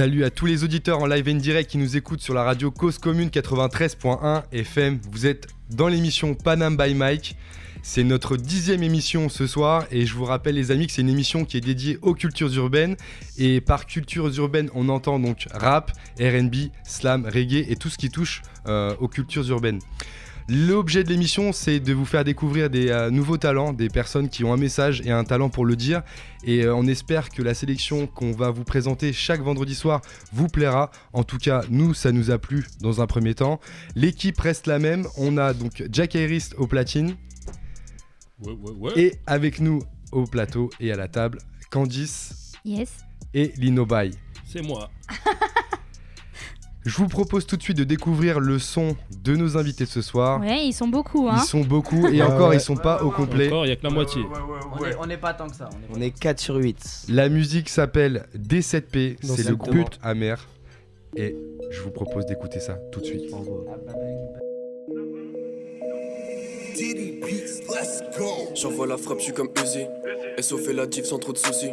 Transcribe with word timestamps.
Salut 0.00 0.24
à 0.24 0.30
tous 0.30 0.46
les 0.46 0.64
auditeurs 0.64 1.00
en 1.00 1.06
live 1.06 1.28
et 1.28 1.34
direct 1.34 1.70
qui 1.70 1.76
nous 1.76 1.94
écoutent 1.94 2.22
sur 2.22 2.32
la 2.32 2.42
radio 2.42 2.70
Cause 2.70 2.96
Commune 2.96 3.28
93.1 3.28 4.44
FM. 4.50 4.98
Vous 5.12 5.26
êtes 5.26 5.48
dans 5.68 5.88
l'émission 5.88 6.34
Panam 6.34 6.74
by 6.74 6.94
Mike. 6.94 7.36
C'est 7.82 8.02
notre 8.02 8.38
dixième 8.38 8.82
émission 8.82 9.28
ce 9.28 9.46
soir 9.46 9.84
et 9.90 10.06
je 10.06 10.14
vous 10.14 10.24
rappelle 10.24 10.54
les 10.54 10.70
amis 10.70 10.86
que 10.86 10.94
c'est 10.94 11.02
une 11.02 11.10
émission 11.10 11.44
qui 11.44 11.58
est 11.58 11.60
dédiée 11.60 11.98
aux 12.00 12.14
cultures 12.14 12.50
urbaines 12.54 12.96
et 13.36 13.60
par 13.60 13.84
cultures 13.84 14.34
urbaines 14.38 14.70
on 14.74 14.88
entend 14.88 15.18
donc 15.18 15.46
rap, 15.52 15.92
RB, 16.18 16.70
slam, 16.82 17.26
reggae 17.26 17.66
et 17.68 17.76
tout 17.76 17.90
ce 17.90 17.98
qui 17.98 18.08
touche 18.08 18.40
euh, 18.68 18.96
aux 19.00 19.08
cultures 19.08 19.50
urbaines. 19.50 19.80
L'objet 20.52 21.04
de 21.04 21.10
l'émission, 21.10 21.52
c'est 21.52 21.78
de 21.78 21.92
vous 21.92 22.04
faire 22.04 22.24
découvrir 22.24 22.70
des 22.70 22.88
euh, 22.88 23.08
nouveaux 23.10 23.36
talents, 23.36 23.72
des 23.72 23.88
personnes 23.88 24.28
qui 24.28 24.42
ont 24.42 24.52
un 24.52 24.56
message 24.56 25.00
et 25.02 25.12
un 25.12 25.22
talent 25.22 25.48
pour 25.48 25.64
le 25.64 25.76
dire. 25.76 26.02
Et 26.42 26.64
euh, 26.64 26.74
on 26.74 26.88
espère 26.88 27.30
que 27.30 27.40
la 27.40 27.54
sélection 27.54 28.08
qu'on 28.08 28.32
va 28.32 28.50
vous 28.50 28.64
présenter 28.64 29.12
chaque 29.12 29.42
vendredi 29.42 29.76
soir 29.76 30.00
vous 30.32 30.48
plaira. 30.48 30.90
En 31.12 31.22
tout 31.22 31.38
cas, 31.38 31.62
nous, 31.70 31.94
ça 31.94 32.10
nous 32.10 32.32
a 32.32 32.38
plu 32.38 32.66
dans 32.80 33.00
un 33.00 33.06
premier 33.06 33.36
temps. 33.36 33.60
L'équipe 33.94 34.40
reste 34.40 34.66
la 34.66 34.80
même. 34.80 35.06
On 35.16 35.38
a 35.38 35.54
donc 35.54 35.84
Jack 35.88 36.16
Harris 36.16 36.48
au 36.58 36.66
platine. 36.66 37.14
Et 38.96 39.12
avec 39.28 39.60
nous 39.60 39.84
au 40.10 40.24
plateau 40.24 40.70
et 40.80 40.90
à 40.90 40.96
la 40.96 41.06
table, 41.06 41.38
Candice. 41.70 42.54
Yes. 42.64 43.04
Et 43.34 43.52
Lino 43.56 43.86
Bay. 43.86 44.10
C'est 44.44 44.62
moi. 44.62 44.90
Je 46.84 46.96
vous 46.96 47.08
propose 47.08 47.46
tout 47.46 47.58
de 47.58 47.62
suite 47.62 47.76
de 47.76 47.84
découvrir 47.84 48.40
le 48.40 48.58
son 48.58 48.96
de 49.22 49.36
nos 49.36 49.58
invités 49.58 49.84
ce 49.84 50.00
soir. 50.00 50.40
Ouais, 50.40 50.64
ils 50.64 50.72
sont 50.72 50.88
beaucoup. 50.88 51.28
Hein. 51.28 51.36
Ils 51.36 51.46
sont 51.46 51.60
beaucoup 51.60 52.06
et 52.08 52.22
encore, 52.22 52.54
ils 52.54 52.60
sont 52.60 52.76
pas 52.76 53.02
au 53.02 53.10
complet. 53.10 53.48
Encore, 53.48 53.66
il 53.66 53.68
n'y 53.68 53.72
a 53.72 53.76
que 53.76 53.84
la 53.84 53.90
moitié. 53.90 54.22
On 54.98 55.06
n'est 55.06 55.18
pas 55.18 55.34
tant 55.34 55.48
que 55.48 55.56
ça. 55.56 55.68
On 55.94 56.00
est 56.00 56.10
4 56.10 56.40
sur 56.40 56.56
8. 56.56 57.06
La 57.10 57.28
musique 57.28 57.68
s'appelle 57.68 58.26
D7P, 58.36 59.16
c'est 59.22 59.46
le 59.46 59.56
groupe 59.56 59.90
amer. 60.02 60.46
Et 61.16 61.36
je 61.70 61.80
vous 61.82 61.90
propose 61.90 62.24
d'écouter 62.24 62.60
ça 62.60 62.78
tout 62.92 63.00
de 63.00 63.04
suite. 63.04 63.34
J'envoie 68.54 68.86
la 68.86 68.96
frappe, 68.96 69.18
je 69.18 69.24
suis 69.24 69.32
comme 69.32 69.50
Uzi. 69.62 69.86
SO 70.40 70.58
fait 70.58 70.72
la 70.72 70.86
diff 70.86 71.04
sans 71.04 71.18
trop 71.18 71.32
de 71.32 71.38
soucis. 71.38 71.72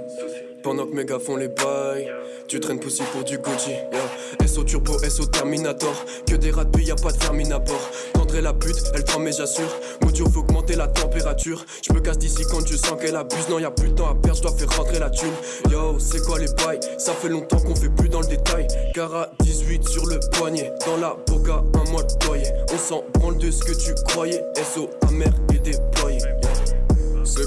Pendant 0.63 0.85
que 0.85 0.93
mes 0.93 1.05
gars 1.05 1.19
font 1.19 1.37
les 1.37 1.47
bails, 1.47 2.11
tu 2.47 2.59
traînes 2.59 2.79
poussi 2.79 3.03
pour 3.13 3.23
du 3.23 3.37
Gucci. 3.37 3.69
Yeah. 3.69 4.47
SO 4.47 4.63
Turbo, 4.63 4.97
SO 4.99 5.25
Terminator. 5.25 5.93
Que 6.27 6.35
des 6.35 6.51
rats 6.51 6.65
de 6.65 6.79
y 6.79 6.91
a 6.91 6.95
pas 6.95 7.11
de 7.11 7.17
fermine 7.17 7.53
à 7.53 7.59
bord. 7.59 7.89
Tendrai 8.13 8.41
la 8.41 8.53
pute, 8.53 8.75
elle 8.93 9.03
prend 9.03 9.19
mais 9.19 9.31
j'assure. 9.31 9.69
Modio, 10.01 10.27
faut 10.29 10.39
augmenter 10.39 10.75
la 10.75 10.87
température. 10.87 11.65
Je 11.87 11.93
me 11.93 11.99
casse 11.99 12.17
d'ici 12.17 12.43
quand 12.49 12.65
je 12.67 12.75
sens 12.75 12.99
qu'elle 12.99 13.15
abuse. 13.15 13.47
Non, 13.49 13.59
y 13.59 13.65
a 13.65 13.71
plus 13.71 13.89
de 13.89 13.93
temps 13.93 14.09
à 14.09 14.15
perdre, 14.15 14.37
je 14.37 14.41
dois 14.41 14.57
faire 14.57 14.69
rentrer 14.75 14.99
la 14.99 15.09
thune. 15.09 15.33
Yo, 15.71 15.99
c'est 15.99 16.21
quoi 16.25 16.39
les 16.39 16.47
bails? 16.65 16.79
Ça 16.97 17.13
fait 17.13 17.29
longtemps 17.29 17.59
qu'on 17.59 17.75
fait 17.75 17.89
plus 17.89 18.09
dans 18.09 18.21
le 18.21 18.27
détail. 18.27 18.67
Cara 18.93 19.29
18 19.41 19.87
sur 19.87 20.05
le 20.07 20.19
poignet. 20.33 20.73
Dans 20.85 20.97
la 20.97 21.15
boca, 21.27 21.63
un 21.75 21.91
mois 21.91 22.03
de 22.03 22.13
toyer. 22.25 22.47
On 22.73 22.77
s'en 22.77 23.03
branle 23.13 23.37
de 23.37 23.51
ce 23.51 23.63
que 23.63 23.73
tu 23.73 23.93
croyais. 24.07 24.43
SO 24.73 24.89
amer 25.05 25.31
et 25.53 25.59
déployé. 25.59 26.06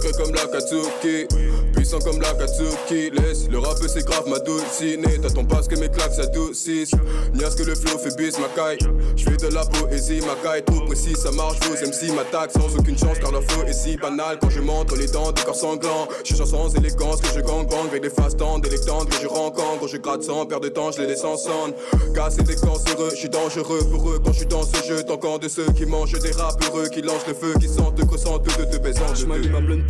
Comme 0.01 0.35
la 0.35 0.47
Katsuki, 0.47 1.27
puissant 1.75 1.99
comme 1.99 2.21
la 2.23 2.33
Katsuki. 2.33 3.11
Laisse 3.11 3.49
le 3.51 3.59
rap, 3.59 3.77
c'est 3.87 4.05
grave, 4.05 4.25
ma 4.29 4.39
dulcinée. 4.39 5.19
T'attends 5.21 5.45
pas 5.45 5.63
ce 5.63 5.69
que 5.69 5.79
mes 5.79 5.91
claques 5.91 6.15
s'adoucissent. 6.15 6.95
Niasse 7.35 7.55
que 7.55 7.65
le 7.65 7.75
flow 7.75 7.99
fait 7.99 8.17
bis 8.17 8.39
ma 8.39 8.49
caille. 8.49 8.79
J'fais 9.15 9.37
de 9.37 9.55
la 9.55 9.65
poésie, 9.67 10.21
ma 10.21 10.35
caille 10.43 10.65
trop 10.65 10.81
précis, 10.87 11.15
ça 11.15 11.31
marche. 11.33 11.59
Vos 11.61 11.75
MC 11.75 12.15
m'attaquent 12.15 12.53
sans 12.53 12.75
aucune 12.79 12.97
chance 12.97 13.19
car 13.21 13.31
la 13.31 13.43
flow 13.43 13.65
est 13.67 13.75
si 13.75 13.97
banale. 13.99 14.39
Quand 14.41 14.49
je 14.49 14.61
montre 14.61 14.97
les 14.97 15.07
dents 15.07 15.33
des 15.33 15.43
corps 15.43 15.55
sanglants, 15.55 16.09
je 16.25 16.35
chante 16.35 16.47
sans 16.47 16.75
élégance 16.77 17.21
que 17.21 17.29
je 17.35 17.41
gang 17.41 17.69
bang 17.69 17.87
avec 17.87 18.03
des 18.03 18.11
des 18.11 18.71
lectants 18.71 19.05
que 19.05 19.17
je 19.21 19.27
rencontre. 19.27 19.81
Quand 19.81 19.87
je 19.87 19.97
gratte 19.99 20.23
sans 20.23 20.47
perdre 20.47 20.65
de 20.65 20.71
temps, 20.71 20.91
je 20.93 21.03
les 21.03 21.09
laisse 21.09 21.25
en 21.25 21.37
sonde. 21.37 21.75
Casser 22.15 22.43
des 22.43 22.57
cancéreux, 22.57 23.11
je 23.11 23.17
suis 23.17 23.29
dangereux 23.29 23.81
pour 23.91 24.09
eux 24.11 24.21
quand 24.25 24.33
je 24.33 24.39
suis 24.39 24.47
dans 24.47 24.63
ce 24.63 24.83
jeu. 24.87 25.03
Tant 25.03 25.39
de 25.39 25.49
ceux 25.49 25.71
qui 25.73 25.85
mangent 25.85 26.19
des 26.19 26.33
rap 26.33 26.63
heureux, 26.67 26.89
qui 26.89 27.03
lancent 27.03 27.27
le 27.29 27.35
feu, 27.35 27.53
qui 27.61 27.69
sentent, 27.69 27.97
que 27.97 28.19
sentent, 28.19 28.45
de 28.45 28.65
te 28.65 28.79
baisant. 28.79 29.05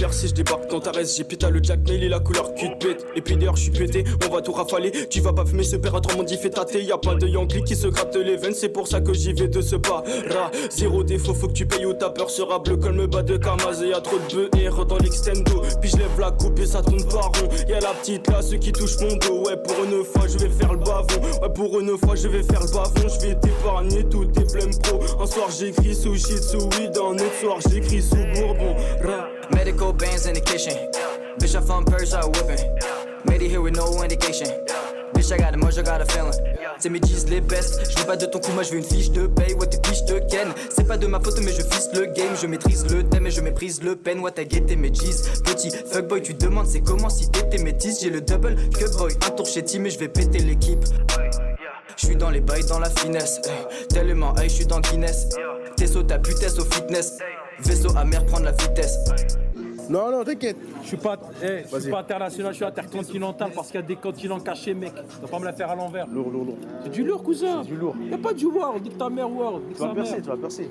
Percée, 0.01 0.29
je 0.29 0.35
débarque 0.35 0.71
dans 0.71 0.81
ta 0.81 0.93
reste, 0.93 1.19
j'ai 1.19 1.25
pita 1.25 1.51
le 1.51 1.63
Jack 1.63 1.81
et 1.91 2.09
la 2.09 2.21
couleur 2.21 2.55
cul 2.55 2.71
pète. 2.81 3.05
Et 3.17 3.21
puis 3.21 3.37
d'ailleurs, 3.37 3.57
je 3.57 3.65
suis 3.65 3.71
pété, 3.71 4.03
on 4.27 4.33
va 4.33 4.41
tout 4.41 4.53
rafaler. 4.53 4.91
Tu 5.11 5.21
vas 5.21 5.35
pas 5.35 5.45
fumer 5.45 5.63
ce 5.63 5.77
père 5.77 6.01
mon 6.17 6.23
dit 6.23 6.39
fait 6.39 6.49
tâter. 6.49 6.83
Y 6.83 6.91
a 6.91 6.97
pas 6.97 7.17
de 7.17 7.27
Yankee 7.27 7.63
qui 7.65 7.77
se 7.77 7.87
gratte 7.87 8.17
les 8.17 8.39
veines, 8.39 8.55
c'est 8.55 8.71
pour 8.71 8.89
ça 8.89 9.03
que 9.03 9.13
j'y 9.13 9.35
vais 9.35 9.49
de 9.49 9.61
ce 9.61 9.77
pas. 9.77 10.03
Ra, 10.31 10.51
zéro 10.71 11.03
défaut, 11.03 11.35
faut 11.35 11.49
que 11.49 11.53
tu 11.53 11.67
payes 11.67 11.85
ou 11.85 11.93
ta 11.93 12.09
peur 12.09 12.31
sera 12.31 12.59
bleu 12.61 12.79
comme 12.79 12.97
le 12.97 13.09
bas 13.09 13.23
de 13.23 13.37
Kamaz. 13.37 13.83
Y 13.83 13.93
a 13.93 14.01
trop 14.01 14.17
de 14.17 14.49
bœufs 14.49 14.85
dans 14.87 14.97
l'extendo. 14.97 15.61
Puis 15.83 15.91
je 15.91 15.99
lève 15.99 16.19
la 16.19 16.31
coupe 16.31 16.59
et 16.61 16.67
ça 16.67 16.81
tourne 16.81 17.05
pas 17.05 17.21
rond. 17.21 17.51
Y'a 17.69 17.81
la 17.81 17.93
petite 17.93 18.27
là, 18.29 18.41
ceux 18.41 18.57
qui 18.57 18.73
touchent 18.73 19.01
mon 19.03 19.17
dos. 19.17 19.45
Ouais, 19.45 19.59
pour 19.59 19.85
une 19.85 20.03
fois, 20.03 20.27
je 20.27 20.39
vais 20.39 20.49
faire 20.49 20.73
le 20.73 20.79
bavon. 20.79 21.43
Ouais, 21.43 21.53
pour 21.55 21.79
une 21.79 21.99
fois, 21.99 22.15
je 22.17 22.27
vais 22.27 22.43
faire 22.43 22.63
le 22.63 22.73
bavon. 22.73 23.07
Je 23.07 23.27
vais 23.27 23.35
t'épargner 23.35 24.05
tous 24.05 24.25
tes 24.25 24.45
blèmes 24.45 24.79
pro. 24.83 24.99
Un 25.23 25.27
soir, 25.27 25.51
j'écris 25.51 25.95
sous 25.95 26.15
shit, 26.15 26.43
sous 26.43 26.71
weed. 26.79 26.97
Un 26.97 27.17
autre 27.17 27.35
soir, 27.39 27.59
j'écris 27.69 28.01
sous 28.01 28.17
bourbon. 28.41 28.75
Ra. 29.05 29.40
Medical 29.53 29.93
bands 29.93 30.27
in 30.27 30.35
the 30.35 30.41
kitchen. 30.41 30.75
Bitch, 31.39 31.57
I 31.57 31.61
found 31.61 31.87
Persia 31.87 32.21
whipping. 32.21 32.59
Made 33.25 33.43
it 33.43 33.51
here 33.51 33.61
with 33.61 33.77
no 33.77 34.03
indication. 34.03 34.47
Bitch, 35.15 35.33
I 35.33 35.39
got 35.39 35.55
a 35.55 35.59
mojo, 35.59 35.85
got 35.85 36.01
a 36.01 36.07
feeling. 36.07 36.35
C'est 36.79 36.89
mes 36.89 37.01
jeans 37.01 37.29
les 37.29 37.41
best. 37.41 37.81
Je 37.91 37.99
veux 37.99 38.07
pas 38.07 38.17
de 38.17 38.27
ton 38.27 38.39
coup, 38.39 38.53
moi 38.53 38.63
je 38.63 38.71
veux 38.71 38.79
une 38.79 38.85
fiche 38.85 39.11
de 39.11 39.27
paye. 39.27 39.55
Ouais, 39.55 39.67
tes 39.67 39.79
fiches 39.87 40.05
de 40.05 40.19
ken? 40.31 40.49
C'est 40.75 40.87
pas 40.87 40.97
de 40.97 41.07
ma 41.07 41.21
faute, 41.21 41.39
mais 41.43 41.53
je 41.53 41.63
fisse 41.63 41.91
le 41.93 42.07
game. 42.07 42.35
Je 42.41 42.47
maîtrise 42.47 42.87
le 42.91 43.03
thème 43.03 43.27
et 43.27 43.31
je 43.31 43.41
méprise 43.41 43.83
le 43.83 43.97
pen. 43.97 44.21
Ouais, 44.21 44.31
t'as 44.31 44.45
guetté 44.45 44.77
mes 44.77 44.93
jeans. 44.93 45.43
Petit 45.45 45.71
fuckboy, 45.71 46.23
tu 46.23 46.35
demandes 46.35 46.67
c'est 46.67 46.81
comment 46.81 47.11
si 47.11 47.29
t'étais 47.31 47.59
métis. 47.59 48.01
J'ai 48.01 48.11
le 48.11 48.21
double 48.21 48.57
que 48.71 48.97
boy. 48.97 49.13
Un 49.27 49.31
tour 49.31 49.47
chez 49.47 49.63
team 49.63 49.87
et 49.87 49.91
je 49.91 49.99
vais 49.99 50.09
péter 50.09 50.39
l'équipe. 50.39 50.85
Je 51.97 52.07
suis 52.07 52.17
dans 52.17 52.31
les 52.31 52.41
bails, 52.41 52.65
dans 52.65 52.79
la 52.79 52.89
finesse. 52.89 53.41
Tellement 53.91 54.35
hey, 54.37 54.49
je 54.49 54.55
suis 54.55 54.67
dans 54.67 54.81
Guinness. 54.81 55.29
Tesso, 55.77 56.03
ta 56.03 56.19
putesse 56.19 56.59
au 56.59 56.65
fitness. 56.65 57.19
Vaisseau 57.63 57.97
à 57.97 58.05
mer, 58.05 58.25
prendre 58.27 58.45
la 58.45 58.53
vitesse. 58.53 58.97
Non, 59.89 60.11
non, 60.11 60.23
t'inquiète. 60.23 60.57
Je 60.83 60.89
suis 60.89 60.97
pas, 60.97 61.19
eh, 61.43 61.65
je 61.73 61.79
suis 61.81 61.91
pas 61.91 62.01
international, 62.01 62.53
je 62.53 62.57
suis 62.57 62.65
intercontinental 62.65 63.51
parce 63.53 63.69
qu'il 63.69 63.81
y 63.81 63.83
a 63.83 63.87
des 63.87 63.97
continents 63.97 64.39
cachés, 64.39 64.73
mec. 64.73 64.93
Tu 64.95 65.21
vas 65.21 65.29
pas 65.29 65.39
me 65.39 65.45
la 65.45 65.53
faire 65.53 65.71
à 65.71 65.75
l'envers. 65.75 66.07
Lourd, 66.07 66.31
lourd, 66.31 66.45
lourd. 66.45 66.59
C'est 66.85 66.91
du 66.91 67.03
lourd, 67.03 67.23
cousin. 67.23 67.63
Du 67.63 67.75
lourd. 67.75 67.97
Y 68.09 68.15
a 68.15 68.19
pas 68.19 68.33
du 68.33 68.47
world, 68.47 68.83
dit 68.83 68.91
que 68.91 68.95
ta 68.95 69.11
mère 69.11 69.31
world. 69.31 69.65
Tu 69.75 69.81
vas 69.81 69.95
percer, 69.95 70.23
tu 70.23 70.29
vas 70.29 70.37
percer. 70.37 70.71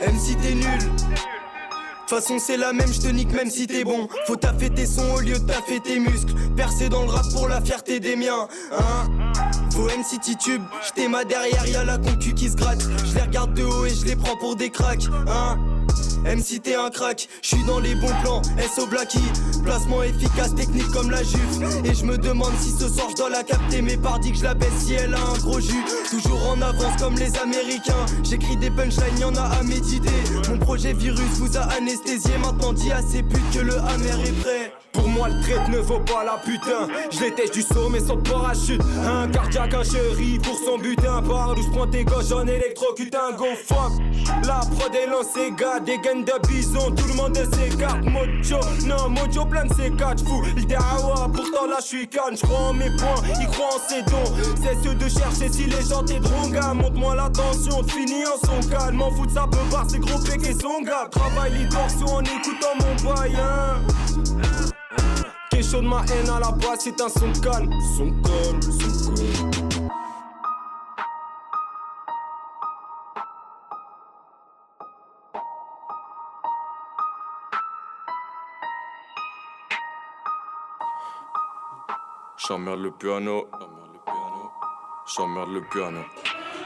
Même 0.00 0.18
si 0.18 0.36
t'es 0.36 0.54
nul. 0.54 0.78
Façon 2.06 2.38
c'est 2.38 2.56
la 2.56 2.72
même, 2.72 2.90
je 2.90 3.08
nique 3.08 3.32
même 3.32 3.50
si 3.50 3.66
t'es 3.66 3.84
bon. 3.84 4.08
Faut 4.26 4.36
taffer 4.36 4.70
tes 4.70 4.86
sons 4.86 5.14
au 5.16 5.20
lieu 5.20 5.38
de 5.38 5.46
taffer 5.46 5.80
tes 5.80 5.98
muscles. 5.98 6.32
Percer 6.56 6.88
dans 6.88 7.02
le 7.02 7.10
rap 7.10 7.26
pour 7.34 7.48
la 7.48 7.60
fierté 7.60 8.00
des 8.00 8.16
miens. 8.16 8.48
Hein 8.72 9.08
Vos 9.72 9.86
MC 9.86 10.18
titube, 10.20 10.62
j't'ai 10.86 11.08
ma 11.08 11.24
derrière, 11.24 11.66
y'a 11.66 11.84
la 11.84 11.98
concu 11.98 12.32
qui 12.32 12.48
se 12.48 12.56
gratte. 12.56 12.82
Je 13.04 13.14
les 13.14 13.22
regarde 13.22 13.54
de 13.54 13.62
haut 13.62 13.84
et 13.84 13.90
je 13.90 14.06
les 14.06 14.16
prends 14.16 14.36
pour 14.36 14.56
des 14.56 14.70
cracks. 14.70 15.08
Hein 15.28 15.58
MC 16.24 16.60
t'es 16.62 16.74
un 16.74 16.90
crack, 16.90 17.28
je 17.42 17.48
suis 17.48 17.64
dans 17.64 17.78
les 17.78 17.94
bons 17.94 18.12
plans, 18.22 18.42
SO 18.74 18.86
Blacky, 18.86 19.22
placement 19.64 20.02
efficace, 20.02 20.54
technique 20.54 20.90
comme 20.92 21.10
la 21.10 21.22
juve. 21.22 21.64
Et 21.84 21.94
je 21.94 22.04
me 22.04 22.18
demande 22.18 22.52
si 22.58 22.70
ce 22.70 22.88
soir 22.88 23.08
je 23.16 23.32
la 23.32 23.42
capter, 23.42 23.82
mais 23.82 23.96
pardi 23.96 24.32
que 24.32 24.38
je 24.38 24.44
la 24.44 24.54
baisse 24.54 24.68
si 24.84 24.94
elle 24.94 25.14
a 25.14 25.20
un 25.20 25.38
gros 25.38 25.60
jus. 25.60 25.84
Toujours 26.10 26.48
en 26.50 26.60
avance 26.60 27.00
comme 27.00 27.14
les 27.14 27.36
Américains, 27.38 28.06
j'écris 28.22 28.56
des 28.56 28.70
punchlines, 28.70 29.18
y'en 29.20 29.34
a 29.36 29.42
à 29.42 29.62
méditer. 29.62 30.10
Mon 30.50 30.58
projet 30.58 30.92
virus 30.92 31.38
vous 31.38 31.56
a 31.56 31.62
anesthésié, 31.78 32.36
maintenant 32.38 32.72
dis 32.72 32.92
à 32.92 33.00
ces 33.02 33.22
putes 33.22 33.50
que 33.54 33.60
le 33.60 33.76
hammer 33.78 34.28
est 34.28 34.42
prêt. 34.42 34.77
Pour 34.98 35.08
moi 35.08 35.28
le 35.28 35.40
trait 35.40 35.68
ne 35.68 35.78
vaut 35.78 36.00
pas 36.00 36.24
la 36.24 36.38
putain. 36.38 36.88
Je 37.10 37.20
l'étais 37.20 37.48
du 37.48 37.62
mais 37.90 38.00
sans 38.00 38.16
parachute. 38.16 38.82
Un 39.06 39.28
cardiaque, 39.28 39.74
un 39.74 39.84
chéri 39.84 40.38
pour 40.42 40.56
son 40.56 40.76
butin. 40.78 41.22
Par 41.22 41.56
où 41.56 41.62
je 41.62 41.70
prends 41.70 41.86
tes 41.86 42.04
gauches 42.04 42.32
en 42.32 42.46
électrocute 42.46 43.14
un 43.14 43.36
La 44.44 44.58
prod 44.58 44.94
est 44.94 45.06
lancée 45.06 45.52
gars 45.56 45.78
Des 45.78 45.98
gaines 45.98 46.24
de 46.24 46.48
bison. 46.48 46.90
Tout 46.90 47.06
le 47.06 47.14
monde 47.14 47.36
s'écarte 47.36 48.02
Mojo. 48.04 48.58
Non 48.86 49.08
Mojo 49.08 49.44
plein 49.44 49.66
de 49.66 49.74
ses 49.74 49.90
quatre 49.92 50.24
fous. 50.26 50.42
Il 50.56 50.66
ah 50.74 51.28
pourtant 51.32 51.66
là 51.66 51.76
je 51.80 51.86
suis 51.86 52.08
calme 52.08 52.36
Je 52.36 52.42
crois 52.42 52.58
en 52.58 52.72
mes 52.72 52.90
points 52.96 53.22
Il 53.40 53.46
croit 53.46 53.76
en 53.76 53.88
ses 53.88 54.02
dons. 54.02 54.34
C'est 54.60 54.82
ceux 54.82 54.96
de 54.96 55.08
chercher 55.08 55.52
si 55.52 55.64
les 55.66 55.82
gens 55.82 56.02
t'aideront 56.02 56.48
gars. 56.48 56.74
Montre-moi 56.74 57.14
l'attention 57.14 57.84
Finis 57.86 58.24
en 58.26 58.46
son 58.46 58.68
calme. 58.68 58.96
M'en 58.96 59.12
fous 59.12 59.26
de 59.26 59.32
ça 59.32 59.46
peut 59.48 59.58
par 59.70 59.88
ses 59.88 60.00
gros 60.00 60.18
péques 60.18 60.48
et 60.48 60.54
son 60.60 60.82
gars. 60.82 61.08
Travaille 61.10 61.52
les 61.52 61.68
en 62.02 62.20
écoutant 62.22 62.74
mon 62.80 63.14
bail. 63.14 63.38
Chaud 65.62 65.82
de 65.82 65.88
ma 65.88 66.02
haine 66.06 66.30
à 66.30 66.38
la 66.38 66.52
base, 66.52 66.80
c'est 66.80 67.00
un 67.00 67.08
son 67.08 67.32
calme. 67.40 67.72
Son 67.96 68.10
calme, 68.22 68.62
son 68.62 69.14
calme. 69.14 69.88
J'emmerde 82.36 82.80
le 82.80 82.90
piano. 82.92 83.48
J'emmerde 83.52 83.90
le 83.92 84.00
piano. 84.04 84.50
J'emmerde 85.06 85.50
le 85.50 85.60
piano 85.68 86.04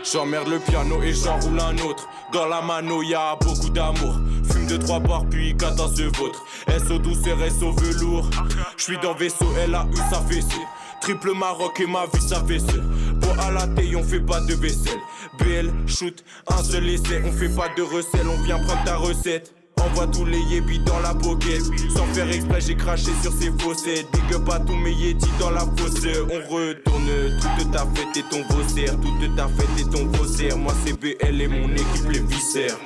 et 0.04 1.12
j'enroule 1.12 1.60
un 1.60 1.78
autre. 1.84 2.08
Dans 2.32 2.46
la 2.46 2.60
mano, 2.60 3.02
y 3.02 3.14
a 3.14 3.36
beaucoup 3.36 3.70
d'amour. 3.70 4.20
Fume 4.50 4.66
de 4.66 4.76
trois 4.76 4.98
barres, 4.98 5.26
puis 5.30 5.56
14 5.56 6.00
vôtre. 6.18 6.44
SO 6.86 6.98
douceur, 6.98 7.38
SO 7.50 7.72
velours. 7.72 8.28
J'suis 8.76 8.98
dans 8.98 9.14
vaisseau, 9.14 9.46
elle 9.62 9.74
a 9.74 9.86
eu 9.92 9.96
sa 10.10 10.20
fessée. 10.22 10.66
Triple 11.00 11.34
Maroc 11.34 11.80
et 11.80 11.86
ma 11.86 12.06
vie, 12.06 12.20
sa 12.20 12.40
vaisselle. 12.40 12.82
Pour 13.20 13.38
à 13.40 13.50
la 13.50 13.66
thé, 13.68 13.94
on 13.96 14.02
fait 14.02 14.20
pas 14.20 14.40
de 14.40 14.54
vaisselle. 14.54 14.98
BL, 15.38 15.70
shoot, 15.86 16.24
un 16.48 16.62
seul 16.62 16.88
essai. 16.88 17.22
On 17.24 17.32
fait 17.32 17.48
pas 17.48 17.68
de 17.76 17.82
recel, 17.82 18.26
on 18.26 18.42
vient 18.42 18.58
prendre 18.58 18.84
ta 18.84 18.96
recette. 18.96 19.54
Envoie 19.84 20.06
tous 20.06 20.24
les 20.24 20.40
yébis 20.40 20.78
dans 20.80 21.00
la 21.00 21.14
pocket. 21.14 21.60
Sans 21.94 22.06
faire 22.14 22.30
exprès, 22.30 22.60
j'ai 22.60 22.76
craché 22.76 23.10
sur 23.22 23.32
ces. 23.32 23.50
Big 23.50 24.34
up 24.34 24.48
à 24.50 24.60
tous 24.60 24.76
mes 24.76 24.92
yétis 24.92 25.30
dans 25.38 25.50
la 25.50 25.60
fosse. 25.60 26.06
On 26.30 26.54
retourne 26.54 27.08
toute 27.40 27.70
ta 27.70 27.86
fête 27.94 28.16
et 28.16 28.22
ton 28.30 28.42
vaussaire. 28.54 28.94
Toute 29.00 29.36
ta 29.36 29.48
fête 29.48 29.68
et 29.78 29.90
ton 29.90 30.06
vaussaire. 30.06 30.56
Moi, 30.56 30.72
c'est 30.84 30.98
BL 30.98 31.40
et 31.40 31.48
mon 31.48 31.68
équipe, 31.72 32.10
les 32.10 32.20
viscères. 32.20 32.76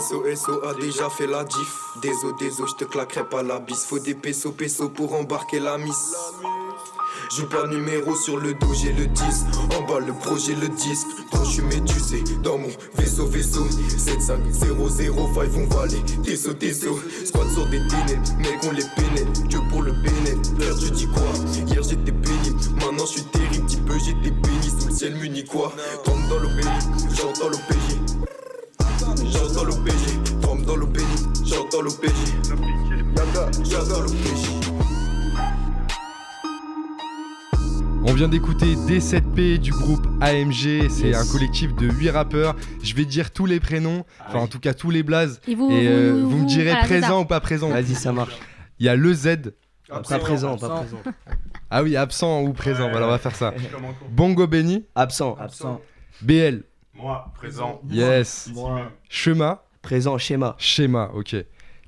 SO, 0.00 0.24
SO 0.34 0.64
a 0.66 0.74
déjà 0.80 1.08
fait 1.10 1.26
la 1.26 1.44
diff. 1.44 1.80
Déso, 2.02 2.32
déso, 2.38 2.66
je 2.66 2.74
te 2.74 2.84
claquerai 2.84 3.24
pas 3.28 3.42
la 3.42 3.58
bise. 3.58 3.84
Faut 3.84 3.98
des 3.98 4.14
pesos, 4.14 4.52
pesos 4.52 4.90
pour 4.94 5.14
embarquer 5.14 5.60
la 5.60 5.78
miss. 5.78 6.14
Joue 7.34 7.46
pas 7.46 7.66
numéro 7.66 8.14
sur 8.14 8.36
le 8.36 8.52
dos, 8.52 8.74
j'ai 8.74 8.92
le 8.92 9.06
10. 9.06 9.46
En 9.74 9.82
bas 9.90 10.00
le 10.00 10.12
projet, 10.12 10.54
le 10.54 10.68
disque. 10.68 11.06
Quand 11.30 11.42
je 11.44 11.52
suis 11.52 11.62
médusé 11.62 12.22
dans 12.42 12.58
mon 12.58 12.68
vaisseau, 12.98 13.26
vaisseau. 13.26 13.66
7, 13.70 14.20
5, 14.20 14.38
0, 14.50 14.88
0, 14.90 15.30
5, 15.34 15.48
on 15.56 15.74
va 15.74 15.86
les 15.86 16.02
déso, 16.22 16.52
déso. 16.52 17.00
Squad 17.24 17.48
sur 17.54 17.64
des 17.70 17.80
ténèbres, 17.88 18.36
mec, 18.38 18.58
on 18.64 18.72
les 18.72 18.84
pénètre. 18.96 19.48
Que 19.48 19.70
pour 19.70 19.80
le 19.80 19.92
bénéfice. 19.92 20.52
Frère, 20.58 20.76
tu 20.76 20.90
dis 20.90 21.06
quoi? 21.06 21.22
Hier 21.66 21.82
j'étais 21.82 22.12
pénible, 22.12 22.60
maintenant 22.78 23.06
je 23.06 23.12
suis 23.12 23.22
terrible. 23.22 23.64
Petit 23.64 23.76
peu 23.78 23.98
j'étais 23.98 24.30
béni 24.30 24.68
sous 24.78 24.88
le 24.88 24.94
ciel 24.94 25.14
muni, 25.16 25.42
quoi? 25.44 25.72
Tombe 26.04 26.28
dans 26.28 26.38
l'OPJ, 26.38 26.66
j'entends 27.16 27.48
l'OPJ. 27.48 27.96
J'entends 29.32 29.64
l'OPJ, 29.64 30.40
trempe 30.42 30.66
dans 30.66 30.76
l'OPJ, 30.76 31.02
j'entends 31.46 31.80
l'OPJ. 31.80 32.12
J'entends 33.70 34.00
l'OPJ. 34.02 34.61
On 38.04 38.14
vient 38.14 38.28
d'écouter 38.28 38.74
D7P 38.74 39.58
du 39.58 39.70
groupe 39.70 40.06
AMG, 40.20 40.88
c'est 40.90 41.08
Yes. 41.08 41.16
un 41.28 41.32
collectif 41.32 41.74
de 41.76 41.88
8 41.88 42.10
rappeurs. 42.10 42.56
Je 42.82 42.94
vais 42.94 43.04
dire 43.04 43.30
tous 43.30 43.46
les 43.46 43.60
prénoms, 43.60 44.04
enfin 44.26 44.40
en 44.40 44.46
tout 44.48 44.58
cas 44.60 44.74
tous 44.74 44.90
les 44.90 45.02
blazes. 45.02 45.40
Et 45.46 45.54
vous, 45.54 45.70
Et 45.70 45.86
euh, 45.88 46.12
vous, 46.22 46.30
vous 46.30 46.38
me 46.38 46.46
direz 46.46 46.74
présent 46.80 47.22
ou 47.22 47.24
pas 47.24 47.40
présent. 47.40 47.68
Vas-y, 47.68 47.94
ça 47.94 48.12
marche. 48.12 48.34
Il 48.78 48.86
y 48.86 48.88
a 48.88 48.96
le 48.96 49.12
Z. 49.14 49.54
Pas 49.88 50.18
présent, 50.18 50.56
pas 50.56 50.80
présent. 50.80 50.98
Ah 51.70 51.82
oui, 51.82 51.96
absent 51.96 52.42
ou 52.42 52.52
présent, 52.52 52.90
voilà, 52.90 53.06
on 53.06 53.10
va 53.10 53.18
faire 53.18 53.36
ça. 53.36 53.52
Bongo 54.10 54.46
Benny, 54.46 54.84
Absent. 54.94 55.36
Absent. 55.38 55.80
BL, 56.22 56.62
Moi, 56.94 57.30
présent. 57.34 57.80
yes. 57.90 58.50
Moi. 58.54 58.90
Chema, 59.08 59.64
Présent, 59.82 60.16
schéma. 60.16 60.54
Schéma, 60.58 61.10
ok. 61.14 61.34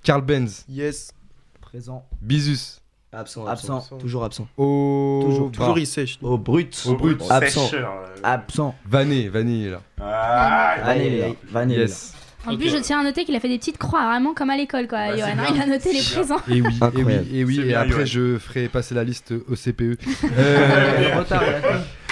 Carl 0.02 0.22
Benz, 0.22 0.64
Yes. 0.68 1.12
Présent. 1.60 2.06
Bizus, 2.20 2.80
Absent, 3.16 3.46
Absent. 3.46 3.76
absent. 3.78 3.98
Toujours 3.98 4.24
absent. 4.24 4.48
au 4.56 5.22
Toujours-. 5.24 5.50
Toujours 5.52 5.78
il 5.78 5.86
sèche. 5.86 6.18
Au 6.22 6.36
brut. 6.38 6.84
Au 6.86 6.94
brut. 6.96 7.20
Absent. 7.30 7.66
Sècheur, 7.66 7.92
euh. 7.92 8.16
Absent. 8.22 8.74
Vané, 8.88 9.28
Vané 9.28 9.66
est 9.66 9.70
là. 9.70 9.80
Ah, 10.00 10.74
Vanille. 10.84 11.22
Aïe. 11.22 11.34
Vanille. 11.50 11.78
Yes. 11.78 12.14
En 12.46 12.56
plus, 12.56 12.68
je 12.68 12.76
tiens 12.76 13.00
à 13.00 13.04
noter 13.04 13.24
qu'il 13.24 13.34
a 13.36 13.40
fait 13.40 13.48
des 13.48 13.58
petites 13.58 13.78
croix, 13.78 14.04
vraiment 14.06 14.34
comme 14.34 14.50
à 14.50 14.56
l'école, 14.56 14.86
quoi. 14.86 14.98
Bah, 14.98 15.16
il 15.16 15.60
a 15.60 15.66
noté 15.66 15.92
les 15.92 16.02
présents. 16.02 16.40
Et 16.48 16.60
oui, 16.60 16.78
et 16.98 17.02
oui, 17.02 17.14
et 17.32 17.44
oui, 17.44 17.60
et 17.60 17.64
bien, 17.64 17.80
après 17.80 18.04
je 18.04 18.38
ferai 18.38 18.68
passer 18.68 18.94
la 18.94 19.04
liste 19.04 19.32
au 19.48 19.54
CPE. 19.54 19.96
Euh, 20.36 21.18
retard. 21.18 21.42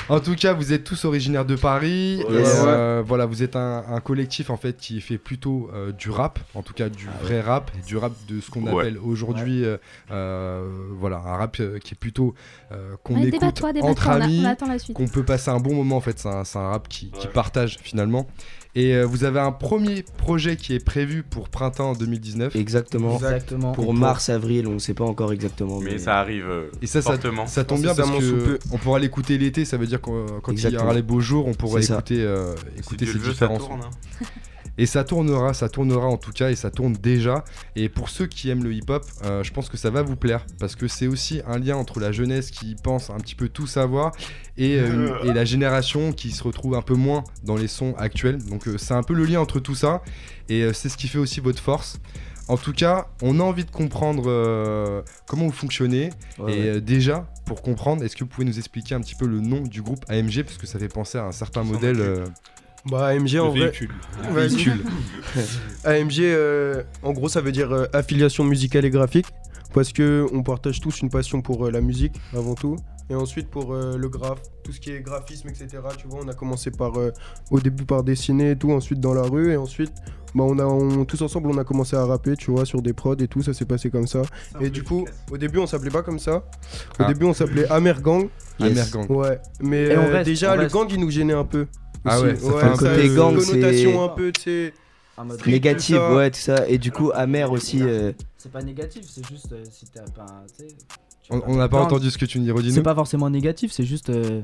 En 0.08 0.20
tout 0.20 0.34
cas, 0.34 0.52
vous 0.52 0.72
êtes 0.72 0.84
tous 0.84 1.04
originaires 1.04 1.44
de 1.44 1.56
Paris. 1.56 2.22
Ouais. 2.28 2.34
et, 2.34 2.43
Ouais. 2.43 2.44
euh, 2.66 3.02
voilà, 3.06 3.26
vous 3.26 3.43
êtes 3.43 3.56
un, 3.56 3.84
un 3.88 4.00
collectif 4.00 4.50
en 4.50 4.56
fait 4.56 4.76
qui 4.76 5.00
fait 5.00 5.19
plutôt 5.19 5.70
euh, 5.75 5.93
du 5.93 6.10
rap, 6.10 6.38
en 6.54 6.62
tout 6.62 6.75
cas 6.75 6.88
du 6.88 7.08
vrai 7.22 7.40
rap, 7.40 7.70
du 7.87 7.96
rap 7.96 8.12
de 8.28 8.40
ce 8.40 8.50
qu'on 8.50 8.62
Ouais. 8.66 8.81
appelle 8.82 8.99
aujourd'hui, 8.99 9.64
euh, 9.64 9.76
euh, 10.10 10.69
voilà, 10.99 11.16
un 11.19 11.37
rap 11.37 11.56
qui 11.56 11.94
est 11.94 11.99
plutôt 11.99 12.34
euh, 12.72 12.94
qu'on 13.04 13.14
Ouais, 13.14 13.28
écoute 13.28 13.40
débat-toi, 13.40 13.69
entre 13.70 13.75
débat-toi, 13.75 14.14
on, 14.16 14.20
a- 14.20 14.25
amis, 14.75 14.93
qu'on 14.94 15.08
peut 15.08 15.25
passer 15.25 15.50
un 15.50 15.60
bon 15.60 15.75
moment 15.75 15.96
en 15.96 16.00
fait. 16.00 16.19
C'est 16.19 16.28
un, 16.58 16.69
rap 16.69 16.88
qui, 16.88 17.10
partage 17.32 17.78
finalement. 17.82 18.26
Et 18.75 18.94
euh, 18.94 19.04
vous 19.04 19.25
avez 19.25 19.38
un 19.38 19.52
premier 19.52 20.02
projet 20.16 20.56
qui 20.56 20.72
est 20.75 20.82
prévu 20.82 21.22
pour 21.22 21.50
printemps 21.50 21.93
2019. 21.93 22.56
Exactement. 22.56 23.16
Exactement. 23.16 23.72
Pour 23.72 23.93
mars, 23.93 24.31
avril, 24.31 24.66
on 24.66 24.72
ne 24.72 24.78
sait 24.78 24.94
pas 24.94 25.04
encore 25.04 25.31
exactement. 25.34 25.78
Mais 25.81 25.99
ça 25.99 26.19
arrive 26.19 26.46
euh, 26.49 26.70
Et 26.81 26.87
ça, 26.87 27.02
ça, 27.02 27.10
fortement. 27.12 27.46
ça 27.46 27.64
tombe 27.64 27.82
bien 27.82 27.94
parce 27.94 28.08
sous 28.08 28.16
que 28.19 28.44
peu. 28.44 28.58
on 28.72 28.78
pourra 28.78 28.99
l'écouter 28.99 29.37
l'été. 29.37 29.66
Ça 29.66 29.76
veut 29.76 29.87
dire 29.87 29.92
que 30.00 30.41
quand 30.41 30.53
il 30.53 30.73
y 30.73 30.77
aura 30.77 30.94
les 30.94 31.03
beaux 31.03 31.21
jours, 31.21 31.47
on 31.47 31.55
pourra 31.55 31.81
écouter, 31.97 32.23
euh, 32.23 32.55
écouter 32.79 33.05
ces 33.12 33.19
sons. 33.35 33.47
hein. 33.87 34.27
Et 34.79 34.87
ça 34.87 35.05
tournera, 35.05 35.53
ça 35.53 35.69
tournera 35.69 36.06
en 36.06 36.17
tout 36.17 36.33
cas, 36.33 36.50
et 36.50 36.56
ça 36.56 36.71
tourne 36.71 36.94
déjà. 36.94 37.44
Et 37.77 37.91
pour 37.91 38.09
ceux 38.09 38.27
qui 38.27 38.49
aiment 38.49 38.65
le 38.65 38.73
hip-hop, 38.73 39.05
euh, 39.23 39.43
je 39.43 39.53
pense 39.53 39.69
que 39.69 39.77
ça 39.77 39.91
va 39.91 40.03
vous 40.03 40.17
plaire, 40.17 40.47
parce 40.59 40.77
que 40.77 40.89
c'est 40.89 41.06
aussi 41.06 41.43
un 41.47 41.59
lien 41.59 41.77
entre 41.77 42.00
la 42.00 42.11
jeunesse 42.11 42.50
qui 42.50 42.75
pense 42.83 43.11
un 43.11 43.19
petit 43.19 43.35
peu 43.35 43.50
tout 43.50 43.67
savoir 43.67 44.12
et, 44.56 44.79
euh, 44.81 45.23
et 45.25 45.35
la 45.35 45.44
génération 45.44 46.12
qui 46.15 46.31
se 46.31 46.43
retrouve 46.43 46.75
un 46.75 46.81
peu 46.81 46.95
moins 46.95 47.23
dans 47.45 47.56
les 47.56 47.69
sons 47.69 47.95
actuels. 47.99 48.38
Donc 48.45 48.67
euh, 48.67 48.79
c'est 48.79 48.95
un 48.95 49.03
peu 49.03 49.12
le 49.12 49.27
lien 49.27 49.41
entre 49.41 49.61
tout 49.61 49.75
ça, 49.75 50.03
et 50.49 50.62
euh, 50.62 50.73
c'est 50.73 50.88
ce 50.88 50.97
qui 50.97 51.06
fait 51.09 51.19
aussi 51.19 51.41
votre 51.41 51.61
force. 51.61 52.00
En 52.49 52.56
tout 52.56 52.73
cas, 52.73 53.06
on 53.23 53.39
a 53.41 53.43
envie 53.43 53.65
de 53.65 53.71
comprendre 53.71 54.25
euh, 54.27 55.03
comment 55.27 55.47
vous 55.47 55.53
fonctionnez. 55.53 56.11
Ouais, 56.39 56.53
et 56.56 56.61
ouais. 56.62 56.69
euh, 56.77 56.81
déjà, 56.81 57.27
pour 57.47 57.62
comprendre, 57.62 58.03
est-ce 58.05 58.17
que 58.17 58.25
vous 58.25 58.31
pouvez 58.31 58.47
nous 58.47 58.59
expliquer 58.59 58.94
un 58.94 59.00
petit 59.00 59.15
peu 59.15 59.27
le 59.27 59.41
nom 59.41 59.61
du 59.61 59.81
groupe 59.83 60.05
AMG, 60.09 60.43
parce 60.43 60.59
que 60.59 60.67
ça 60.67 60.79
fait 60.79 60.89
penser 60.89 61.19
à 61.19 61.25
un 61.25 61.33
certain 61.33 61.62
modèle. 61.62 62.00
euh, 62.00 62.27
Bah 62.87 63.06
AMG 63.06 63.37
en 63.39 63.50
vrai. 63.50 63.73
Vas-y. 64.33 64.49
véhicule. 64.49 64.85
AMG 65.85 66.19
euh, 66.21 66.83
en 67.03 67.12
gros 67.12 67.29
ça 67.29 67.41
veut 67.41 67.53
dire 67.53 67.71
euh, 67.73 67.87
affiliation 67.93 68.43
musicale 68.45 68.85
et 68.85 68.91
graphique 68.91 69.27
parce 69.73 69.93
que 69.93 70.27
on 70.33 70.43
partage 70.43 70.81
tous 70.81 71.00
une 71.00 71.09
passion 71.09 71.43
pour 71.43 71.67
euh, 71.67 71.71
la 71.71 71.81
musique 71.81 72.15
avant 72.37 72.55
tout 72.55 72.77
et 73.10 73.14
ensuite 73.14 73.49
pour 73.49 73.73
euh, 73.75 73.97
le 73.97 74.09
graphe, 74.09 74.40
tout 74.64 74.73
ce 74.73 74.80
qui 74.80 74.90
est 74.90 75.00
graphisme 75.00 75.49
etc. 75.49 75.68
Tu 75.99 76.06
vois 76.09 76.21
on 76.25 76.28
a 76.28 76.35
commencé 76.35 76.71
par 76.71 76.97
euh, 76.99 77.11
au 77.50 77.61
début 77.61 77.85
par 77.85 78.02
dessiner 78.04 78.52
et 78.52 78.56
tout, 78.56 78.71
ensuite 78.73 79.00
dans 79.00 79.14
la 79.14 79.23
rue 79.23 79.52
et 79.52 79.56
ensuite 79.56 79.92
bah 80.35 80.44
on 80.44 80.59
a 80.59 80.64
on- 80.64 81.04
tous 81.04 81.21
ensemble 81.21 81.50
on 81.50 81.59
a 81.59 81.64
commencé 81.64 81.94
à 81.94 82.06
rapper 82.06 82.37
tu 82.37 82.50
vois 82.50 82.64
sur 82.64 82.80
des 82.80 82.94
prods 82.94 83.16
et 83.16 83.28
tout 83.28 83.42
ça 83.42 83.52
s'est 83.52 83.66
passé 83.66 83.90
comme 83.90 84.06
ça 84.06 84.23
et 84.62 84.71
du 84.71 84.82
coup 84.82 85.04
au 85.30 85.37
début 85.37 85.59
on 85.59 85.66
s'appelait 85.66 85.90
pas 85.90 86.02
comme 86.02 86.18
ça 86.18 86.37
au 86.37 86.42
Ah. 87.00 87.04
début 87.04 87.26
on 87.26 87.35
s'appelait 87.35 87.66
Amer 87.71 88.00
Gang 88.00 88.28
Amer 88.59 88.88
Gang. 88.90 89.11
ouais 89.11 89.38
mais 89.61 89.82
Et 89.88 89.97
on 89.99 90.02
euh, 90.04 90.12
reste, 90.12 90.25
déjà 90.26 90.52
on 90.52 90.56
le 90.56 90.61
reste. 90.62 90.75
gang 90.75 90.87
il 90.90 91.00
nous 91.00 91.11
gênait 91.11 91.35
un 91.35 91.44
peu 91.44 91.66
Ah 92.04 92.16
aussi. 92.18 92.25
ouais, 92.28 92.37
ça 92.37 92.52
fait 92.52 92.64
un 92.66 92.76
ça 92.76 92.87
a 92.87 92.94
côté 92.94 93.06
une 93.09 93.14
gang, 93.14 93.35
connotation 93.37 93.90
c'est- 93.92 93.99
un 93.99 94.09
peu 94.09 94.32
tu 94.32 94.40
sais 94.40 94.75
En 95.18 95.26
mode- 95.26 95.38
Street, 95.38 95.50
Négatif, 95.52 95.97
tout 95.97 96.02
ça. 96.02 96.14
ouais, 96.16 96.30
tout 96.30 96.38
ça. 96.40 96.68
Et 96.68 96.78
du 96.78 96.90
coup, 96.90 97.11
amer 97.14 97.52
aussi. 97.52 97.82
euh, 97.82 98.12
C'est 98.38 98.50
pas 98.50 98.62
négatif, 98.62 99.02
c'est 99.06 99.25
juste 99.28 99.52
euh, 99.52 99.62
si 99.71 99.85
t'as 99.92 100.00
pas. 100.11 100.25
tu 100.56 100.64
sais, 100.64 100.68
tu 100.68 100.87
On 101.31 101.57
n'a 101.57 101.69
pas 101.69 101.79
gang. 101.79 101.87
entendu 101.87 102.11
ce 102.11 102.19
que 102.19 102.25
tu 102.26 102.38
dis, 102.38 102.47
C'est 102.47 102.52
redis-nous. 102.52 102.83
pas 102.83 102.95
forcément 102.95 103.31
négatif, 103.31 103.73
c'est 103.73 103.85
juste. 103.85 104.11
euh, 104.11 104.43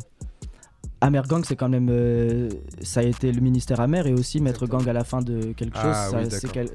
Amer 1.00 1.22
Gang, 1.28 1.44
c'est 1.46 1.54
quand 1.56 1.68
même. 1.68 1.88
euh, 1.90 2.48
ça 2.82 3.00
a 3.00 3.02
été 3.04 3.30
le 3.30 3.40
ministère 3.40 3.78
Amer 3.80 4.06
et 4.06 4.12
aussi 4.14 4.40
mettre 4.40 4.66
gang 4.66 4.88
à 4.88 4.92
la 4.92 5.04
fin 5.04 5.20
de 5.20 5.52
quelque 5.52 5.76
chose. 5.76 5.92
Ah 5.94 6.10
oui, 6.14 6.26
c'est 6.28 6.50
quel- 6.50 6.70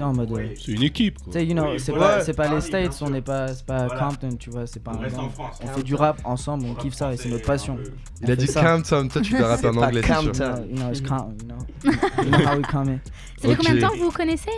en 0.00 0.14
mode. 0.14 0.32
euh, 0.32 0.48
C'est 0.58 0.72
une 0.72 0.82
équipe, 0.82 1.18
you 1.34 1.52
know, 1.52 1.64
Oui, 1.72 1.78
c'est 1.78 1.92
voilà. 1.92 2.16
pas, 2.16 2.24
c'est 2.24 2.32
pas 2.32 2.48
les 2.48 2.60
States, 2.62 2.96
on 3.02 3.10
n'est 3.10 3.20
pas, 3.20 3.48
c'est 3.48 3.66
pas 3.66 3.86
Voilà. 3.88 4.04
Compton, 4.06 4.36
tu 4.36 4.48
vois, 4.48 4.66
c'est 4.66 4.80
pas 4.82 4.92
On 4.94 4.98
un 4.98 5.00
reste 5.00 5.16
gang. 5.16 5.26
en 5.26 5.28
France. 5.28 5.58
On 5.62 5.66
fait 5.68 5.82
du 5.82 5.94
rap 5.94 6.18
ensemble, 6.24 6.64
on 6.66 6.74
kiffe 6.74 6.94
ça 6.94 7.12
et 7.12 7.16
c'est 7.18 7.28
notre 7.28 7.44
passion. 7.44 7.76
Il 8.22 8.30
a 8.30 8.34
dit. 8.36 8.46
Compton, 8.46 9.08
toi 9.08 9.20
tu 9.20 9.36
dois 9.36 9.48
rapper 9.48 9.68
en 9.68 9.76
anglais, 9.82 10.00
c'est. 10.02 10.14
Compton. 10.14 10.64
You 10.70 10.76
know, 10.76 10.88
it's 10.90 11.00
Compton, 11.02 11.36
you 11.42 11.46
know. 11.46 11.92
You 12.24 12.30
know 12.30 12.38
how 12.48 12.56
we 12.56 12.66
come 12.66 12.88
in. 12.88 13.00
Ça 13.40 13.48
fait 13.48 13.56
combien 13.56 13.74
de 13.74 13.80
temps 13.80 13.90
que 13.90 13.98
vous 13.98 14.04
vous 14.06 14.10
connaissez? 14.12 14.50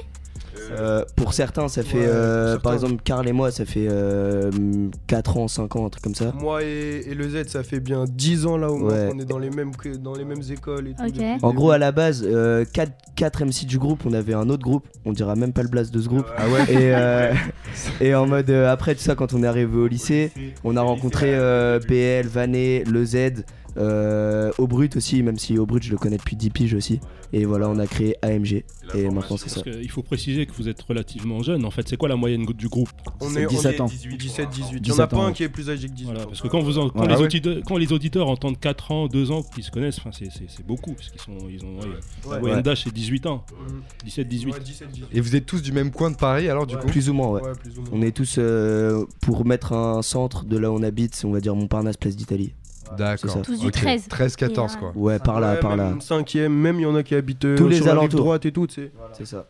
Euh, 0.72 1.04
pour 1.16 1.32
certains, 1.34 1.68
ça 1.68 1.82
fait. 1.82 1.98
Ouais, 1.98 2.04
euh, 2.06 2.58
par 2.58 2.72
exemple, 2.74 3.02
Karl 3.04 3.26
et 3.28 3.32
moi, 3.32 3.50
ça 3.50 3.64
fait 3.64 3.88
4 5.06 5.36
ans, 5.36 5.48
5 5.48 5.76
ans, 5.76 5.86
un 5.86 5.88
truc 5.90 6.02
comme 6.04 6.14
ça. 6.14 6.32
Moi 6.38 6.62
et, 6.62 7.04
et 7.08 7.14
le 7.14 7.28
Z, 7.28 7.48
ça 7.48 7.62
fait 7.62 7.80
bien 7.80 8.04
10 8.08 8.46
ans 8.46 8.56
là 8.56 8.70
au 8.70 8.76
moins 8.76 8.92
Ouais. 8.92 9.08
qu'on 9.10 9.18
est 9.18 9.24
dans 9.24 9.38
les 9.38 9.50
mêmes, 9.50 9.72
dans 10.00 10.14
les 10.14 10.24
mêmes 10.24 10.42
écoles 10.50 10.88
et 10.88 10.94
tout. 10.94 11.20
En 11.42 11.52
gros, 11.54 11.70
à 11.70 11.78
la 11.78 11.92
base, 11.92 12.26
4, 12.72 13.44
MC 13.44 13.66
du 13.66 13.78
groupe, 13.78 14.00
on 14.06 14.12
avait 14.12 14.34
un 14.34 14.48
autre 14.48 14.62
groupe, 14.62 14.86
on 15.04 15.12
dira 15.12 15.34
même 15.36 15.52
pas 15.52 15.62
le 15.62 15.68
blast 15.68 15.92
de 15.92 16.00
ce 16.00 16.08
groupe. 16.08 16.26
Ah 16.36 16.48
ouais 16.48 16.62
Et, 16.72 16.94
euh, 16.94 17.32
et 18.00 18.14
en 18.14 18.26
mode 18.26 18.50
euh, 18.50 18.70
après 18.70 18.94
tout 18.94 19.02
ça, 19.02 19.14
quand 19.14 19.32
on 19.34 19.42
est 19.42 19.46
arrivé 19.46 19.76
au 19.76 19.86
lycée, 19.86 20.32
on 20.64 20.76
a 20.76 20.82
rencontré 20.82 21.30
euh, 21.34 21.78
BL, 21.80 22.28
Vanet, 22.28 22.84
le 22.88 23.04
Z, 23.04 23.16
Euh, 23.76 24.52
au 24.58 24.66
brut 24.66 24.96
aussi, 24.96 25.22
même 25.22 25.38
si 25.38 25.58
au 25.58 25.66
brut 25.66 25.82
je 25.82 25.90
le 25.90 25.96
connais 25.96 26.16
depuis 26.16 26.36
10 26.36 26.50
piges 26.50 26.74
aussi. 26.74 27.00
Et 27.32 27.44
voilà, 27.44 27.68
on 27.68 27.78
a 27.78 27.86
créé 27.86 28.16
AMG. 28.22 28.64
Et 28.94 29.08
maintenant 29.10 29.36
c'est 29.36 29.48
ça. 29.48 29.62
Parce 29.62 29.76
qu'il 29.76 29.90
faut 29.90 30.02
préciser 30.02 30.46
que 30.46 30.52
vous 30.52 30.68
êtes 30.68 30.80
relativement 30.82 31.42
jeune. 31.42 31.64
En 31.64 31.70
fait, 31.70 31.88
c'est 31.88 31.96
quoi 31.96 32.08
la 32.08 32.16
moyenne 32.16 32.44
du 32.44 32.68
groupe 32.68 32.88
On 33.20 33.34
est, 33.34 33.46
on 33.46 33.48
17 33.48 33.74
est 33.74 33.80
ans. 33.80 33.86
17, 33.86 34.48
18. 34.50 34.66
Il 34.70 34.74
y 34.76 34.78
en 34.78 34.80
17 34.94 35.00
a 35.00 35.06
pas 35.08 35.16
un 35.24 35.32
qui 35.32 35.42
est 35.42 35.48
plus 35.48 35.70
âgé 35.70 35.88
que 35.88 35.92
18. 35.94 36.04
Voilà, 36.06 36.26
parce 36.26 36.40
que 36.40 36.48
quand, 36.48 36.60
vous 36.60 36.78
en- 36.78 36.90
quand, 36.90 37.06
les 37.06 37.16
ouais. 37.16 37.22
auditeurs, 37.22 37.56
quand 37.66 37.76
les 37.76 37.92
auditeurs 37.92 38.28
entendent 38.28 38.60
4 38.60 38.92
ans, 38.92 39.08
2 39.08 39.30
ans, 39.32 39.42
qu'ils 39.42 39.64
se 39.64 39.70
connaissent, 39.70 39.98
enfin, 39.98 40.10
c'est- 40.12 40.30
beaucoup. 40.66 40.92
Parce 40.92 41.08
qu'ils 41.10 41.20
sont, 41.20 41.36
ils 41.50 41.64
ont, 41.64 41.76
ouais, 41.80 41.86
la 42.30 42.38
moyenne 42.38 42.56
Ouais. 42.58 42.62
d'âge, 42.62 42.82
c'est 42.84 42.92
18 42.94 43.26
ans. 43.26 43.44
Mhm. 43.68 43.80
17, 44.04 44.28
18. 44.28 44.52
Ouais, 44.52 44.60
17, 44.60 44.88
18. 44.92 45.06
Et 45.12 45.20
vous 45.20 45.34
êtes 45.34 45.46
tous 45.46 45.62
du 45.62 45.72
même 45.72 45.90
coin 45.90 46.10
de 46.10 46.16
Paris 46.16 46.48
alors 46.48 46.66
du 46.66 46.76
Ouais. 46.76 46.80
coup 46.80 46.86
Plus 46.88 47.08
ou 47.10 47.14
moins, 47.14 47.28
ouais. 47.30 47.42
Ouais, 47.42 47.52
plus 47.60 47.76
ou 47.78 47.80
moins. 47.82 47.90
On 47.92 48.02
est 48.02 48.12
tous 48.12 48.36
euh, 48.38 49.04
pour 49.22 49.44
mettre 49.44 49.72
un 49.72 50.02
centre 50.02 50.44
de 50.44 50.56
là 50.58 50.70
où 50.70 50.76
on 50.78 50.82
habite, 50.82 51.14
c'est 51.16 51.24
on 51.26 51.32
va 51.32 51.40
dire 51.40 51.56
Montparnasse, 51.56 51.96
place 51.96 52.14
d'Italie. 52.16 52.52
D'accord. 52.96 53.42
Tous 53.42 53.58
du 53.58 53.66
Ok. 53.66 53.72
13. 53.72 54.08
13-14 54.08 54.76
quoi. 54.78 54.92
Ouais, 54.94 55.18
par 55.18 55.40
là, 55.40 55.54
Ouais, 55.54 55.60
par 55.60 55.76
là. 55.76 55.90
même 55.90 56.00
Cinquième, 56.00 56.52
même 56.52 56.78
il 56.78 56.82
y 56.82 56.86
en 56.86 56.94
a 56.94 57.02
qui 57.02 57.14
habitent 57.14 57.44
euh, 57.44 57.56
Tous 57.56 57.68
les 57.68 57.80
la 57.80 57.92
rive 57.92 58.00
alentours. 58.00 58.20
droite 58.20 58.46
et 58.46 58.52
tout, 58.52 58.66
tu 58.66 58.74
sais. 58.74 58.92
C'est 59.12 59.26
ça. 59.26 59.46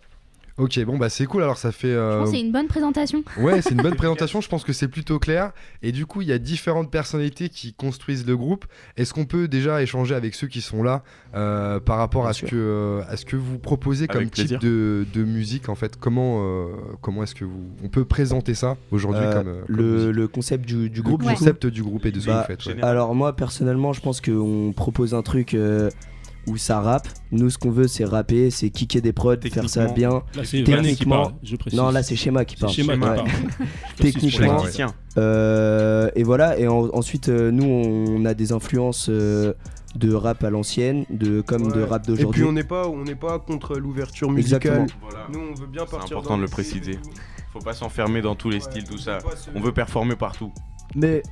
Ok, 0.57 0.79
bon 0.85 0.99
bah 0.99 1.09
c'est 1.09 1.27
cool 1.27 1.43
alors 1.43 1.57
ça 1.59 1.73
fait... 1.73 1.89
Je 1.89 1.95
euh, 1.95 2.19
pense 2.21 2.31
que 2.31 2.37
c'est 2.37 2.41
une 2.41 2.53
bonne 2.53 2.69
présentation. 2.69 3.25
Ouais, 3.39 3.61
c'est 3.61 3.73
une 3.73 3.83
bonne 3.83 3.97
présentation, 3.97 4.41
je 4.41 4.49
pense 4.49 4.63
que 4.63 4.73
c'est 4.73 4.87
plutôt 4.87 5.19
clair. 5.19 5.51
Et 5.83 5.91
du 5.91 6.07
coup, 6.07 6.23
il 6.23 6.29
y 6.29 6.33
a 6.33 6.39
différentes 6.39 6.93
personnalités 6.93 7.49
qui 7.49 7.73
construisent 7.73 8.25
le 8.25 8.37
groupe. 8.37 8.65
Est-ce 8.97 9.13
qu'on 9.13 9.25
peut 9.25 9.49
déjà 9.49 9.83
échanger 9.83 10.15
avec 10.15 10.35
ceux 10.37 10.47
qui 10.47 10.61
sont 10.61 10.85
là 10.85 11.03
euh, 11.35 11.81
par 11.81 11.99
rapport 11.99 12.23
Bien 12.23 12.31
à 12.31 12.35
ce, 12.35 12.45
que, 12.45 12.55
euh, 12.55 13.03
à 13.09 13.17
ce 13.17 13.25
que 13.25 13.35
vous 13.35 13.59
proposez 13.59 14.07
comme 14.07 14.31
type 14.31 14.59
de, 14.61 15.05
de 15.13 15.25
musique 15.25 15.69
en 15.69 15.75
fait? 15.75 15.97
Comment, 15.99 16.39
euh, 16.45 16.67
comment 17.01 17.25
est-ce 17.25 17.35
que 17.35 17.45
vous... 17.45 17.65
On 17.83 17.89
peut 17.89 18.05
présenter 18.05 18.55
ça 18.55 18.77
aujourd'hui 18.93 19.25
comme, 19.33 19.45
comme 19.45 19.65
le, 19.67 20.13
le 20.13 20.29
concept 20.29 20.65
du, 20.67 20.89
groupe, 21.03 21.25
concept 21.25 21.67
du 21.67 21.83
groupe 21.83 22.07
et 22.07 22.13
de 22.13 22.21
ce 22.21 22.27
que 22.27 22.31
Bah, 22.31 22.47
vous 22.49 22.55
faites. 22.55 22.67
ouais. 22.67 22.81
Alors 22.85 23.13
moi 23.17 23.35
personnellement 23.35 23.93
je 23.93 24.01
pense 24.01 24.21
qu'on 24.21 24.73
propose 24.77 25.15
un 25.15 25.23
truc 25.23 25.55
euh, 25.55 25.91
où 26.47 26.57
ça 26.57 26.81
rappe. 26.81 27.09
Nous 27.33 27.51
ce 27.51 27.59
qu'on 27.59 27.71
veut 27.71 27.89
c'est 27.89 28.05
rapper, 28.05 28.51
c'est 28.51 28.71
kicker 28.71 29.01
des 29.01 29.13
prods, 29.13 29.37
faire 29.53 29.69
ça 29.69 29.87
bien. 29.87 30.23
Là, 30.35 30.43
c'est 30.45 30.63
Vanet 30.63 30.81
qui 30.91 30.97
Techniquement- 30.97 31.23
parle, 31.23 31.35
je 31.43 31.57
précise. 31.57 31.79
Non 31.79 31.91
là 31.91 32.03
c'est 32.03 32.17
Schéma 32.17 32.45
qui 32.45 32.57
parle. 32.57 32.73
Schéma 32.73 32.95
qui 32.95 33.01
Ouais. 33.01 33.17
parle. 33.17 33.29
Techniquement. 33.99 34.63
Euh, 35.17 36.11
et 36.17 36.23
voilà, 36.23 36.59
et 36.59 36.67
en- 36.67 36.89
ensuite 36.93 37.29
euh, 37.29 37.51
nous 37.51 37.65
on 37.65 38.25
a 38.25 38.35
des 38.35 38.53
influences 38.53 39.09
euh, 39.09 39.53
de 39.95 40.13
rap 40.13 40.43
à 40.43 40.51
l'ancienne, 40.51 41.05
de 41.11 41.41
comme 41.41 41.71
de 41.71 41.81
rap 41.83 42.03
Et 42.03 42.05
puis 42.07 42.17
d'aujourd'hui. 42.17 42.45
on 42.45 42.53
n'est 42.53 42.65
pas, 42.65 42.89
on 42.89 43.05
n'est 43.05 43.15
pas 43.15 43.39
contre 43.39 43.77
l'ouverture 43.77 44.31
musicale. 44.31 44.73
Exactement. 44.83 44.87
Voilà. 45.09 45.27
Nous 45.33 45.39
on 45.39 45.55
veut 45.55 45.67
bien 45.69 45.85
C'est 45.89 45.97
important 45.97 46.31
dans 46.31 46.37
de 46.39 46.43
le 46.43 46.49
préciser. 46.49 46.99
Faut 47.53 47.61
pas 47.61 47.73
s'enfermer 47.75 48.21
dans 48.21 48.35
tous 48.35 48.51
les 48.51 48.57
Ouais, 48.57 48.63
styles, 48.63 48.85
tout 48.85 48.99
ça. 48.99 49.19
On 49.55 49.61
veut 49.61 49.71
performer 49.73 50.17
partout. 50.17 50.53
Mais 50.97 51.23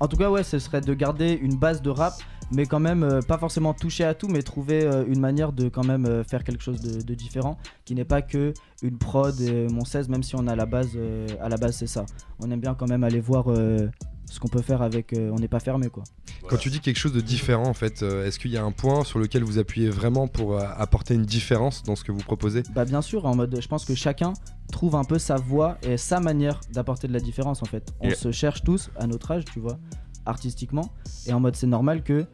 en 0.00 0.08
tout 0.08 0.16
cas, 0.16 0.30
ouais, 0.30 0.42
ce 0.42 0.58
serait 0.58 0.80
de 0.80 0.94
garder 0.94 1.38
une 1.42 1.56
base 1.56 1.82
de 1.82 1.90
rap, 1.90 2.14
mais 2.52 2.66
quand 2.66 2.80
même 2.80 3.02
euh, 3.02 3.20
pas 3.20 3.38
forcément 3.38 3.74
toucher 3.74 4.04
à 4.04 4.14
tout, 4.14 4.28
mais 4.28 4.42
trouver 4.42 4.84
euh, 4.84 5.04
une 5.08 5.20
manière 5.20 5.52
de 5.52 5.68
quand 5.68 5.84
même 5.84 6.06
euh, 6.06 6.24
faire 6.24 6.44
quelque 6.44 6.62
chose 6.62 6.80
de, 6.80 7.00
de 7.02 7.14
différent, 7.14 7.58
qui 7.84 7.94
n'est 7.94 8.04
pas 8.04 8.22
que 8.22 8.52
une 8.82 8.98
prod 8.98 9.38
et 9.40 9.66
mon 9.68 9.84
16, 9.84 10.08
même 10.08 10.22
si 10.22 10.36
on 10.36 10.46
a 10.46 10.54
la 10.56 10.66
base, 10.66 10.90
euh, 10.96 11.26
à 11.40 11.48
la 11.48 11.56
base 11.56 11.76
c'est 11.76 11.86
ça. 11.86 12.06
On 12.40 12.50
aime 12.50 12.60
bien 12.60 12.74
quand 12.74 12.88
même 12.88 13.04
aller 13.04 13.20
voir 13.20 13.46
euh, 13.50 13.88
ce 14.30 14.40
qu'on 14.40 14.48
peut 14.48 14.62
faire 14.62 14.82
avec. 14.82 15.12
euh, 15.12 15.30
on 15.32 15.36
n'est 15.36 15.48
pas 15.48 15.60
fermé 15.60 15.88
quoi. 15.88 16.04
Quand 16.48 16.56
tu 16.58 16.70
dis 16.70 16.78
quelque 16.78 16.98
chose 16.98 17.12
de 17.12 17.20
différent 17.20 17.66
en 17.66 17.74
fait, 17.74 18.02
euh, 18.04 18.24
est-ce 18.24 18.38
qu'il 18.38 18.52
y 18.52 18.56
a 18.56 18.62
un 18.62 18.70
point 18.70 19.02
sur 19.02 19.18
lequel 19.18 19.42
vous 19.42 19.58
appuyez 19.58 19.88
vraiment 19.90 20.28
pour 20.28 20.54
euh, 20.56 20.62
apporter 20.76 21.14
une 21.14 21.24
différence 21.24 21.82
dans 21.82 21.96
ce 21.96 22.04
que 22.04 22.12
vous 22.12 22.20
proposez? 22.20 22.62
Bah 22.72 22.84
bien 22.84 23.02
sûr, 23.02 23.24
en 23.26 23.34
mode, 23.34 23.58
je 23.60 23.66
pense 23.66 23.84
que 23.84 23.96
chacun 23.96 24.32
trouve 24.70 24.94
un 24.94 25.02
peu 25.02 25.18
sa 25.18 25.36
voix 25.36 25.76
et 25.82 25.96
sa 25.96 26.20
manière 26.20 26.60
d'apporter 26.72 27.08
de 27.08 27.12
la 27.12 27.18
différence 27.20 27.62
en 27.62 27.66
fait. 27.66 27.92
On 28.00 28.10
se 28.10 28.30
cherche 28.30 28.62
tous 28.62 28.90
à 28.96 29.08
notre 29.08 29.32
âge, 29.32 29.44
tu 29.52 29.58
vois, 29.58 29.78
artistiquement, 30.26 30.90
et 31.26 31.32
en 31.32 31.40
mode 31.40 31.56
c'est 31.56 31.66
normal 31.66 32.02
que 32.02 32.26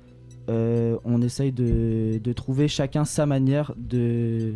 euh, 0.50 0.96
on 1.04 1.22
essaye 1.22 1.52
de, 1.52 2.18
de 2.18 2.32
trouver 2.32 2.66
chacun 2.68 3.04
sa 3.04 3.26
manière 3.26 3.72
de 3.76 4.54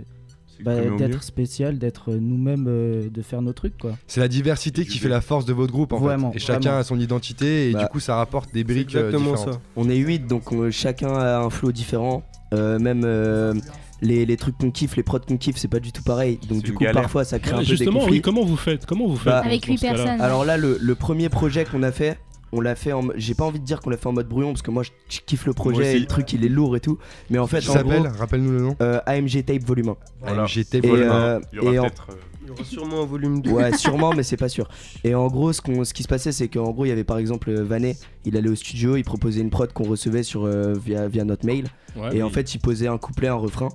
bah, 0.64 0.74
d'être 0.98 1.22
spécial, 1.22 1.78
d'être 1.78 2.12
nous-mêmes, 2.14 2.64
euh, 2.66 3.08
de 3.10 3.22
faire 3.22 3.42
nos 3.42 3.52
trucs 3.52 3.76
quoi. 3.76 3.92
C'est 4.06 4.20
la 4.20 4.28
diversité 4.28 4.84
qui 4.86 4.98
fait 4.98 5.08
la 5.10 5.20
force 5.20 5.44
de 5.44 5.52
votre 5.52 5.70
groupe 5.72 5.92
en 5.92 5.98
Vraiment, 5.98 6.30
fait. 6.32 6.38
Et 6.38 6.40
chacun 6.40 6.60
vraiment. 6.60 6.78
a 6.78 6.84
son 6.84 6.98
identité 6.98 7.68
et 7.70 7.72
Bah, 7.74 7.82
du 7.82 7.86
coup 7.88 8.00
ça 8.00 8.16
rapporte 8.16 8.52
des 8.54 8.64
briques 8.64 8.94
euh, 8.96 9.08
exactement 9.10 9.34
différentes. 9.36 9.54
ça. 9.54 9.60
On 9.76 9.88
est 9.90 9.96
8 9.96 10.26
donc 10.26 10.50
on- 10.52 10.70
chacun 10.70 11.12
a 11.14 11.38
un 11.40 11.50
flow 11.50 11.72
différent. 11.72 12.22
Euh, 12.54 12.78
même 12.78 13.02
euh, 13.04 13.52
les, 14.00 14.24
les 14.24 14.36
trucs 14.36 14.56
qu'on 14.56 14.70
kiffe, 14.70 14.96
les 14.96 15.02
prods 15.02 15.18
qu'on 15.20 15.36
kiffe, 15.36 15.56
c'est 15.58 15.68
pas 15.68 15.80
du 15.80 15.92
tout 15.92 16.02
pareil. 16.02 16.38
Donc 16.48 16.62
du 16.62 16.72
coup 16.72 16.84
galère. 16.84 17.02
parfois 17.02 17.24
ça 17.24 17.38
crée 17.38 17.50
Ouais, 17.50 17.56
un 17.56 17.60
peu 17.60 17.64
des 17.64 17.70
justement, 17.76 18.00
conflits. 18.00 18.12
oui, 18.16 18.20
comment 18.22 18.44
vous 18.44 18.56
faites? 18.56 18.86
Comment 18.86 19.06
vous 19.08 19.16
faites 19.16 19.26
Bah, 19.26 19.42
Avec 19.44 19.66
dans 19.66 19.72
huit 19.72 19.78
ce 19.78 19.82
cas-là 19.86 19.94
personnes? 20.04 20.20
Alors 20.22 20.44
là, 20.46 20.56
le, 20.56 20.78
le 20.80 20.94
premier 20.94 21.28
projet 21.28 21.64
qu'on 21.66 21.82
a 21.82 21.92
fait, 21.92 22.18
on 22.52 22.60
l'a 22.60 22.74
fait 22.74 22.92
en. 22.92 23.02
J'ai 23.16 23.34
pas 23.34 23.44
envie 23.44 23.60
de 23.60 23.64
dire 23.64 23.80
qu'on 23.80 23.90
l'a 23.90 23.96
fait 23.96 24.06
en 24.06 24.12
mode 24.12 24.28
brouillon 24.28 24.48
parce 24.52 24.62
que 24.62 24.70
moi 24.70 24.82
je, 24.82 24.90
je 25.08 25.20
kiffe 25.24 25.46
le 25.46 25.52
projet 25.52 25.96
et 25.96 25.98
le 25.98 26.06
truc 26.06 26.32
il 26.32 26.44
est 26.44 26.48
lourd 26.48 26.76
et 26.76 26.80
tout. 26.80 26.98
Mais 27.30 27.38
en 27.38 27.46
fait, 27.46 27.60
Qui 27.60 27.70
en 27.70 27.82
gros, 27.82 28.02
Rappelle-nous 28.18 28.52
le 28.52 28.60
nom. 28.60 28.76
euh, 28.80 29.00
AMG 29.06 29.44
Tape 29.44 29.62
Volume 29.64 29.88
1. 29.90 29.96
Voilà. 30.20 30.42
AMG 30.42 30.64
Tape 30.70 30.84
Et, 30.84 30.88
Volume. 30.88 31.08
euh, 31.10 31.40
Il 31.52 31.56
y 31.56 31.60
aura 31.60 31.72
et 31.72 31.78
en- 31.78 31.82
peut-être. 31.84 32.06
euh, 32.10 32.14
Il 32.42 32.48
y 32.48 32.50
aura 32.52 32.64
sûrement 32.64 33.02
un 33.02 33.06
volume 33.06 33.40
2. 33.42 33.50
Ouais, 33.50 33.72
sûrement, 33.76 34.12
mais 34.14 34.22
c'est 34.22 34.36
pas 34.36 34.48
sûr. 34.48 34.68
Et 35.02 35.14
en 35.16 35.26
gros, 35.26 35.52
ce, 35.52 35.60
qu'on- 35.60 35.84
ce 35.84 35.92
qui 35.92 36.02
se 36.04 36.08
passait, 36.08 36.30
c'est 36.32 36.46
qu'en 36.48 36.70
gros, 36.70 36.84
il 36.84 36.88
y 36.90 36.92
avait 36.92 37.02
par 37.04 37.18
exemple 37.18 37.50
euh, 37.50 37.64
Vanet, 37.64 37.96
il 38.24 38.36
allait 38.36 38.48
au 38.50 38.54
studio, 38.54 38.96
il 38.96 39.02
proposait 39.02 39.40
une 39.40 39.50
prod 39.50 39.72
qu'on 39.72 39.84
recevait 39.88 40.22
sur, 40.22 40.44
euh, 40.44 40.72
via, 40.74 41.08
via 41.08 41.24
notre 41.24 41.44
mail. 41.44 41.66
Ouais, 41.96 42.08
et 42.12 42.16
oui. 42.16 42.22
en 42.22 42.30
fait, 42.30 42.54
il 42.54 42.58
posait 42.60 42.86
un 42.88 42.98
couplet, 42.98 43.26
un 43.28 43.34
refrain. 43.34 43.68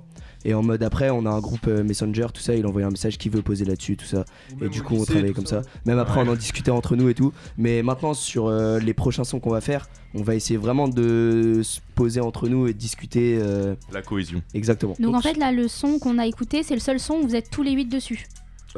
Et 0.44 0.54
en 0.54 0.64
mode 0.64 0.82
après, 0.84 1.10
on 1.10 1.26
a 1.26 1.30
un 1.30 1.40
groupe 1.40 1.68
euh, 1.68 1.84
Messenger, 1.84 2.28
tout 2.34 2.42
ça, 2.42 2.56
il 2.56 2.66
envoyait 2.66 2.88
un 2.88 2.92
message 2.92 3.18
qui 3.18 3.30
veut 3.30 3.42
poser 3.42 3.64
là-dessus, 3.66 3.96
tout 3.98 4.06
ça. 4.06 4.26
Et 4.62 4.70
du 4.70 4.82
coup, 4.82 4.96
on 4.96 5.04
travaillait 5.06 5.34
comme 5.34 5.46
ça. 5.46 5.62
Même 5.86 6.00
après, 6.00 6.20
on 6.20 6.28
en 6.28 6.36
discutait 6.36 6.72
entre 6.72 6.96
nous 6.96 7.10
et 7.10 7.14
tout. 7.14 7.32
Mais 7.58 7.84
maintenant, 7.84 8.14
sur 8.14 8.48
euh, 8.48 8.80
les 8.80 8.94
prochains 8.94 9.24
sons 9.24 9.40
qu'on 9.40 9.52
va 9.52 9.62
faire, 9.62 9.88
on 10.16 10.24
va 10.24 10.36
essayer 10.36 10.58
vraiment 10.58 10.88
de 10.88 11.62
se 11.64 11.80
poser 11.96 12.22
entre 12.22 12.48
nous 12.50 12.68
et 12.68 12.74
de 12.74 12.78
discuter. 12.78 13.38
euh, 13.40 13.76
La 13.94 14.02
cohésion. 14.02 14.42
exactement. 14.54 14.96
Donc 15.00 15.16
en 15.16 15.22
fait, 15.22 15.38
là, 15.38 15.52
le 15.52 15.68
son 15.68 16.00
qu'on 16.00 16.18
a 16.18 16.26
écouté, 16.26 16.64
c'est 16.64 16.74
le 16.74 16.80
seul 16.80 17.00
son 17.00 17.16
où 17.16 17.28
vous 17.28 17.36
êtes 17.36 17.50
tous 17.50 17.62
les 17.64 17.72
8 17.74 17.86
dessus. 17.86 18.26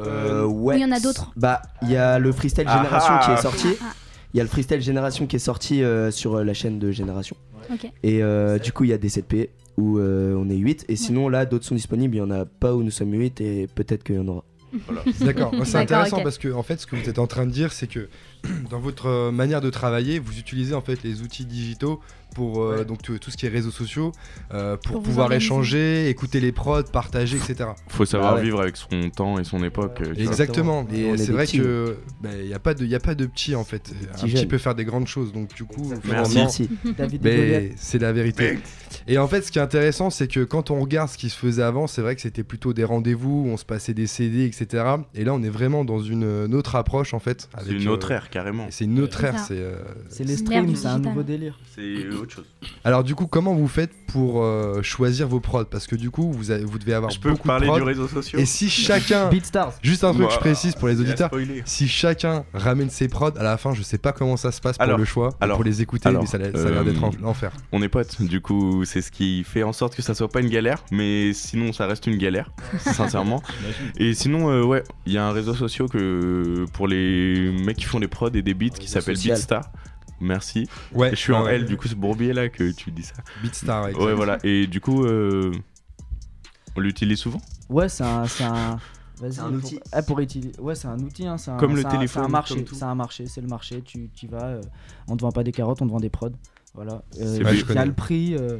Euh, 0.00 0.44
Ou 0.44 0.64
ouais. 0.64 0.78
il 0.78 0.82
y 0.82 0.84
en 0.84 0.90
a 0.90 0.98
d'autres 1.00 1.30
Bah, 1.36 1.62
il 1.82 1.90
y 1.90 1.96
a 1.96 2.18
le 2.18 2.32
Freestyle 2.32 2.64
Ah 2.66 2.78
Génération 2.78 3.14
qui 3.18 3.26
ah. 3.30 3.34
est 3.38 3.42
sorti. 3.42 3.68
Ah, 3.80 3.92
Il 4.34 4.38
y 4.38 4.40
a 4.40 4.42
le 4.42 4.48
Freestyle 4.50 4.80
Génération 4.80 5.26
qui 5.28 5.36
est 5.36 5.38
sorti 5.38 5.82
euh, 5.84 6.10
sur 6.10 6.34
euh, 6.34 6.42
la 6.44 6.52
chaîne 6.52 6.78
de 6.80 6.90
Génération. 6.90 7.36
ok. 7.72 7.90
Et 8.02 8.20
euh, 8.22 8.58
du 8.58 8.72
coup, 8.72 8.82
il 8.84 8.90
y 8.90 8.92
a 8.92 8.98
des 8.98 9.08
7P 9.08 9.50
où 9.76 9.98
euh, 9.98 10.34
on 10.34 10.48
est 10.48 10.56
8. 10.56 10.86
Et 10.88 10.96
sinon, 10.96 11.28
là, 11.28 11.46
d'autres 11.46 11.64
sont 11.64 11.74
disponibles. 11.74 12.16
Il 12.16 12.18
y 12.18 12.22
en 12.22 12.30
a 12.30 12.44
pas 12.44 12.74
où 12.74 12.82
nous 12.82 12.90
sommes 12.90 13.12
8 13.12 13.40
et 13.40 13.66
peut-être 13.66 14.04
qu'il 14.04 14.16
y 14.16 14.18
en 14.18 14.28
aura. 14.28 14.44
D'accord, 15.20 15.52
c'est 15.64 15.78
intéressant 15.78 16.22
parce 16.22 16.38
que 16.38 16.52
en 16.52 16.62
fait 16.62 16.80
ce 16.80 16.86
que 16.86 16.96
vous 16.96 17.08
êtes 17.08 17.20
en 17.20 17.28
train 17.28 17.46
de 17.46 17.52
dire 17.52 17.72
c'est 17.72 17.86
que 17.86 18.08
dans 18.70 18.80
votre 18.80 19.06
euh, 19.06 19.30
manière 19.30 19.60
de 19.60 19.70
travailler, 19.70 20.18
vous 20.18 20.38
utilisez 20.38 20.74
en 20.74 20.80
fait 20.80 21.02
les 21.02 21.22
outils 21.22 21.44
digitaux 21.44 22.00
pour 22.34 22.62
euh, 22.62 22.78
Ouais. 22.78 22.84
donc 22.84 23.00
tout, 23.02 23.18
tout 23.18 23.30
ce 23.30 23.36
qui 23.36 23.46
est 23.46 23.48
réseaux 23.48 23.70
sociaux 23.70 24.12
euh, 24.52 24.76
pour, 24.76 25.02
pouvoir 25.02 25.32
échanger, 25.32 26.08
écouter 26.08 26.40
les 26.40 26.52
prods, 26.52 26.82
partager, 26.84 27.36
etc. 27.36 27.70
Faut 27.88 28.04
savoir 28.04 28.32
Ah 28.32 28.36
ouais. 28.36 28.42
vivre 28.42 28.60
avec 28.60 28.76
son 28.76 28.88
temps 29.14 29.38
et 29.38 29.44
son 29.44 29.62
époque. 29.62 30.00
euh. 30.02 30.14
Exactement. 30.16 30.86
Et 30.92 31.02
est 31.10 31.16
c'est 31.16 31.32
vrai 31.32 31.44
petits. 31.46 31.58
que 31.58 31.96
bah, 32.20 32.30
il 32.40 32.46
n'y 32.46 32.54
a 32.54 32.58
pas 32.58 32.74
de 32.74 32.84
y 32.84 32.94
a 32.94 33.00
pas 33.00 33.14
de 33.14 33.26
petit 33.26 33.54
en 33.54 33.64
fait. 33.64 33.92
Un 34.22 34.26
petit 34.26 34.46
peut 34.46 34.58
faire 34.58 34.74
des 34.74 34.84
grandes 34.84 35.06
choses 35.06 35.32
donc 35.32 35.54
du 35.54 35.64
coup 35.64 35.92
Merci. 36.04 36.68
mais 37.22 37.72
c'est 37.76 37.98
la 37.98 38.12
vérité. 38.12 38.58
Et 39.06 39.18
en 39.18 39.28
fait, 39.28 39.42
ce 39.42 39.50
qui 39.52 39.58
est 39.58 39.62
intéressant, 39.62 40.10
c'est 40.10 40.28
que 40.28 40.44
quand 40.44 40.70
on 40.70 40.80
regarde 40.80 41.08
ce 41.08 41.18
qui 41.18 41.28
se 41.28 41.36
faisait 41.36 41.62
avant, 41.62 41.86
c'est 41.86 42.00
vrai 42.02 42.14
que 42.14 42.20
c'était 42.22 42.42
plutôt 42.44 42.72
des 42.72 42.84
rendez-vous, 42.84 43.44
où 43.46 43.48
on 43.48 43.56
se 43.56 43.64
passait 43.64 43.92
des 43.94 44.06
CD, 44.06 44.44
etc. 44.44 44.84
Et 45.14 45.24
là, 45.24 45.34
on 45.34 45.42
est 45.42 45.48
vraiment 45.50 45.84
dans 45.84 45.98
une, 46.00 46.22
une 46.46 46.54
autre 46.54 46.76
approche, 46.76 47.12
en 47.14 47.18
fait. 47.18 47.48
C'est 47.64 47.72
une 47.72 47.88
euh, 47.88 47.90
autre 47.92 48.10
ère, 48.12 48.30
carrément. 48.30 48.66
C'est 48.70 48.84
une 48.84 49.00
autre 49.00 49.24
ère. 49.24 49.38
C'est. 49.38 49.58
euh, 49.58 49.76
C'est 50.08 50.24
les 50.24 50.36
streams, 50.36 50.74
c'est 50.76 50.86
un 50.88 50.98
nouveau 50.98 51.22
délire. 51.22 51.58
C'est 51.74 51.82
autre 52.24 52.34
chose. 52.34 52.44
Alors, 52.84 53.04
du 53.04 53.14
coup, 53.14 53.26
comment 53.26 53.54
vous 53.54 53.68
faites 53.68 53.92
pour 54.08 54.42
euh, 54.42 54.82
choisir 54.82 55.28
vos 55.28 55.40
prods? 55.40 55.64
Parce 55.64 55.86
que 55.86 55.96
du 55.96 56.10
coup, 56.10 56.30
vous, 56.32 56.50
avez- 56.50 56.64
vous 56.64 56.78
devez 56.78 56.94
avoir 56.94 57.10
Je 57.10 57.18
peux 57.20 57.30
beaucoup 57.30 57.46
parler 57.48 57.66
de 57.66 57.70
prods. 57.70 57.78
du 57.78 57.84
réseau 57.84 58.08
social 58.08 58.40
Et 58.42 58.46
si 58.46 58.68
chacun. 58.68 59.28
Beatstars. 59.30 59.74
Juste 59.82 60.04
un 60.04 60.10
truc, 60.10 60.22
Moi, 60.22 60.30
je 60.32 60.38
précise 60.38 60.74
pour 60.74 60.88
les 60.88 61.00
auditeurs. 61.00 61.30
Si 61.64 61.88
chacun 61.88 62.44
ramène 62.52 62.90
ses 62.90 63.08
prods, 63.08 63.36
à 63.38 63.42
la 63.42 63.56
fin, 63.56 63.72
je 63.74 63.82
sais 63.82 63.98
pas 63.98 64.12
comment 64.12 64.36
ça 64.36 64.52
se 64.52 64.60
passe 64.60 64.76
pour 64.76 64.82
Alors, 64.84 64.98
le 64.98 65.04
choix, 65.04 65.30
alors, 65.40 65.56
pour 65.58 65.64
les 65.64 65.80
écouter, 65.82 66.08
alors, 66.08 66.22
mais 66.22 66.28
ça, 66.28 66.38
a- 66.38 66.40
ça 66.40 66.66
a 66.66 66.70
l'air 66.70 66.80
euh, 66.80 66.84
d'être 66.84 67.02
en- 67.04 67.10
l'enfer. 67.22 67.52
On 67.72 67.80
est 67.82 67.88
potes, 67.88 68.20
du 68.22 68.40
coup, 68.40 68.84
c'est 68.84 69.02
ce 69.02 69.10
qui 69.10 69.44
fait 69.44 69.62
en 69.62 69.72
sorte 69.72 69.94
que 69.94 70.02
ça 70.02 70.14
soit 70.14 70.28
pas 70.28 70.40
une 70.40 70.48
galère, 70.50 70.84
mais 70.90 71.32
sinon, 71.32 71.72
ça 71.72 71.86
reste 71.86 72.06
une 72.06 72.16
galère, 72.16 72.50
sincèrement. 72.78 73.42
Et 73.98 74.14
sinon, 74.14 74.50
euh, 74.50 74.62
ouais, 74.64 74.82
il 75.06 75.12
y 75.12 75.18
a 75.18 75.26
un 75.26 75.32
réseau 75.32 75.54
social 75.54 75.88
que 75.88 76.64
pour 76.72 76.88
les 76.88 77.50
mecs 77.64 77.76
qui 77.76 77.84
font 77.84 78.00
des 78.00 78.08
prods 78.08 78.30
et 78.34 78.42
des 78.42 78.54
beats 78.54 78.70
qui 78.78 78.88
s'appelle. 78.88 79.16
Beatstar. 79.16 79.62
Merci. 80.20 80.68
Ouais, 80.92 81.10
je 81.10 81.16
suis 81.16 81.32
en 81.32 81.44
ouais, 81.44 81.56
L, 81.56 81.66
du 81.66 81.76
coup, 81.76 81.88
c'est 81.88 81.94
Bourbier 81.94 82.32
là 82.32 82.48
que 82.48 82.70
tu 82.72 82.90
dis 82.90 83.02
ça. 83.02 83.14
Beatstar, 83.42 83.88
exact. 83.88 84.02
Ouais, 84.02 84.14
voilà. 84.14 84.38
Et 84.44 84.66
du 84.66 84.80
coup, 84.80 85.04
euh, 85.04 85.52
on 86.76 86.80
l'utilise 86.80 87.18
souvent? 87.18 87.40
Ouais, 87.68 87.88
c'est 87.88 88.04
un. 88.04 88.26
C'est 88.26 88.44
un... 88.44 88.78
Vas-y, 89.20 89.32
C'est 89.34 89.40
un 89.40 89.44
pour- 89.50 89.54
outil. 89.56 89.80
Ah, 89.92 90.02
pour 90.02 90.20
utiliser. 90.20 90.58
Ouais, 90.60 90.74
c'est 90.74 90.88
un 90.88 90.98
outil. 90.98 91.26
Hein, 91.26 91.38
c'est 91.38 91.50
un- 91.52 91.56
Comme 91.56 91.76
le 91.76 91.84
téléphone, 91.84 92.08
C'est 92.08 92.18
un 92.26 92.28
marché. 92.28 92.64
C'est 92.72 92.82
un 92.84 92.94
marché. 92.94 93.26
C'est 93.26 93.40
le 93.40 93.46
marché. 93.48 93.82
Tu, 93.82 94.10
tu 94.14 94.26
vas. 94.26 94.44
euh, 94.44 94.60
on 95.08 95.16
te 95.16 95.22
vend 95.22 95.30
pas 95.32 95.44
des 95.44 95.52
carottes, 95.52 95.80
on 95.82 95.86
te 95.86 95.92
vend 95.92 96.00
des 96.00 96.10
prods. 96.10 96.30
Voilà. 96.74 96.94
Euh, 97.20 97.36
C'est 97.36 97.36
il 97.40 97.74
y 97.74 97.78
a 97.78 97.84
le 97.84 97.92
prix. 97.92 98.34
euh, 98.34 98.58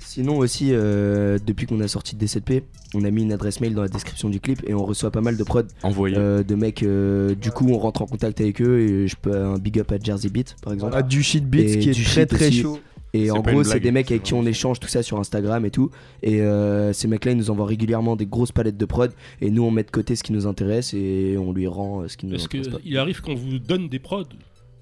Sinon 0.00 0.38
aussi, 0.38 0.68
euh, 0.72 1.38
depuis 1.44 1.66
qu'on 1.66 1.80
a 1.80 1.88
sorti 1.88 2.16
D7P, 2.16 2.62
on 2.94 3.04
a 3.04 3.10
mis 3.10 3.22
une 3.22 3.32
adresse 3.32 3.60
mail 3.60 3.74
dans 3.74 3.82
la 3.82 3.88
description 3.88 4.28
du 4.28 4.40
clip 4.40 4.62
et 4.66 4.74
on 4.74 4.84
reçoit 4.84 5.10
pas 5.10 5.20
mal 5.20 5.36
de 5.36 5.44
prod 5.44 5.66
Envoyé. 5.82 6.16
euh, 6.16 6.42
de 6.42 6.54
mecs. 6.54 6.82
euh, 6.82 7.34
du 7.34 7.50
coup, 7.50 7.68
on 7.68 7.78
rentre 7.78 8.02
en 8.02 8.06
contact 8.06 8.40
avec 8.40 8.60
eux 8.62 8.80
et 8.80 9.08
je 9.08 9.16
peux 9.16 9.34
un 9.36 9.58
big 9.58 9.78
up 9.80 9.92
à 9.92 9.98
Jersey 9.98 10.28
Beat 10.30 10.56
par 10.62 10.72
exemple. 10.72 10.92
Ah, 10.96 11.02
du 11.02 11.22
shit 11.22 11.44
beats 11.48 11.60
Et 11.60 11.78
qui 11.78 11.90
est 11.90 11.94
du 11.94 12.04
très 12.04 12.20
shit 12.22 12.28
très 12.30 12.48
aussi. 12.48 12.60
chaud. 12.62 12.78
Et 13.14 13.30
en 13.30 13.40
pas 13.40 13.52
gros, 13.52 13.64
c'est 13.64 13.70
blague, 13.70 13.82
des 13.84 13.90
mecs 13.90 14.08
c'est 14.08 14.14
avec 14.14 14.22
qui 14.22 14.34
on 14.34 14.38
vraiment 14.40 14.50
échange 14.50 14.80
tout 14.80 14.88
ça 14.88 15.02
sur 15.02 15.18
Instagram 15.18 15.64
et 15.64 15.70
tout. 15.70 15.90
Et 16.22 16.42
euh, 16.42 16.92
ces 16.92 17.08
mecs-là, 17.08 17.32
ils 17.32 17.38
nous 17.38 17.50
envoient 17.50 17.64
régulièrement 17.66 18.16
des 18.16 18.26
grosses 18.26 18.52
palettes 18.52 18.76
de 18.76 18.84
prod. 18.84 19.12
Et 19.40 19.50
nous, 19.50 19.62
on 19.62 19.70
met 19.70 19.82
de 19.82 19.90
côté 19.90 20.14
ce 20.14 20.22
qui 20.22 20.32
nous 20.34 20.46
intéresse 20.46 20.92
et 20.92 21.36
on 21.38 21.52
lui 21.52 21.66
rend 21.66 22.02
euh, 22.02 22.08
ce 22.08 22.18
qui 22.18 22.26
nous 22.26 22.34
intéresse 22.44 22.68
pas. 22.68 22.78
qu'il 22.78 22.98
arrive 22.98 23.22
qu'on 23.22 23.34
vous 23.34 23.58
donne 23.58 23.88
des 23.88 23.98
prods 23.98 24.24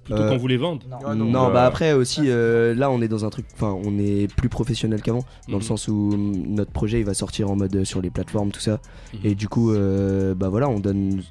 plutôt 0.07 0.21
Euh, 0.23 0.29
qu'on 0.29 0.37
vous 0.37 0.47
les 0.47 0.57
vende 0.57 0.83
Non, 1.15 1.51
bah 1.51 1.65
après 1.65 1.93
aussi, 1.93 2.21
euh, 2.25 2.73
là 2.73 2.89
on 2.89 3.01
est 3.01 3.07
dans 3.07 3.23
un 3.25 3.29
truc, 3.29 3.45
enfin 3.53 3.77
on 3.85 3.97
est 3.99 4.27
plus 4.35 4.49
professionnel 4.49 5.01
qu'avant, 5.01 5.23
dans 5.47 5.53
Mhm. 5.53 5.59
le 5.59 5.63
sens 5.65 5.87
où 5.87 6.09
hum, 6.13 6.31
notre 6.47 6.71
projet 6.71 6.99
il 6.99 7.05
va 7.05 7.13
sortir 7.13 7.49
en 7.51 7.55
mode 7.55 7.75
euh, 7.75 7.85
sur 7.85 8.01
les 8.01 8.09
plateformes, 8.09 8.51
tout 8.51 8.59
ça. 8.59 8.79
Mhm. 9.13 9.19
Et 9.23 9.35
du 9.35 9.47
coup, 9.47 9.71
euh, 9.71 10.33
bah 10.33 10.49
voilà, 10.49 10.67
on 10.69 10.79
donne. 10.79 11.21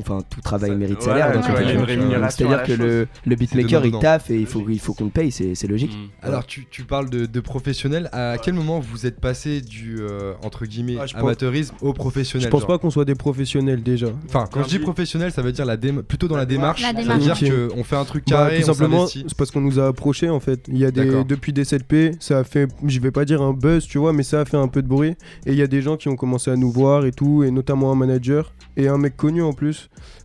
Enfin, 0.00 0.20
tout 0.30 0.40
travail 0.40 0.74
mérite 0.76 1.02
salaire. 1.02 1.32
euh, 1.36 2.28
C'est-à-dire 2.30 2.62
que 2.64 2.72
le, 2.72 3.06
le 3.26 3.36
beatmaker 3.36 3.84
il 3.86 3.98
taffe 3.98 4.30
et 4.30 4.38
il 4.38 4.46
faut, 4.46 4.64
il 4.68 4.78
faut 4.80 4.94
qu'on 4.94 5.04
le 5.04 5.10
paye, 5.10 5.30
c'est 5.30 5.54
c'est 5.54 5.66
logique. 5.66 5.92
Mhm. 5.92 6.08
Alors 6.22 6.46
tu, 6.46 6.66
tu 6.70 6.84
parles 6.84 7.10
de, 7.10 7.26
de 7.26 7.40
professionnel, 7.40 8.08
à 8.12 8.36
quel 8.42 8.54
moment 8.54 8.80
vous 8.80 9.06
êtes 9.06 9.20
passé 9.20 9.60
du 9.60 9.98
euh, 10.00 10.32
entre 10.44 10.64
guillemets 10.66 10.96
Ah, 10.98 11.02
pense- 11.02 11.14
amateurisme 11.14 11.74
au 11.82 11.92
professionnel 11.92 12.44
Je 12.46 12.50
pense 12.50 12.60
genre 12.62 12.68
pas 12.68 12.78
qu'on 12.78 12.90
soit 12.90 13.04
des 13.04 13.14
professionnels 13.14 13.82
déjà. 13.82 14.06
Enfin, 14.26 14.46
quand 14.50 14.62
je 14.64 14.68
dis 14.68 14.78
professionnel, 14.78 15.30
ça 15.32 15.42
veut 15.42 15.52
dire 15.52 15.64
la 15.66 15.76
déma- 15.76 16.02
plutôt 16.02 16.28
dans 16.28 16.36
la 16.36 16.46
démarche. 16.46 16.82
La 16.82 16.88
Ça 16.88 16.94
veut 16.94 17.02
démarche. 17.18 17.42
dire 17.42 17.68
qu'on 17.68 17.84
fait 17.84 17.96
un 17.96 18.04
truc 18.04 18.24
Bah, 18.28 18.36
carré, 18.36 18.60
tout 18.60 18.66
simplement, 18.66 19.06
c'est 19.06 19.34
parce 19.36 19.50
qu'on 19.50 19.60
nous 19.60 19.78
a 19.78 19.86
approchés 19.88 20.30
en 20.30 20.40
fait. 20.40 20.64
Il 20.68 20.78
y 20.78 20.84
a 20.84 20.90
des 20.90 21.24
depuis 21.24 21.52
des 21.52 21.64
7P, 21.64 22.14
ça 22.20 22.38
a 22.38 22.44
fait, 22.44 22.68
je 22.86 22.98
vais 23.00 23.10
pas 23.10 23.24
dire 23.24 23.42
un 23.42 23.52
buzz, 23.52 23.86
tu 23.86 23.98
vois, 23.98 24.12
mais 24.12 24.22
ça 24.22 24.40
a 24.40 24.44
fait 24.44 24.56
un 24.56 24.68
peu 24.68 24.82
de 24.82 24.88
bruit. 24.88 25.10
Et 25.46 25.52
il 25.52 25.54
y 25.56 25.62
a 25.62 25.66
des 25.66 25.82
gens 25.82 25.96
qui 25.96 26.08
ont 26.08 26.16
commencé 26.16 26.50
à 26.50 26.56
nous 26.56 26.70
voir 26.70 27.04
et 27.04 27.12
tout, 27.12 27.42
et 27.44 27.50
notamment 27.50 27.92
un 27.92 27.94
manager 27.94 28.52
et 28.76 28.88
un 28.88 28.98
mec 28.98 29.16
connu 29.16 29.42
en 29.42 29.52
plus 29.52 29.81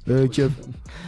euh, 0.09 0.27
qui, 0.27 0.41
a, 0.41 0.47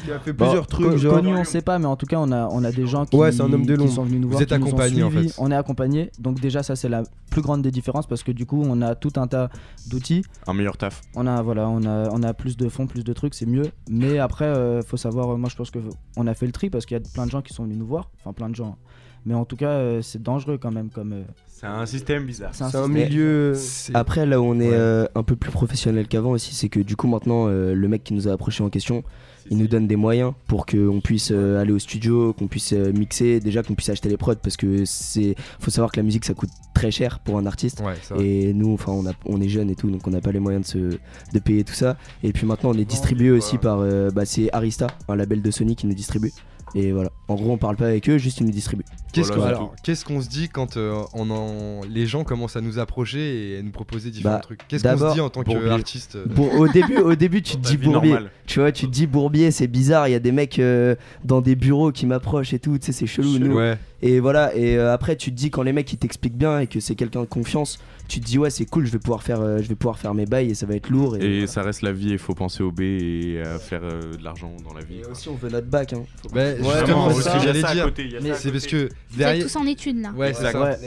qui 0.06 0.12
a 0.12 0.20
fait 0.20 0.34
Bon, 0.34 0.46
plusieurs 0.46 0.68
trucs. 0.68 0.98
genre... 0.98 1.16
Connu, 1.16 1.34
on 1.34 1.44
sait 1.44 1.62
pas, 1.62 1.80
mais 1.80 1.86
en 1.86 1.96
tout 1.96 2.06
cas, 2.06 2.18
on 2.20 2.32
a, 2.32 2.48
on 2.52 2.64
a 2.64 2.72
des 2.72 2.86
gens 2.88 3.06
qui, 3.06 3.16
Ouais, 3.16 3.32
c'est 3.32 3.42
un 3.42 3.52
homme 3.52 3.66
de 3.66 3.76
qui 3.76 3.88
sont 3.90 4.04
venus 4.04 4.20
nous 4.22 4.28
Vous 4.28 4.32
voir. 4.34 4.42
êtes 4.42 4.52
nous 4.52 4.58
ont 4.66 4.68
accompagnés, 4.68 5.04
en 5.04 5.12
fait. 5.12 5.34
On 5.38 5.52
est 5.52 5.56
accompagnés. 5.56 6.12
Donc, 6.20 6.40
déjà, 6.40 6.64
ça, 6.64 6.76
c'est 6.76 6.90
la 6.90 7.04
plus 7.32 7.42
grande 7.42 7.62
des 7.62 7.72
différences 7.72 8.08
parce 8.08 8.24
que 8.24 8.32
du 8.32 8.46
coup, 8.46 8.62
on 8.66 8.82
a 8.82 8.96
tout 8.96 9.14
un 9.18 9.28
tas 9.28 9.50
d'outils. 9.90 10.24
Un 10.48 10.54
meilleur 10.54 10.78
taf. 10.78 11.02
On 11.16 11.28
a, 11.28 11.42
voilà, 11.42 11.70
on 11.70 11.84
a, 11.86 12.10
on 12.12 12.24
a 12.24 12.34
plus 12.34 12.58
de 12.58 12.68
fonds, 12.70 12.88
plus 12.88 13.04
de 13.04 13.14
trucs, 13.14 13.34
c'est 13.36 13.46
mieux. 13.46 13.72
Mais 13.90 14.20
après, 14.20 14.46
euh, 14.46 14.82
faut 14.82 14.98
savoir, 14.98 15.30
euh, 15.32 15.38
moi, 15.38 15.50
je 15.50 15.56
pense 15.56 15.72
que 15.72 15.80
on 16.18 16.28
a 16.28 16.34
fait 16.34 16.46
le 16.46 16.52
tri 16.52 16.70
parce 16.70 16.86
qu'il 16.86 16.98
y 16.98 17.00
a 17.00 17.04
plein 17.14 17.26
de 17.26 17.32
gens 17.32 17.42
qui 17.42 17.54
sont 17.54 17.64
venus 17.64 17.78
nous 17.78 17.88
voir. 17.88 18.10
Enfin, 18.20 18.34
plein 18.34 18.50
de 18.50 18.56
gens. 18.56 18.78
Mais 19.26 19.34
en 19.34 19.46
tout 19.46 19.56
cas, 19.56 19.70
euh, 19.72 20.02
c'est 20.02 20.22
dangereux 20.22 20.58
quand 20.58 20.72
même. 20.72 20.90
comme 20.90 21.14
euh, 21.14 21.22
C'est 21.48 21.68
un 21.68 21.86
système 21.86 22.26
bizarre. 22.26 22.52
C'est 22.54 22.64
un 22.64 22.70
C'est 22.70 22.78
un 22.78 22.86
système. 22.86 23.04
milieu. 23.10 23.54
C'est- 23.56 23.96
Après, 23.96 24.26
là 24.26 24.40
où 24.42 24.46
on 24.46 24.60
est 24.60 24.70
Ouais. 24.70 24.74
euh, 24.74 25.06
un 25.16 25.24
peu 25.24 25.36
plus 25.36 25.52
professionnel 25.52 26.08
qu'avant 26.08 26.32
aussi, 26.32 26.56
c'est 26.56 26.70
que 26.70 26.80
du 26.80 26.96
coup, 26.96 27.08
maintenant, 27.08 27.48
euh, 27.48 27.74
le 27.74 27.88
mec 27.88 28.04
qui 28.04 28.14
nous 28.14 28.28
a 28.28 28.32
approché 28.32 28.64
en 28.64 28.70
question, 28.70 29.04
il 29.52 29.58
nous 29.58 29.68
donne 29.68 29.88
des 29.88 29.96
moyens 29.96 30.34
pour 30.48 30.66
qu'on 30.66 31.02
puisse 31.04 31.32
euh, 31.32 31.60
aller 31.60 31.72
au 31.72 31.80
studio, 31.80 32.34
qu'on 32.34 32.48
puisse 32.48 32.72
euh, 32.74 32.92
mixer, 32.94 33.40
déjà 33.40 33.64
qu'on 33.64 33.74
puisse 33.74 33.90
acheter 33.90 34.08
les 34.08 34.16
prods 34.18 34.36
parce 34.36 34.56
que 34.58 34.84
c'est. 34.86 35.36
Faut 35.60 35.72
savoir 35.72 35.92
que 35.92 35.98
la 35.98 36.04
musique 36.04 36.24
ça 36.24 36.34
coûte 36.34 36.52
très 36.74 36.92
cher 36.92 37.20
pour 37.20 37.38
un 37.38 37.46
artiste. 37.46 37.82
Ouais. 37.84 38.24
Et 38.24 38.54
nous, 38.54 38.74
enfin, 38.74 38.92
on, 38.94 39.06
a- 39.08 39.14
on 39.26 39.42
est 39.42 39.50
jeunes 39.50 39.70
et 39.70 39.76
tout, 39.76 39.90
donc 39.90 40.06
on 40.08 40.12
n'a 40.12 40.22
pas 40.22 40.32
les 40.32 40.40
moyens 40.40 40.66
de, 40.66 40.92
se, 40.92 40.98
de 41.34 41.40
payer 41.40 41.64
tout 41.64 41.74
ça. 41.74 41.98
Et 42.24 42.32
puis 42.32 42.46
maintenant, 42.48 42.70
on 42.72 42.78
est 42.78 42.86
distribué 42.86 43.32
aussi 43.32 43.58
par. 43.58 43.80
euh, 43.80 44.10
bah, 44.12 44.26
c'est 44.26 44.50
Arista, 44.54 44.88
un 45.10 45.16
label 45.16 45.42
de 45.42 45.52
Sony 45.52 45.76
qui 45.76 45.88
nous 45.88 45.96
distribue. 45.96 46.32
Et 46.76 46.92
voilà. 46.92 47.10
En 47.28 47.36
gros, 47.36 47.52
on 47.52 47.58
parle 47.58 47.76
pas 47.76 47.88
avec 47.88 48.10
eux, 48.10 48.18
juste 48.18 48.40
ils 48.40 48.46
nous 48.46 48.52
distribuent. 48.52 48.86
Qu'est-ce 49.12 49.34
Voilà, 49.34 49.58
qu'on 49.58 49.72
qu'est-ce 49.84 50.06
se 50.06 50.30
dit 50.30 50.50
quand 50.50 50.78
euh, 50.78 51.02
on 51.14 51.30
en... 51.32 51.82
les 51.90 52.06
gens 52.06 52.24
commencent 52.24 52.56
à 52.56 52.62
nous 52.62 52.78
approcher 52.78 53.54
et 53.54 53.58
à 53.58 53.62
nous 53.64 53.72
proposer 53.72 54.12
différents 54.12 54.36
Bah, 54.36 54.42
trucs? 54.42 54.60
Qu'est-ce 54.68 54.84
qu'on 54.84 55.10
se 55.10 55.14
dit 55.14 55.22
en 55.22 55.30
tant 55.30 55.44
qu'artiste 55.44 56.16
euh, 56.16 56.26
Bon, 56.28 56.50
au 56.58 56.68
début, 56.68 56.98
au 56.98 57.16
début, 57.16 57.42
tu 57.42 57.58
te 57.58 57.62
dis 57.68 57.78
Bourbier. 57.78 58.12
normale. 58.12 58.32
Tu 58.46 58.60
vois, 58.60 58.72
tu 58.72 58.86
te 58.86 58.92
dis 58.92 59.08
Bourbier, 59.08 59.52
c'est 59.52 59.68
bizarre. 59.68 60.08
Il 60.08 60.12
y 60.12 60.16
a 60.16 60.20
des 60.20 60.32
mecs 60.32 60.60
euh, 60.60 60.96
dans 61.24 61.42
des 61.42 61.56
bureaux 61.56 61.92
qui 61.92 62.06
m'approchent 62.06 62.54
et 62.54 62.60
tout. 62.60 62.78
Tu 62.78 62.88
sais, 62.88 62.92
c'est 62.92 63.08
chelou. 63.08 63.40
nous. 63.40 63.56
Ouais. 63.56 63.78
Et 64.02 64.20
voilà. 64.20 64.56
Et 64.56 64.78
euh, 64.78 64.94
après, 64.94 65.16
tu 65.16 65.32
te 65.32 65.36
dis 65.36 65.50
quand 65.50 65.64
les 65.64 65.74
mecs 65.74 65.92
ils 65.92 65.98
t'expliquent 65.98 66.38
bien 66.38 66.60
et 66.60 66.68
que 66.68 66.80
c'est 66.80 66.96
quelqu'un 66.96 67.22
de 67.22 67.26
confiance, 67.26 67.80
tu 68.10 68.20
te 68.20 68.26
dis 68.26 68.38
ouais, 68.38 68.50
c'est 68.50 68.66
cool. 68.66 68.86
Je 68.86 68.92
vais 68.92 69.00
pouvoir 69.00 69.24
faire, 69.24 69.40
euh, 69.40 69.60
je 69.62 69.68
vais 69.70 69.76
pouvoir 69.76 69.98
faire 69.98 70.14
mes 70.14 70.26
bails 70.26 70.50
et 70.50 70.56
ça 70.56 70.66
va 70.66 70.76
être 70.76 70.90
lourd. 70.90 71.16
Et, 71.16 71.20
Et 71.24 71.32
voilà. 71.40 71.48
ça 71.48 71.62
reste 71.64 71.82
la 71.84 71.94
vie, 71.94 72.10
il 72.10 72.18
faut 72.18 72.34
penser 72.36 72.62
au 72.64 72.72
B 72.72 72.82
et 72.82 73.42
à 73.46 73.58
faire 73.60 73.82
euh, 73.84 74.16
de 74.18 74.24
l'argent 74.24 74.52
dans 74.68 74.74
la 74.74 74.84
vie. 74.84 75.00
Et 75.00 75.06
aussi, 75.06 75.30
on 75.30 75.36
veut 75.36 75.50
notre 75.50 75.68
bac. 75.68 75.94
Hein. 75.94 76.04
Bah, 76.34 76.56
justement, 76.58 77.10
c'est 77.12 77.22
ce 77.22 77.26
que 77.26 77.30
a 77.30 77.40
j'allais 77.40 77.62
dire. 77.62 78.36
C'est 78.36 78.52
parce 78.52 78.68
que 78.68 78.78
Vous 78.78 78.84
êtes 78.86 79.18
derrière. 79.18 79.46
tous 79.46 79.56
en 79.56 79.66
études 79.66 80.02
là. 80.02 80.12
Ouais, 80.18 80.34
c'est 80.34 80.52
ça. 80.52 80.62
Ouais. 80.62 80.78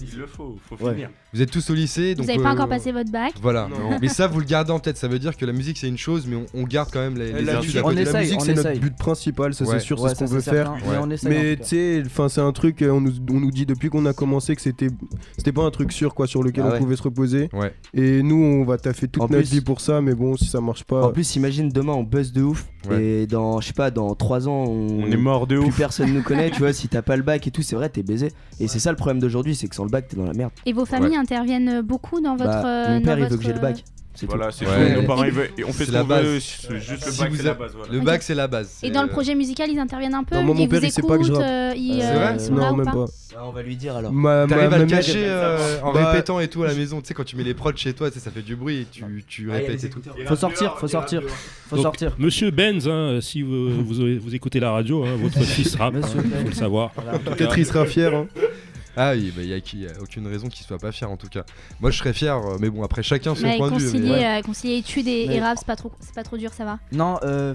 Il 0.00 0.18
le 0.18 0.26
faut, 0.26 0.56
faut 0.68 0.84
Ouais. 0.84 0.94
finir. 0.94 1.10
Vous 1.32 1.42
êtes 1.42 1.50
tous 1.50 1.70
au 1.70 1.74
lycée, 1.74 2.14
donc. 2.16 2.26
Vous 2.26 2.32
n'avez 2.32 2.42
pas 2.42 2.50
euh, 2.50 2.52
encore 2.54 2.68
passé 2.68 2.90
votre 2.90 3.12
bac. 3.12 3.34
Voilà. 3.40 3.68
Non. 3.68 3.98
Mais 4.00 4.08
ça, 4.08 4.26
vous 4.26 4.40
le 4.40 4.46
gardez 4.46 4.72
en 4.72 4.80
tête. 4.80 4.96
Ça 4.96 5.06
veut 5.06 5.18
dire 5.20 5.36
que 5.36 5.44
la 5.44 5.52
musique 5.52 5.78
c'est 5.78 5.86
une 5.88 5.98
chose, 5.98 6.26
mais 6.26 6.36
on, 6.36 6.46
on 6.54 6.64
garde 6.64 6.90
quand 6.92 6.98
même 7.00 7.16
les, 7.16 7.32
les 7.32 7.42
La 7.42 7.58
études 7.58 7.80
on 7.84 7.90
la 7.90 8.20
musique, 8.20 8.40
c'est 8.40 8.54
notre 8.54 8.78
but 8.78 8.96
principal, 8.96 9.54
ça 9.54 9.64
c'est 9.64 9.78
sûr, 9.80 9.98
c'est 10.00 10.14
ce 10.14 10.18
qu'on 10.18 10.26
veut 10.26 10.40
faire. 10.40 10.74
mais 11.24 11.56
tu 11.56 11.64
sais, 11.64 12.02
enfin 12.06 12.28
c'est 12.28 12.40
un 12.40 12.52
truc, 12.52 12.82
on 12.88 13.00
nous, 13.00 13.12
on 13.30 13.40
nous 13.40 13.50
dit 13.50 13.66
depuis 13.66 13.90
qu'on 13.90 14.06
a 14.06 14.12
commencé 14.12 14.56
que 14.56 14.62
c'était 14.62 14.88
c'était 15.36 15.52
pas 15.52 15.62
un 15.62 15.70
truc 15.70 15.92
sûr 15.92 16.14
quoi 16.14 16.26
sur 16.26 16.42
lequel 16.42 16.64
on 16.70 16.72
ouais. 16.74 16.78
pouvait 16.78 16.96
se 16.96 17.02
reposer. 17.02 17.48
Ouais. 17.52 17.74
Et 17.94 18.22
nous 18.22 18.36
on 18.36 18.64
va 18.64 18.78
taffer 18.78 19.08
toute 19.08 19.22
En 19.22 19.26
notre 19.28 19.38
plus- 19.42 19.50
vie 19.56 19.60
pour 19.60 19.80
ça, 19.80 20.00
mais 20.00 20.14
bon 20.14 20.36
si 20.36 20.46
ça 20.46 20.60
marche 20.60 20.84
pas. 20.84 21.06
En 21.06 21.12
plus, 21.12 21.36
imagine 21.36 21.68
demain 21.68 21.92
on 21.92 22.02
buzz 22.02 22.32
de 22.32 22.42
ouf 22.42 22.66
Ouais. 22.88 23.02
et 23.04 23.26
dans, 23.26 23.60
je 23.60 23.66
sais 23.66 23.72
pas, 23.74 23.90
dans 23.90 24.14
3 24.14 24.48
ans 24.48 24.64
on, 24.66 25.02
On 25.04 25.10
est 25.10 25.16
mort 25.18 25.46
de 25.46 25.58
plus 25.58 25.68
ouf. 25.68 25.76
personne 25.76 26.14
nous 26.14 26.22
connaît. 26.22 26.50
tu 26.50 26.60
vois, 26.60 26.72
si 26.72 26.88
t'as 26.88 27.02
pas 27.02 27.16
le 27.16 27.22
bac 27.22 27.46
et 27.46 27.50
tout, 27.50 27.60
c'est 27.62 27.76
vrai, 27.76 27.90
t'es 27.90 28.02
baisé. 28.02 28.32
Et 28.58 28.68
c'est 28.68 28.78
ça 28.78 28.90
le 28.90 28.96
problème 28.96 29.18
d'aujourd'hui, 29.20 29.54
c'est 29.54 29.68
que 29.68 29.74
sans 29.74 29.84
le 29.84 29.90
bac, 29.90 30.08
t'es 30.08 30.16
dans 30.16 30.24
la 30.24 30.32
merde. 30.32 30.50
Et 30.64 30.72
vos 30.72 30.86
familles 30.86 31.16
interviennent 31.16 31.82
beaucoup 31.82 32.20
dans 32.20 32.36
votre. 32.36 32.50
Bah, 32.50 32.66
euh, 32.88 32.94
mon 32.94 33.02
père, 33.02 33.16
dans 33.18 33.24
il 33.24 33.28
veut 33.28 33.36
que 33.36 33.42
j'ai 33.42 33.48
le 33.48 33.54
votre, 33.60 33.66
bac. 33.74 33.84
Voilà, 34.26 34.50
c'est 34.50 34.66
Ouais. 34.66 34.94
Nos 34.94 35.02
parents, 35.04 35.24
Et- 35.24 35.32
ils 35.58 35.64
on 35.64 35.68
fait 35.72 35.84
C'est 35.84 35.86
ce 35.86 35.92
la 35.92 36.00
qu'on 36.02 36.06
veut, 36.08 36.14
base. 36.34 36.42
c'est 36.42 36.76
juste 36.80 37.06
le 37.06 37.12
Si 37.12 37.20
bac, 37.20 37.30
vous 37.30 37.36
c'est 37.36 37.42
la 37.42 37.54
base. 37.54 37.72
voilà. 37.76 37.92
Le 37.92 38.00
bac 38.00 38.22
c'est 38.22 38.34
la 38.34 38.46
base. 38.48 38.78
Et 38.82 38.90
dans 38.90 39.02
le 39.02 39.08
euh, 39.08 39.12
projet 39.12 39.34
musical, 39.34 39.70
ils 39.70 39.78
interviennent 39.78 40.14
un 40.14 40.24
peu. 40.24 40.36
Non, 40.36 40.42
moi, 40.42 40.54
mon 40.54 40.60
ils 40.62 40.68
père, 40.68 40.80
vous 40.80 40.86
il 40.86 40.92
sait 40.92 41.02
pas 41.02 41.18
que 41.18 41.24
je 41.24 41.32
rappe. 41.32 41.42
euh, 41.42 41.72
C'est 41.74 42.04
euh, 42.04 42.14
vrai 42.14 42.34
ils 42.34 42.40
sont 42.40 42.52
non, 42.54 42.60
là 42.60 42.72
ou 42.72 42.76
même 42.76 42.86
pas 42.86 42.92
pas. 42.92 43.04
Ah, 43.36 43.42
on 43.46 43.52
va 43.52 43.62
lui 43.62 43.76
dire 43.76 43.94
alors. 43.96 44.12
Ma, 44.12 44.46
ma- 44.46 44.54
T'arrives 44.56 44.72
à 44.74 44.78
le 44.78 44.86
cacher 44.86 45.22
euh, 45.24 45.80
en 45.82 45.92
Bah, 45.92 46.10
répétant 46.10 46.40
et 46.40 46.48
tout 46.48 46.62
à 46.64 46.66
la 46.66 46.74
maison. 46.74 47.00
Tu 47.00 47.06
sais, 47.08 47.14
quand 47.14 47.24
tu 47.24 47.36
mets 47.36 47.44
les 47.44 47.54
prods 47.54 47.70
chez 47.76 47.92
toi, 47.92 48.10
ça 48.10 48.30
fait 48.30 48.42
du 48.42 48.56
bruit 48.56 48.80
et 48.80 48.86
tu, 48.90 49.04
tu 49.26 49.48
répètes 49.50 49.84
et 49.84 49.88
tout. 49.90 50.00
Faut 50.26 50.36
sortir, 50.36 50.76
faut 50.78 50.88
sortir, 50.88 51.22
faut 51.68 51.76
Donc, 51.76 51.84
sortir. 51.84 52.14
Monsieur 52.18 52.50
Benz, 52.50 52.88
hein, 52.88 53.18
si 53.20 53.42
vous, 53.42 53.84
vous, 53.84 54.18
vous 54.20 54.34
écoutez 54.34 54.58
la 54.60 54.72
radio, 54.72 55.04
hein, 55.04 55.16
votre 55.20 55.38
fils 55.44 55.76
rappe, 55.76 55.94
hein, 55.96 56.06
faut 56.06 56.48
le 56.48 56.52
savoir. 56.54 56.90
Peut-être 57.24 57.56
il 57.58 57.66
sera 57.66 57.86
fier. 57.86 58.12
Ah 59.02 59.12
oui, 59.14 59.32
bah, 59.34 59.42
il 59.42 59.48
y, 59.48 59.54
a 59.54 59.60
qui- 59.60 59.78
y 59.78 59.86
a 59.86 59.92
aucune 60.02 60.26
raison 60.26 60.48
qu'il 60.48 60.66
soit 60.66 60.78
pas 60.78 60.92
fier 60.92 61.10
en 61.10 61.16
tout 61.16 61.28
cas. 61.28 61.44
Moi 61.80 61.90
je 61.90 61.96
serais 61.98 62.12
fier, 62.12 62.36
euh, 62.36 62.56
mais 62.60 62.68
bon, 62.68 62.82
après 62.82 63.02
chacun 63.02 63.34
son 63.34 63.42
Mais 63.46 63.56
point 63.56 63.70
de 63.70 63.78
vue. 63.78 63.98
mais- 63.98 64.26
euh, 64.26 64.42
concilier 64.42 64.76
études 64.76 65.08
et, 65.08 65.26
Mais- 65.26 65.36
et 65.36 65.40
rap, 65.40 65.56
c'est 65.58 65.66
pas 65.66 65.76
trop, 65.76 65.90
c'est 66.00 66.14
pas 66.14 66.22
trop 66.22 66.36
dur, 66.36 66.52
ça 66.52 66.64
va? 66.66 66.78
Non, 66.92 67.18
euh, 67.22 67.54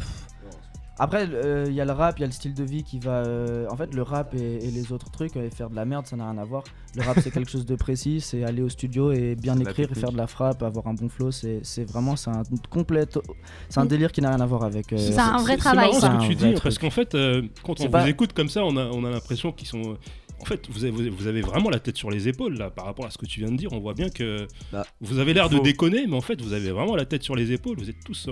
après, 0.98 1.28
il 1.68 1.74
y 1.74 1.82
a 1.82 1.86
le 1.86 1.92
rap, 1.92 2.18
il 2.18 2.22
y 2.22 2.24
a 2.24 2.28
le 2.28 2.32
style 2.32 2.54
de 2.54 2.64
vie 2.64 2.82
qui 2.84 3.00
va. 3.00 3.18
euh, 3.26 3.68
en 3.70 3.76
fait, 3.76 3.94
le 3.94 4.02
rap 4.02 4.34
et, 4.34 4.66
et 4.66 4.72
les 4.72 4.94
autres 4.94 5.12
trucs, 5.12 5.36
euh, 5.36 5.46
et 5.46 5.50
faire 5.50 5.70
de 5.70 5.76
la 5.76 5.84
merde, 5.84 6.08
ça 6.08 6.16
n'a 6.16 6.30
rien 6.32 6.40
à 6.42 6.46
voir. 6.46 6.64
Le 6.96 7.04
rap, 7.04 7.18
c'est 7.22 7.32
quelque 7.32 7.52
chose 7.52 7.66
de 7.66 7.76
précis, 7.76 8.22
c'est 8.22 8.46
aller 8.46 8.62
au 8.62 8.70
studio 8.70 9.12
et 9.12 9.36
bien 9.36 9.56
C'est 9.58 9.64
écrire, 9.64 9.92
et 9.92 9.96
faire 9.96 10.14
de 10.14 10.18
la 10.18 10.28
frappe, 10.28 10.64
avoir 10.64 10.88
un 10.88 10.94
bon 10.94 11.10
flow. 11.10 11.32
C'est 11.32 11.60
c'est 11.64 11.84
vraiment, 11.84 12.16
c'est 12.16 12.30
un 12.30 12.44
complète. 12.70 13.20
C'est 13.68 13.82
un 13.82 13.86
délire 13.86 14.12
qui 14.14 14.22
n'a 14.22 14.30
rien 14.30 14.40
à 14.40 14.46
voir 14.46 14.64
avec. 14.64 14.94
euh, 14.94 14.98
C'est 14.98 15.20
un 15.20 15.38
vrai 15.38 15.54
C'est 15.54 15.58
travail, 15.58 15.88
marrant 15.90 16.00
ça. 16.00 16.08
ce 16.08 16.16
que 16.16 16.22
C'est 16.22 16.28
tu 16.30 16.54
dis, 16.54 16.62
parce 16.64 16.78
qu'en 16.80 16.90
fait, 16.90 17.14
euh, 17.14 17.42
quand 17.64 17.78
C'est 17.78 17.88
on 17.88 17.92
pas- 17.92 18.02
vous 18.04 18.08
écoute 18.10 18.32
comme 18.34 18.50
ça, 18.50 18.64
on 18.64 18.78
a, 18.78 18.86
on 18.86 19.04
a 19.04 19.10
l'impression 19.12 19.52
qu'ils 19.52 19.68
sont. 19.68 19.98
En 20.40 20.46
fait, 20.46 20.68
vous 20.70 20.84
avez, 20.86 21.10
vous 21.10 21.28
avez 21.28 21.42
vraiment 21.42 21.70
la 21.70 21.80
tête 21.80 21.98
sur 21.98 22.12
les 22.12 22.28
épaules 22.28 22.58
là, 22.58 22.70
par 22.70 22.86
rapport 22.86 23.06
à 23.06 23.12
ce 23.12 23.18
que 23.18 23.26
tu 23.26 23.40
viens 23.40 23.52
de 23.52 23.58
dire. 23.58 23.74
On 23.74 23.80
voit 23.80 23.94
bien 23.94 24.10
que 24.10 24.48
Bah, 24.72 24.86
vous 25.02 25.20
avez 25.20 25.34
l'air 25.34 25.50
de 25.50 25.58
déconner, 25.60 26.06
mais 26.08 26.16
en 26.16 26.22
fait, 26.22 26.42
vous 26.42 26.54
avez 26.54 26.72
vraiment 26.72 26.96
la 26.96 27.06
tête 27.06 27.24
sur 27.24 27.36
les 27.36 27.52
épaules. 27.52 27.78
Vous 27.78 27.90
êtes 27.90 28.04
tous 28.06 28.30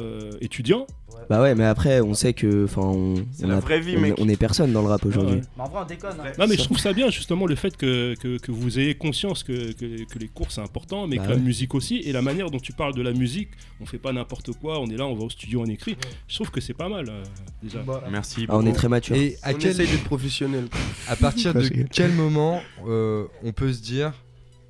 euh, 0.00 0.30
étudiants. 0.40 0.86
Bah 1.28 1.40
ouais, 1.42 1.54
mais 1.54 1.64
après, 1.64 2.00
on 2.00 2.14
sait 2.14 2.32
que. 2.32 2.64
Enfin, 2.64 2.80
on, 2.82 3.14
C'est 3.30 3.44
on 3.44 3.48
la 3.48 3.56
a- 3.58 3.60
vraie 3.60 3.78
vie, 3.78 3.94
on, 3.96 4.00
mec. 4.00 4.14
on 4.18 4.28
est 4.28 4.36
personne 4.36 4.72
dans 4.72 4.80
le 4.82 4.88
rap 4.88 5.04
aujourd'hui. 5.04 5.36
Ouais. 5.36 5.42
Mais 5.56 5.62
en 5.62 5.68
vrai, 5.68 5.80
on 5.82 5.86
déconne. 5.86 6.16
hein. 6.18 6.32
Non, 6.38 6.46
mais 6.48 6.56
je 6.56 6.64
trouve 6.64 6.78
ça 6.78 6.92
bien 6.92 7.10
justement 7.10 7.46
le 7.46 7.54
fait 7.54 7.76
que, 7.76 8.14
que, 8.16 8.38
que 8.38 8.50
vous 8.50 8.78
ayez 8.80 8.94
conscience 8.96 9.44
que, 9.44 9.72
que, 9.72 10.04
que 10.04 10.18
les 10.18 10.28
cours 10.28 10.50
c'est 10.50 10.62
important, 10.62 11.06
mais 11.06 11.16
Bah 11.18 11.24
que 11.24 11.28
la 11.30 11.34
ouais. 11.36 11.40
musique 11.42 11.74
aussi, 11.74 11.98
et 11.98 12.12
la 12.12 12.22
manière 12.22 12.50
dont 12.50 12.58
tu 12.58 12.72
parles 12.72 12.94
de 12.94 13.02
la 13.02 13.12
musique, 13.12 13.50
on 13.80 13.86
fait 13.86 13.98
pas 13.98 14.12
n'importe 14.12 14.50
quoi, 14.52 14.80
on 14.80 14.86
est 14.88 14.96
là, 14.96 15.06
on 15.06 15.14
va 15.14 15.24
au 15.24 15.30
studio, 15.30 15.60
on 15.62 15.66
écrit. 15.66 15.96
Je 16.26 16.34
trouve 16.34 16.50
que 16.50 16.60
c'est 16.60 16.74
pas 16.74 16.88
mal 16.88 17.08
euh, 17.08 17.22
déjà. 17.62 17.80
Bah, 17.82 18.02
Merci. 18.10 18.46
Ah, 18.48 18.56
on 18.56 18.62
est 18.62 18.64
beaucoup. 18.66 18.76
très 18.78 18.88
mature. 18.88 19.14
Et 19.14 19.36
à 19.42 19.50
on 19.50 19.54
quel, 19.54 19.70
essaye 19.70 19.86
d'être 19.88 20.04
professionnel. 20.04 20.64
à 21.06 21.16
partir 21.16 21.54
de 21.54 21.68
quel 21.92 22.12
moment 22.12 22.60
euh, 22.88 23.26
on 23.44 23.52
peut 23.52 23.72
se 23.72 23.82
dire, 23.82 24.14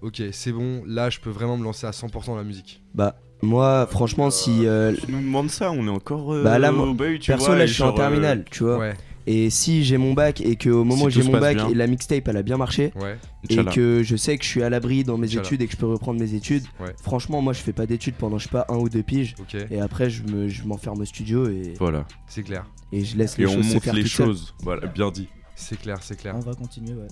ok, 0.02 0.20
c'est 0.32 0.52
bon, 0.52 0.82
là 0.86 1.08
je 1.10 1.20
peux 1.20 1.30
vraiment 1.30 1.56
me 1.56 1.64
lancer 1.64 1.86
à 1.86 1.92
100% 1.92 2.26
dans 2.26 2.36
la 2.36 2.44
musique? 2.44 2.82
Bah, 2.94 3.16
moi, 3.42 3.86
franchement, 3.90 4.30
si. 4.30 4.66
euh, 4.66 4.94
Tu 5.04 5.10
nous 5.12 5.20
demandes 5.20 5.50
ça, 5.50 5.70
on 5.72 5.86
est 5.86 5.90
encore 5.90 6.32
euh, 6.34 6.42
Bah 6.44 6.58
là, 6.58 6.72
au 6.72 6.76
moi, 6.76 6.94
bail, 6.94 7.18
tu 7.18 7.30
perso, 7.30 7.46
vois, 7.46 7.56
là, 7.56 7.66
je 7.66 7.72
suis 7.74 7.82
en 7.82 7.92
euh, 7.92 7.96
terminale, 7.96 8.44
tu 8.50 8.64
vois. 8.64 8.78
Ouais, 8.78 8.94
Et 9.26 9.50
si 9.50 9.84
j'ai 9.84 9.96
mon 9.98 10.12
bac 10.14 10.40
et 10.40 10.56
qu'au 10.56 10.84
moment 10.84 11.02
Si 11.02 11.06
où 11.06 11.10
j'ai 11.10 11.22
se 11.22 11.30
mon 11.30 11.38
bac 11.38 11.56
bien. 11.56 11.68
et 11.68 11.74
la 11.74 11.86
mixtape 11.86 12.26
elle 12.28 12.36
a 12.38 12.42
bien 12.42 12.56
marché 12.56 12.90
ouais. 13.00 13.16
et 13.48 13.64
que 13.66 14.02
je 14.02 14.16
sais 14.16 14.36
que 14.38 14.44
je 14.44 14.48
suis 14.48 14.62
à 14.62 14.70
l'abri 14.70 15.04
dans 15.04 15.18
mes 15.18 15.36
études 15.36 15.60
et 15.62 15.66
que 15.66 15.72
je 15.72 15.76
peux 15.76 15.86
reprendre 15.86 16.18
mes 16.18 16.34
études, 16.34 16.64
Ouais. 16.80 16.94
franchement, 17.02 17.40
moi 17.42 17.52
je 17.52 17.60
fais 17.60 17.72
pas 17.74 17.86
d'études 17.86 18.14
pendant 18.14 18.38
je 18.38 18.44
sais 18.44 18.50
pas 18.50 18.64
un 18.70 18.76
ou 18.76 18.88
deux 18.88 19.02
piges 19.02 19.34
et 19.70 19.80
après 19.80 20.08
je 20.10 20.22
me- 20.24 20.48
je 20.48 20.64
m'enferme 20.64 21.00
au 21.00 21.04
studio 21.04 21.48
et, 21.48 21.74
Voilà. 21.78 22.06
c'est 22.26 22.42
clair. 22.42 22.64
et 22.92 23.04
je 23.04 23.16
laisse 23.16 23.38
Et 23.38 23.42
les 23.42 23.46
on 23.48 23.54
choses 23.56 23.68
se 23.68 23.74
monte 23.74 23.82
faire 23.84 23.94
les 23.94 24.06
choses. 24.06 24.54
Voilà, 24.62 24.86
bien 24.86 25.10
dit. 25.10 25.28
C'est 25.60 25.78
clair, 25.78 25.98
c'est 26.02 26.16
clair. 26.16 26.34
On 26.36 26.40
va 26.40 26.54
continuer, 26.54 26.94
ouais. 26.94 27.06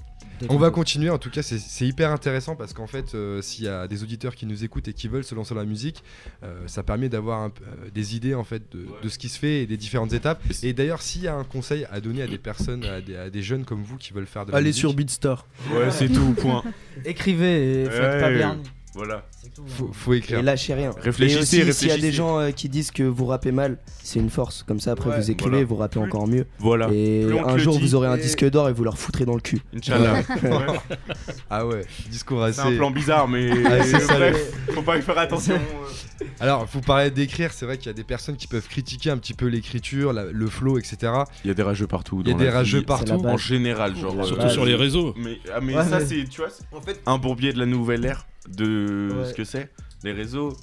On 0.49 0.57
va 0.57 0.71
continuer, 0.71 1.11
en 1.11 1.19
tout 1.19 1.31
cas 1.31 1.43
c'est- 1.43 1.87
hyper 1.87 2.11
intéressant 2.13 2.57
parce 2.57 2.73
qu'en 2.73 2.87
fait 2.87 3.15
euh, 3.15 3.43
s'il 3.43 3.65
y 3.65 3.69
a 3.69 3.87
des 3.89 4.03
auditeurs 4.03 4.35
qui 4.35 4.47
nous 4.47 4.65
écoutent 4.65 4.89
et 4.89 4.93
qui 4.93 5.07
veulent 5.09 5.25
se 5.25 5.35
lancer 5.35 5.55
dans 5.55 5.61
la 5.61 5.67
musique, 5.67 6.03
euh, 6.43 6.67
ça 6.67 6.83
permet 6.83 7.09
d'avoir 7.09 7.47
euh, 7.47 7.51
des 7.95 8.17
idées 8.17 8.35
en 8.35 8.45
fait 8.45 8.63
de, 8.73 8.87
de 9.03 9.09
ce 9.09 9.19
qui 9.19 9.29
se 9.29 9.39
fait 9.39 9.63
et 9.63 9.67
des 9.67 9.77
différentes 9.77 10.13
étapes. 10.13 10.41
Et 10.63 10.73
d'ailleurs 10.73 11.03
s'il 11.03 11.23
y 11.23 11.29
a 11.29 11.35
un 11.35 11.45
conseil 11.45 11.87
à 11.91 12.01
donner 12.01 12.23
à 12.23 12.27
des 12.27 12.39
personnes, 12.39 12.85
à 12.85 13.01
des, 13.01 13.17
à 13.17 13.31
des 13.31 13.43
jeunes 13.43 13.65
comme 13.65 13.83
vous 13.83 13.97
qui 13.97 14.13
veulent 14.13 14.27
faire 14.27 14.47
de 14.47 14.53
la 14.53 14.59
Allez 14.59 14.69
musique, 14.69 14.81
sur 14.81 14.95
Beatstar. 14.95 15.47
Ouais, 15.73 15.91
c'est 15.91 16.09
tout, 16.09 16.33
point. 16.35 16.63
Écrivez 17.05 17.83
et 17.83 17.85
faites 17.91 18.21
pas 18.21 18.57
Voilà. 18.95 19.23
faut, 19.69 19.91
faut 19.93 20.15
écrire. 20.15 20.39
Et 20.39 20.43
lâchez 20.43 20.75
rien. 20.75 20.91
Réfléchissez, 21.01 21.59
et 21.59 21.63
aussi, 21.63 21.75
s'il 21.75 21.89
y 21.89 21.91
a 21.91 21.95
réfléchissez. 21.95 22.01
des 22.01 22.13
gens 22.13 22.39
euh, 22.41 22.51
qui 22.51 22.69
disent 22.69 22.91
que 22.91 23.03
vous 23.03 23.27
rappez 23.27 23.53
mal, 23.53 23.79
c'est 24.03 24.19
une 24.19 24.31
force. 24.31 24.63
Comme 24.63 24.81
ça, 24.81 24.93
après, 24.93 25.11
Ouais, 25.11 25.21
vous 25.21 25.31
écrivez, 25.31 25.51
voilà. 25.51 25.67
vous 25.67 25.77
rappez 25.77 25.99
encore 25.99 26.27
mieux. 26.27 26.47
Voilà. 26.59 26.89
Et 26.93 27.25
un 27.47 27.59
jour, 27.59 27.75
dit, 27.77 27.81
vous 27.83 27.95
aurez 27.95 28.09
un 28.09 28.17
disque 28.17 28.45
d'or 28.51 28.69
et 28.69 28.73
vous 28.73 28.85
leur 28.85 28.99
foutrez 28.99 29.25
dans 29.25 29.35
le 29.35 29.41
cul. 29.41 29.61
Inch'Allah. 29.77 30.15
Ouais. 30.43 30.51
Ah 31.51 31.67
ouais, 31.67 31.83
discours 32.11 32.43
assez. 32.43 32.61
C'est 32.61 32.69
un 32.69 32.77
plan 32.77 32.91
bizarre, 32.91 33.27
mais 33.29 33.51
Ah, 33.67 33.83
c'est 33.83 34.01
ça, 34.01 34.15
bref, 34.17 34.53
faut 34.75 34.83
pas 34.83 34.99
y 34.99 35.03
faire 35.03 35.17
attention. 35.19 35.55
euh. 35.55 36.25
Alors, 36.41 36.67
vous 36.71 36.81
parlez 36.81 37.11
d'écrire, 37.11 37.53
c'est 37.53 37.65
vrai 37.65 37.79
qu'il 37.79 37.87
y 37.87 37.91
a 37.91 37.95
des 37.95 38.05
personnes 38.05 38.37
qui 38.37 38.47
peuvent 38.47 38.67
critiquer 38.69 39.11
un 39.11 39.17
petit 39.19 39.35
peu 39.35 39.47
l'écriture, 39.47 40.13
la- 40.13 40.25
le 40.25 40.47
flow, 40.49 40.79
etc. 40.79 41.13
Il 41.45 41.49
y 41.49 41.51
a 41.51 41.55
des 41.55 41.63
rageux 41.63 41.87
partout. 41.87 42.23
Il 42.25 42.31
y 42.31 42.35
a 42.35 42.37
des 42.37 42.51
rageux 42.51 42.79
vie, 42.81 42.85
partout. 42.85 43.13
En 43.13 43.37
général, 43.37 43.97
genre. 43.97 44.25
Surtout 44.27 44.47
euh, 44.47 44.51
sur 44.51 44.65
les 44.65 44.75
réseaux. 44.75 45.15
Mais, 45.17 45.39
ah, 45.77 45.85
ça, 45.85 46.01
c'est, 46.01 46.25
tu 46.29 46.41
vois, 46.41 46.51
c'est 46.51 46.65
En 46.77 46.81
fait, 46.81 47.01
un 47.07 47.19
bourbier 47.19 47.53
de 47.53 47.59
la 47.59 47.67
nouvelle 47.67 48.05
ère 48.05 48.27
de 48.49 49.09
Ouais. 49.15 49.25
ce 49.29 49.35
que 49.35 49.45
c'est. 49.45 49.71
Les 50.05 50.13
réseaux, 50.13 50.57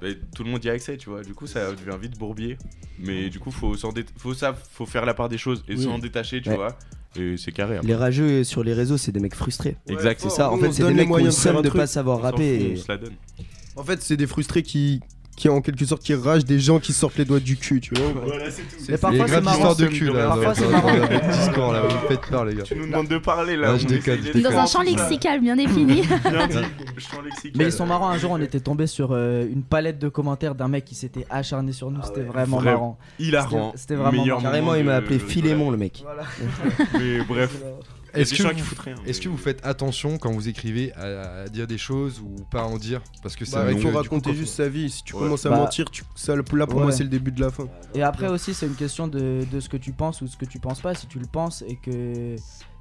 bah, 0.00 0.08
tout 0.34 0.44
le 0.44 0.50
monde 0.50 0.64
y 0.64 0.70
a 0.70 0.72
accès, 0.72 0.96
tu 0.96 1.10
vois. 1.10 1.22
Du 1.22 1.34
coup, 1.34 1.46
ça 1.46 1.72
devient 1.72 1.98
vite 2.00 2.18
bourbier. 2.18 2.56
Mais 3.00 3.28
du 3.30 3.38
coup, 3.38 3.50
faut, 3.50 3.74
faut, 4.16 4.34
ça, 4.34 4.54
faut 4.72 4.86
faire 4.86 5.06
la 5.06 5.14
part 5.14 5.28
des 5.28 5.38
choses 5.38 5.62
et 5.68 5.74
Oui. 5.76 5.84
s'en 5.84 5.98
détacher, 5.98 6.40
tu 6.40 6.48
Ouais. 6.50 6.56
vois. 6.56 6.76
Et 7.16 7.36
c'est 7.36 7.52
carré. 7.52 7.76
après. 7.76 7.86
Les 7.88 7.94
rageux 7.94 8.44
sur 8.44 8.62
les 8.62 8.74
réseaux, 8.74 8.96
c'est 8.96 9.12
des 9.12 9.20
mecs 9.20 9.34
frustrés. 9.34 9.76
Exact, 9.88 10.20
C'est 10.20 10.30
ça, 10.30 10.50
en 10.50 10.58
fait, 10.58 10.72
c'est 10.72 10.82
des 10.82 10.88
mecs 10.94 11.06
qui 11.06 11.12
ont 11.12 11.16
le 11.16 11.22
moyens 11.22 11.62
de 11.62 11.70
pas 11.70 11.86
savoir 11.86 12.18
On 12.18 12.22
rapper. 12.22 12.58
on 12.70 12.72
et- 12.74 12.76
se 12.76 12.88
la 12.90 12.98
donne. 12.98 13.14
En 13.76 13.84
fait, 13.84 14.02
c'est 14.02 14.16
des 14.16 14.26
frustrés 14.26 14.62
qui, 14.62 15.00
qui 15.38 15.48
en 15.48 15.60
quelque 15.60 15.84
sorte 15.86 16.02
qui 16.02 16.14
ragent 16.14 16.44
des 16.44 16.58
gens 16.58 16.80
qui 16.80 16.92
sortent 16.92 17.16
les 17.16 17.24
doigts 17.24 17.38
du 17.40 17.56
cul, 17.56 17.80
tu 17.80 17.94
vois. 17.94 18.22
Voilà, 18.26 18.50
c'est 18.50 18.62
tout. 18.62 18.68
Mais 18.80 18.84
Il 18.88 18.94
a 18.94 18.98
parfois, 18.98 19.18
une 19.20 19.28
c'est 19.28 19.40
marrant. 19.40 19.56
histoire 19.56 19.76
de 19.76 19.86
cul 19.86 20.12
là. 20.12 20.26
Parfois, 20.26 20.44
dans- 20.46 20.54
c'est 20.54 20.68
marrant. 20.68 20.90
discours 21.32 21.72
là, 21.72 21.80
vous 21.82 22.08
faites 22.08 22.20
peur 22.22 22.44
les 22.44 22.54
gars. 22.56 22.62
Tu 22.64 22.74
nous 22.76 22.86
demandes 22.86 23.08
de 23.08 23.18
parler 23.18 23.56
là. 23.56 23.76
Je 23.78 23.86
déconne, 23.86 24.18
Dans 24.42 24.58
un 24.58 24.66
champ 24.66 24.82
lexical 24.82 25.40
bien 25.42 25.56
défini. 25.56 26.02
Mais 27.56 27.64
ils 27.66 27.72
sont 27.72 27.86
marrants. 27.86 28.08
Un 28.08 28.18
jour, 28.18 28.32
on 28.32 28.40
était 28.40 28.60
tombé 28.60 28.86
sur 28.86 29.10
euh, 29.12 29.46
une 29.50 29.62
palette 29.62 29.98
de 29.98 30.08
commentaires 30.08 30.54
d'un 30.54 30.68
mec 30.68 30.84
qui 30.84 30.94
s'était 30.94 31.26
acharné 31.30 31.72
sur 31.72 31.90
nous. 31.90 32.00
C'était 32.02 32.22
vraiment 32.22 32.60
marrant. 32.60 32.98
hilarant. 33.18 33.72
C'était- 33.74 33.78
c'était 33.78 33.94
vraiment. 33.94 34.40
Carrément, 34.40 34.74
il 34.74 34.84
m'a 34.84 34.96
appelé 34.96 35.18
Philémon, 35.18 35.70
le 35.70 35.76
mec. 35.76 36.04
Mais 36.98 37.22
bref. 37.28 37.56
A 38.14 38.20
Est-ce 38.20 38.34
que, 38.34 38.42
vous, 38.42 38.82
rien. 38.82 38.96
que 39.20 39.28
faites 39.36 39.64
attention 39.64 40.18
quand 40.18 40.32
vous 40.32 40.48
écrivez 40.48 40.92
à, 40.94 41.42
à 41.42 41.48
dire 41.48 41.66
des 41.66 41.78
choses 41.78 42.20
ou 42.20 42.36
pas 42.50 42.60
à 42.62 42.64
en 42.64 42.78
dire 42.78 43.02
Parce 43.22 43.36
que 43.36 43.44
c'est 43.44 43.56
Bah, 43.56 43.62
vrai 43.64 43.72
il 43.72 43.76
que 43.76 43.82
faut 43.82 43.88
coup, 43.90 43.96
raconter 43.96 44.34
juste 44.34 44.54
sa 44.54 44.68
vie. 44.68 44.90
Si 44.90 45.02
tu 45.04 45.14
Ouais. 45.14 45.20
commences 45.20 45.44
à 45.46 45.50
Bah, 45.50 45.56
mentir, 45.58 45.90
tu... 45.90 46.02
ça, 46.14 46.34
là 46.36 46.66
pour 46.66 46.80
moi, 46.80 46.92
c'est 46.92 47.02
le 47.02 47.08
début 47.10 47.32
de 47.32 47.40
la 47.40 47.50
fin. 47.50 47.68
Et 47.94 48.02
après 48.02 48.28
aussi, 48.28 48.54
c'est 48.54 48.66
une 48.66 48.74
question 48.76 49.08
de, 49.08 49.44
de 49.50 49.60
ce 49.60 49.68
que 49.68 49.76
tu 49.76 49.92
penses 49.92 50.20
ou 50.22 50.26
ce 50.26 50.36
que 50.36 50.44
tu 50.46 50.58
penses 50.58 50.80
pas. 50.80 50.94
Si 50.94 51.06
tu 51.06 51.18
le 51.18 51.26
penses 51.26 51.62
et 51.66 51.76
que, 51.76 52.36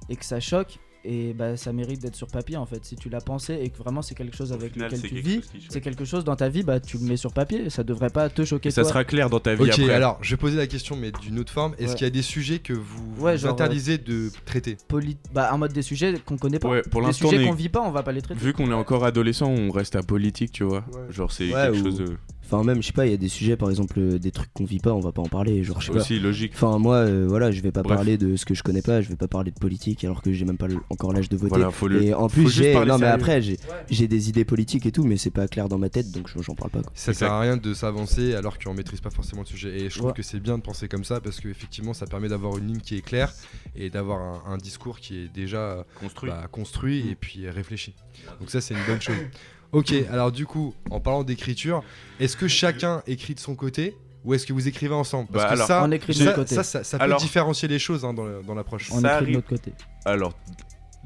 et 0.09 0.15
que 0.15 0.25
ça 0.25 0.39
choque, 0.39 0.79
et 1.05 1.33
bah, 1.33 1.55
ça 1.57 1.71
mérite 1.73 2.01
d'être 2.01 2.15
sur 2.15 2.27
papier 2.27 2.57
en 2.57 2.65
fait. 2.65 2.83
Si 2.85 2.95
tu 2.95 3.09
l'as 3.09 3.21
pensé 3.21 3.53
et 3.61 3.69
que 3.69 3.77
vraiment 3.77 4.01
c'est 4.01 4.15
quelque 4.15 4.35
chose 4.35 4.51
avec 4.53 4.73
final, 4.73 4.91
lequel 4.91 5.09
tu 5.09 5.15
vis, 5.19 5.41
c'est 5.69 5.81
quelque 5.81 6.05
chose 6.05 6.23
dans 6.23 6.35
ta 6.35 6.49
vie, 6.49 6.63
bah 6.63 6.79
tu 6.79 6.97
le 6.97 7.03
mets 7.03 7.17
sur 7.17 7.31
papier. 7.33 7.69
Ça 7.69 7.83
devrait 7.83 8.09
pas 8.09 8.29
te 8.29 8.43
choquer. 8.45 8.69
Et 8.69 8.71
ça 8.71 8.81
toi. 8.81 8.89
sera 8.89 9.03
clair 9.03 9.29
dans 9.29 9.39
ta 9.39 9.55
vie 9.55 9.63
Ok, 9.63 9.69
après. 9.79 9.89
alors 9.93 10.17
je 10.21 10.31
vais 10.31 10.37
poser 10.37 10.57
la 10.57 10.67
question, 10.67 10.95
mais 10.95 11.11
d'une 11.21 11.39
autre 11.39 11.51
forme. 11.53 11.73
Est-ce 11.79 11.89
Ouais. 11.91 11.95
qu'il 11.95 12.03
y 12.05 12.07
a 12.07 12.11
des 12.11 12.21
sujets 12.21 12.59
que 12.59 12.73
vous, 12.73 13.13
Ouais, 13.19 13.33
vous 13.35 13.41
genre, 13.43 13.51
interdisez 13.53 13.97
de 13.97 14.29
traiter? 14.45 14.77
Poli- 14.87 15.17
bah, 15.33 15.49
en 15.53 15.57
mode 15.57 15.73
des 15.73 15.81
sujets 15.81 16.15
qu'on 16.25 16.37
connaît 16.37 16.59
pas. 16.59 16.69
Ouais, 16.69 16.81
pour 16.89 17.01
des 17.01 17.07
l'instant, 17.07 17.29
sujets 17.29 17.43
est- 17.43 17.47
qu'on 17.47 17.53
vit 17.53 17.69
pas, 17.69 17.81
on 17.81 17.91
va 17.91 18.03
pas 18.03 18.11
les 18.11 18.21
traiter. 18.21 18.39
Vu 18.39 18.53
qu'on 18.53 18.69
est 18.71 18.73
encore 18.75 19.05
adolescent, 19.05 19.47
on 19.49 19.71
reste 19.71 19.95
à 19.95 20.03
politique, 20.03 20.51
tu 20.51 20.63
vois. 20.63 20.83
Ouais. 20.93 21.11
Genre, 21.13 21.31
c'est 21.31 21.45
Ouais, 21.53 21.71
quelque 21.71 21.77
ou- 21.79 21.83
chose 21.83 21.97
de. 21.99 22.17
Enfin, 22.49 22.63
même, 22.63 22.81
je 22.81 22.87
sais 22.87 22.93
pas, 22.93 23.05
il 23.05 23.11
y 23.11 23.13
a 23.13 23.17
des 23.17 23.27
sujets, 23.27 23.57
par 23.57 23.69
exemple, 23.69 23.99
euh, 23.99 24.17
des 24.19 24.31
trucs 24.31 24.51
qu'on 24.53 24.63
vit 24.65 24.79
pas, 24.79 24.93
on 24.93 24.99
va 25.01 25.11
pas 25.11 25.21
en 25.21 25.27
parler. 25.27 25.63
Genre, 25.63 25.81
je 25.81 25.87
sais 25.87 25.91
pas. 25.91 25.99
aussi 25.99 26.19
logique. 26.19 26.53
Enfin, 26.55 26.77
moi, 26.79 26.95
euh, 26.95 27.25
voilà, 27.27 27.51
je 27.51 27.61
vais 27.61 27.71
pas 27.71 27.83
Bref. 27.83 27.95
parler 27.97 28.17
de 28.17 28.35
ce 28.37 28.45
que 28.45 28.53
je 28.53 28.63
connais 28.63 28.81
pas, 28.81 29.01
je 29.01 29.09
vais 29.09 29.15
pas 29.17 29.27
parler 29.27 29.51
de 29.51 29.59
politique 29.59 30.03
alors 30.05 30.21
que 30.21 30.31
j'ai 30.31 30.45
même 30.45 30.57
pas 30.57 30.67
le- 30.67 30.77
encore 30.89 31.11
l'âge 31.13 31.27
de 31.29 31.35
voter. 31.35 31.49
Voilà, 31.49 31.71
faut 31.71 31.87
le. 31.87 32.01
Et 32.03 32.13
en 32.13 32.29
faut 32.29 32.35
plus, 32.35 32.43
juste 32.43 32.57
j'ai. 32.57 32.73
parler 32.73 32.87
Non, 32.91 32.97
mais 32.97 33.05
sérieux. 33.05 33.15
après, 33.15 33.41
j'ai 33.41 33.57
j'ai 33.89 34.07
des 34.07 34.29
idées 34.29 34.45
politiques 34.45 34.85
et 34.85 34.91
tout, 34.91 35.03
mais 35.03 35.17
c'est 35.17 35.29
pas 35.31 35.47
clair 35.47 35.67
dans 35.67 35.77
ma 35.77 35.89
tête, 35.89 36.11
donc 36.11 36.27
je- 36.29 36.41
j'en 36.41 36.55
parle 36.55 36.71
pas. 36.71 36.81
Quoi. 36.81 36.91
Ça 36.95 37.13
sert 37.13 37.31
à 37.31 37.41
rien 37.41 37.57
de 37.57 37.73
s'avancer 37.73 38.33
alors 38.35 38.57
qu'on 38.59 38.73
maîtrise 38.73 39.01
pas 39.01 39.09
forcément 39.09 39.41
le 39.41 39.47
sujet. 39.47 39.77
Et 39.81 39.89
je 39.89 39.95
trouve 39.97 40.07
Ouais. 40.11 40.13
que 40.13 40.23
c'est 40.23 40.39
bien 40.39 40.57
de 40.57 40.63
penser 40.63 40.87
comme 40.87 41.03
ça 41.03 41.19
parce 41.19 41.39
qu'effectivement 41.41 41.93
ça 41.93 42.05
permet 42.05 42.29
d'avoir 42.29 42.57
une 42.57 42.67
ligne 42.67 42.79
qui 42.79 42.95
est 42.95 43.01
claire 43.01 43.33
et 43.75 43.89
d'avoir 43.89 44.21
un, 44.47 44.53
un 44.53 44.57
discours 44.57 44.99
qui 44.99 45.17
est 45.17 45.27
déjà 45.33 45.85
Construit. 45.99 46.29
bah, 46.29 46.47
construit 46.51 47.09
et 47.09 47.15
puis 47.15 47.49
réfléchi. 47.49 47.93
Donc 48.39 48.49
ça 48.49 48.61
c'est 48.61 48.73
une 48.73 48.85
bonne 48.87 49.01
chose. 49.01 49.15
Ok, 49.71 49.93
alors 50.11 50.31
du 50.31 50.45
coup, 50.45 50.73
en 50.89 50.99
parlant 50.99 51.23
d'écriture, 51.23 51.83
est-ce 52.19 52.37
que 52.37 52.47
chacun 52.47 53.03
écrit 53.07 53.35
de 53.35 53.39
son 53.39 53.55
côté 53.55 53.95
ou 54.23 54.33
est-ce 54.33 54.45
que 54.47 54.53
vous 54.53 54.67
écrivez 54.67 54.93
ensemble? 54.95 55.27
Parce 55.31 55.43
Bah, 55.45 55.49
que 55.49 55.53
alors, 55.55 55.67
ça, 55.67 55.83
on 55.83 55.91
écrit 55.91 56.13
de 56.13 56.23
ça, 56.23 56.33
côté. 56.33 56.55
ça, 56.55 56.63
ça- 56.63 56.83
ça 56.83 56.97
peut 56.97 57.03
Alors- 57.03 57.19
différencier 57.19 57.67
les 57.67 57.79
choses 57.79 58.03
hein, 58.05 58.13
dans 58.13 58.53
l'approche. 58.55 58.89
On 58.91 58.95
Ça 59.01 59.07
écrit 59.07 59.09
arrive. 59.15 59.27
de 59.29 59.33
notre 59.35 59.47
côté. 59.49 59.73
Alors, 60.05 60.33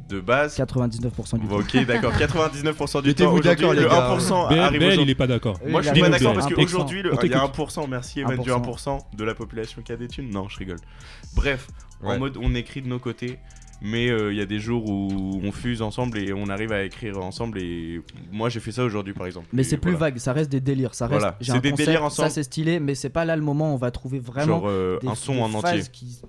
de 0.09 0.19
base. 0.19 0.55
99% 0.57 1.37
du 1.39 1.47
temps. 1.47 1.55
Ok, 1.57 1.85
d'accord. 1.85 2.13
99% 2.13 3.01
du 3.01 3.13
temps. 3.13 3.37
D'accord, 3.39 3.73
les 3.73 3.81
le 3.83 3.87
gars. 3.89 3.95
1% 4.15 4.49
BL, 4.49 4.59
arrive 4.59 4.79
BL, 4.79 4.99
il 5.01 5.09
est 5.09 5.15
pas 5.15 5.27
d'accord. 5.27 5.59
Moi, 5.67 5.81
je 5.81 5.91
suis 5.91 5.99
pas 6.01 6.09
d'accord 6.09 6.33
parce 6.33 6.47
1%. 6.47 6.55
qu'aujourd'hui, 6.55 6.99
il 7.01 7.05
y 7.05 7.09
a 7.09 7.17
t'écoute. 7.17 7.37
1%. 7.37 7.87
Merci, 7.87 8.19
Evan, 8.21 8.37
du 8.37 8.49
1%. 8.51 8.97
1% 8.97 8.99
de 9.15 9.23
la 9.23 9.35
population 9.35 9.81
qui 9.81 9.91
a 9.91 9.97
des 9.97 10.07
thunes. 10.07 10.29
Non, 10.31 10.47
je 10.49 10.57
rigole. 10.57 10.79
Bref, 11.35 11.67
Ouais. 12.01 12.15
en 12.15 12.19
mode, 12.19 12.37
on 12.41 12.53
écrit 12.55 12.81
de 12.81 12.87
nos 12.87 12.99
côtés. 12.99 13.37
Mais 13.83 14.09
euh, 14.09 14.31
il 14.31 14.37
y 14.37 14.41
a 14.41 14.45
des 14.45 14.59
jours 14.59 14.87
où 14.87 15.41
on 15.43 15.51
fuse 15.51 15.81
ensemble 15.81 16.19
et 16.19 16.33
on 16.33 16.47
arrive 16.49 16.71
à 16.71 16.83
écrire 16.83 17.17
ensemble. 17.17 17.57
Et 17.59 18.01
moi, 18.31 18.47
j'ai 18.49 18.59
fait 18.59 18.71
ça 18.71 18.83
aujourd'hui, 18.83 19.13
par 19.13 19.25
exemple. 19.25 19.47
Mais 19.53 19.63
c'est 19.63 19.77
plus 19.77 19.91
voilà. 19.93 20.07
vague, 20.11 20.17
ça 20.19 20.33
reste 20.33 20.51
des 20.51 20.61
délires. 20.61 20.93
Ça 20.93 21.07
reste, 21.07 21.19
Voilà, 21.19 21.35
j'ai 21.41 21.51
c'est 21.51 21.57
un 21.57 21.61
des 21.61 21.71
concept, 21.71 21.87
délires 21.87 22.03
ensemble. 22.03 22.29
Ça 22.29 22.35
c'est 22.35 22.43
stylé, 22.43 22.79
mais 22.79 22.93
c'est 22.93 23.09
pas 23.09 23.25
là 23.25 23.35
le 23.35 23.41
moment 23.41 23.71
où 23.71 23.73
on 23.73 23.77
va 23.77 23.89
trouver 23.89 24.19
vraiment 24.19 24.45
Genre 24.59 24.63
euh, 24.67 24.99
des, 25.01 25.07
un 25.07 25.15
son 25.15 25.33
des 25.33 25.41
en 25.41 25.53
entier. 25.55 25.81
qui- 25.91 26.19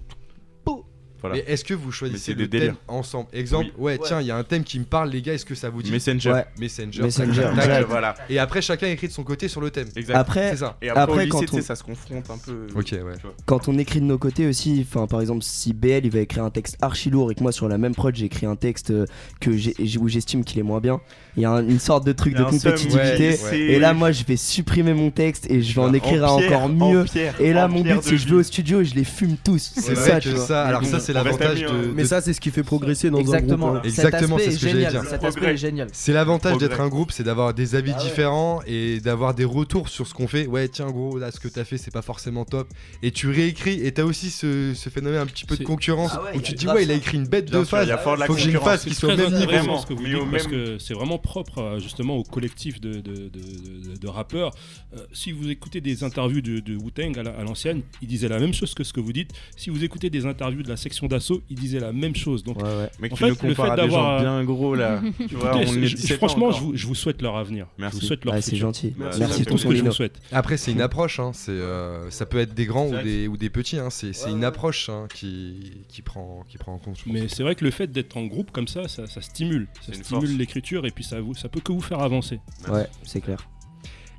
Voilà. 1.23 1.37
Mais 1.37 1.45
est-ce 1.53 1.65
que 1.65 1.73
vous 1.75 1.91
choisissez 1.93 2.33
c'est 2.33 2.33
le 2.33 2.47
des 2.47 2.59
thème 2.59 2.61
délires. 2.61 2.77
ensemble 2.89 3.29
Exemple, 3.33 3.71
ouais, 3.79 3.99
tiens, 4.05 4.21
il 4.21 4.27
y 4.27 4.31
a 4.31 4.37
un 4.37 4.45
thème 4.45 4.65
qui 4.65 4.79
me 4.79 4.85
parle, 4.85 5.09
les 5.11 5.23
gars, 5.23 5.33
est-ce 5.35 5.47
que 5.47 5.55
ça 5.55 5.71
vous 5.71 5.83
dit 5.83 5.91
Messenger. 5.91 6.33
Ouais. 6.33 6.45
Messenger. 6.59 7.03
Messenger, 7.03 7.43
Tac, 7.55 7.65
direct. 7.65 7.89
Voilà. 7.89 8.15
Et 8.29 8.39
après, 8.39 8.61
chacun 8.61 8.89
écrit 8.89 9.07
de 9.09 9.13
son 9.13 9.23
côté 9.25 9.49
sur 9.49 9.61
le 9.61 9.71
thème. 9.71 9.89
Exact. 9.97 10.15
Après, 10.17 10.51
C'est 10.51 10.57
ça. 10.59 10.77
Et 10.83 10.89
après, 10.91 11.03
Après, 11.03 11.17
au 11.23 11.25
lycée, 11.25 11.47
quand 11.47 11.59
on- 11.59 11.63
ça 11.63 11.77
se 11.77 11.83
confronte 11.83 12.29
un 12.31 12.39
peu. 12.39 12.67
Ok, 12.75 12.93
ouais. 12.93 13.01
quand 13.47 13.69
on 13.69 13.79
écrit 13.79 14.01
de 14.01 14.05
nos 14.07 14.19
côtés 14.19 14.47
aussi, 14.47 14.85
enfin 14.89 15.07
par 15.07 15.21
exemple 15.21 15.43
si 15.43 15.73
BL 15.73 16.05
il 16.05 16.11
va 16.11 16.21
écrire 16.21 16.45
un 16.45 16.51
texte 16.51 16.77
archi 16.81 17.09
lourd 17.11 17.31
et 17.31 17.35
que 17.35 17.43
moi 17.43 17.53
sur 17.53 17.69
la 17.69 17.79
même 17.79 17.95
prod 17.95 18.15
j'ai 18.15 18.27
écrit 18.27 18.47
un 18.47 18.57
texte 18.57 18.91
euh, 18.91 19.07
que 19.41 19.57
j'ai 19.57 19.75
où 19.99 20.09
j'estime 20.09 20.45
qu'il 20.45 20.59
est 20.59 20.63
moins 20.65 20.81
bien, 20.81 21.01
il 21.37 21.43
y 21.43 21.47
a 21.47 21.51
un- 21.51 21.67
une 21.67 21.79
sorte 21.79 22.05
de 22.07 22.13
truc 22.13 22.35
de 22.35 22.43
compétitivité 22.45 23.29
ouais, 23.31 23.37
c'est- 23.37 23.59
et 23.59 23.79
là 23.79 23.93
moi 23.95 24.11
je 24.13 24.25
vais 24.25 24.37
supprimer 24.37 24.95
mon 24.95 25.11
texte 25.11 25.51
et 25.51 25.63
je 25.63 25.75
vais 25.75 25.81
en 25.83 25.93
écrire 25.93 26.25
un 26.25 26.29
encore 26.29 26.63
en 26.63 26.69
mieux. 26.69 27.05
Et 27.41 27.53
là 27.53 27.69
mon 27.69 27.83
but 27.83 27.99
c'est 28.03 28.11
que 28.11 28.17
je 28.17 28.29
vais 28.29 28.35
au 28.37 28.43
studio 28.43 28.81
et 28.81 28.85
je 28.85 28.95
les 28.95 29.05
fume 29.05 29.37
tous. 29.43 29.73
C'est 29.75 29.81
C'est 29.83 29.95
ça, 29.95 30.19
que 30.19 30.23
tu 30.25 30.29
vois. 30.31 30.47
ça, 30.47 30.65
alors 30.65 30.85
ça 30.85 30.99
bon, 30.99 31.03
c'est 31.13 31.25
l'avantage 31.25 31.61
de, 31.63 31.67
hein. 31.67 31.93
Mais 31.95 32.05
ça, 32.05 32.21
c'est 32.21 32.33
ce 32.33 32.41
qui 32.41 32.51
fait 32.51 32.63
progresser 32.63 33.11
dans 33.11 33.19
Exactement. 33.19 33.69
un 33.69 33.71
groupe. 33.73 33.85
hein. 33.85 33.89
Exactement, 33.89 34.39
Cet 34.39 34.51
c'est 34.51 34.57
ce 34.57 34.61
que 34.65 34.69
j'allais 34.71 34.87
dire. 34.87 35.03
Cet 35.05 35.13
aspect 35.15 35.29
Progrès. 35.31 35.53
est 35.55 35.57
génial. 35.57 35.89
C'est 35.93 36.13
l'avantage 36.13 36.59
d'être 36.59 36.81
un 36.81 36.89
groupe, 36.89 37.13
c'est 37.13 37.23
d'avoir 37.25 37.55
des 37.55 37.75
avis 37.75 37.93
Ah 37.95 37.99
ouais. 37.99 38.05
différents 38.05 38.61
et 38.67 39.01
d'avoir 39.01 39.35
des 39.35 39.45
retours 39.45 39.89
sur 39.89 40.07
ce 40.07 40.15
qu'on 40.15 40.29
fait. 40.29 40.47
Ouais, 40.47 40.69
tiens, 40.69 40.91
gros, 40.91 41.19
là, 41.19 41.31
ce 41.31 41.41
que 41.41 41.49
t'as 41.49 41.65
fait, 41.65 41.79
c'est 41.79 41.91
pas 41.91 42.03
forcément 42.03 42.45
top. 42.45 42.69
Et 43.03 43.11
tu 43.11 43.29
réécris, 43.29 43.85
et 43.87 43.93
t'as 43.93 44.05
aussi 44.05 44.31
ce, 44.31 44.73
ce 44.75 44.89
phénomène 44.91 45.21
un 45.21 45.27
petit 45.27 45.45
peu 45.45 45.57
de 45.57 45.65
concurrence 45.65 46.11
Ah 46.15 46.23
ouais, 46.25 46.37
où 46.37 46.41
tu 46.41 46.53
a 46.53 46.55
te 46.55 46.59
dis, 46.59 46.67
ouais, 46.69 46.85
il 46.85 46.91
a 46.91 46.95
écrit 46.95 47.17
une 47.17 47.27
bête 47.27 47.51
de 47.51 47.65
phase. 47.65 47.91
Faut 48.27 48.35
que 48.35 48.41
j'ai 48.41 48.51
une 48.51 48.61
phase 48.61 48.85
qui 48.85 48.95
soit 48.95 49.15
au 49.15 49.17
même 49.17 49.35
niveau. 49.35 50.27
parce 50.31 50.47
que 50.47 50.79
c'est 50.79 50.95
vraiment 50.95 51.19
propre 51.19 51.59
euh, 51.59 51.79
justement 51.79 52.17
au 52.17 52.23
collectif 52.23 52.81
de, 52.81 54.09
rappeurs. 54.09 54.51
Euh, 54.95 54.99
si 55.13 55.33
vous 55.33 55.49
écoutez 55.51 55.81
des 55.81 56.05
interviews 56.05 56.41
de, 56.41 56.77
Wu-Tang 56.77 57.19
à 57.19 57.43
l'ancienne, 57.43 57.83
ils 58.03 58.09
disaient 58.09 58.29
la 58.29 58.39
même 58.39 58.53
chose 58.53 58.75
que 58.75 58.85
ce 58.85 58.93
que 58.93 59.01
vous 59.01 59.13
dites. 59.13 59.31
Si 59.57 59.71
vous 59.71 59.85
écoutez 59.85 60.11
des 60.11 60.27
interviews 60.27 60.63
de 60.63 60.69
la 60.69 60.77
section 60.77 61.02
d'assaut, 61.09 61.43
ils 61.51 61.59
disaient 61.59 61.81
la 61.81 61.93
même 61.93 62.15
chose. 62.15 62.43
Donc 62.45 62.59
Ouais, 62.63 63.11
En 63.11 63.15
tu 63.15 63.17
fait, 63.17 63.25
nous 63.25 63.31
le 63.31 63.35
compares 63.37 63.67
fait 63.67 63.73
à 63.73 63.77
des 63.77 63.83
gens 63.83 63.97
d'avoir, 64.03 64.21
bien 64.21 64.45
gros 64.45 64.75
là. 64.75 65.01
tu 65.29 65.35
vois, 65.37 65.63
écoutez, 65.63 65.79
on 65.79 65.83
est 65.83 65.87
je- 65.87 65.97
17 65.97 66.17
franchement, 66.19 66.47
ans 66.47 66.53
je 66.53 66.61
vous, 66.61 66.77
je 66.77 66.87
vous 66.87 66.95
souhaite 66.95 67.23
leur 67.23 67.37
avenir. 67.37 67.67
Merci. 67.79 67.97
Je 67.97 68.01
vous 68.03 68.07
souhaite 68.09 68.25
leur 68.25 68.35
Ah, 68.35 68.41
c'est 68.43 68.57
gentil. 68.57 68.95
Merci 68.97 69.23
C'est 69.33 69.45
tout 69.45 69.59
ce 69.59 69.67
que 69.67 69.75
je 69.75 69.83
vous 69.85 69.93
souhaite. 69.93 70.21
Après, 70.33 70.57
c'est 70.57 70.73
une 70.73 70.81
approche, 70.81 71.21
hein. 71.21 71.31
c'est, 71.35 71.51
euh, 71.53 72.11
ça 72.11 72.27
peut 72.27 72.39
être 72.39 72.55
des 72.55 72.67
grands 72.67 72.89
ou 72.89 73.03
des, 73.03 73.29
ou 73.29 73.37
des 73.37 73.51
petits. 73.51 73.79
Hein. 73.79 73.89
C'est 73.91 74.13
Ouais, 74.25 74.31
une 74.31 74.45
approche 74.45 74.89
hein, 74.89 75.07
qui, 75.15 75.73
qui, 75.89 76.03
prend, 76.03 76.45
qui 76.49 76.59
prend 76.59 76.75
en 76.75 76.79
compte. 76.79 76.99
Mais 77.07 77.29
c'est 77.29 77.43
vrai 77.43 77.55
que 77.55 77.65
le 77.65 77.71
fait 77.71 77.87
d'être 77.91 78.17
en 78.17 78.25
groupe 78.27 78.51
comme 78.51 78.69
ça, 78.69 78.89
ça, 78.89 79.07
ça 79.07 79.21
stimule. 79.23 79.69
Ça 79.87 79.93
stimule 79.95 80.37
l'écriture 80.37 80.87
et 80.87 80.91
puis 80.91 81.05
ça, 81.05 81.21
vous, 81.21 81.35
ça 81.35 81.49
peut 81.49 81.61
que 81.61 81.73
vous 81.73 81.81
faire 81.81 82.01
avancer. 82.01 82.41
Ouais, 82.69 82.87
c'est 83.03 83.21
clair. 83.21 83.49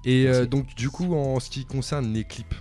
Et 0.06 0.26
euh, 0.28 0.32
Merci. 0.32 0.48
donc, 0.50 0.76
du 0.76 0.90
coup, 0.90 1.14
en 1.16 1.40
ce 1.40 1.50
qui 1.50 1.64
concerne 1.66 2.12
les 2.14 2.24
clips, 2.26 2.54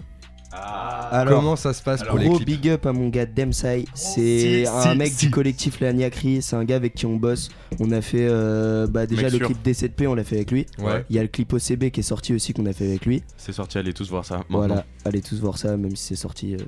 Ah. 0.55 1.09
Alors, 1.11 1.41
comment 1.41 1.57
ça 1.57 1.73
se 1.73 1.83
passe 1.83 2.03
alors, 2.03 2.13
pour 2.15 2.19
les 2.21 2.27
Gros 2.29 2.37
clips 2.37 2.47
big 2.63 2.69
up 2.71 2.87
à 2.87 2.93
mon 2.93 3.09
gars 3.09 3.27
Demsai, 3.27 3.85
c'est 3.95 4.65
Si, 4.65 4.69
un 4.69 4.93
si, 4.93 4.97
mec 4.97 5.13
si. 5.13 5.27
du 5.27 5.31
collectif 5.31 5.81
La 5.81 5.93
Niaquerie, 5.93 6.43
c'est 6.43 6.57
un 6.57 6.65
gars 6.65 6.77
avec 6.77 6.95
qui 6.95 7.07
on 7.07 7.17
bosse. 7.17 7.49
On 7.81 7.91
a 7.91 8.01
fait 8.03 8.27
euh, 8.29 8.87
bah, 8.87 9.07
déjà 9.07 9.23
Mec 9.25 9.33
le 9.33 9.39
sûr. 9.39 9.47
clip 9.49 9.65
D7P, 9.67 10.07
on 10.07 10.15
l'a 10.15 10.25
fait 10.25 10.37
avec 10.37 10.51
lui. 10.51 10.67
Ouais. 10.79 11.05
Il 11.11 11.17
y 11.17 11.19
a 11.19 11.23
le 11.23 11.29
clip 11.29 11.53
OCB 11.53 11.91
qui 11.91 12.01
est 12.01 12.03
sorti 12.03 12.35
aussi 12.35 12.53
qu'on 12.53 12.67
a 12.67 12.73
fait 12.73 12.87
avec 12.87 13.07
lui. 13.07 13.23
C'est 13.37 13.53
sorti, 13.53 13.79
allez 13.79 13.93
tous 13.95 14.09
voir 14.11 14.25
ça. 14.25 14.39
Maintenant. 14.39 14.59
Voilà, 14.59 14.85
allez 15.05 15.23
tous 15.23 15.41
voir 15.41 15.57
ça, 15.59 15.77
même 15.77 15.97
si 15.97 16.09
c'est 16.09 16.17
sorti 16.17 16.55
euh, 16.55 16.59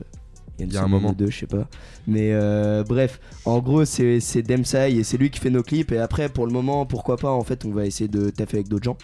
il 0.58 0.60
y 0.60 0.62
a, 0.62 0.64
une 0.66 0.70
Il 0.70 0.74
y 0.74 0.76
a 0.76 0.80
un 0.80 0.84
semaine 0.84 0.90
moment. 1.00 1.10
ou 1.10 1.14
deux, 1.14 1.30
je 1.30 1.38
sais 1.40 1.46
pas. 1.46 1.66
Mais 2.06 2.30
euh, 2.32 2.84
bref, 2.84 3.20
en 3.44 3.58
gros, 3.58 3.84
c'est 3.84 4.20
c'est 4.20 4.42
Demsai 4.42 4.92
et 4.94 5.04
c'est 5.04 5.16
lui 5.18 5.30
qui 5.30 5.40
fait 5.40 5.50
nos 5.50 5.62
clips. 5.62 5.90
Et 5.92 5.98
après, 5.98 6.28
pour 6.28 6.46
le 6.46 6.52
moment, 6.52 6.86
pourquoi 6.86 7.16
pas, 7.16 7.30
en 7.32 7.42
fait, 7.42 7.64
on 7.64 7.70
va 7.70 7.86
essayer 7.86 8.08
de 8.08 8.30
taffer 8.30 8.58
avec 8.58 8.68
d'autres 8.68 8.84
gens. 8.84 8.96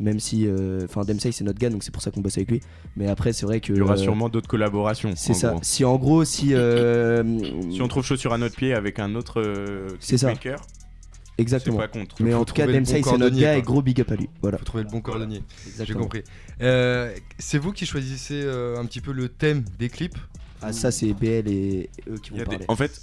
Même 0.00 0.20
si, 0.20 0.46
euh, 0.46 0.84
enfin, 0.84 1.02
Demsai 1.04 1.32
c'est 1.32 1.42
notre 1.44 1.58
gars, 1.58 1.70
donc 1.70 1.82
c'est 1.82 1.90
pour 1.90 2.02
ça 2.02 2.10
qu'on 2.12 2.20
bosse 2.20 2.36
avec 2.38 2.50
lui. 2.50 2.60
Mais 2.96 3.08
après, 3.08 3.32
c'est 3.32 3.46
vrai 3.46 3.60
que. 3.60 3.72
Il 3.72 3.78
y 3.78 3.80
aura 3.80 3.94
euh, 3.94 3.96
sûrement 3.96 4.28
d'autres 4.28 4.48
collaborations. 4.48 5.12
C'est 5.16 5.34
ça. 5.34 5.50
gros. 5.50 5.60
Si 5.62 5.84
en 5.84 5.96
gros, 5.96 6.24
si. 6.24 6.54
euh, 6.54 7.22
Si 7.72 7.82
on 7.82 7.88
trouve 7.88 8.04
chaussure 8.04 8.32
à 8.32 8.38
notre 8.38 8.54
pied 8.56 8.74
avec 8.74 8.98
un 9.00 9.14
autre 9.16 9.40
euh, 9.40 9.88
C'est 9.98 10.16
ça. 10.18 10.28
clipmaker, 10.28 10.60
Exactement. 11.36 11.78
pas 11.78 11.88
contre. 11.88 12.16
Mais 12.20 12.32
Faut 12.32 12.38
en 12.38 12.44
tout 12.44 12.54
cas, 12.54 12.66
bon 12.66 12.84
c'est 12.84 13.00
notre 13.18 13.36
gars 13.36 13.50
quoi. 13.52 13.56
et 13.58 13.62
gros 13.62 13.82
big 13.82 14.00
up 14.00 14.10
à 14.10 14.16
lui. 14.16 14.28
Voilà. 14.42 14.58
Faut 14.58 14.64
trouver 14.64 14.84
le 14.84 14.90
bon 14.90 15.00
cordonnier. 15.00 15.42
J'ai 15.82 15.94
compris. 15.94 16.22
Euh, 16.60 17.12
c'est 17.38 17.58
vous 17.58 17.72
qui 17.72 17.86
choisissez 17.86 18.40
euh, 18.44 18.76
un 18.78 18.84
petit 18.86 19.00
peu 19.00 19.12
le 19.12 19.28
thème 19.28 19.64
des 19.78 19.88
clips 19.88 20.18
Ah, 20.62 20.72
ça, 20.72 20.90
c'est 20.90 21.12
BL 21.12 21.48
et 21.48 21.90
eux 22.10 22.18
qui 22.22 22.30
vont 22.30 22.36
a 22.36 22.40
des- 22.40 22.44
parler. 22.44 22.64
En 22.68 22.74
fait, 22.76 23.00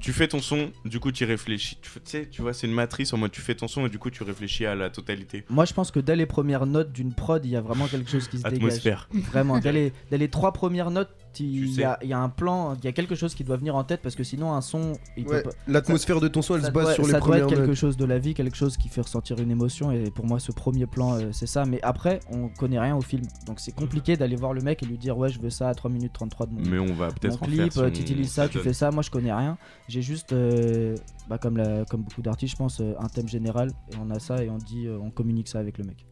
Tu 0.00 0.12
fais 0.12 0.28
ton 0.28 0.40
son, 0.40 0.70
du 0.84 1.00
coup 1.00 1.12
tu 1.12 1.24
réfléchis. 1.24 1.78
Tu 1.80 1.90
sais, 2.04 2.28
tu 2.30 2.42
vois, 2.42 2.52
c'est 2.52 2.66
une 2.66 2.72
matrice 2.74 3.12
en 3.12 3.18
mode 3.18 3.30
tu 3.30 3.40
fais 3.40 3.54
ton 3.54 3.68
son 3.68 3.86
et 3.86 3.88
du 3.88 3.98
coup 3.98 4.10
tu 4.10 4.22
réfléchis 4.22 4.66
à 4.66 4.74
la 4.74 4.90
totalité. 4.90 5.44
Moi, 5.48 5.64
je 5.64 5.72
pense 5.72 5.90
que 5.90 6.00
dès 6.00 6.16
les 6.16 6.26
premières 6.26 6.66
notes 6.66 6.92
d'une 6.92 7.12
prod, 7.12 7.44
il 7.44 7.50
y 7.50 7.56
a 7.56 7.60
vraiment 7.60 7.86
quelque 7.86 8.10
chose 8.10 8.28
qui 8.28 8.38
se 8.38 8.46
Atmosphère. 8.46 9.08
dégage. 9.12 9.28
Vraiment, 9.30 9.58
dès 9.58 9.72
les, 9.72 9.92
dès 10.10 10.18
les 10.18 10.28
trois 10.28 10.52
premières 10.52 10.90
notes, 10.90 11.10
il 11.40 11.72
y, 11.74 11.84
a, 11.84 11.98
il 12.02 12.08
y 12.08 12.12
a 12.12 12.18
un 12.18 12.28
plan, 12.28 12.74
il 12.74 12.84
y 12.84 12.88
a 12.88 12.92
quelque 12.92 13.14
chose 13.14 13.34
qui 13.34 13.44
doit 13.44 13.56
venir 13.56 13.76
en 13.76 13.84
tête 13.84 14.00
parce 14.02 14.14
que 14.16 14.24
sinon, 14.24 14.52
un 14.54 14.60
son, 14.60 14.92
Ouais, 15.16 15.42
pas- 15.42 15.50
L'atmosphère 15.66 16.20
de 16.20 16.28
ton 16.28 16.42
son, 16.42 16.56
elle 16.56 16.64
se 16.64 16.70
base 16.70 16.84
doit, 16.84 16.94
sur 16.94 17.02
les 17.04 17.10
ça 17.12 17.18
doit 17.18 17.26
premières 17.28 17.44
être 17.44 17.50
quelque 17.50 17.66
notes. 17.66 17.74
chose 17.76 17.96
de 17.96 18.04
la 18.04 18.18
vie, 18.18 18.34
quelque 18.34 18.56
chose 18.56 18.76
qui 18.76 18.88
fait 18.88 19.00
ressentir 19.02 19.38
une 19.38 19.50
émotion. 19.50 19.92
Et 19.92 20.10
pour 20.10 20.26
moi, 20.26 20.40
ce 20.40 20.52
premier 20.52 20.86
plan, 20.86 21.14
euh, 21.18 21.28
c'est 21.32 21.46
ça. 21.46 21.64
Mais 21.64 21.80
après, 21.82 22.20
on 22.30 22.48
connaît 22.48 22.80
rien 22.80 22.96
au 22.96 23.00
film. 23.00 23.22
Donc 23.46 23.60
c'est 23.60 23.72
compliqué 23.72 24.16
d'aller 24.16 24.36
voir 24.36 24.52
le 24.52 24.60
mec 24.62 24.82
et 24.82 24.86
lui 24.86 24.98
dire 24.98 25.16
Ouais, 25.18 25.28
je 25.28 25.38
veux 25.40 25.50
ça 25.50 25.68
à 25.68 25.74
3 25.74 25.90
minutes 25.90 26.12
33 26.12 26.46
de 26.46 26.52
mon, 26.54 26.60
Mais 26.68 26.78
on 26.78 26.94
va 26.94 27.06
mon 27.08 27.12
peut-être 27.12 27.42
en 27.42 27.46
clip. 27.46 27.72
euh, 27.76 27.88
on- 27.88 27.90
tu 27.90 28.00
utilises 28.02 28.30
ça, 28.32 28.48
tu 28.48 28.58
fais 28.58 28.72
ça. 28.72 28.90
Moi, 28.90 29.02
je 29.02 29.10
connais 29.10 29.32
rien. 29.32 29.58
J'ai 29.88 30.02
juste, 30.02 30.32
euh, 30.32 30.96
bah, 31.28 31.38
comme, 31.38 31.56
la, 31.56 31.84
comme 31.84 32.02
beaucoup 32.02 32.22
d'artistes, 32.22 32.52
je 32.52 32.56
pense, 32.58 32.80
euh, 32.80 32.94
un 32.98 33.08
thème 33.08 33.28
général. 33.28 33.70
Et 33.92 33.96
on 34.02 34.10
a 34.10 34.18
ça 34.18 34.42
et 34.42 34.50
on 34.50 34.58
dit 34.58 34.86
euh, 34.86 34.98
On 35.00 35.10
communique 35.10 35.48
ça 35.48 35.58
avec 35.58 35.78
le 35.78 35.84
mec. 35.84 36.04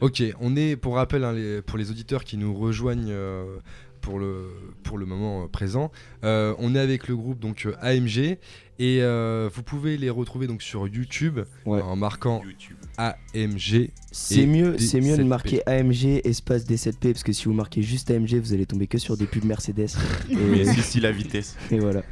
Ok, 0.00 0.22
on 0.40 0.56
est 0.56 0.76
pour 0.76 0.94
rappel 0.94 1.24
hein, 1.24 1.32
les- 1.34 1.60
pour 1.60 1.76
les 1.76 1.90
auditeurs 1.90 2.24
qui 2.24 2.38
nous 2.38 2.54
rejoignent 2.54 3.10
euh, 3.10 3.58
pour 4.00 4.18
le 4.18 4.48
pour 4.82 4.98
le 4.98 5.06
moment 5.06 5.44
euh, 5.44 5.46
présent. 5.48 5.90
euh, 6.24 6.54
on 6.58 6.74
est 6.74 6.78
avec 6.80 7.08
le 7.08 7.16
groupe 7.16 7.38
donc 7.38 7.66
euh, 7.66 7.74
AMG 7.80 8.38
et 8.78 9.02
euh, 9.02 9.48
vous 9.54 9.62
pouvez 9.62 9.96
les 9.98 10.08
retrouver 10.10 10.46
donc 10.46 10.62
sur 10.62 10.88
YouTube 10.88 11.40
Ouais. 11.66 11.82
en 11.82 11.96
marquant 11.96 12.42
YouTube. 12.44 12.76
AMG. 12.96 13.90
C'est 14.12 14.46
mieux, 14.46 14.78
c'est 14.78 15.00
mieux 15.00 15.16
de 15.16 15.22
D7P. 15.22 15.26
marquer 15.26 15.62
AMG 15.68 16.20
espace 16.24 16.64
D7P 16.66 17.12
parce 17.12 17.22
que 17.22 17.32
si 17.32 17.44
vous 17.44 17.52
marquez 17.52 17.82
juste 17.82 18.10
AMG, 18.10 18.34
vous 18.36 18.52
allez 18.52 18.66
tomber 18.66 18.86
que 18.86 18.98
sur 18.98 19.16
des 19.16 19.26
pubs 19.26 19.44
Mercedes. 19.44 19.88
Mais 20.30 20.60
et, 20.60 20.64
si, 20.64 20.82
si, 20.82 21.00
la 21.00 21.12
vitesse. 21.12 21.56
et 21.70 21.78
voilà. 21.78 22.02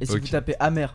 Et 0.00 0.06
si 0.06 0.18
vous 0.18 0.26
tapez 0.28 0.54
amer, 0.60 0.94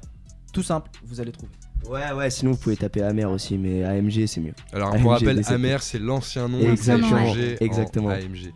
tout 0.54 0.64
simple, 0.64 0.90
vous 1.04 1.20
allez 1.22 1.32
trouver. 1.32 1.52
Ouais, 1.90 2.12
ouais, 2.12 2.30
sinon 2.30 2.52
vous 2.52 2.58
pouvez 2.58 2.76
taper 2.76 3.02
Amer 3.04 3.32
aussi, 3.32 3.58
mais 3.58 3.84
AMG 3.86 4.26
c'est 4.28 4.42
mieux. 4.42 4.54
Alors 4.74 4.90
AMG, 4.94 5.02
pour 5.02 5.12
rappel, 5.12 5.40
D7P. 5.40 5.54
Amer 5.54 5.82
c'est 5.82 6.00
l'ancien 6.00 6.48
nom 6.50 6.60
Exactement, 6.60 7.10
changé 7.10 7.58
en 7.62 7.66
exactement. 7.66 8.10
AMG. 8.10 8.52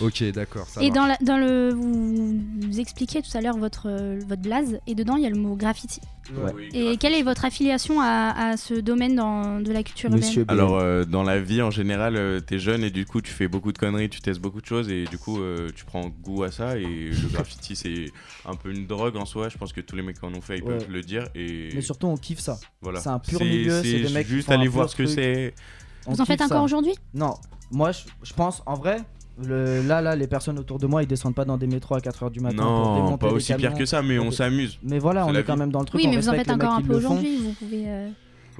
Ok, 0.00 0.22
d'accord. 0.32 0.66
Et 0.80 0.90
marche. 0.90 0.94
dans, 0.94 1.06
la- 1.06 1.16
dans 1.22 1.38
le. 1.38 1.70
Vous, 1.72 2.38
vous 2.60 2.80
expliquiez 2.80 3.22
tout 3.22 3.36
à 3.36 3.40
l'heure 3.40 3.56
votre, 3.56 3.88
votre 4.26 4.42
blaze, 4.42 4.78
et 4.86 4.94
dedans 4.94 5.16
il 5.16 5.22
y 5.22 5.26
a 5.26 5.30
le 5.30 5.36
mot 5.38 5.56
graffiti. 5.56 6.00
Ouais. 6.36 6.52
Oui, 6.56 6.68
Et 6.74 6.96
quelle 6.96 7.14
est 7.14 7.22
votre 7.22 7.44
affiliation 7.44 8.00
à, 8.00 8.34
à 8.36 8.56
ce 8.56 8.74
domaine 8.74 9.14
dans, 9.14 9.60
de 9.60 9.72
la 9.72 9.82
culture 9.84 10.10
Monsieur 10.10 10.40
urbaine 10.40 10.56
B. 10.56 10.58
Alors 10.60 10.76
euh, 10.78 11.04
dans 11.04 11.22
la 11.22 11.40
vie 11.40 11.62
en 11.62 11.70
général, 11.70 12.16
euh, 12.16 12.40
t'es 12.40 12.58
jeune 12.58 12.82
et 12.82 12.90
du 12.90 13.06
coup 13.06 13.20
tu 13.22 13.30
fais 13.32 13.46
beaucoup 13.46 13.72
de 13.72 13.78
conneries, 13.78 14.08
tu 14.10 14.20
testes 14.20 14.40
beaucoup 14.40 14.60
de 14.60 14.66
choses 14.66 14.90
et 14.90 15.04
du 15.04 15.18
coup 15.18 15.40
euh, 15.40 15.70
tu 15.76 15.84
prends 15.84 16.08
goût 16.08 16.42
à 16.42 16.50
ça 16.50 16.76
et 16.78 16.82
le 16.84 17.28
graffiti 17.32 17.76
c'est 17.76 18.06
un 18.44 18.56
peu 18.56 18.72
une 18.72 18.86
drogue 18.88 19.16
en 19.16 19.24
soi. 19.24 19.48
Je 19.48 19.56
pense 19.56 19.72
que 19.72 19.80
tous 19.80 19.94
les 19.94 20.02
mecs 20.02 20.18
qui 20.18 20.26
en 20.26 20.34
ont 20.34 20.40
fait 20.40 20.58
ils 20.58 20.64
Ouais. 20.64 20.78
peuvent 20.78 20.90
le 20.90 21.00
dire 21.02 21.28
et 21.36 21.70
Mais 21.74 21.80
surtout, 21.80 22.08
on 22.08 22.16
kiffe 22.16 22.40
ça. 22.40 22.58
voilà. 22.82 22.98
c'est 23.00 23.08
un 23.08 23.20
pur 23.20 23.40
milieu, 23.40 23.80
c'est 23.84 24.00
des 24.00 24.08
mecs 24.10 24.26
qui 24.26 24.32
juste 24.34 24.46
font 24.48 24.52
un 24.54 24.58
aller 24.58 24.68
voir 24.68 24.90
ce 24.90 24.96
que 24.96 25.06
c'est. 25.06 25.54
On 26.08 26.12
Vous 26.12 26.20
en 26.20 26.24
faites 26.24 26.42
encore 26.42 26.64
aujourd'hui? 26.64 26.94
Non, 27.14 27.34
moi 27.70 27.92
je, 27.92 28.00
je 28.24 28.32
pense 28.34 28.62
en 28.66 28.74
vrai. 28.74 28.98
Le, 29.44 29.82
là, 29.86 30.00
là, 30.00 30.16
les 30.16 30.26
personnes 30.26 30.58
autour 30.58 30.78
de 30.78 30.86
moi, 30.86 31.02
ils 31.02 31.06
descendent 31.06 31.34
pas 31.34 31.44
dans 31.44 31.58
des 31.58 31.66
métros 31.66 31.94
à 31.94 31.98
4h 31.98 32.30
du 32.30 32.40
matin 32.40 32.56
pour 32.62 32.64
Non, 32.64 32.94
démonter 33.04 33.26
pas 33.26 33.32
aussi 33.32 33.52
pire 33.54 33.74
que 33.74 33.84
ça, 33.84 34.00
mais 34.02 34.18
on 34.18 34.30
s'amuse. 34.30 34.78
Mais 34.82 34.98
voilà, 34.98 35.26
on 35.26 35.34
est 35.34 35.42
quand 35.44 35.54
vie. 35.54 35.58
même 35.60 35.70
dans 35.70 35.80
le 35.80 35.84
truc. 35.86 36.00
Oui, 36.00 36.06
on 36.06 36.10
mais 36.10 36.16
vous 36.16 36.28
en 36.28 36.32
faites 36.32 36.50
encore 36.50 36.72
un 36.74 36.80
peu 36.82 36.94
aujourd'hui, 36.96 37.38
vous 37.44 37.52
pouvez. 37.52 37.84
euh, 37.86 38.08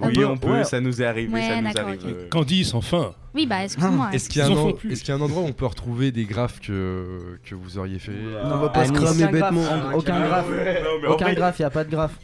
Oui, 0.00 0.12
peu, 0.12 0.26
on 0.26 0.36
peut, 0.36 0.50
ouais. 0.50 0.64
ça 0.64 0.78
nous 0.82 1.00
est 1.00 1.06
arrivé, 1.06 1.32
Ouais, 1.32 1.48
ça 1.48 1.60
nous 1.62 1.72
d'accord, 1.72 1.88
arrive. 1.88 2.28
Candice, 2.30 2.74
enfin 2.74 3.14
Oui, 3.34 3.46
bah 3.46 3.64
excuse-moi. 3.64 4.10
Est-ce 4.12 4.28
qu'il 4.28 4.42
y, 4.42 4.44
en 4.44 4.68
est-ce 4.90 5.00
qu'il 5.00 5.08
y 5.08 5.12
a 5.12 5.14
un 5.14 5.20
endroit 5.22 5.42
où 5.42 5.46
on 5.46 5.52
peut 5.54 5.64
retrouver 5.64 6.12
des 6.12 6.24
graphes 6.26 6.60
que, 6.60 7.38
que 7.42 7.54
vous 7.54 7.78
auriez 7.78 7.98
fait 7.98 8.12
Non, 8.12 8.56
On 8.56 8.58
va 8.58 8.68
pas 8.68 8.84
se 8.84 8.92
cramer 8.92 9.28
bêtement. 9.28 9.62
en- 9.62 9.94
Aucun 9.96 10.20
graphe. 10.26 10.46
Aucun 11.08 11.32
graphe, 11.32 11.58
y 11.58 11.64
a 11.64 11.70
pas 11.70 11.84
de 11.84 11.90
graphe. 11.90 12.18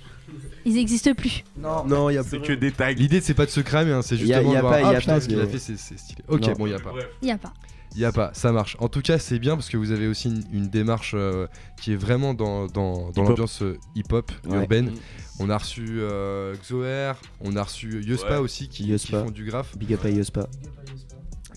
Ils 0.66 0.74
n'existent 0.74 1.14
plus. 1.14 1.42
Non. 1.58 1.84
Non, 1.86 2.10
il 2.10 2.14
y 2.14 2.18
a 2.18 2.22
C'est 2.22 2.38
pas. 2.38 2.46
que 2.46 2.52
des 2.52 2.70
tags. 2.70 2.92
L'idée 2.92 3.20
c'est 3.22 3.32
pas 3.34 3.46
de 3.46 3.50
se 3.50 3.60
cramer, 3.60 3.92
hein, 3.92 4.02
c'est 4.02 4.16
Y 4.16 4.34
a- 4.34 4.42
justement 4.42 4.52
y 4.52 4.56
a 4.56 4.56
de 4.56 4.60
voir 4.60 4.72
pas- 4.74 4.80
y 4.80 4.84
ah, 4.84 4.88
a 4.90 5.00
putain, 5.00 5.14
pas 5.14 5.20
ce 5.22 5.28
qu'il 5.28 5.36
de- 5.38 5.42
a 5.42 5.46
fait 5.46 5.58
c'est 5.58 5.76
stylé. 5.78 6.22
Ok, 6.28 6.46
Non. 6.46 6.52
bon, 6.52 6.66
il 6.66 6.70
y 6.70 6.74
a 6.74 6.78
pas. 6.78 6.92
Il 7.22 7.24
n'y 7.24 7.32
a 7.32 7.38
pas. 7.38 7.52
Il 7.94 8.00
y 8.00 8.04
a 8.06 8.12
pas, 8.12 8.30
ça 8.32 8.52
marche. 8.52 8.76
En 8.80 8.88
tout 8.88 9.02
cas, 9.02 9.18
c'est 9.18 9.38
bien 9.38 9.54
parce 9.54 9.68
que 9.68 9.76
vous 9.76 9.90
avez 9.90 10.06
aussi 10.06 10.28
une, 10.28 10.42
une 10.52 10.68
démarche 10.68 11.12
euh, 11.14 11.46
qui 11.80 11.92
est 11.92 11.96
vraiment 11.96 12.32
dans, 12.32 12.66
dans, 12.66 13.10
dans 13.10 13.10
Hip-hop. 13.10 13.28
l'ambiance 13.28 13.62
euh, 13.62 13.78
hip-hop 13.94 14.32
Ouais. 14.46 14.56
urbaine. 14.56 14.92
On 15.38 15.50
a 15.50 15.58
reçu 15.58 15.84
euh, 16.00 16.54
Xoer, 16.56 17.14
on 17.40 17.54
a 17.56 17.62
reçu 17.62 18.02
Yospa 18.02 18.30
Ouais. 18.32 18.36
aussi 18.38 18.68
qui, 18.68 18.96
font 18.98 19.30
du 19.30 19.44
graphe. 19.44 19.76
Big 19.76 19.92
up 19.92 20.04
à 20.04 20.10
Yospa. 20.10 20.48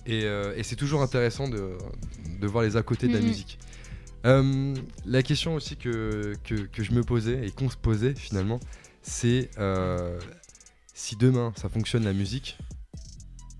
Et, 0.05 0.23
euh, 0.25 0.53
et 0.57 0.63
c'est 0.63 0.75
toujours 0.75 1.01
intéressant 1.01 1.47
de, 1.47 1.77
de 2.41 2.47
voir 2.47 2.63
les 2.63 2.75
à 2.77 2.83
côté 2.83 3.07
de 3.07 3.13
la 3.13 3.19
Mhm. 3.19 3.27
musique. 3.27 3.57
Euh, 4.25 4.73
la 5.05 5.23
question 5.23 5.55
aussi 5.55 5.77
que, 5.77 6.33
que, 6.43 6.55
que 6.55 6.83
je 6.83 6.91
me 6.91 7.03
posais 7.03 7.47
et 7.47 7.51
qu'on 7.51 7.69
se 7.69 7.77
posait 7.77 8.13
finalement, 8.15 8.59
c'est 9.03 9.51
euh, 9.59 10.19
si 10.93 11.15
demain 11.15 11.53
ça 11.55 11.69
fonctionne 11.69 12.03
la 12.03 12.13
musique, 12.13 12.57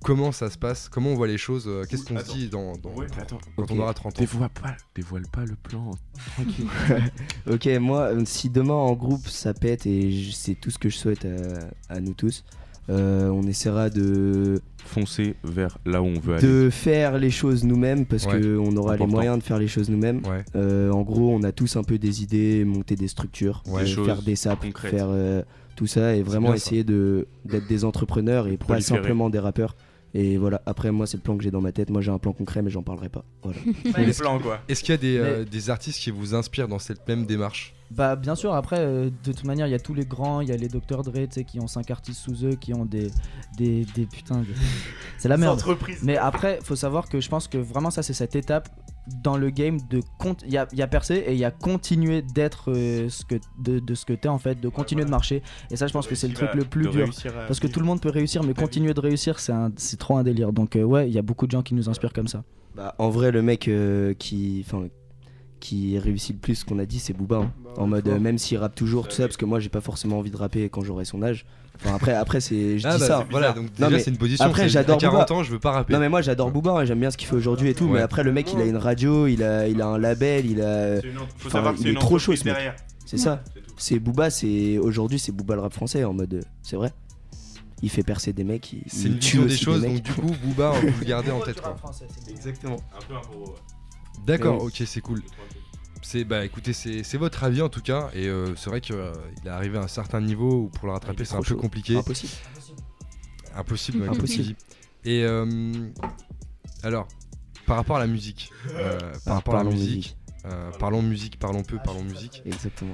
comment 0.05 0.31
ça 0.31 0.49
se 0.49 0.57
passe 0.57 0.87
Comment 0.87 1.09
on 1.11 1.15
voit 1.15 1.27
les 1.27 1.37
choses 1.37 1.65
euh, 1.67 1.83
Qu'est-ce 1.89 2.05
qu'on 2.05 2.17
se 2.19 2.31
dit 2.31 2.47
dans, 2.47 2.73
dans- 2.77 2.91
Ouais, 2.93 3.07
attends, 3.19 3.39
quand 3.57 3.71
on 3.71 3.79
aura 3.79 3.93
30 3.93 4.17
ans 4.17 4.19
dévoile 4.21 4.49
pas, 4.49 4.75
dévoile 4.95 5.25
pas 5.31 5.43
le 5.45 5.55
plan. 5.55 5.91
Ok, 7.51 7.67
moi, 7.79 8.01
euh, 8.13 8.21
si 8.25 8.49
demain 8.49 8.73
en 8.73 8.93
groupe 8.93 9.27
ça 9.27 9.53
pète, 9.53 9.85
et 9.85 10.11
je- 10.11 10.31
c'est 10.31 10.55
tout 10.55 10.71
ce 10.71 10.77
que 10.79 10.89
je 10.89 10.97
souhaite 10.97 11.25
à, 11.25 11.93
à 11.95 11.99
nous 11.99 12.13
tous, 12.13 12.43
euh, 12.89 13.29
on 13.29 13.43
essaiera 13.43 13.89
de, 13.89 14.61
Foncer 14.85 15.35
vers 15.43 15.79
là 15.85 16.01
où 16.03 16.05
on 16.05 16.19
veut 16.19 16.35
aller. 16.35 16.47
de 16.47 16.69
faire 16.69 17.17
les 17.17 17.31
choses 17.31 17.63
nous-mêmes 17.63 18.05
parce 18.05 18.25
Ouais, 18.27 18.39
qu'on 18.39 18.75
aura 18.77 18.95
les 18.97 19.07
moyens 19.07 19.39
de 19.39 19.43
faire 19.43 19.57
les 19.57 19.67
choses 19.67 19.89
nous-mêmes. 19.89 20.21
Ouais. 20.27 20.45
Euh, 20.55 20.91
en 20.91 21.01
gros, 21.01 21.31
on 21.33 21.41
a 21.43 21.51
tous 21.51 21.75
un 21.77 21.83
peu 21.83 21.97
des 21.97 22.21
idées, 22.21 22.63
monter 22.63 22.95
des 22.95 23.07
structures, 23.07 23.63
Ouais. 23.67 23.81
euh, 23.81 23.85
Des 23.85 23.89
choses 23.89 24.05
faire 24.05 24.21
des 24.21 24.35
saps, 24.35 24.61
concrètes. 24.63 24.91
faire 24.91 25.07
euh, 25.09 25.41
tout 25.75 25.87
ça 25.87 26.15
et 26.15 26.21
vraiment 26.21 26.53
essayer 26.53 26.83
de 26.83 27.27
d'être 27.43 27.67
des 27.67 27.83
entrepreneurs 27.83 28.47
et 28.47 28.57
pas 28.57 28.79
simplement 28.81 29.29
des 29.31 29.39
rappeurs. 29.39 29.75
Et 30.17 30.37
voilà, 30.37 30.61
après 30.65 30.91
moi 30.93 31.05
c'est 31.07 31.17
le 31.17 31.23
plan 31.23 31.35
que 31.35 31.43
j'ai 31.43 31.51
dans 31.51 31.59
ma 31.59 31.73
tête, 31.73 31.89
moi 31.89 32.01
j'ai 32.01 32.09
un 32.09 32.19
plan 32.19 32.31
concret 32.31 32.61
mais 32.61 32.69
j'en 32.69 32.83
parlerai 32.83 33.09
pas. 33.09 33.25
Voilà. 33.43 33.59
les 34.05 34.13
plans 34.13 34.39
quoi. 34.39 34.61
Est-ce 34.69 34.81
qu'il 34.81 34.91
y 34.91 34.93
a 34.93 34.97
des, 34.97 35.19
Mais- 35.19 35.19
euh, 35.19 35.43
des 35.43 35.69
artistes 35.69 35.99
qui 35.99 36.09
vous 36.09 36.33
inspirent 36.33 36.69
dans 36.69 36.79
cette 36.79 37.05
même 37.07 37.25
démarche? 37.25 37.73
Bah 37.91 38.15
bien 38.15 38.33
sûr, 38.35 38.53
après, 38.55 38.79
euh, 38.79 39.09
de 39.23 39.31
toute 39.31 39.43
manière, 39.43 39.67
il 39.67 39.71
y 39.71 39.75
a 39.75 39.79
tous 39.79 39.93
les 39.93 40.05
grands, 40.05 40.41
il 40.41 40.49
y 40.49 40.51
a 40.51 40.57
les 40.57 40.67
Dr 40.67 41.03
Dre, 41.03 41.13
tu 41.13 41.27
sais, 41.31 41.43
qui 41.43 41.59
ont 41.59 41.67
5 41.67 41.91
artistes 41.91 42.19
sous 42.19 42.43
eux, 42.45 42.55
qui 42.55 42.73
ont 42.73 42.83
des... 42.85 43.09
des, 43.57 43.85
des 43.95 44.05
putains 44.07 44.39
de... 44.39 44.45
C'est 45.17 45.29
la 45.29 45.37
merde. 45.37 45.53
Entreprise. 45.53 45.99
Mais 46.03 46.17
après, 46.17 46.59
faut 46.63 46.75
savoir 46.75 47.07
que 47.07 47.21
je 47.21 47.29
pense 47.29 47.47
que 47.47 47.57
vraiment 47.59 47.91
ça, 47.91 48.01
c'est 48.03 48.13
cette 48.13 48.35
étape 48.35 48.69
dans 49.23 49.37
le 49.37 49.51
game 49.51 49.77
de... 49.89 50.01
cont- 50.19 50.35
Il 50.45 50.51
y 50.51 50.57
a, 50.57 50.67
il 50.71 50.79
y 50.79 50.81
a 50.81 50.87
percé 50.87 51.13
et 51.27 51.33
il 51.33 51.37
y 51.37 51.45
a 51.45 51.51
continuer 51.51 52.23
d'être 52.23 52.71
euh, 52.71 53.07
ce 53.07 53.23
que, 53.23 53.35
de, 53.59 53.77
de 53.79 53.93
ce 53.93 54.03
que 54.03 54.13
t'es 54.13 54.29
en 54.29 54.39
fait, 54.39 54.59
de 54.59 54.67
continuer 54.67 55.05
de 55.05 55.11
marcher. 55.11 55.43
Et 55.69 55.75
ça, 55.75 55.85
je 55.85 55.93
pense 55.93 56.07
que 56.07 56.15
c'est 56.15 56.27
le 56.27 56.33
truc 56.33 56.49
le 56.55 56.65
plus 56.65 56.89
dur. 56.89 57.05
Parce 57.47 57.59
que 57.59 57.67
tout 57.67 57.79
le 57.79 57.85
monde 57.85 58.01
peut 58.01 58.09
réussir, 58.09 58.43
mais 58.43 58.55
continuer 58.55 58.95
de 58.95 58.99
réussir, 58.99 59.39
c'est 59.39 59.53
un- 59.53 59.71
c'est 59.77 59.97
trop 59.99 60.17
un 60.17 60.23
délire. 60.23 60.51
Donc 60.53 60.75
euh, 60.75 60.81
ouais, 60.83 61.07
il 61.07 61.13
y 61.13 61.19
a 61.19 61.21
beaucoup 61.21 61.45
de 61.45 61.51
gens 61.51 61.61
qui 61.61 61.75
nous 61.75 61.87
inspirent 61.87 62.13
comme 62.13 62.27
ça. 62.27 62.43
Bah, 62.75 62.95
en 62.97 63.09
vrai, 63.09 63.31
le 63.31 63.41
mec 63.43 63.67
euh, 63.67 64.13
qui, 64.15 64.65
enfin, 64.67 64.87
qui 65.65 65.97
réussit 65.99 66.35
le 66.35 66.39
plus, 66.39 66.55
ce 66.55 66.65
qu'on 66.65 66.79
a 66.79 66.85
dit, 66.85 66.99
c'est 66.99 67.13
Booba. 67.13 67.37
hein. 67.37 67.51
Bah, 67.63 67.71
en 67.77 67.87
mode, 67.87 68.07
euh, 68.07 68.19
même 68.19 68.37
s'il 68.37 68.57
rappe 68.57 68.75
toujours, 68.75 69.07
tout 69.07 69.15
ça, 69.15 69.23
parce 69.23 69.37
que 69.37 69.45
moi, 69.45 69.59
j'ai 69.59 69.69
pas 69.69 69.81
forcément 69.81 70.19
envie 70.19 70.31
de 70.31 70.37
rapper 70.37 70.69
quand 70.69 70.81
j'aurai 70.83 71.05
son 71.05 71.21
âge. 71.23 71.45
Enfin, 71.77 71.93
après, 71.95 72.13
après 72.13 72.39
c'est, 72.39 72.77
je 72.79 72.87
Ah 72.87 72.93
dis 72.95 72.99
bah, 73.01 73.05
ça. 73.07 73.27
Voilà, 73.29 73.51
donc 73.51 73.73
déjà 73.73 73.89
mais 73.89 73.99
c'est 73.99 74.09
une 74.11 74.17
position. 74.17 74.45
après, 74.45 74.69
j'adore 74.69 74.95
À 74.95 74.99
40 74.99 75.27
Booba. 75.27 75.39
ans, 75.39 75.43
je 75.43 75.51
veux 75.51 75.59
pas 75.59 75.71
rapper. 75.71 75.91
Non 75.93 75.99
mais 75.99 76.07
moi 76.07 76.21
j'adore 76.21 76.49
Booba, 76.51 76.71
hein, 76.71 76.85
j'aime 76.85 77.01
bien 77.01 77.11
ce 77.11 77.17
qu'il 77.17 77.27
fait 77.27 77.35
aujourd'hui 77.35 77.67
et 77.69 77.73
tout, 77.73 77.83
Ouais. 77.85 77.93
mais 77.95 77.99
après 77.99 78.23
le 78.23 78.31
mec 78.31 78.53
il 78.53 78.61
a 78.61 78.65
une 78.65 78.77
radio, 78.77 79.27
il 79.27 79.43
a, 79.43 79.67
il 79.67 79.81
a 79.81 79.87
un 79.87 79.97
label, 79.97 80.45
il 80.45 80.61
a... 80.61 81.01
Faut 81.01 81.47
Enfin, 81.47 81.49
savoir 81.49 81.73
que 81.73 81.79
il 81.79 81.83
c'est 81.83 81.89
est 81.89 81.91
une 81.91 81.99
trop 81.99 82.17
chaud, 82.17 82.33
ce 82.33 82.45
mec. 82.45 82.55
C'est 83.05 83.17
ça. 83.17 83.43
C'est 83.77 83.99
Booba, 83.99 84.29
c'est 84.29 84.77
aujourd'hui 84.77 85.19
c'est 85.19 85.33
Booba 85.33 85.55
le 85.55 85.61
rap 85.61 85.73
français 85.73 86.05
en 86.05 86.13
mode, 86.13 86.45
c'est 86.63 86.77
vrai. 86.77 86.93
Il 87.81 87.89
fait 87.89 88.03
percer 88.03 88.31
des 88.31 88.45
mecs, 88.45 88.71
il, 88.71 88.83
C'est 88.87 89.09
une 89.09 89.19
tue 89.19 89.39
vision 89.45 89.45
des 89.45 89.57
choses, 89.57 89.81
donc 89.81 90.01
du 90.01 90.13
coup, 90.13 90.31
Booba, 90.45 90.71
on 90.77 90.79
peut 90.79 90.93
le 91.01 91.05
garder 91.05 91.31
en 91.31 91.41
tête. 91.41 91.59
quoi. 91.59 91.75
Exactement. 92.29 92.77
Un 92.97 93.05
peu 93.05 93.13
un 93.15 93.17
ouais. 93.37 93.51
D'accord, 94.25 94.63
ok, 94.63 94.81
c'est 94.85 95.01
cool. 95.01 95.21
C'est 96.07 96.23
bah 96.23 96.45
écoutez, 96.45 96.71
c'est 96.71 97.01
c'est 97.03 97.17
votre 97.17 97.43
avis 97.43 97.63
en 97.63 97.69
tout 97.69 97.81
cas, 97.81 98.09
et 98.13 98.27
euh, 98.27 98.55
c'est 98.55 98.69
vrai 98.69 98.79
qu'il 98.79 98.95
est 98.95 99.49
arrivé 99.49 99.79
à 99.79 99.81
un 99.81 99.87
certain 99.87 100.21
niveau 100.21 100.65
où 100.65 100.69
pour 100.69 100.85
le 100.85 100.93
rattraper 100.93 101.17
Il 101.19 101.21
est 101.23 101.25
c'est 101.25 101.33
un 101.35 101.39
peu 101.39 101.45
chaud. 101.45 101.55
compliqué, 101.57 101.97
Impossible. 101.97 102.31
impossible, 103.55 104.01
ouais. 104.03 104.55
Et 105.03 105.23
euh, 105.23 105.45
alors, 106.83 107.07
par 107.65 107.77
rapport 107.77 107.95
à 107.95 107.99
la 107.99 108.07
musique, 108.07 108.51
euh, 108.69 108.99
par 109.25 109.33
Ah, 109.33 109.33
rapport 109.35 109.55
à 109.55 109.57
la 109.57 109.63
parlons 109.63 109.77
musique, 109.77 110.15
Euh, 110.45 110.69
parlons 110.77 111.01
musique, 111.01 111.39
parlons 111.39 111.63
peu, 111.63 111.79
parlons 111.83 112.03
musique. 112.03 112.43
Exactement. 112.45 112.93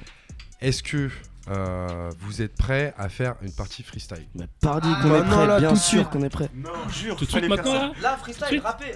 Est-ce 0.61 0.81
que 0.81 1.09
euh, 1.49 2.09
vous 2.21 2.41
êtes 2.41 2.55
prêts 2.55 2.93
à 2.97 3.09
faire 3.09 3.35
une 3.41 3.51
partie 3.51 3.83
freestyle? 3.83 4.25
Bah, 4.35 4.45
pardi 4.61 4.87
Ah, 4.89 4.99
qu'on 5.03 5.15
est 5.15 5.19
non, 5.23 5.25
prêt, 5.25 5.47
là, 5.47 5.59
bien 5.59 5.75
sûr 5.75 6.09
qu'on 6.09 6.23
est 6.23 6.29
prêt. 6.29 6.49
Non, 6.55 6.69
jure, 6.89 7.17
Tout 7.17 7.25
de 7.25 7.29
suite 7.31 7.49
maintenant 7.49 7.73
là? 7.73 7.91
Là, 8.01 8.15
freestyle, 8.15 8.59
rappé. 8.59 8.85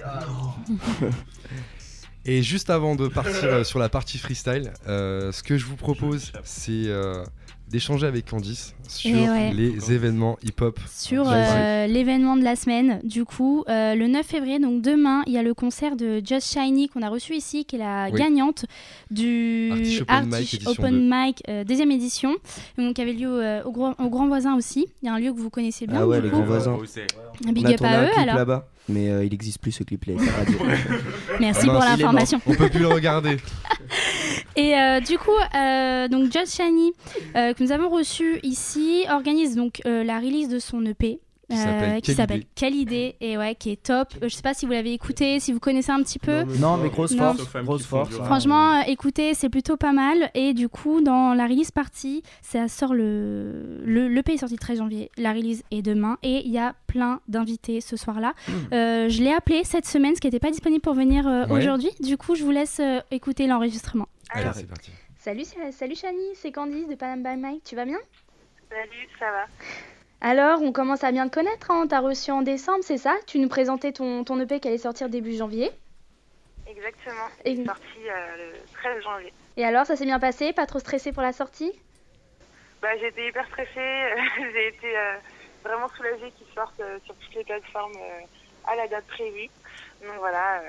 Et 2.28 2.42
juste 2.42 2.70
avant 2.70 2.96
de 2.96 3.06
partir 3.06 3.44
euh, 3.44 3.64
sur 3.64 3.78
la 3.78 3.88
partie 3.88 4.18
freestyle, 4.18 4.72
euh, 4.88 5.30
ce 5.30 5.44
que 5.44 5.56
je 5.56 5.64
vous 5.64 5.76
propose, 5.76 6.32
c'est 6.42 6.86
euh, 6.86 7.24
d'échanger 7.68 8.06
avec 8.06 8.26
Candice 8.30 8.74
sur 8.88 9.10
Et 9.16 9.28
ouais. 9.28 9.52
les 9.52 9.92
événements 9.92 10.38
hip-hop. 10.44 10.78
Sur 10.88 11.24
euh, 11.28 11.86
l'événement 11.88 12.36
de 12.36 12.44
la 12.44 12.54
semaine, 12.54 13.00
du 13.02 13.24
coup, 13.24 13.64
euh, 13.68 13.94
le 13.96 14.06
9 14.06 14.24
février, 14.24 14.58
donc 14.60 14.82
demain, 14.82 15.22
il 15.26 15.32
y 15.32 15.38
a 15.38 15.42
le 15.42 15.52
concert 15.54 15.96
de 15.96 16.22
Just 16.24 16.52
Shiny 16.52 16.88
qu'on 16.88 17.02
a 17.02 17.08
reçu 17.08 17.34
ici, 17.34 17.64
qui 17.64 17.76
est 17.76 17.78
la 17.80 18.08
Oui. 18.12 18.18
gagnante 18.20 18.66
du 19.10 19.70
Artiche 19.72 20.00
Open 20.02 20.24
Mic, 20.26 20.34
Artiche 20.34 20.54
édition 20.54 20.70
Open 20.72 20.92
2. 21.10 21.16
Mic, 21.16 21.42
euh, 21.48 21.64
deuxième 21.64 21.90
édition, 21.90 22.36
donc 22.78 22.94
qui 22.94 23.02
avait 23.02 23.12
lieu 23.12 23.28
euh, 23.42 23.62
au, 23.64 23.72
Grand, 23.72 23.94
au 24.00 24.08
Grand 24.10 24.28
Voisin 24.28 24.54
aussi. 24.56 24.86
Il 25.02 25.06
y 25.06 25.08
a 25.08 25.14
un 25.14 25.18
lieu 25.18 25.32
que 25.32 25.38
vous 25.40 25.50
connaissez 25.50 25.86
bien. 25.88 25.98
Ah 26.00 26.06
ouais, 26.06 26.18
du 26.18 26.24
les 26.24 26.30
coup. 26.30 26.36
grands 26.36 26.44
voisins. 26.46 26.78
Un 27.46 27.52
big 27.52 27.66
up 27.66 27.82
à 27.82 27.88
un 27.88 28.02
eux 28.04 28.06
clip 28.08 28.18
alors. 28.22 28.36
là-bas, 28.36 28.68
mais 28.88 29.10
euh, 29.10 29.24
il 29.24 29.34
existe 29.34 29.58
plus 29.60 29.72
ce 29.72 29.82
clip 29.82 30.04
là. 30.04 30.14
il 30.18 30.24
est 30.24 30.28
à 30.28 30.32
radio. 30.36 30.58
Merci 31.40 31.66
Ah 31.68 31.72
pour 31.72 31.80
l'information. 31.82 32.40
On 32.46 32.54
peut 32.54 32.68
plus 32.68 32.80
le 32.80 32.88
regarder. 32.88 33.38
Et 34.56 34.74
euh, 34.74 35.00
du 35.00 35.18
coup, 35.18 35.30
euh, 35.54 36.08
donc 36.08 36.32
Shiny, 36.46 36.92
euh, 37.36 37.52
que 37.52 37.62
nous 37.62 37.72
avons 37.72 37.90
reçu 37.90 38.40
ici, 38.42 39.04
organise 39.10 39.54
donc 39.54 39.82
euh, 39.84 40.02
la 40.02 40.18
release 40.18 40.48
de 40.48 40.58
son 40.58 40.84
EP. 40.86 41.20
Qui 41.48 42.12
s'appelle. 42.14 42.42
Quelle 42.56 42.74
idée 42.74 43.14
et 43.20 43.38
ouais 43.38 43.54
qui 43.54 43.70
est 43.70 43.80
top. 43.82 44.08
Euh, 44.22 44.28
je 44.28 44.34
sais 44.34 44.42
pas 44.42 44.52
si 44.52 44.66
vous 44.66 44.72
l'avez 44.72 44.92
écouté, 44.92 45.38
si 45.38 45.52
vous 45.52 45.60
connaissez 45.60 45.92
un 45.92 46.02
petit 46.02 46.18
peu. 46.18 46.42
Non, 46.58 46.76
mais 46.76 46.88
grosse 46.90 47.12
Non. 47.12 47.34
force. 47.34 47.52
Grosse 47.64 47.86
force. 47.86 48.14
hein. 48.20 48.24
Franchement, 48.24 48.78
euh, 48.78 48.82
écoutez, 48.88 49.32
c'est 49.34 49.48
plutôt 49.48 49.76
pas 49.76 49.92
mal. 49.92 50.30
Et 50.34 50.54
du 50.54 50.68
coup, 50.68 51.00
dans 51.02 51.34
la 51.34 51.44
release 51.46 51.70
party, 51.70 52.22
ça 52.42 52.66
sort 52.66 52.94
le. 52.94 53.80
Le, 53.84 54.08
le 54.08 54.22
est 54.28 54.36
sorti 54.38 54.54
le 54.54 54.58
13 54.60 54.78
janvier. 54.78 55.10
La 55.16 55.32
release 55.32 55.62
est 55.70 55.82
demain. 55.82 56.18
Et 56.24 56.44
il 56.44 56.50
y 56.50 56.58
a 56.58 56.74
plein 56.88 57.20
d'invités 57.28 57.80
ce 57.80 57.96
soir-là. 57.96 58.34
Euh, 58.72 59.08
je 59.08 59.22
l'ai 59.22 59.32
appelé 59.32 59.62
cette 59.64 59.86
semaine, 59.86 60.14
ce 60.16 60.20
qui 60.20 60.26
n'était 60.26 60.40
pas 60.40 60.50
disponible 60.50 60.80
pour 60.80 60.94
venir 60.94 61.26
euh, 61.28 61.46
Ouais. 61.46 61.58
aujourd'hui. 61.58 61.90
Du 62.00 62.16
coup, 62.16 62.34
je 62.34 62.42
vous 62.42 62.50
laisse 62.50 62.80
euh, 62.80 63.00
écouter 63.12 63.46
l'enregistrement. 63.46 64.08
Allez, 64.30 64.48
c'est 64.54 64.66
parti. 64.66 64.90
Salut, 65.18 65.44
salut 65.70 65.94
Chani, 65.94 66.18
c'est 66.34 66.50
Candice 66.50 66.88
de 66.88 66.94
Panam 66.96 67.22
by 67.22 67.40
Mike. 67.40 67.62
Tu 67.64 67.76
vas 67.76 67.84
bien? 67.84 67.98
Salut, 68.68 69.08
ça 69.20 69.26
va 69.26 69.46
Alors, 70.20 70.62
on 70.62 70.72
commence 70.72 71.04
à 71.04 71.12
bien 71.12 71.28
te 71.28 71.34
connaître. 71.34 71.70
Hein. 71.70 71.86
T'as 71.88 72.00
reçu 72.00 72.30
en 72.30 72.42
décembre, 72.42 72.82
c'est 72.82 72.98
ça? 72.98 73.14
Tu 73.26 73.38
nous 73.38 73.48
présentais 73.48 73.92
ton, 73.92 74.24
ton 74.24 74.40
EP 74.40 74.60
qui 74.60 74.68
allait 74.68 74.78
sortir 74.78 75.08
début 75.08 75.32
janvier. 75.36 75.70
Exactement. 76.66 77.28
Et- 77.44 77.56
C'est 77.56 77.64
sorti 77.64 78.08
euh, 78.08 78.36
le 78.36 78.52
13 78.74 79.02
janvier. 79.02 79.32
Et 79.56 79.64
alors, 79.64 79.86
ça 79.86 79.94
s'est 79.96 80.04
bien 80.04 80.18
passé? 80.18 80.52
Pas 80.52 80.66
trop 80.66 80.78
stressé 80.78 81.12
pour 81.12 81.22
la 81.22 81.32
sortie? 81.32 81.72
Bah, 82.82 82.96
j'ai 82.98 83.08
été 83.08 83.28
hyper 83.28 83.46
stressée. 83.46 83.70
j'ai 84.52 84.68
été 84.68 84.96
euh, 84.96 85.16
vraiment 85.64 85.88
soulagée 85.90 86.32
qu'ils 86.32 86.52
sortent 86.54 86.80
euh, 86.80 86.98
sur 87.04 87.14
toutes 87.16 87.34
les 87.34 87.44
plateformes 87.44 87.96
à 88.66 88.74
la 88.74 88.88
date 88.88 89.06
prévue. 89.06 89.48
Donc 90.02 90.16
voilà, 90.18 90.62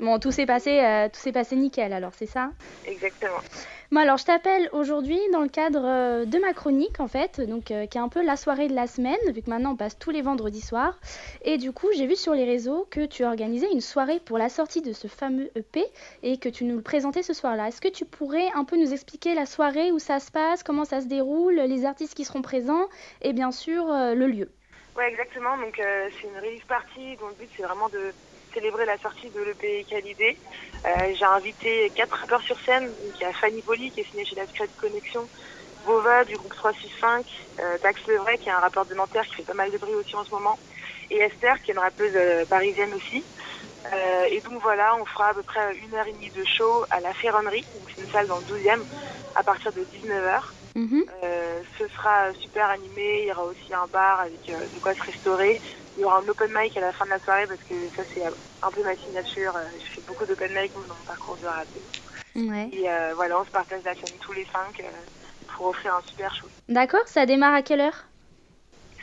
Bon, 0.00 0.20
tout 0.20 0.30
s'est 0.30 0.46
passé, 0.46 0.78
euh, 0.78 1.08
tout 1.08 1.18
s'est 1.18 1.32
passé 1.32 1.56
nickel 1.56 1.92
alors, 1.92 2.12
c'est 2.14 2.26
ça? 2.26 2.50
Exactement. 2.86 3.38
Bon, 3.90 4.00
alors 4.00 4.16
je 4.16 4.24
t'appelle 4.24 4.68
aujourd'hui 4.72 5.18
dans 5.32 5.40
le 5.40 5.48
cadre 5.48 5.82
euh, 5.84 6.24
de 6.24 6.38
ma 6.38 6.52
chronique 6.52 7.00
en 7.00 7.08
fait, 7.08 7.40
donc 7.40 7.72
euh, 7.72 7.86
qui 7.86 7.98
est 7.98 8.00
un 8.00 8.08
peu 8.08 8.22
la 8.22 8.36
soirée 8.36 8.68
de 8.68 8.74
la 8.74 8.86
semaine, 8.86 9.18
vu 9.34 9.42
que 9.42 9.50
maintenant 9.50 9.72
on 9.72 9.76
passe 9.76 9.98
tous 9.98 10.10
les 10.10 10.22
vendredis 10.22 10.60
soirs. 10.60 11.00
Et 11.42 11.58
du 11.58 11.72
coup, 11.72 11.88
j'ai 11.96 12.06
vu 12.06 12.14
sur 12.14 12.32
les 12.32 12.44
réseaux 12.44 12.86
que 12.92 13.06
tu 13.06 13.24
organisais 13.24 13.66
une 13.72 13.80
soirée 13.80 14.20
pour 14.20 14.38
la 14.38 14.48
sortie 14.48 14.82
de 14.82 14.92
ce 14.92 15.08
fameux 15.08 15.50
EP 15.56 15.84
et 16.22 16.38
que 16.38 16.48
tu 16.48 16.62
nous 16.62 16.76
le 16.76 16.82
présentais 16.82 17.24
ce 17.24 17.34
soir-là. 17.34 17.66
Est-ce 17.66 17.80
que 17.80 17.88
tu 17.88 18.04
pourrais 18.04 18.50
un 18.54 18.62
peu 18.62 18.76
nous 18.76 18.92
expliquer 18.92 19.34
la 19.34 19.46
soirée, 19.46 19.90
où 19.90 19.98
ça 19.98 20.20
se 20.20 20.30
passe, 20.30 20.62
comment 20.62 20.84
ça 20.84 21.00
se 21.00 21.06
déroule, 21.06 21.56
les 21.56 21.84
artistes 21.84 22.14
qui 22.14 22.24
seront 22.24 22.42
présents 22.42 22.88
et 23.22 23.32
bien 23.32 23.50
sûr 23.50 23.86
le 23.88 24.26
lieu? 24.28 24.48
Ouais, 24.96 25.08
exactement. 25.10 25.56
Donc, 25.56 25.74
c'est 25.76 26.26
une 26.26 26.36
release 26.38 26.64
party 26.68 27.16
dont 27.20 27.28
le 27.28 27.34
but, 27.34 27.48
c'est 27.56 27.62
vraiment 27.62 27.88
de 27.88 28.12
célébrer 28.52 28.86
la 28.86 28.98
sortie 28.98 29.30
de 29.30 29.40
l'EP 29.40 29.84
Qualité. 29.88 30.38
Euh, 30.86 31.14
j'ai 31.18 31.24
invité 31.24 31.90
quatre 31.94 32.16
rappeurs 32.16 32.42
sur 32.42 32.58
scène. 32.60 32.88
Donc, 32.88 33.14
il 33.20 33.22
y 33.22 33.26
a 33.26 33.32
Fanny 33.34 33.62
Poli, 33.62 33.90
qui 33.92 34.00
est 34.00 34.10
signée 34.10 34.24
chez 34.24 34.36
la 34.36 34.46
Secret 34.46 34.68
Connection, 34.78 35.28
Vova, 35.84 36.24
du 36.24 36.36
groupe 36.36 36.54
365, 36.54 37.26
euh, 37.60 37.78
Dax 37.82 38.00
Levray, 38.06 38.38
qui 38.38 38.48
est 38.48 38.52
un 38.52 38.60
rappeur 38.60 38.86
de 38.86 38.94
Nanterre 38.94 39.24
qui 39.26 39.36
fait 39.36 39.44
pas 39.44 39.54
mal 39.54 39.70
de 39.70 39.78
bruit 39.78 39.94
aussi 39.94 40.16
en 40.16 40.24
ce 40.24 40.34
moment, 40.34 40.58
et 41.10 41.18
Esther, 41.18 41.60
qui 41.62 41.70
est 41.70 41.74
une 41.74 41.80
rappeuse 41.80 42.14
euh, 42.14 42.44
parisienne 42.46 42.94
aussi. 42.94 43.26
Euh, 43.92 44.24
et 44.30 44.40
donc 44.40 44.60
voilà, 44.62 44.96
on 44.96 45.04
fera 45.06 45.28
à 45.28 45.34
peu 45.34 45.42
près 45.42 45.76
une 45.76 45.94
heure 45.94 46.06
et 46.06 46.12
demie 46.12 46.30
de 46.30 46.44
show 46.44 46.84
à 46.90 47.00
la 47.00 47.14
Ferronnerie, 47.14 47.66
donc 47.74 47.88
c'est 47.94 48.00
une 48.02 48.08
salle 48.08 48.26
dans 48.26 48.38
le 48.38 48.44
12e, 48.44 48.84
à 49.34 49.44
partir 49.44 49.72
de 49.72 49.84
19h. 49.84 50.40
Euh, 51.24 51.62
ce 51.78 51.88
sera 51.88 52.32
super 52.34 52.68
animé, 52.70 53.22
il 53.22 53.28
y 53.28 53.32
aura 53.32 53.44
aussi 53.44 53.74
un 53.74 53.86
bar 53.88 54.20
avec 54.20 54.48
euh, 54.50 54.68
de 54.74 54.78
quoi 54.80 54.94
se 54.94 55.02
restaurer. 55.02 55.60
Il 55.96 56.02
y 56.02 56.04
aura 56.04 56.18
un 56.18 56.28
open 56.28 56.52
mic 56.52 56.76
à 56.76 56.80
la 56.80 56.92
fin 56.92 57.04
de 57.06 57.10
la 57.10 57.18
soirée 57.20 57.46
parce 57.46 57.62
que 57.64 57.74
ça 57.96 58.02
c'est 58.14 58.22
un 58.24 58.70
peu 58.70 58.82
ma 58.84 58.96
signature. 58.96 59.56
Euh, 59.56 59.66
Je 59.78 59.94
fais 59.94 60.00
beaucoup 60.06 60.24
d'open 60.26 60.52
mic 60.54 60.72
dans 60.74 60.80
mon 60.80 61.04
parcours 61.06 61.36
de 61.38 61.46
rap. 61.46 61.68
Ouais. 62.36 62.68
Et 62.72 62.88
euh, 62.88 63.14
voilà, 63.14 63.40
on 63.40 63.44
se 63.44 63.50
partage 63.50 63.82
la 63.84 63.94
scène 63.94 64.16
tous 64.20 64.32
les 64.32 64.46
cinq 64.52 64.82
pour 65.56 65.66
offrir 65.66 65.94
un 65.94 66.02
super 66.02 66.32
show. 66.34 66.46
D'accord, 66.68 67.06
ça 67.06 67.26
démarre 67.26 67.54
à 67.54 67.62
quelle 67.62 67.80
heure? 67.80 68.04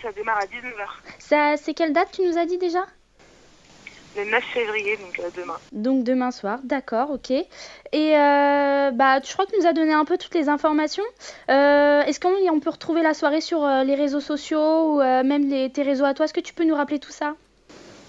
Ça 0.01 0.11
démarre 0.11 0.37
à 0.37 0.45
19h, 0.45 0.87
Ça, 1.19 1.57
C'est 1.57 1.73
quelle 1.73 1.93
date 1.93 2.11
tu 2.11 2.21
nous 2.21 2.37
as 2.37 2.45
dit 2.45 2.57
déjà? 2.57 2.85
Le 4.15 4.25
9 4.25 4.43
février, 4.53 4.97
donc 4.97 5.19
euh, 5.19 5.29
demain. 5.35 5.57
Donc 5.71 6.03
demain 6.03 6.31
soir, 6.31 6.59
d'accord, 6.63 7.11
ok. 7.11 7.31
Et 7.31 7.45
euh, 7.93 8.91
bah, 8.91 9.19
je 9.21 9.33
crois 9.33 9.45
que 9.45 9.51
tu 9.51 9.59
nous 9.59 9.67
as 9.67 9.73
donné 9.73 9.93
un 9.93 10.05
peu 10.05 10.17
toutes 10.17 10.35
les 10.35 10.49
informations? 10.49 11.03
Euh, 11.49 12.01
Est-ce 12.03 12.19
qu'on 12.19 12.33
on 12.51 12.59
peut 12.59 12.69
retrouver 12.69 13.01
la 13.01 13.13
soirée 13.13 13.41
sur 13.41 13.63
euh, 13.63 13.83
les 13.83 13.95
réseaux 13.95 14.21
sociaux 14.21 14.95
ou 14.95 14.97
même 14.99 15.49
les, 15.49 15.69
tes 15.69 15.83
réseaux 15.83 16.05
à 16.05 16.13
toi? 16.13 16.25
Est-ce 16.25 16.33
que 16.33 16.39
tu 16.39 16.53
peux 16.53 16.63
nous 16.63 16.75
rappeler 16.75 16.99
tout 16.99 17.11
ça? 17.11 17.35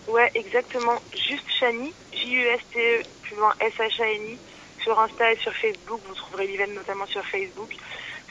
Ouais, 0.09 0.31
exactement. 0.35 0.95
Juste 1.13 1.49
Shani, 1.49 1.93
J-U-S-T-E, 2.13 3.03
plus 3.23 3.37
loin 3.37 3.53
S-H-A-N-I. 3.61 4.39
Sur 4.83 5.01
Insta 5.01 5.33
et 5.33 5.37
sur 5.39 5.53
Facebook, 5.53 6.01
vous 6.07 6.15
trouverez 6.15 6.47
l'event 6.47 6.73
notamment 6.73 7.07
sur 7.07 7.25
Facebook. 7.27 7.75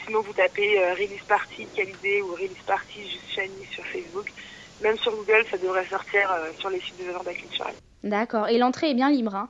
Sinon, 0.06 0.22
vous 0.22 0.32
tapez 0.32 0.80
Release 0.94 1.24
Party 1.28 1.68
Qualité 1.76 2.22
ou 2.22 2.32
Release 2.34 2.64
Party 2.66 3.10
juste 3.10 3.30
Shani 3.36 3.66
sur 3.74 3.84
Facebook. 3.84 4.32
Même 4.82 4.98
sur 4.98 5.12
Google, 5.16 5.46
ça 5.50 5.58
devrait 5.58 5.86
sortir 5.86 6.30
euh, 6.32 6.52
sur 6.60 6.70
les 6.70 6.80
sites 6.80 7.00
de 7.00 7.06
l'agenda 7.06 7.34
culturel. 7.34 7.74
D'accord, 8.04 8.50
et 8.50 8.58
l'entrée 8.58 8.92
est 8.92 8.94
bien 8.94 9.10
libre. 9.10 9.34
Hein? 9.36 9.50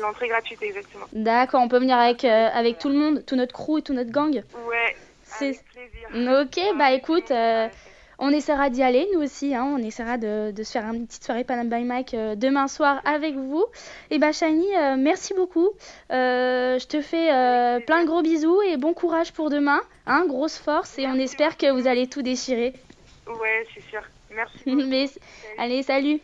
L'entrée 0.00 0.28
gratuite, 0.28 0.62
exactement. 0.62 1.06
D'accord, 1.12 1.62
on 1.62 1.68
peut 1.68 1.78
venir 1.78 1.96
avec, 1.96 2.24
euh, 2.24 2.48
avec 2.52 2.78
tout 2.78 2.88
le 2.88 2.94
monde, 2.94 3.24
tout 3.26 3.34
notre 3.34 3.52
crew 3.52 3.78
et 3.78 3.82
tout 3.82 3.92
notre 3.92 4.10
gang? 4.10 4.42
Ouais, 4.68 4.96
C'est... 5.24 5.58
Ok, 6.14 6.60
bah 6.76 6.92
écoute, 6.92 7.30
euh, 7.30 7.68
on 8.18 8.30
essaiera 8.30 8.68
d'y 8.68 8.82
aller, 8.82 9.08
nous 9.14 9.22
aussi, 9.22 9.54
hein, 9.54 9.64
on 9.74 9.78
essaiera 9.78 10.18
de, 10.18 10.50
de 10.50 10.62
se 10.62 10.72
faire 10.72 10.84
une 10.92 11.06
petite 11.06 11.24
soirée 11.24 11.44
Panam 11.44 11.68
by 11.68 11.84
Mike 11.84 12.14
euh, 12.14 12.34
demain 12.34 12.68
soir 12.68 13.00
avec 13.04 13.34
vous. 13.34 13.64
Et 14.10 14.18
bah 14.18 14.32
Shani, 14.32 14.66
merci 14.98 15.34
beaucoup. 15.34 15.70
Je 16.10 16.86
te 16.86 17.00
fais 17.00 17.28
plein 17.86 18.02
de 18.02 18.06
gros 18.06 18.22
bisous 18.22 18.60
et 18.62 18.76
bon 18.76 18.92
courage 18.92 19.32
pour 19.32 19.50
demain. 19.50 19.80
Hein, 20.06 20.24
grosse 20.26 20.58
force 20.58 20.98
et 20.98 21.06
on 21.06 21.14
espère 21.14 21.56
que 21.56 21.70
vous 21.70 21.86
allez 21.86 22.06
tout 22.06 22.22
déchirer. 22.22 22.74
Ouais, 23.40 23.66
c'est 23.74 23.82
sûr. 23.90 24.00
Merci. 24.34 24.58
Mais, 24.88 25.08
allez, 25.58 25.82
salut 25.82 26.20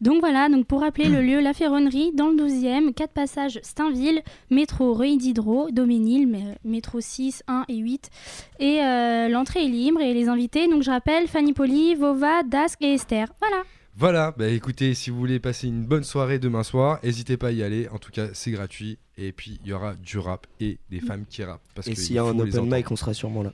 donc 0.00 0.18
voilà, 0.18 0.48
donc 0.48 0.66
pour 0.66 0.80
rappeler 0.80 1.04
le 1.08 1.22
lieu 1.22 1.38
La 1.40 1.52
Ferronnerie, 1.52 2.10
dans 2.12 2.26
le 2.30 2.34
12e, 2.34 2.92
4 2.92 3.12
passages 3.12 3.60
Stainville, 3.62 4.20
métro 4.50 4.94
Reuil 4.94 5.16
Diderot, 5.16 5.70
Doménil, 5.70 6.26
mé- 6.26 6.56
métro 6.64 7.00
6, 7.00 7.44
1 7.46 7.66
et 7.68 7.76
8. 7.76 8.10
Et 8.58 8.80
euh, 8.82 9.28
l'entrée 9.28 9.64
est 9.64 9.68
libre 9.68 10.00
et 10.00 10.12
les 10.12 10.28
invités, 10.28 10.66
donc 10.66 10.82
je 10.82 10.90
rappelle, 10.90 11.28
Fanny 11.28 11.52
Poli, 11.52 11.94
Vova, 11.94 12.42
Dask 12.42 12.82
et 12.82 12.94
Esther. 12.94 13.28
Voilà. 13.38 13.62
Voilà, 13.94 14.34
bah 14.36 14.48
écoutez, 14.48 14.94
si 14.94 15.10
vous 15.10 15.18
voulez 15.18 15.38
passer 15.38 15.68
une 15.68 15.84
bonne 15.84 16.02
soirée 16.02 16.40
demain 16.40 16.64
soir, 16.64 16.98
n'hésitez 17.04 17.36
pas 17.36 17.48
à 17.48 17.52
y 17.52 17.62
aller. 17.62 17.88
En 17.90 17.98
tout 17.98 18.10
cas, 18.10 18.26
c'est 18.32 18.50
gratuit. 18.50 18.98
Et 19.18 19.30
puis, 19.30 19.60
il 19.62 19.68
y 19.68 19.72
aura 19.72 19.94
du 19.94 20.18
rap 20.18 20.48
et 20.60 20.78
des 20.90 20.98
femmes 20.98 21.26
qui 21.28 21.44
rappent. 21.44 21.60
Parce 21.76 21.86
Et 21.86 21.94
s'il 21.94 22.16
y 22.16 22.18
a 22.18 22.24
un 22.24 22.36
open 22.36 22.74
mic, 22.74 22.90
on 22.90 22.96
sera 22.96 23.14
sûrement 23.14 23.42
là. 23.44 23.52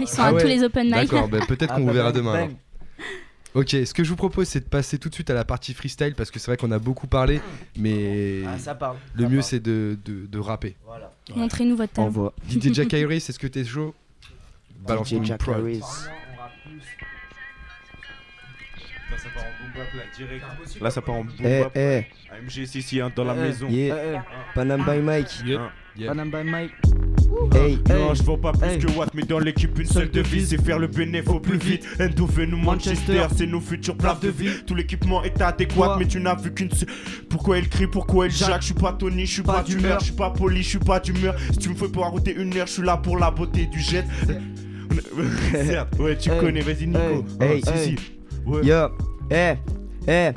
Ils 0.00 0.08
sont 0.08 0.22
à 0.22 0.32
tous 0.32 0.46
les 0.46 0.62
open 0.62 0.86
mic. 0.86 0.94
D'accord, 0.94 1.28
bah 1.28 1.38
peut-être 1.46 1.70
Ah, 1.72 1.74
qu'on 1.76 1.80
vous 1.82 1.86
bah, 1.88 1.92
verra 1.94 2.12
bang, 2.12 2.16
demain. 2.16 2.34
alors. 2.34 2.48
Ok, 3.54 3.70
ce 3.70 3.94
que 3.94 4.04
je 4.04 4.10
vous 4.10 4.16
propose, 4.16 4.46
c'est 4.46 4.60
de 4.60 4.68
passer 4.68 4.98
tout 4.98 5.08
de 5.08 5.14
suite 5.14 5.30
à 5.30 5.34
la 5.34 5.44
partie 5.44 5.72
freestyle 5.74 6.14
parce 6.14 6.30
que 6.30 6.38
c'est 6.38 6.50
vrai 6.50 6.56
qu'on 6.58 6.70
a 6.70 6.78
beaucoup 6.78 7.06
parlé, 7.06 7.40
mais 7.78 8.42
Ah, 8.46 8.58
ça 8.58 8.74
parle, 8.74 8.96
le 9.14 9.24
ça 9.24 9.28
mieux 9.30 9.42
c'est 9.42 9.60
de, 9.60 9.98
de, 10.04 10.26
de 10.26 10.38
rapper. 10.38 10.76
Voilà. 10.86 11.10
Montrez-nous 11.34 11.76
votre 11.76 11.92
talent. 11.94 12.08
Envoie. 12.08 12.34
DJ 12.48 12.72
Jack 12.74 12.92
Iris, 12.92 13.28
est-ce 13.28 13.38
que 13.38 13.46
t'es 13.46 13.64
chaud? 13.64 13.94
Balance 14.86 15.08
DJ 15.08 15.24
Jack. 15.24 15.40
Harris. 15.48 15.80
Ça 19.16 19.28
part 19.34 19.42
en 19.42 19.62
boom 19.64 19.72
bap 19.74 19.94
là, 19.94 20.02
direct. 20.16 20.44
Là, 20.80 20.90
ça 20.90 21.00
part 21.02 21.14
en 21.16 21.24
boom 21.24 21.34
Eh, 21.42 21.64
eh. 21.74 22.06
AMG, 22.30 22.66
si, 22.66 22.82
si, 22.82 23.00
hein, 23.00 23.10
dans 23.16 23.24
la 23.24 23.34
Eh, 23.34 23.40
maison. 23.40 23.68
Yeah. 23.68 24.18
Un, 24.18 24.24
Panam 24.54 24.84
by 24.84 24.98
Mike. 25.00 25.42
Yeah. 25.44 25.72
Panam 26.06 26.30
by 26.30 26.44
Mike. 26.44 26.72
Hey, 27.54 27.78
Non, 27.88 28.14
je 28.14 28.22
vois 28.22 28.38
pas 28.40 28.52
plus 28.52 28.78
que 28.78 28.90
Watt, 28.96 29.10
mais 29.14 29.22
dans 29.22 29.38
l'équipe, 29.38 29.78
une 29.78 29.86
seule 29.86 30.10
devise 30.10 30.48
c'est 30.48 30.62
faire 30.62 30.78
le 30.78 30.86
bénéfice 30.86 31.28
au 31.30 31.40
plus 31.40 31.58
vite. 31.58 31.84
Endové, 32.00 32.46
nous 32.46 32.56
Manchester, 32.56 33.26
c'est 33.36 33.46
nos 33.46 33.60
futurs 33.60 33.96
places 33.96 34.20
de 34.20 34.28
vie. 34.28 34.50
Tout 34.66 34.74
l'équipement 34.74 35.22
est 35.22 35.40
adéquat, 35.40 35.96
mais 35.98 36.06
tu 36.06 36.20
n'as 36.20 36.34
vu 36.34 36.52
qu'une 36.52 36.70
seule. 36.70 36.88
Pourquoi 37.28 37.58
il 37.58 37.68
crie, 37.68 37.86
pourquoi 37.86 38.26
il 38.26 38.32
jacque? 38.32 38.60
Je 38.60 38.66
suis 38.66 38.74
pas 38.74 38.92
Tony, 38.92 39.26
je 39.26 39.32
suis 39.34 39.42
pas 39.42 39.62
d'humeur, 39.62 40.00
je 40.00 40.06
suis 40.06 40.14
pas 40.14 40.30
poli, 40.30 40.62
je 40.62 40.68
suis 40.68 40.78
pas 40.78 41.00
d'humeur. 41.00 41.34
Si 41.52 41.58
tu 41.58 41.68
me 41.68 41.74
fais 41.74 41.88
pour 41.88 42.04
arrêter 42.06 42.34
une 42.34 42.56
heure, 42.56 42.66
je 42.66 42.72
suis 42.72 42.82
là 42.82 42.96
pour 42.96 43.18
la 43.18 43.30
beauté 43.30 43.66
du 43.66 43.80
jet. 43.80 44.04
Certes, 45.52 45.98
ouais, 45.98 46.16
tu 46.16 46.30
connais, 46.30 46.60
vas-y, 46.60 46.86
Nico. 46.86 46.98
Hey, 46.98 47.22
Ah, 47.40 47.44
hey, 47.44 47.62
si, 47.62 47.84
si. 47.84 47.96
Ouais. 48.46 48.64
Yo, 48.64 48.88
eh, 49.30 49.54
eh. 50.06 50.30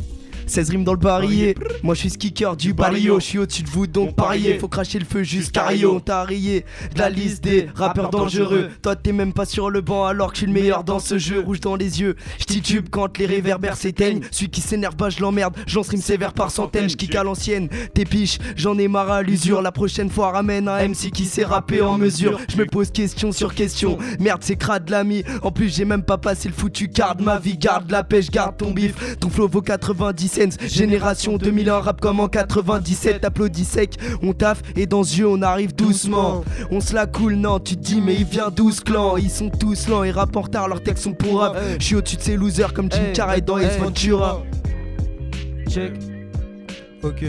16 0.51 0.69
rimes 0.71 0.83
dans 0.83 0.91
le 0.91 0.99
barillet. 0.99 1.55
Moi 1.81 1.95
je 1.95 2.01
suis 2.01 2.09
skicker 2.09 2.57
du 2.57 2.73
barrio. 2.73 3.21
Je 3.21 3.25
suis 3.25 3.37
au-dessus 3.37 3.63
de 3.63 3.69
vous 3.69 3.87
donc 3.87 4.15
pariez. 4.15 4.59
Faut 4.59 4.67
cracher 4.67 4.99
le 4.99 5.05
feu 5.05 5.23
jusqu'à 5.23 5.65
Rio. 5.67 5.95
On 5.95 5.99
t'a 6.01 6.25
rayé 6.25 6.65
de 6.93 6.99
la 6.99 7.09
liste 7.09 7.41
des 7.41 7.69
rappeurs 7.73 8.09
dangereux. 8.09 8.67
Toi 8.81 8.97
t'es 8.97 9.13
même 9.13 9.31
pas 9.31 9.45
sur 9.45 9.69
le 9.69 9.79
banc 9.79 10.05
alors 10.05 10.31
que 10.31 10.35
je 10.35 10.39
suis 10.39 10.47
le 10.47 10.53
meilleur 10.53 10.83
dans 10.83 10.99
ce 10.99 11.17
jeu. 11.17 11.39
Rouge 11.39 11.61
dans 11.61 11.77
les 11.77 12.01
yeux. 12.01 12.17
Je 12.37 12.43
titube 12.43 12.87
quand 12.91 13.17
les 13.17 13.25
réverbères 13.25 13.77
s'éteignent. 13.77 14.19
Celui 14.29 14.49
qui 14.49 14.59
s'énerve, 14.59 14.97
bah 14.97 15.09
je 15.09 15.21
l'emmerde. 15.21 15.55
J'en 15.67 15.83
stream 15.83 16.01
sévère 16.01 16.33
par 16.33 16.51
centaines. 16.51 16.89
Je 16.89 16.97
kick 16.97 17.15
à 17.15 17.23
l'ancienne. 17.23 17.69
T'es 17.93 18.03
piche, 18.03 18.37
j'en 18.57 18.77
ai 18.77 18.89
marre 18.89 19.09
à 19.09 19.21
l'usure. 19.21 19.61
La 19.61 19.71
prochaine 19.71 20.09
fois 20.09 20.31
ramène 20.31 20.67
un 20.67 20.85
MC 20.85 21.11
qui 21.11 21.25
sait 21.25 21.45
rapper 21.45 21.81
en 21.81 21.97
mesure. 21.97 22.37
Je 22.49 22.57
me 22.57 22.65
pose 22.65 22.91
question 22.91 23.31
sur 23.31 23.55
question. 23.55 23.97
Merde, 24.19 24.41
c'est 24.43 24.57
crade 24.57 24.89
l'ami. 24.89 25.23
En 25.43 25.51
plus, 25.51 25.73
j'ai 25.73 25.85
même 25.85 26.03
pas 26.03 26.17
passé 26.17 26.49
le 26.49 26.53
foutu 26.53 26.89
card. 26.89 27.15
Ma 27.21 27.39
vie 27.39 27.57
garde 27.57 27.89
la 27.89 28.03
pêche, 28.03 28.29
garde 28.29 28.57
ton 28.57 28.71
bif. 28.71 29.17
Ton 29.17 29.29
flow 29.29 29.47
vaut 29.47 29.61
90 29.61 30.40
Génération 30.67 31.37
2001, 31.37 31.79
rap 31.79 32.01
comme 32.01 32.19
en 32.19 32.27
97. 32.27 33.23
Applaudis 33.23 33.65
sec, 33.65 33.95
on 34.21 34.33
taffe 34.33 34.61
et 34.75 34.85
dans 34.85 35.03
jeu, 35.03 35.27
on 35.27 35.41
arrive 35.41 35.75
doucement. 35.75 36.43
On 36.71 36.81
se 36.81 36.93
la 36.93 37.05
coule, 37.05 37.35
non, 37.35 37.59
tu 37.59 37.75
te 37.75 37.81
dis, 37.81 38.01
mais 38.01 38.15
il 38.15 38.25
vient 38.25 38.49
12 38.49 38.81
clans. 38.81 39.17
Ils 39.17 39.29
sont 39.29 39.49
tous 39.49 39.87
lents 39.87 40.03
et 40.03 40.11
rap 40.11 40.35
en 40.35 40.41
retard, 40.41 40.67
leurs 40.67 40.83
textes 40.83 41.03
sont 41.03 41.13
pour 41.13 41.39
rap. 41.39 41.57
Je 41.79 41.83
suis 41.83 41.95
au-dessus 41.95 42.17
de 42.17 42.21
ces 42.21 42.37
losers 42.37 42.73
comme 42.73 42.91
Jim 42.91 43.11
Carrey 43.13 43.41
dans 43.41 43.57
Ace 43.57 43.77
Ventura. 43.77 44.43
Check. 45.69 45.93
Ok. 47.03 47.23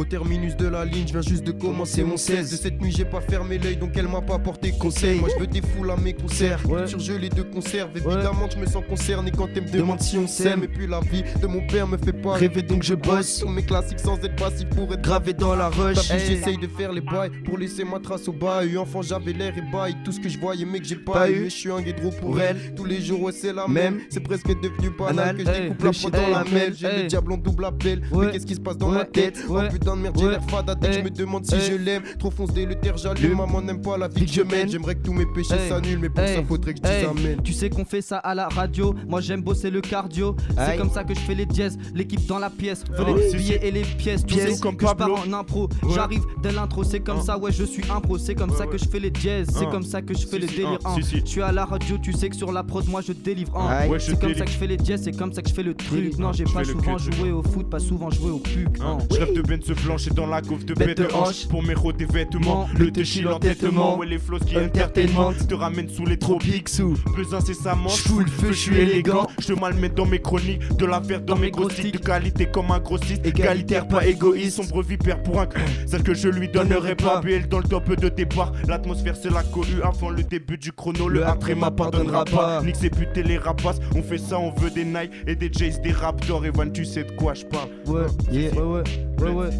Au 0.00 0.04
terminus 0.06 0.56
de 0.56 0.66
la 0.66 0.86
ligne, 0.86 1.06
je 1.06 1.12
viens 1.12 1.20
juste 1.20 1.44
de 1.44 1.52
commencer 1.52 2.02
mon 2.02 2.16
16. 2.16 2.50
De 2.50 2.56
cette 2.56 2.80
nuit, 2.80 2.90
j'ai 2.90 3.04
pas 3.04 3.20
fermé 3.20 3.58
l'œil, 3.58 3.76
donc 3.76 3.90
elle 3.96 4.08
m'a 4.08 4.22
pas 4.22 4.38
porté 4.38 4.72
conseil. 4.72 5.20
Moi, 5.20 5.28
je 5.34 5.38
veux 5.38 5.46
des 5.46 5.60
foules 5.60 5.90
à 5.90 5.96
mes 5.98 6.14
concerts. 6.14 6.60
Surgelé 6.86 7.28
de 7.28 7.42
conserve, 7.42 7.90
évidemment, 7.94 8.48
je 8.50 8.56
me 8.58 8.64
sens 8.64 8.82
concerné 8.88 9.30
quand 9.30 9.48
elle 9.54 9.64
me 9.64 9.68
demande 9.70 10.00
si 10.00 10.16
on 10.16 10.26
s'aime. 10.26 10.64
Et 10.64 10.68
puis 10.68 10.86
la 10.86 11.00
vie 11.00 11.22
de 11.42 11.46
mon 11.46 11.66
père 11.66 11.86
me 11.86 11.98
fait 11.98 12.14
pas 12.14 12.32
Rêver, 12.32 12.62
donc 12.62 12.82
je 12.82 12.94
bosse. 12.94 13.28
Sur 13.40 13.50
mes 13.50 13.62
classiques 13.62 14.00
sans 14.00 14.16
être 14.24 14.36
passif 14.36 14.66
pour 14.70 14.90
être 14.94 15.02
Gravé 15.02 15.34
dans 15.34 15.54
la 15.54 15.68
rush. 15.68 16.10
Hey. 16.10 16.20
J'essaye 16.28 16.56
de 16.56 16.66
faire 16.66 16.92
les 16.92 17.02
bails 17.02 17.30
pour 17.44 17.58
laisser 17.58 17.84
ma 17.84 17.98
trace 17.98 18.26
au 18.26 18.32
bail. 18.32 18.78
Enfant, 18.78 19.02
j'avais 19.02 19.34
l'air 19.34 19.52
et 19.58 19.70
bail. 19.70 19.94
Tout 20.02 20.12
ce 20.12 20.20
que 20.20 20.30
je 20.30 20.38
voyais, 20.38 20.64
mais 20.64 20.78
que 20.78 20.86
j'ai 20.86 20.96
pas, 20.96 21.12
Pas 21.12 21.30
eu. 21.30 21.44
Je 21.44 21.48
suis 21.50 21.70
un 21.70 21.82
guédro 21.82 22.08
pour 22.10 22.20
Pour 22.30 22.40
elle. 22.40 22.56
elle. 22.68 22.74
Tous 22.74 22.86
les 22.86 23.02
jours, 23.02 23.20
ouais, 23.24 23.32
c'est 23.32 23.52
la 23.52 23.68
Même. 23.68 23.96
même. 23.96 24.00
C'est 24.08 24.20
presque 24.20 24.48
devenu 24.48 24.88
banal 24.98 25.36
que 25.36 25.44
je 25.44 25.50
Hey. 25.50 25.62
découpe 25.64 25.82
la 25.84 25.90
prod 25.92 26.12
dans 26.14 26.28
la 26.28 26.44
mêle. 26.44 26.74
J'ai 26.74 26.86
Hey. 26.86 27.02
le 27.02 27.08
diable 27.08 27.32
en 27.32 27.36
double 27.36 27.66
appel. 27.66 28.00
Mais 28.10 28.16
Ouais. 28.16 28.30
qu'est-ce 28.32 28.46
qui 28.46 28.54
se 28.54 28.60
passe 28.60 28.78
dans 28.78 28.88
Ouais. 28.90 28.98
ma 28.98 29.04
tête? 29.04 29.44
Ouais. 29.46 29.64
Oh 29.68 29.72
putain 29.72 29.89
de 29.96 30.02
merde, 30.02 30.16
j'ai 30.18 30.28
l'air 30.28 30.42
fada 30.48 30.74
dès 30.74 30.88
que 30.88 30.92
je 30.94 31.00
me 31.00 31.10
demande 31.10 31.44
si 31.46 31.54
je 31.60 31.74
l'aime. 31.76 32.02
Trop 32.18 32.30
fonce 32.30 32.52
dès 32.52 32.66
le 32.66 32.74
terre, 32.74 32.96
j'allume. 32.96 33.36
Maman 33.36 33.62
n'aime 33.62 33.80
pas 33.80 33.96
la 33.98 34.08
vie 34.08 34.26
que 34.26 34.32
je 34.32 34.42
mène. 34.42 34.68
J'aimerais 34.68 34.94
que 34.94 35.02
tous 35.02 35.12
mes 35.12 35.26
péchés 35.26 35.54
s'annulent, 35.68 35.98
mais 36.00 36.08
pour 36.08 36.26
ça, 36.26 36.42
faudrait 36.46 36.74
que 36.74 36.80
je 36.84 36.90
dise 36.90 37.08
amen. 37.08 37.40
Tu 37.42 37.52
sais 37.52 37.70
qu'on 37.70 37.84
fait 37.84 38.02
ça 38.02 38.18
à 38.18 38.34
la 38.34 38.48
radio, 38.48 38.94
moi 39.08 39.20
j'aime 39.20 39.42
bosser 39.42 39.70
le 39.70 39.80
cardio. 39.80 40.36
C'est 40.56 40.76
comme 40.76 40.90
ça 40.90 41.04
que 41.04 41.14
je 41.14 41.20
fais 41.20 41.34
les 41.34 41.46
dièses, 41.46 41.78
l'équipe 41.94 42.24
dans 42.26 42.38
la 42.38 42.50
pièce. 42.50 42.84
Veux 42.90 43.04
Oh, 43.08 43.16
les 43.16 43.30
si, 43.30 43.36
billets 43.36 43.60
et 43.66 43.70
les 43.70 43.82
pièces, 43.82 44.24
tu 44.24 44.34
sais 44.34 44.58
comme 44.60 44.76
que 44.76 44.86
je 44.86 44.92
pars 44.94 45.08
en 45.10 45.32
impro. 45.32 45.68
J'arrive 45.94 46.22
dès 46.42 46.52
l'intro, 46.52 46.84
c'est 46.84 47.00
comme 47.00 47.18
Hein. 47.18 47.22
ça, 47.22 47.38
ouais 47.38 47.50
je 47.52 47.64
suis 47.64 47.82
impro. 47.90 48.18
C'est 48.18 48.34
comme 48.34 48.54
ça 48.56 48.66
que 48.66 48.78
je 48.78 48.84
fais 48.84 49.00
les 49.00 49.10
dièses, 49.10 49.48
c'est 49.52 49.66
Hein. 49.66 49.68
comme 49.70 49.82
ça 49.82 50.00
que 50.02 50.14
je 50.14 50.20
fais 50.26 50.36
Si, 50.36 50.42
le 50.42 50.48
si, 50.48 50.56
délire. 50.56 50.78
Si, 50.94 51.02
si. 51.02 51.20
Je 51.20 51.26
suis 51.26 51.42
à 51.42 51.50
la 51.52 51.64
radio, 51.64 51.98
tu 51.98 52.12
sais 52.12 52.28
que 52.28 52.36
sur 52.36 52.52
la 52.52 52.62
prod, 52.62 52.86
moi 52.88 53.00
je 53.06 53.12
délivre. 53.12 53.56
hein. 53.56 53.88
C'est 53.98 54.18
comme 54.20 54.34
ça 54.34 54.44
que 54.44 54.50
je 54.50 54.56
fais 54.56 54.66
les 54.66 54.76
dièses, 54.76 55.02
c'est 55.04 55.16
comme 55.16 55.32
ça 55.32 55.42
que 55.42 55.48
je 55.48 55.54
fais 55.54 55.62
le 55.62 55.74
truc. 55.74 56.18
Non, 56.18 56.32
j'ai 56.32 56.44
pas 56.44 56.64
souvent 56.64 56.98
joué 56.98 57.30
au 57.32 57.42
foot, 57.42 57.68
pas 57.68 57.78
souvent 57.80 58.10
joué 58.10 58.30
au 58.30 58.38
puc. 58.38 58.68
Je 59.10 59.16
rêve 59.18 59.34
de 59.34 59.42
Ben 59.42 59.60
se 59.62 59.72
plancher 59.80 60.10
dans 60.10 60.26
la 60.26 60.40
couve 60.42 60.64
de 60.64 60.74
Bête 60.74 61.02
hanche. 61.14 61.46
Pour 61.48 61.62
mes 61.62 61.74
des 61.96 62.04
vêtements 62.04 62.68
Le 62.78 62.90
téchil 62.90 63.24
l'entêtement 63.24 63.98
Ouais 63.98 64.06
les 64.06 64.18
flows 64.18 64.38
qui 64.38 64.56
entertainment. 64.56 65.32
Te 65.48 65.54
ramène 65.54 65.88
sous 65.88 66.06
les 66.06 66.18
tropiques 66.18 66.68
sous. 66.68 66.94
Plus 67.14 67.34
incessamment 67.34 67.88
J'fous 67.88 68.20
le 68.20 68.26
feu, 68.26 68.48
je 68.52 68.58
suis 68.58 68.76
élégant. 68.78 69.26
Je 69.38 69.54
malmets 69.54 69.88
dans 69.88 70.06
mes 70.06 70.20
chroniques 70.20 70.60
De 70.76 70.86
la 70.86 71.00
verre 71.00 71.22
dans, 71.22 71.36
mes 71.36 71.50
grossiques 71.50 71.92
De 71.92 71.98
qualité 71.98 72.46
comme 72.46 72.70
un 72.70 72.78
grossiste 72.78 73.24
Égalitaire 73.26 73.88
pas 73.88 74.06
égoïste. 74.06 74.56
Sombre 74.56 74.82
vipère 74.82 75.22
pour 75.22 75.40
un 75.40 75.46
cran 75.46 75.64
Celle 75.86 76.02
que 76.02 76.14
je 76.14 76.28
lui 76.28 76.48
donnerai 76.48 76.94
pas. 76.94 77.20
BL 77.20 77.48
dans 77.48 77.58
le 77.58 77.64
top 77.64 77.88
de 77.94 78.24
bars. 78.24 78.52
L'atmosphère 78.68 79.16
c'est 79.16 79.32
la 79.32 79.42
cohue. 79.42 79.82
Avant 79.82 80.10
le 80.10 80.22
début 80.22 80.58
du 80.58 80.72
chrono 80.72 81.08
Le 81.08 81.24
après 81.26 81.54
m'appartiendra 81.54 82.24
pas. 82.24 82.62
ses 82.74 82.90
putes 82.90 83.16
et 83.16 83.22
les 83.22 83.38
rapaces. 83.38 83.80
On 83.94 84.02
fait 84.02 84.18
ça 84.18 84.38
on 84.38 84.50
veut 84.52 84.70
des 84.70 84.84
Nike 84.84 85.12
Et 85.26 85.34
des 85.34 85.50
Jays 85.52 85.80
des 85.82 85.92
Raptors. 85.92 86.44
Evan 86.44 86.72
tu 86.72 86.84
sais 86.84 87.04
de 87.04 87.12
quoi 87.12 87.34
je 87.34 87.44
parle. 87.44 87.68
Ouais, 87.86 88.06
ouais, 88.30 88.50
ouais, 88.52 88.82
ouais, 89.20 89.30
ouais. 89.30 89.50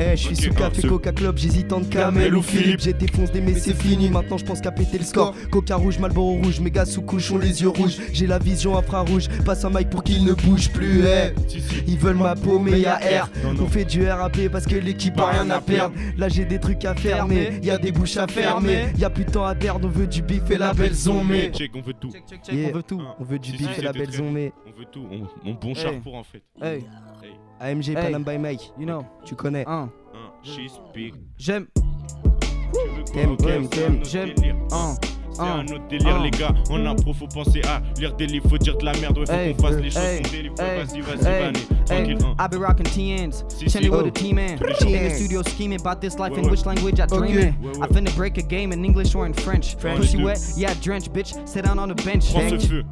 Eh, 0.00 0.16
je 0.16 0.22
suis 0.28 0.36
sous 0.36 0.54
café. 0.54 0.86
Coca 0.86 1.10
Club, 1.10 1.36
j'hésite 1.36 1.72
entre 1.72 1.88
Camel 1.88 2.36
ou 2.36 2.42
Philippe. 2.42 2.78
J'ai 2.80 2.92
défoncé 2.92 3.40
mais 3.40 3.54
c'est 3.54 3.74
fini. 3.74 4.08
Maintenant, 4.08 4.38
je 4.38 4.44
pense 4.44 4.60
qu'à 4.60 4.70
péter 4.70 4.98
le 4.98 5.04
score. 5.04 5.34
Coca 5.50 5.74
rouge, 5.74 5.98
Malboro 5.98 6.34
rouge, 6.36 6.60
méga 6.60 6.84
sous 6.84 7.02
couche, 7.02 7.32
ont 7.32 7.38
les 7.38 7.62
yeux 7.62 7.68
rouges. 7.70 7.96
J'ai 8.12 8.28
la 8.28 8.38
vision 8.38 8.78
infrarouge. 8.78 9.26
Passe 9.44 9.64
un 9.64 9.70
mic 9.70 9.90
pour 9.90 10.04
qu'il 10.04 10.24
ne 10.24 10.32
bouge 10.34 10.70
plus. 10.70 11.02
Eh, 11.04 11.34
Si, 11.48 11.60
si. 11.60 11.82
ils 11.88 11.98
veulent 11.98 12.14
ma 12.16 12.36
peau, 12.36 12.60
mais 12.60 12.78
y'a 12.78 12.94
R. 13.22 13.28
On 13.60 13.66
fait 13.66 13.84
du 13.84 14.06
RAP 14.08 14.48
parce 14.52 14.66
que 14.66 14.76
l'équipe 14.76 15.18
a 15.18 15.26
rien 15.30 15.50
à 15.50 15.60
perdre. 15.60 15.96
Là, 16.16 16.28
j'ai 16.28 16.44
des 16.44 16.60
trucs 16.60 16.84
à 16.84 16.94
faire, 16.94 17.26
mais 17.26 17.58
y 17.60 17.70
a 17.70 17.78
des 17.78 17.90
bouches 17.90 18.16
à 18.18 18.28
fermer. 18.28 18.86
Y 18.96 19.04
a 19.04 19.10
plus 19.10 19.24
de 19.24 19.30
temps 19.32 19.44
à 19.46 19.56
perdre, 19.56 19.88
on 19.88 19.90
veut 19.90 20.06
du 20.06 20.22
bif 20.22 20.48
et 20.50 20.58
la 20.58 20.72
belle 20.72 20.94
zombie. 20.94 21.50
Check 21.52 21.72
on 21.74 21.80
veut 21.80 21.94
tout 21.94 22.12
Check, 22.12 22.22
check, 22.28 22.40
check, 22.44 22.54
Yeah. 22.54 22.68
on 22.72 22.76
veut 22.76 22.82
tout. 22.84 23.02
On 23.18 23.24
veut 23.24 23.38
du 23.40 23.50
Si, 23.50 23.56
bif 23.56 23.68
si, 23.74 23.80
et 23.80 23.82
la 23.82 23.92
belle 23.92 24.12
zombie. 24.12 24.50
On 24.66 24.78
veut 24.78 24.86
tout, 24.92 25.04
on, 25.10 25.50
on 25.50 25.54
bon 25.54 25.74
charrefour 25.74 26.14
en 26.14 26.22
fait. 26.24 26.42
Hey, 26.62 26.84
AMG, 27.60 27.88
Hey. 27.88 27.94
Panam 28.12 28.24
by 28.24 28.38
Mike. 28.38 28.60
you 28.78 28.86
know, 28.86 29.04
Tu 29.24 29.34
connais. 29.34 29.64
Un, 29.66 29.90
she's 30.42 30.80
big. 30.94 31.14
J'aime, 31.38 31.66
T'aimes, 33.12 33.36
t'aimes, 33.36 33.68
t'aimes. 33.68 34.04
j'aime, 34.04 34.32
Un. 34.72 34.94
C'est 35.32 35.44
un, 35.44 35.64
autre 35.66 35.86
délire, 35.88 36.16
un. 36.16 36.24
les 36.24 36.30
gars. 36.30 36.52
En 36.68 36.84
impro, 36.84 37.12
faut 37.12 37.28
penser 37.28 37.62
à 37.62 37.80
lire 38.00 38.12
des 38.16 38.26
livres, 38.26 38.48
faut 38.48 38.58
dire 38.58 38.76
de 38.76 38.84
la 38.84 38.92
merde. 38.98 39.18
Ouais, 39.18 39.24
faut 39.26 39.32
Hey, 39.32 39.54
qu'on 39.54 39.62
fasse 39.62 39.76
les 39.76 39.90
choses, 39.90 40.02
hey, 40.02 40.22
on 40.26 40.30
délivre. 40.32 40.54
hey, 40.60 40.78
Vas-y, 40.84 41.00
vas-y, 41.00 41.26
hey. 41.28 41.52
Tranquille, 41.86 42.18
hein. 42.24 42.34
I 42.40 42.48
be 42.48 42.60
rocking 42.60 42.86
TNs, 42.86 43.44
Si, 43.48 43.66
chilling 43.70 43.84
si. 43.84 43.88
with 43.90 44.02
Oh. 44.04 44.08
a 44.08 44.10
T-man. 44.10 44.58
In 44.58 44.58
the 45.08 45.10
studio 45.14 45.42
scheming 45.42 45.78
about 45.80 46.00
this 46.00 46.18
life 46.18 46.32
Ouais, 46.32 46.38
in 46.40 46.44
ouais. 46.46 46.50
which 46.50 46.66
language 46.66 46.98
I 46.98 47.06
dream 47.06 47.36
Ok. 47.38 47.76
in. 47.76 47.82
I 47.82 47.86
finna 47.86 48.10
break 48.16 48.36
a 48.38 48.42
game 48.42 48.72
in 48.72 48.84
English 48.84 49.14
or 49.14 49.26
in 49.26 49.32
French. 49.32 49.76
French. 49.76 49.98
Pussy 50.00 50.22
wet, 50.22 50.40
yeah, 50.56 50.74
drench, 50.82 51.08
bitch. 51.12 51.32
Sit 51.48 51.64
down 51.64 51.78
on 51.78 51.88
the 51.88 51.94
bench. 52.04 52.32
Prends 52.32 52.50
ce 52.50 52.50
Bench. 52.56 52.66
feu. 52.66 52.84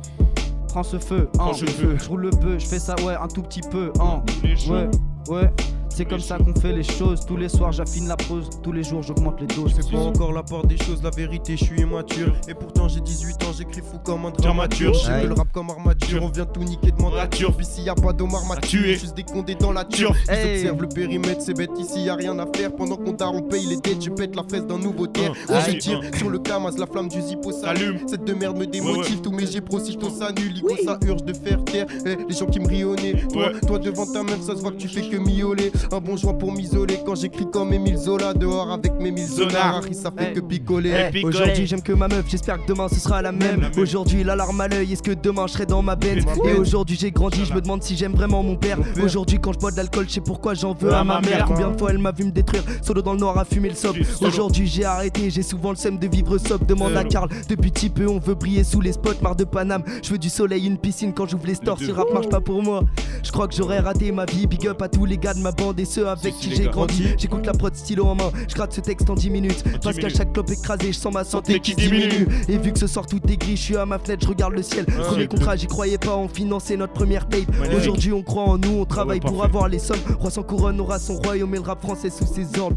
Prends 0.76 0.82
ce 0.82 0.98
feu, 0.98 1.30
hein. 1.38 1.54
ce 1.54 1.64
feu. 1.64 1.96
Je 1.98 2.06
roule 2.06 2.20
le 2.20 2.30
bœuf, 2.30 2.58
je 2.58 2.66
fais 2.66 2.78
ça, 2.78 2.94
ouais, 2.96 3.14
un 3.14 3.28
tout 3.28 3.40
petit 3.40 3.62
peu, 3.62 3.94
hein. 3.98 4.22
Ouais, 4.68 4.90
ouais. 5.30 5.50
C'est 5.96 6.04
comme 6.04 6.20
ça 6.20 6.36
qu'on 6.36 6.52
fait 6.60 6.74
les 6.74 6.82
choses. 6.82 7.24
Tous 7.26 7.38
les 7.38 7.48
soirs, 7.48 7.72
j'affine 7.72 8.06
la 8.06 8.18
pause. 8.18 8.50
Tous 8.62 8.70
les 8.70 8.82
jours, 8.82 9.02
j'augmente 9.02 9.40
les 9.40 9.46
doses. 9.46 9.70
Je 9.74 9.82
fais 9.82 9.92
pas 9.96 10.02
encore 10.02 10.30
la 10.30 10.42
part 10.42 10.66
des 10.66 10.76
choses, 10.76 11.02
la 11.02 11.08
vérité, 11.08 11.56
je 11.56 11.64
suis 11.64 11.80
immature. 11.80 12.34
Et 12.46 12.52
pourtant 12.52 12.86
j'ai 12.86 13.00
18 13.00 13.42
ans, 13.44 13.52
j'écris 13.56 13.80
fou 13.80 13.96
comme 14.04 14.26
un 14.26 14.30
dramaturge. 14.30 15.06
J'ai 15.06 15.26
le 15.26 15.32
rap 15.32 15.50
comme 15.52 15.70
armature, 15.70 16.22
on 16.22 16.28
vient 16.28 16.44
tout 16.44 16.62
niquer 16.64 16.90
de 16.90 17.00
mandature. 17.00 17.48
Rature. 17.48 17.56
Puis 17.56 17.64
s'il 17.64 17.84
y 17.84 17.88
a 17.88 17.94
pas 17.94 18.12
d'Omar 18.12 18.44
m'a 18.44 18.56
À 18.56 18.56
tué, 18.58 18.82
tuer. 18.82 18.96
juste 18.96 19.16
des 19.16 19.22
condés 19.22 19.54
dans 19.54 19.72
la 19.72 19.86
Turf. 19.86 20.22
turf. 20.26 20.38
Observent 20.44 20.82
le 20.82 20.88
périmètre, 20.88 21.40
c'est 21.40 21.56
bête 21.56 21.70
ici, 21.78 22.04
y 22.04 22.10
a 22.10 22.14
rien 22.14 22.38
à 22.40 22.46
faire. 22.54 22.76
Pendant 22.76 22.96
qu'on 22.96 23.14
t'a 23.14 23.30
on 23.30 23.40
paye 23.40 23.64
les 23.64 23.76
dettes, 23.76 24.04
je 24.04 24.10
pète 24.10 24.36
la 24.36 24.42
fraise 24.42 24.66
d'un 24.66 24.78
nouveau 24.78 25.06
terre. 25.06 25.32
Oh, 25.48 25.54
je 25.66 25.78
tire 25.78 26.02
sur 26.18 26.28
le 26.28 26.40
camas, 26.40 26.72
la 26.76 26.86
flamme 26.86 27.08
du 27.08 27.22
zippo 27.22 27.52
S'allume. 27.52 28.00
Cette 28.06 28.24
de 28.24 28.34
merde 28.34 28.58
me 28.58 28.66
démotive, 28.66 29.22
tous 29.22 29.30
mes 29.30 29.46
pro 29.62 29.80
si 29.80 29.96
s'annule. 30.18 30.62
Ça 30.84 30.98
urge 31.06 31.24
de 31.24 31.32
faire 31.32 31.64
taire. 31.64 31.86
Eh, 32.04 32.16
les 32.28 32.34
gens 32.34 32.46
qui 32.46 32.60
me 32.60 32.66
nez. 32.96 33.14
Toi, 33.32 33.52
toi 33.66 33.78
devant 33.78 34.04
ta 34.04 34.22
meuf, 34.22 34.42
ça 34.42 34.54
se 34.54 34.60
voit 34.60 34.72
que 34.72 34.76
tu 34.76 34.88
fais 34.88 35.08
que 35.08 35.16
miauler. 35.16 35.72
Un 35.92 36.00
bon 36.00 36.16
joint 36.16 36.34
pour 36.34 36.52
m'isoler 36.52 36.98
quand 37.06 37.14
j'écris 37.14 37.46
comme 37.50 37.72
Emile 37.72 37.96
Zola 37.96 38.34
dehors 38.34 38.70
avec 38.72 38.92
mes 39.00 39.12
mille 39.12 39.26
Zonard. 39.26 39.82
zonards. 39.82 39.94
Ça 39.94 40.10
fait 40.16 40.28
Hey. 40.28 40.32
que 40.34 40.40
picoler. 40.40 41.10
Aujourd'hui 41.22 41.66
j'aime 41.66 41.80
que 41.82 41.92
ma 41.92 42.08
meuf, 42.08 42.24
j'espère 42.28 42.60
que 42.62 42.66
demain 42.72 42.88
ce 42.88 42.96
sera 42.98 43.22
la 43.22 43.30
même. 43.32 43.60
La 43.60 43.68
même. 43.68 43.78
Aujourd'hui 43.78 44.24
l'alarme 44.24 44.60
à 44.60 44.68
l'œil, 44.68 44.92
est-ce 44.92 45.02
que 45.02 45.12
demain 45.12 45.46
je 45.46 45.52
serai 45.52 45.66
dans 45.66 45.82
ma 45.82 45.96
Ma 45.96 46.50
Et 46.50 46.54
aujourd'hui 46.54 46.96
j'ai 47.00 47.10
grandi, 47.12 47.44
je 47.44 47.54
me 47.54 47.60
demande 47.60 47.82
si 47.82 47.96
j'aime 47.96 48.12
vraiment 48.14 48.42
mon 48.42 48.56
père. 48.56 48.78
Aujourd'hui 49.02 49.38
quand 49.40 49.52
je 49.52 49.58
bois 49.58 49.70
de 49.70 49.76
l'alcool, 49.76 50.06
je 50.08 50.14
sais 50.14 50.20
pourquoi 50.20 50.54
j'en 50.54 50.74
veux 50.74 50.92
À 50.92 51.04
ma 51.04 51.20
mère. 51.20 51.44
Combien 51.46 51.70
de 51.70 51.78
fois 51.78 51.90
elle 51.90 51.98
m'a 51.98 52.10
vu 52.12 52.24
me 52.24 52.30
détruire, 52.32 52.62
solo 52.82 53.00
dans 53.00 53.12
le 53.12 53.20
noir 53.20 53.38
à 53.38 53.44
fumer 53.44 53.68
le 53.68 53.74
sob. 53.76 53.96
Aujourd'hui 54.20 54.66
j'ai 54.66 54.84
arrêté, 54.84 55.30
j'ai 55.30 55.42
souvent 55.42 55.70
le 55.70 55.76
seum 55.76 55.98
de 55.98 56.08
vivre 56.08 56.36
sob. 56.38 56.66
Demande 56.66 56.96
à. 56.96 57.04
Karl, 57.04 57.28
depuis 57.48 57.70
petit 57.70 57.90
peu 57.90 58.08
on 58.08 58.18
veut 58.18 58.34
briller 58.34 58.64
sous 58.64 58.80
les 58.80 58.92
spots, 58.92 59.22
marre 59.22 59.36
de 59.36 59.44
Paname. 59.44 59.84
Je 60.02 60.10
veux 60.10 60.18
du 60.18 60.28
soleil, 60.28 60.66
une 60.66 60.78
piscine 60.78 61.12
quand 61.14 61.26
j'ouvre 61.28 61.46
les 61.46 61.54
stores. 61.54 61.78
Si 61.78 61.92
rap 61.92 62.12
marche 62.12 62.28
pas 62.28 62.40
pour 62.40 62.60
moi, 62.62 62.82
je 63.22 63.30
crois 63.30 63.46
que 63.46 63.54
j'aurais 63.54 63.78
raté 63.78 64.10
ma 64.10 64.24
vie. 64.24 64.46
Big 64.48 64.66
up 64.66 64.82
à 64.82 64.88
tous 64.88 65.04
les 65.04 65.16
gars 65.16 65.32
de 65.34 65.38
ma 65.40 65.52
bande 65.52 65.75
et 65.78 65.84
ceux 65.84 66.08
avec 66.08 66.34
qui 66.36 66.54
j'ai 66.54 66.66
grandi. 66.66 67.08
J'écoute 67.18 67.46
la 67.46 67.52
prod 67.52 67.74
stylo 67.74 68.06
en 68.06 68.14
main, 68.14 68.30
je 68.48 68.54
gratte 68.54 68.72
ce 68.72 68.80
texte 68.80 69.08
en 69.10 69.14
10 69.14 69.30
minutes. 69.30 69.64
Parce 69.82 69.96
qu'à 69.96 70.08
chaque 70.08 70.32
clope 70.32 70.50
écrasée, 70.50 70.92
je 70.92 70.98
sens 70.98 71.12
ma 71.12 71.24
santé 71.24 71.60
qui 71.60 71.74
diminue. 71.74 72.26
Et 72.48 72.58
vu 72.58 72.72
que 72.72 72.78
ce 72.78 72.86
soir 72.86 73.06
tout 73.06 73.20
est 73.28 73.36
gris, 73.36 73.56
je 73.56 73.62
suis 73.62 73.76
à 73.76 73.86
ma 73.86 73.98
fenêtre, 73.98 74.22
je 74.24 74.28
regarde 74.28 74.54
le 74.54 74.62
ciel. 74.62 74.86
Premier 74.86 75.22
c'est 75.22 75.28
contrat, 75.28 75.56
j'y 75.56 75.66
croyais 75.66 75.98
pas, 75.98 76.16
on 76.16 76.28
finançait 76.28 76.76
notre 76.76 76.92
première 76.92 77.28
tape. 77.28 77.50
Aujourd'hui, 77.76 78.12
on 78.12 78.22
croit 78.22 78.44
en 78.44 78.58
nous, 78.58 78.80
on 78.80 78.84
travaille 78.84 79.20
ouais, 79.20 79.30
pour 79.30 79.44
avoir 79.44 79.68
les 79.68 79.78
sommes. 79.78 80.00
Roi 80.18 80.30
sans 80.30 80.42
couronne 80.42 80.80
aura 80.80 80.98
son 80.98 81.16
royaume 81.16 81.54
et 81.54 81.58
le 81.58 81.64
rap 81.64 81.80
français 81.82 82.10
sous 82.10 82.26
ses 82.26 82.58
ordres. 82.58 82.76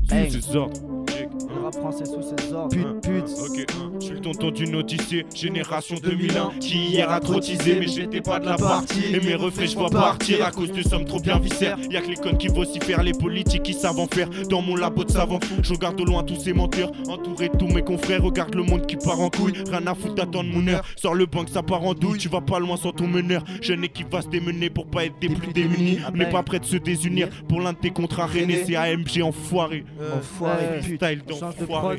Ordres. 1.25 1.47
Le 1.55 1.61
rap 1.63 1.73
français 1.75 2.05
sous 2.05 2.21
ses 2.21 2.53
ordres. 2.53 2.69
Pute, 2.75 3.01
pute. 3.01 3.23
Ok, 3.45 3.65
je 3.99 4.05
suis 4.05 4.13
le 4.15 4.21
tonton 4.21 4.51
d'une 4.51 4.75
odyssée, 4.75 5.25
génération 5.35 5.95
2001, 6.01 6.51
qui 6.59 6.77
hier 6.89 7.09
a 7.09 7.19
trop 7.19 7.39
teasé, 7.39 7.77
mais 7.79 7.87
j'étais 7.87 8.21
pas 8.21 8.39
de 8.39 8.45
la 8.45 8.57
partie. 8.57 9.13
Et 9.13 9.19
mes 9.19 9.35
refrains, 9.35 9.65
je 9.65 9.75
vois 9.75 9.89
partir 9.89 10.45
à 10.45 10.51
cause 10.51 10.71
de 10.71 10.81
sommes 10.81 11.05
trop 11.05 11.19
bien 11.19 11.37
viscères. 11.39 11.77
Y'a 11.89 12.01
que 12.01 12.09
les 12.09 12.15
connes 12.15 12.37
qui 12.37 12.47
vocifèrent, 12.47 13.03
les 13.03 13.13
politiques 13.13 13.63
qui 13.63 13.73
savent 13.73 13.99
en 13.99 14.07
faire. 14.07 14.29
Dans 14.49 14.61
mon 14.61 14.75
labo 14.75 15.03
de 15.03 15.11
savant 15.11 15.39
fou, 15.41 15.55
je 15.61 15.73
regarde 15.73 15.99
au 16.01 16.05
loin 16.05 16.23
tous 16.23 16.39
ces 16.39 16.53
menteurs, 16.53 16.91
entouré 17.07 17.49
de 17.49 17.57
tous 17.57 17.67
mes 17.67 17.81
confrères. 17.83 18.23
Regarde 18.23 18.55
le 18.55 18.63
monde 18.63 18.85
qui 18.85 18.95
part 18.95 19.19
en 19.19 19.29
couille, 19.29 19.53
rien 19.69 19.85
à 19.87 19.95
foutre 19.95 20.15
d'attendre 20.15 20.49
mon 20.51 20.67
heure. 20.67 20.83
Sors 20.95 21.13
le 21.15 21.25
banc, 21.25 21.45
ça 21.51 21.63
part 21.63 21.83
en 21.83 21.93
douille, 21.93 22.19
tu 22.19 22.29
vas 22.29 22.41
pas 22.41 22.59
loin 22.59 22.77
sans 22.77 22.91
ton 22.91 23.07
meneur. 23.07 23.43
Jeune 23.61 23.83
équipe 23.83 24.11
va 24.11 24.21
se 24.21 24.27
démener 24.29 24.69
pour 24.69 24.85
pas 24.87 25.05
être 25.05 25.19
des 25.19 25.29
plus 25.29 25.53
démunis. 25.53 25.99
On 26.13 26.17
n'est 26.17 26.29
pas 26.29 26.43
prêt 26.43 26.59
de 26.59 26.65
se 26.65 26.77
désunir 26.77 27.29
pour 27.47 27.61
l'un 27.61 27.73
de 27.73 27.77
tes 27.77 27.91
contrats 27.91 28.25
rennais, 28.25 28.63
c'est 28.65 28.75
AMG 28.75 29.21
enfoiré. 29.23 29.83
Enfoiré, 30.17 30.63
Euh, 30.69 30.81
De 31.17 31.39
d'enfoiré. 31.39 31.97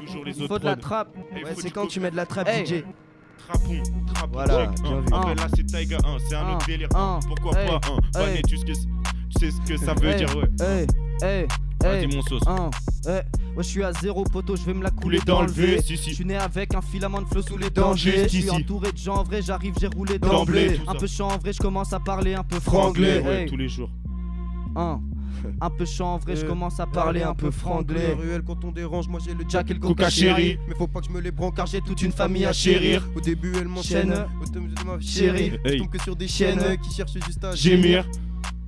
Toujours 0.00 0.24
les 0.24 0.36
Il 0.36 0.42
autres 0.44 0.54
faut 0.54 0.58
de 0.58 0.64
la 0.64 0.76
trappe. 0.76 1.16
Ouais, 1.34 1.42
c'est 1.58 1.70
quand 1.70 1.86
tu 1.86 2.00
mets 2.00 2.10
de 2.10 2.16
la 2.16 2.26
trappe. 2.26 2.48
DJ. 2.48 2.82
Trapon, 3.38 3.82
trapon. 4.14 4.32
Voilà, 4.32 4.70
hein. 4.84 5.04
Après 5.12 5.34
là 5.34 5.46
c'est 5.54 5.66
Taiga 5.66 5.98
1, 6.04 6.16
c'est 6.28 6.34
un 6.36 6.46
Un, 6.46 6.54
autre 6.56 6.66
délire. 6.66 6.88
un, 6.94 7.18
Pourquoi 7.26 7.58
hey, 7.60 7.68
pas 7.68 7.80
hein. 7.88 8.20
Hey. 8.20 8.42
tu 8.42 8.56
sais 8.56 8.62
ce 8.62 8.64
que 8.64 8.72
tu 8.72 9.38
sais 9.40 9.50
ce 9.50 9.60
que 9.68 9.76
ça 9.76 9.94
veut 9.94 10.08
Hey, 10.10 10.16
dire 10.16 10.36
ouais. 10.36 10.86
Hey, 11.22 11.46
hey, 11.84 12.06
mon 12.06 12.22
sauce. 12.22 12.42
Un, 12.46 12.70
hey. 13.10 13.22
Moi 13.54 13.62
je 13.62 13.68
suis 13.68 13.82
à 13.82 13.92
zéro 13.92 14.22
poteau, 14.24 14.54
je 14.56 14.62
vais 14.62 14.72
me 14.74 14.82
la 14.84 14.90
couler 14.90 15.18
dans 15.26 15.40
dans 15.40 15.42
le 15.42 15.50
V, 15.52 15.82
si, 15.82 15.96
si. 15.98 16.10
Je 16.10 16.14
suis 16.14 16.24
né 16.24 16.36
avec 16.36 16.72
un 16.74 16.80
filament 16.80 17.20
de 17.20 17.26
flot 17.26 17.42
sous 17.42 17.56
les 17.58 17.68
Danger, 17.68 18.10
dangers. 18.12 18.22
Je 18.24 18.28
suis 18.28 18.42
si. 18.42 18.50
entouré 18.50 18.92
de 18.92 18.96
gens 18.96 19.16
en 19.16 19.22
vrai, 19.24 19.42
j'arrive, 19.42 19.74
j'ai 19.78 19.88
roulé 19.88 20.18
D'emblée, 20.18 20.80
Un 20.86 20.94
peu 20.94 21.06
chanvré, 21.08 21.52
je 21.52 21.58
commence 21.58 21.92
à 21.92 21.98
parler 22.00 22.34
un 22.34 22.44
peu 22.44 22.60
Franglais, 22.60 23.18
franglais. 23.18 23.28
ouais, 23.28 23.42
Hey. 23.42 23.46
tous 23.48 23.56
les 23.56 23.68
jours. 23.68 23.90
Un, 24.76 25.00
un 25.60 25.70
peu 25.70 25.84
chanvré, 25.84 26.36
je 26.36 26.44
Euh, 26.44 26.48
commence 26.48 26.78
à 26.80 26.86
parler 26.86 27.22
un 27.22 27.34
peu 27.34 27.50
franglais. 27.50 28.12
ruelle 28.12 28.42
quand 28.46 28.64
on 28.64 28.72
dérange, 28.72 29.08
moi 29.08 29.20
j'ai 29.24 29.34
le 29.34 29.44
Jack 29.48 29.70
et 29.70 29.74
le 29.74 29.80
Coca 29.80 30.10
chéri. 30.10 30.58
Mais 30.68 30.74
faut 30.74 30.86
pas 30.88 31.00
que 31.00 31.06
je 31.06 31.12
me 31.12 31.20
les 31.20 31.30
branque 31.30 31.56
car 31.56 31.66
j'ai 31.66 31.80
toute 31.80 32.02
une 32.02 32.12
famille 32.12 32.44
à 32.44 32.52
chérir. 32.52 33.06
Au 33.16 33.20
début 33.20 33.52
elle 33.58 33.68
m'enchaîne, 33.68 34.12
Chaîne. 34.14 34.26
au 34.40 34.46
terme 34.46 34.68
de 34.68 34.84
ma 34.84 35.00
Chérie. 35.00 35.52
Je 35.64 35.76
tombe 35.78 35.88
que 35.90 36.00
sur 36.02 36.16
des 36.16 36.28
chiennes 36.28 36.76
qui 36.82 36.94
cherchent 36.94 37.12
juste 37.26 37.44
à 37.44 37.54
Gémir. 37.54 38.06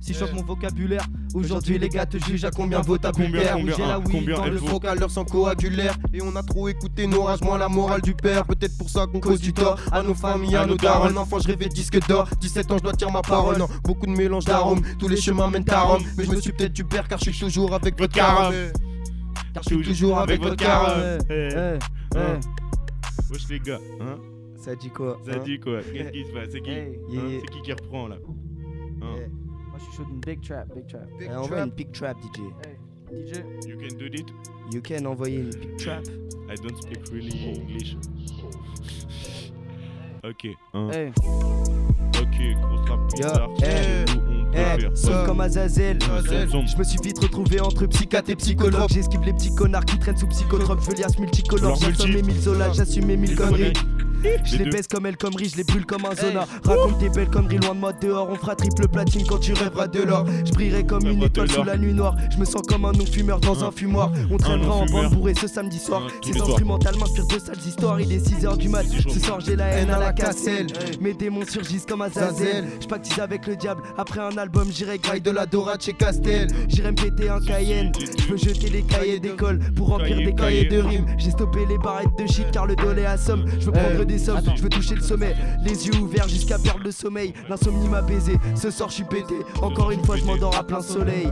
Si 0.05 0.13
je 0.13 0.19
choque 0.19 0.33
mon 0.33 0.43
vocabulaire, 0.43 1.03
aujourd'hui 1.33 1.79
les 1.79 1.89
gars 1.89 2.05
te 2.05 2.23
jugent 2.23 2.45
à 2.45 2.51
combien 2.51 2.79
vaut 2.79 2.95
ta 2.95 3.11
Combien, 3.11 3.53
combien, 3.53 3.75
J'ai 3.75 3.81
la 3.81 3.99
combien 4.03 4.35
dans 4.35 4.45
le 4.45 4.79
qu'à 4.79 4.93
l'heure 4.93 5.09
sans 5.09 5.25
coagulaire. 5.25 5.95
Et 6.13 6.21
on 6.21 6.35
a 6.35 6.43
trop 6.43 6.67
écouté 6.67 7.07
nos 7.07 7.23
rages, 7.23 7.41
moins 7.41 7.57
la 7.57 7.67
morale 7.67 8.03
du 8.03 8.13
père. 8.13 8.45
Peut-être 8.45 8.77
pour 8.77 8.87
ça 8.87 9.07
qu'on 9.07 9.19
cause 9.19 9.41
du 9.41 9.51
tort. 9.51 9.79
À 9.91 10.03
nos 10.03 10.13
familles, 10.13 10.57
à 10.57 10.67
nos 10.67 10.77
darons. 10.77 11.15
Enfant 11.17 11.39
je 11.39 11.47
rêvais 11.47 11.69
disque 11.69 12.07
d'or. 12.07 12.29
17 12.39 12.71
ans 12.71 12.77
je 12.77 12.83
dois 12.83 12.93
tirer 12.93 13.11
ma 13.11 13.23
parole. 13.23 13.57
Non, 13.57 13.67
beaucoup 13.83 14.05
de 14.05 14.11
mélange 14.11 14.45
d'arômes. 14.45 14.83
Tous 14.99 15.07
les 15.07 15.17
chemins 15.17 15.49
mènent 15.49 15.67
à 15.71 15.81
Rome. 15.81 16.03
Mais 16.19 16.25
je 16.25 16.29
me 16.29 16.39
suis 16.39 16.51
peut-être 16.51 16.73
du 16.73 16.83
père 16.83 17.07
car 17.07 17.17
je 17.17 17.31
suis 17.31 17.39
toujours 17.39 17.73
avec 17.73 17.97
votre 17.97 18.13
carotte. 18.13 18.53
Car 19.55 19.63
je 19.63 19.69
suis 19.75 19.81
toujours 19.81 20.19
avec 20.19 20.39
votre 20.39 20.55
carotte. 20.55 21.25
hein. 22.15 22.39
Wesh 23.31 23.49
les 23.49 23.59
gars, 23.59 23.79
hein. 24.01 24.17
Ça 24.55 24.75
dit 24.75 24.89
quoi 24.91 25.17
Ça 25.25 25.31
hein. 25.31 25.41
dit 25.43 25.59
quoi? 25.59 25.79
Qu'est-ce 25.81 26.11
qui 26.11 26.25
se 26.27 26.31
passe? 26.31 26.49
C'est 26.51 26.61
qui? 26.61 26.69
Hein? 26.69 26.91
C'est 27.09 27.49
qui 27.51 27.61
qui 27.63 27.71
reprend 27.73 28.07
là? 28.07 28.17
Moi 29.75 29.83
je 29.83 29.91
suis 29.91 29.97
chaud 29.97 30.09
d'une 30.09 30.21
big 30.21 30.41
trap, 30.41 30.73
big 30.73 30.87
trap. 30.87 31.05
Big 31.19 31.27
eh, 31.29 31.35
Envoie 31.35 31.57
trap. 31.57 31.67
une 31.67 31.71
big 31.71 31.91
trap, 31.91 32.17
DJ. 32.21 32.39
Hey, 32.63 32.77
DJ. 33.11 33.43
You 33.67 33.77
can 33.77 33.97
do 33.97 34.05
it 34.05 34.31
You 34.71 34.81
can 34.81 35.05
envoyer 35.05 35.39
une 35.39 35.49
big 35.49 35.77
trap. 35.77 36.05
I 36.49 36.55
don't 36.55 36.81
speak 36.81 36.99
really 37.11 37.59
English. 37.59 37.97
Ok, 40.23 40.47
hein. 40.73 40.89
Hey. 40.91 41.11
Ok, 42.19 42.37
grosse 42.61 42.89
rap 42.89 42.99
bizarre. 43.13 43.49
comme 45.25 45.41
Azazel. 45.41 45.99
Je 46.01 46.77
me 46.77 46.83
suis 46.83 46.97
vite 47.03 47.19
retrouvé 47.19 47.59
entre 47.59 47.85
psychiatre 47.85 48.31
et 48.31 48.35
psychologue. 48.35 48.89
J'esquive 48.89 49.21
les 49.23 49.33
petits 49.33 49.53
connards 49.53 49.85
qui 49.85 49.99
traînent 49.99 50.17
sous 50.17 50.27
psychotrope. 50.27 50.79
Je 50.81 50.89
veux 50.89 50.95
liasse 50.95 51.19
multicolore. 51.19 51.75
J'assomme 51.75 52.13
mes 52.13 52.23
mille 52.23 52.41
solas, 52.41 52.71
j'assume 52.73 53.05
mes 53.05 53.17
mille 53.17 53.35
conneries. 53.35 53.73
Je 54.43 54.57
Les 54.57 54.69
baisse 54.69 54.87
comme 54.87 55.05
elle 55.05 55.17
connerie, 55.17 55.49
je 55.49 55.57
les 55.57 55.63
brûle 55.63 55.85
comme 55.85 56.05
un 56.05 56.15
zona. 56.15 56.45
Raconte 56.63 56.97
des 56.99 57.09
belles 57.09 57.29
conneries 57.29 57.57
loin 57.57 57.75
de 57.75 57.79
moi 57.79 57.93
dehors. 57.93 58.29
On 58.29 58.35
fera 58.35 58.55
triple 58.55 58.87
platine 58.87 59.25
quand 59.27 59.39
tu 59.39 59.53
rêveras 59.53 59.87
de 59.87 60.03
l'or. 60.03 60.25
Je 60.45 60.51
brillerai 60.51 60.85
comme 60.85 61.05
une 61.05 61.23
étoile 61.23 61.49
sous 61.49 61.63
la 61.63 61.77
nuit 61.77 61.93
noire. 61.93 62.15
Je 62.31 62.37
me 62.37 62.45
sens 62.45 62.61
comme 62.67 62.85
un 62.85 62.91
non-fumeur 62.91 63.39
dans 63.39 63.63
un 63.63 63.71
fumoir. 63.71 64.11
On 64.31 64.37
traînera 64.37 64.75
en 64.75 64.85
bande 64.85 65.13
bourrée 65.13 65.33
ce 65.39 65.47
samedi 65.47 65.79
soir. 65.79 66.07
Ces 66.23 66.39
instrumentales 66.39 66.95
m'inspirent 66.97 67.27
de 67.27 67.39
sales 67.39 67.57
histoires. 67.65 68.01
Il 68.01 68.11
est 68.11 68.25
6h 68.25 68.57
du 68.57 68.69
mat. 68.69 68.85
Ce 68.85 69.19
soir 69.19 69.39
j'ai 69.39 69.55
la 69.55 69.67
haine 69.67 69.89
à 69.89 69.99
la 69.99 70.13
casselle. 70.13 70.67
Mes 70.99 71.13
démons 71.13 71.45
surgissent 71.45 71.85
comme 71.85 72.01
Azazel. 72.01 72.35
Zazel. 72.35 72.65
Je 72.81 72.87
pactise 72.87 73.19
avec 73.19 73.47
le 73.47 73.55
diable. 73.55 73.81
Après 73.97 74.19
un 74.19 74.37
album, 74.37 74.67
j'irai 74.71 74.97
graille 74.97 75.21
de 75.21 75.31
la 75.31 75.45
Dora 75.45 75.75
chez 75.79 75.93
Castel 75.93 76.47
J'irai 76.67 76.91
me 76.91 76.95
péter 76.95 77.29
un 77.29 77.39
Cayenne. 77.39 77.91
Je 78.17 78.31
veux 78.31 78.37
jeter 78.37 78.69
les 78.69 78.83
cahiers 78.83 79.19
d'école 79.19 79.59
pour 79.75 79.87
remplir 79.89 80.17
des 80.17 80.33
cahiers 80.33 80.65
de 80.65 80.79
rimes. 80.79 81.05
J'ai 81.17 81.31
stoppé 81.31 81.59
les 81.67 81.77
barrettes 81.77 82.17
de 82.17 82.27
shit 82.27 82.49
car 82.51 82.65
le 82.65 82.75
dollar 82.75 82.97
est 82.97 83.05
à 83.05 83.17
somme. 83.17 83.45
Je 83.59 83.65
veux 83.65 83.71
prendre 83.71 84.03
des 84.03 84.14
sommes, 84.17 84.41
je 84.55 84.61
veux 84.61 84.69
toucher 84.69 84.95
le 84.95 85.01
sommet. 85.01 85.35
Les 85.63 85.87
yeux 85.87 85.95
ouverts 85.95 86.27
jusqu'à 86.27 86.57
perdre 86.59 86.83
le 86.83 86.91
sommeil. 86.91 87.33
L'insomnie 87.49 87.87
m'a 87.87 88.01
baisé. 88.01 88.37
Ce 88.55 88.71
soir, 88.71 88.89
je 88.89 88.95
suis 88.95 89.03
pété. 89.03 89.35
Encore 89.61 89.91
une 89.91 90.03
fois, 90.03 90.17
je 90.17 90.25
m'endors 90.25 90.55
à 90.55 90.63
plein 90.63 90.81
soleil. 90.81 91.27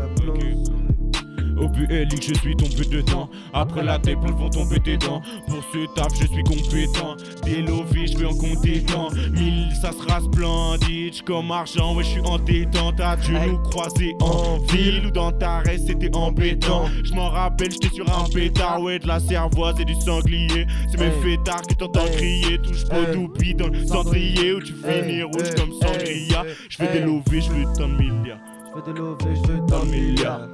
Au 1.58 1.68
BLX, 1.68 2.28
je 2.30 2.34
suis 2.36 2.56
tombé 2.56 2.86
dedans. 2.89 3.30
Après 3.54 3.84
la 3.84 3.99
tape, 3.99 4.18
ils 4.26 4.34
vont 4.34 4.49
tomber 4.49 4.80
des 4.80 4.97
dents. 4.97 5.22
Pour 5.47 5.64
ce 5.72 5.93
taf, 5.95 6.10
je 6.20 6.28
suis 6.28 6.43
compétent. 6.43 7.16
Délové, 7.43 8.08
je 8.08 8.18
vais 8.18 8.26
en 8.26 8.36
compter 8.36 8.84
tant. 8.84 9.10
Mille, 9.32 9.70
ça 9.82 9.91
sera 9.91 10.20
splendide. 10.22 11.22
Comme 11.26 11.51
argent, 11.51 11.95
ouais, 11.95 12.04
je 12.04 12.10
suis 12.10 12.22
entêtant. 12.22 12.91
T'as 12.93 13.16
dû 13.18 13.34
nous 13.34 13.58
croiser 13.70 14.14
en 14.22 14.58
ville 14.74 15.08
ou 15.08 15.12
dans 15.12 15.32
ta 15.32 15.60
reste, 15.60 15.88
c'était 15.88 16.16
embêtant. 16.16 16.86
Je 17.04 17.14
m'en 17.14 17.30
rappelle, 17.30 17.72
j'étais 17.72 17.93
sur 17.93 18.08
un 18.10 18.28
pétard. 18.30 18.82
Ouais, 18.82 18.99
de 18.99 19.08
la 19.08 19.20
cervoise 19.20 19.80
et 19.80 19.86
du 19.86 19.95
sanglier. 19.95 20.66
C'est 20.89 20.99
mes 20.99 21.12
fêtards 21.22 21.62
qui 21.62 21.76
t'entendent 21.76 22.12
crier. 22.12 22.58
Touche 22.60 22.86
pas 22.88 23.06
d'oubli 23.06 23.54
dans 23.56 23.68
le 23.68 23.86
cendrier 23.86 24.54
où 24.54 24.62
tu 24.62 24.74
finis 24.74 25.24
rouge 25.24 25.54
comme 25.56 25.72
sangria. 25.82 26.43
Je 26.70 26.78
veux 26.78 26.89
Hey. 26.89 26.99
délover, 26.99 27.41
je 27.41 27.51
veux 27.51 27.64
tant 27.78 27.88
de 27.88 27.93
milliards. 27.95 28.39
Je 28.76 28.80
veux 28.82 28.93
de 28.93 28.99
l'eau, 28.99 29.18
je 29.22 29.51
veux 29.51 29.66
Tant 29.68 29.86
de 29.86 29.91
milliards. 29.91 30.47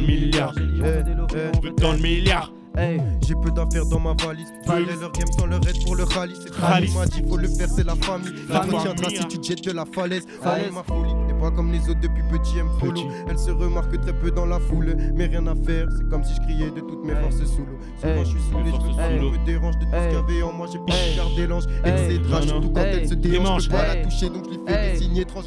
Milliard. 0.00 0.52
Je 0.54 0.62
veux 0.62 0.74
tant 0.74 0.84
Eh, 0.84 1.02
on 1.20 1.62
Je 1.62 1.68
veux 1.68 1.74
tant 1.74 1.94
de 1.94 2.02
milliards. 2.02 2.52
Hey. 2.76 3.00
J'ai 3.24 3.34
peu 3.34 3.50
d'affaires 3.52 3.86
dans 3.86 4.00
ma 4.00 4.14
valise. 4.14 4.52
Fallait 4.66 4.96
leur 5.00 5.12
game 5.12 5.30
sans 5.38 5.46
leur 5.46 5.60
aide 5.66 5.76
pour 5.84 5.94
le 5.94 6.04
rallye. 6.04 6.34
C'est 6.42 6.52
m'a 6.94 7.06
dit 7.06 7.22
faut 7.28 7.36
le 7.36 7.48
faire, 7.48 7.68
c'est 7.68 7.84
la 7.86 7.94
famille. 7.94 8.32
La 8.48 8.62
famille, 8.62 9.16
si 9.16 9.28
tu 9.28 9.38
te 9.38 9.46
jettes 9.46 9.64
de 9.64 9.72
la 9.72 9.84
falaise. 9.84 10.26
Ma 10.44 10.82
folie. 10.82 11.23
Pas 11.44 11.50
comme 11.50 11.70
les 11.72 11.90
autres 11.90 12.00
depuis 12.00 12.22
petit, 12.30 12.56
elle 12.56 12.64
me 12.64 12.70
follow. 12.80 13.06
Elle 13.28 13.38
se 13.38 13.50
remarque 13.50 14.00
très 14.00 14.14
peu 14.14 14.30
dans 14.30 14.46
la 14.46 14.58
foule. 14.58 14.96
Mais 15.14 15.26
rien 15.26 15.46
à 15.46 15.54
faire, 15.54 15.86
c'est 15.94 16.08
comme 16.08 16.24
si 16.24 16.34
je 16.36 16.40
criais 16.40 16.70
de 16.70 16.80
toutes 16.80 17.04
mes 17.04 17.14
forces 17.16 17.44
sous 17.44 17.66
l'eau. 17.66 17.78
Souvent 18.00 18.24
je 18.24 18.30
suis 18.30 18.40
saoulé, 18.50 18.70
je 18.70 19.38
me 19.38 19.44
dérange 19.44 19.76
de 19.76 19.84
tout 19.84 19.90
ce 19.92 20.08
qu'il 20.08 20.14
y 20.14 20.36
avait 20.38 20.42
en 20.42 20.52
moi. 20.54 20.68
J'ai 20.72 20.78
pas 20.78 20.94
regardé 20.94 21.46
l'ange, 21.46 21.64
etc. 21.84 22.20
Surtout 22.46 22.70
quand 22.70 22.80
elle 22.80 23.06
se 23.06 23.12
dérange, 23.12 23.44
Démange. 23.44 23.62
je 23.64 23.68
peux 23.68 23.76
pas 23.76 23.94
la 23.94 23.96
toucher 23.96 24.30
donc 24.30 24.44
je 24.46 24.58
lui 24.58 24.58
fais 24.66 24.92
des 24.92 24.98
signes 24.98 25.16
étranges. 25.18 25.44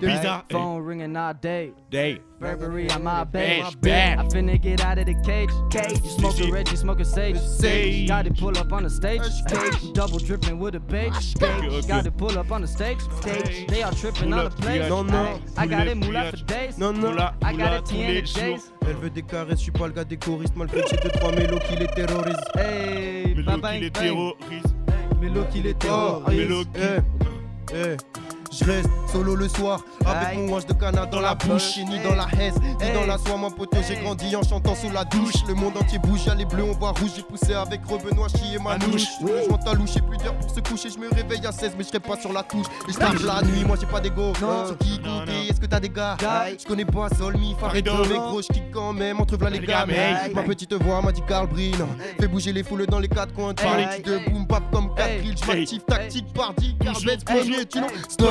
Bizarre. 0.00 0.44
Phone 0.50 0.82
ringing 0.82 1.14
all 1.14 1.34
day. 1.34 1.74
Day. 1.90 2.22
Burberry 2.38 2.90
on 2.90 3.02
my 3.02 3.24
bed. 3.24 3.62
I 3.62 4.28
finna 4.28 4.60
get 4.60 4.84
out 4.84 4.98
of 4.98 5.06
the 5.06 5.14
cage. 5.24 5.48
Cage. 5.70 6.02
You 6.04 6.10
smoke 6.10 6.38
a 6.40 6.50
red, 6.50 6.70
you 6.70 6.76
smoke 6.76 7.00
a 7.00 7.04
sage. 7.04 7.38
Sage. 7.38 8.08
Got 8.08 8.26
it 8.26 8.38
pull 8.38 8.56
up 8.58 8.72
on 8.72 8.82
the 8.82 8.90
stage. 8.90 9.22
Stage. 9.22 9.92
Double 9.94 10.18
dripping 10.18 10.58
with 10.58 10.74
a 10.74 10.78
okay. 10.78 11.80
Got 11.88 12.06
it 12.06 12.16
pull 12.18 12.38
up 12.38 12.52
on 12.52 12.60
the 12.60 12.66
stage. 12.66 13.00
Stage. 13.20 13.66
They 13.68 13.82
all 13.82 13.92
tripping 13.92 14.34
on 14.34 14.44
the 14.44 14.50
place. 14.50 14.86
Non, 14.88 15.06
non. 15.26 15.40
I 15.58 15.66
got 15.66 15.86
it 15.86 16.04
for 16.04 16.44
days. 16.44 16.78
Non, 16.78 16.92
non. 16.92 17.12
Moula, 17.12 17.34
I 17.42 17.56
got 17.56 17.78
it 17.78 18.34
days. 18.34 18.72
Elle 18.86 18.96
veut 18.96 19.10
des 19.10 19.22
caresses, 19.22 19.58
je 19.58 19.64
suis 19.64 19.72
pas 19.72 19.86
le 19.86 19.92
gars 19.92 20.04
des 20.04 20.16
choristes. 20.16 20.54
Malgré 20.56 20.82
j'ai 20.88 20.96
deux 20.96 21.10
trois 21.10 21.32
mélos 21.32 21.58
qui 21.68 21.76
les 21.76 21.88
terrorisent. 21.88 22.36
Hey, 22.56 23.34
Mélo 23.34 23.60
qui 23.60 23.80
les 23.80 23.90
terrorise. 23.90 24.74
Mélo 25.20 25.44
qui 25.50 25.62
les 25.62 25.74
Oh, 25.74 25.78
terrorise. 25.78 26.38
Mélo 26.38 26.64
qui. 26.64 28.25
Je 28.52 28.64
reste 28.64 28.88
solo 29.12 29.34
le 29.34 29.48
soir 29.48 29.80
avec 30.04 30.38
mon 30.38 30.54
hanche 30.56 30.66
de 30.66 30.72
canard 30.72 31.08
dans 31.08 31.20
la 31.20 31.34
bouche, 31.34 31.76
ni 31.78 31.98
dans 32.02 32.14
la 32.14 32.26
hesse, 32.40 32.54
ni 32.60 32.92
dans 32.92 33.06
la 33.06 33.18
soie. 33.18 33.36
Mon 33.36 33.50
poteau, 33.50 33.78
j'ai 33.86 33.96
grandi 33.96 34.34
en 34.36 34.42
chantant 34.42 34.74
sous 34.74 34.90
la 34.90 35.04
douche. 35.04 35.34
Le 35.48 35.54
monde 35.54 35.76
entier 35.76 35.98
bouge, 35.98 36.20
les 36.36 36.44
bleus, 36.44 36.64
on 36.64 36.72
voit 36.72 36.90
rouge. 36.92 37.10
J'ai 37.16 37.22
poussé 37.22 37.54
avec 37.54 37.80
Rebenois, 37.86 38.28
chi 38.28 38.54
et 38.54 38.58
Manouche. 38.58 39.06
Je 39.20 39.50
monte 39.50 39.66
à 39.66 39.74
louche, 39.74 39.90
j'ai 39.94 40.00
plus 40.00 40.16
d'heure 40.18 40.34
pour 40.38 40.50
se 40.50 40.60
coucher. 40.60 40.88
Je 40.90 40.98
me 40.98 41.08
réveille 41.14 41.44
à 41.46 41.52
16, 41.52 41.72
mais 41.76 41.84
je 41.84 41.88
serai 41.88 42.00
pas 42.00 42.16
sur 42.18 42.32
la 42.32 42.42
touche. 42.42 42.66
Et 42.88 42.92
je 42.92 42.98
tape 42.98 43.18
la 43.24 43.42
nuit, 43.42 43.64
moi 43.64 43.76
j'ai 43.80 43.86
pas 43.86 44.00
d'ego. 44.00 44.32
Non. 44.40 44.66
Sur 44.66 44.78
qui 44.78 45.00
Non, 45.04 45.20
compter? 45.20 45.32
non. 45.32 45.42
Est-ce 45.50 45.60
que 45.60 45.66
t'as 45.66 45.80
des 45.80 45.88
gars? 45.90 46.16
Je 46.58 46.64
connais 46.66 46.84
pas 46.84 47.08
Sol, 47.16 47.36
Mi, 47.36 47.54
Farido, 47.58 47.92
mais 48.08 48.16
gros, 48.16 48.42
je 48.42 48.48
kick 48.48 48.70
quand 48.72 48.92
même. 48.92 49.20
Entre 49.20 49.36
v'là 49.36 49.50
les 49.50 49.60
gars, 49.60 49.86
ma 50.34 50.42
petite 50.42 50.72
voix 50.74 51.02
m'a 51.02 51.12
dit 51.12 51.22
Carl 51.28 51.46
Breen. 51.48 51.74
Fais 52.18 52.28
bouger 52.28 52.52
les 52.52 52.62
foules 52.62 52.86
dans 52.86 52.98
les 52.98 53.08
quatre 53.08 53.32
coins. 53.34 53.54
Hey. 53.62 54.02
De 54.02 54.18
boom, 54.30 54.46
pap 54.46 54.62
comme 54.72 54.94
4 54.94 55.08
Hey. 55.08 55.22
kills. 55.22 55.36
Je 55.72 55.78
tactique 55.80 56.32
par 56.32 56.54
10. 56.54 56.74
Carl 56.80 56.94
Toujours, 56.94 57.10
Betts, 57.12 57.24
premier, 57.24 57.66
tu. 57.66 57.78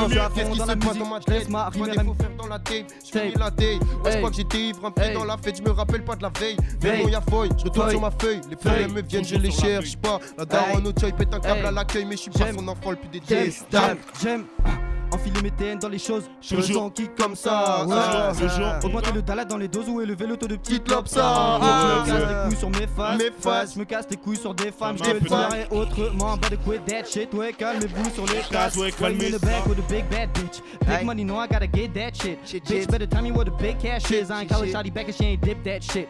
Qu'est-ce 0.08 0.50
qui 0.50 0.58
se 0.58 0.64
passe 0.64 0.98
dans 0.98 1.06
ma 1.06 1.20
tête 1.20 1.46
rime 1.46 1.86
des 1.86 2.04
faux 2.04 2.14
faire 2.14 2.36
dans 2.38 2.46
la 2.46 2.58
tape. 2.58 2.86
Je 3.04 3.38
la 3.38 3.50
day. 3.50 3.78
Ouais, 4.04 4.12
je 4.12 4.16
crois 4.18 4.30
que 4.30 4.36
j'étais 4.36 4.58
ivre, 4.58 4.84
un 4.84 4.90
pied 4.90 5.12
dans 5.12 5.24
la 5.24 5.36
fête. 5.36 5.56
Je 5.58 5.62
me 5.62 5.70
rappelle 5.70 6.04
pas 6.04 6.16
de 6.16 6.22
la 6.22 6.30
veille. 6.38 6.56
Mais 6.82 7.04
y'a 7.10 7.20
feuille. 7.20 7.50
Je 7.58 7.64
retourne 7.64 7.90
sur 7.90 8.00
ma 8.00 8.10
feuille. 8.10 8.40
Les 8.50 8.56
problèmes 8.56 8.92
me 8.92 9.02
viennent, 9.02 9.24
je 9.24 9.36
les 9.36 9.50
cherche 9.50 9.96
pas. 9.96 10.18
La 10.38 10.44
daronne 10.44 10.86
au 10.86 10.92
pète 10.92 11.34
un 11.34 11.40
câble 11.40 11.66
à 11.66 11.70
l'accueil, 11.70 12.04
mais 12.04 12.16
je 12.16 12.22
suis 12.22 12.30
pas 12.30 12.52
son 12.52 12.68
enfant 12.68 12.90
le 12.90 12.96
plus 12.96 13.08
détestable. 13.08 14.00
j'aime, 14.20 14.44
j'aime. 14.64 14.85
Enfiler 15.12 15.42
mes 15.42 15.50
TN 15.50 15.78
dans 15.78 15.88
les 15.88 15.98
choses. 15.98 16.24
Je 16.40 16.60
sens 16.60 16.90
qui 16.94 17.08
comme 17.18 17.34
ça. 17.34 17.84
Ouais. 17.86 17.96
toujours. 18.38 18.66
Augmenter 18.84 19.12
le 19.12 19.22
dalade 19.22 19.48
dans 19.48 19.56
les 19.56 19.68
doses 19.68 19.88
ou 19.88 20.00
élever 20.00 20.26
le 20.26 20.36
taux 20.36 20.46
de 20.46 20.56
petites 20.56 20.88
lobes 20.90 21.08
ça. 21.08 21.22
Ah, 21.26 22.04
Je 22.06 22.12
me 22.12 22.18
casse 22.18 22.28
les 22.28 22.48
couilles 22.48 22.58
sur 22.58 22.70
mes 22.70 22.86
faces. 22.86 23.18
Mes 23.18 23.30
faces. 23.40 23.74
Je 23.74 23.78
me 23.78 23.84
casse 23.84 24.06
les 24.10 24.16
couilles 24.16 24.36
sur 24.36 24.54
des 24.54 24.72
femmes. 24.72 24.96
Je 24.98 25.04
Des 25.04 25.18
te 25.18 25.24
le 25.24 25.76
autrement. 25.76 26.36
But 26.36 26.50
the 26.50 26.56
quit 26.64 26.84
that 26.86 27.04
shit. 27.10 27.32
Ouais, 27.34 27.52
calmez-vous 27.52 28.10
sur 28.14 28.26
les 28.26 28.40
tasses. 28.50 28.76
ouais, 28.76 28.90
in 29.00 29.30
the 29.30 29.40
back 29.40 29.66
with 29.66 29.78
a 29.78 29.82
big 29.88 30.08
bad 30.10 30.30
bitch. 30.34 30.60
Big 30.86 31.04
money, 31.04 31.24
know 31.24 31.36
I 31.38 31.46
gotta 31.46 31.66
get 31.66 31.94
that 31.94 32.14
shit. 32.14 32.38
Bitch, 32.44 32.90
better 32.90 33.06
tell 33.06 33.22
me 33.22 33.32
what 33.32 33.44
the 33.46 33.52
big 33.62 33.78
cash 33.78 34.10
is. 34.10 34.30
I 34.30 34.42
ain't 34.42 34.50
call 34.50 34.62
shawty 34.62 34.92
back 34.92 35.06
and 35.06 35.14
she 35.14 35.24
ain't 35.24 35.42
dip 35.42 35.62
that 35.64 35.82
shit. 35.82 36.08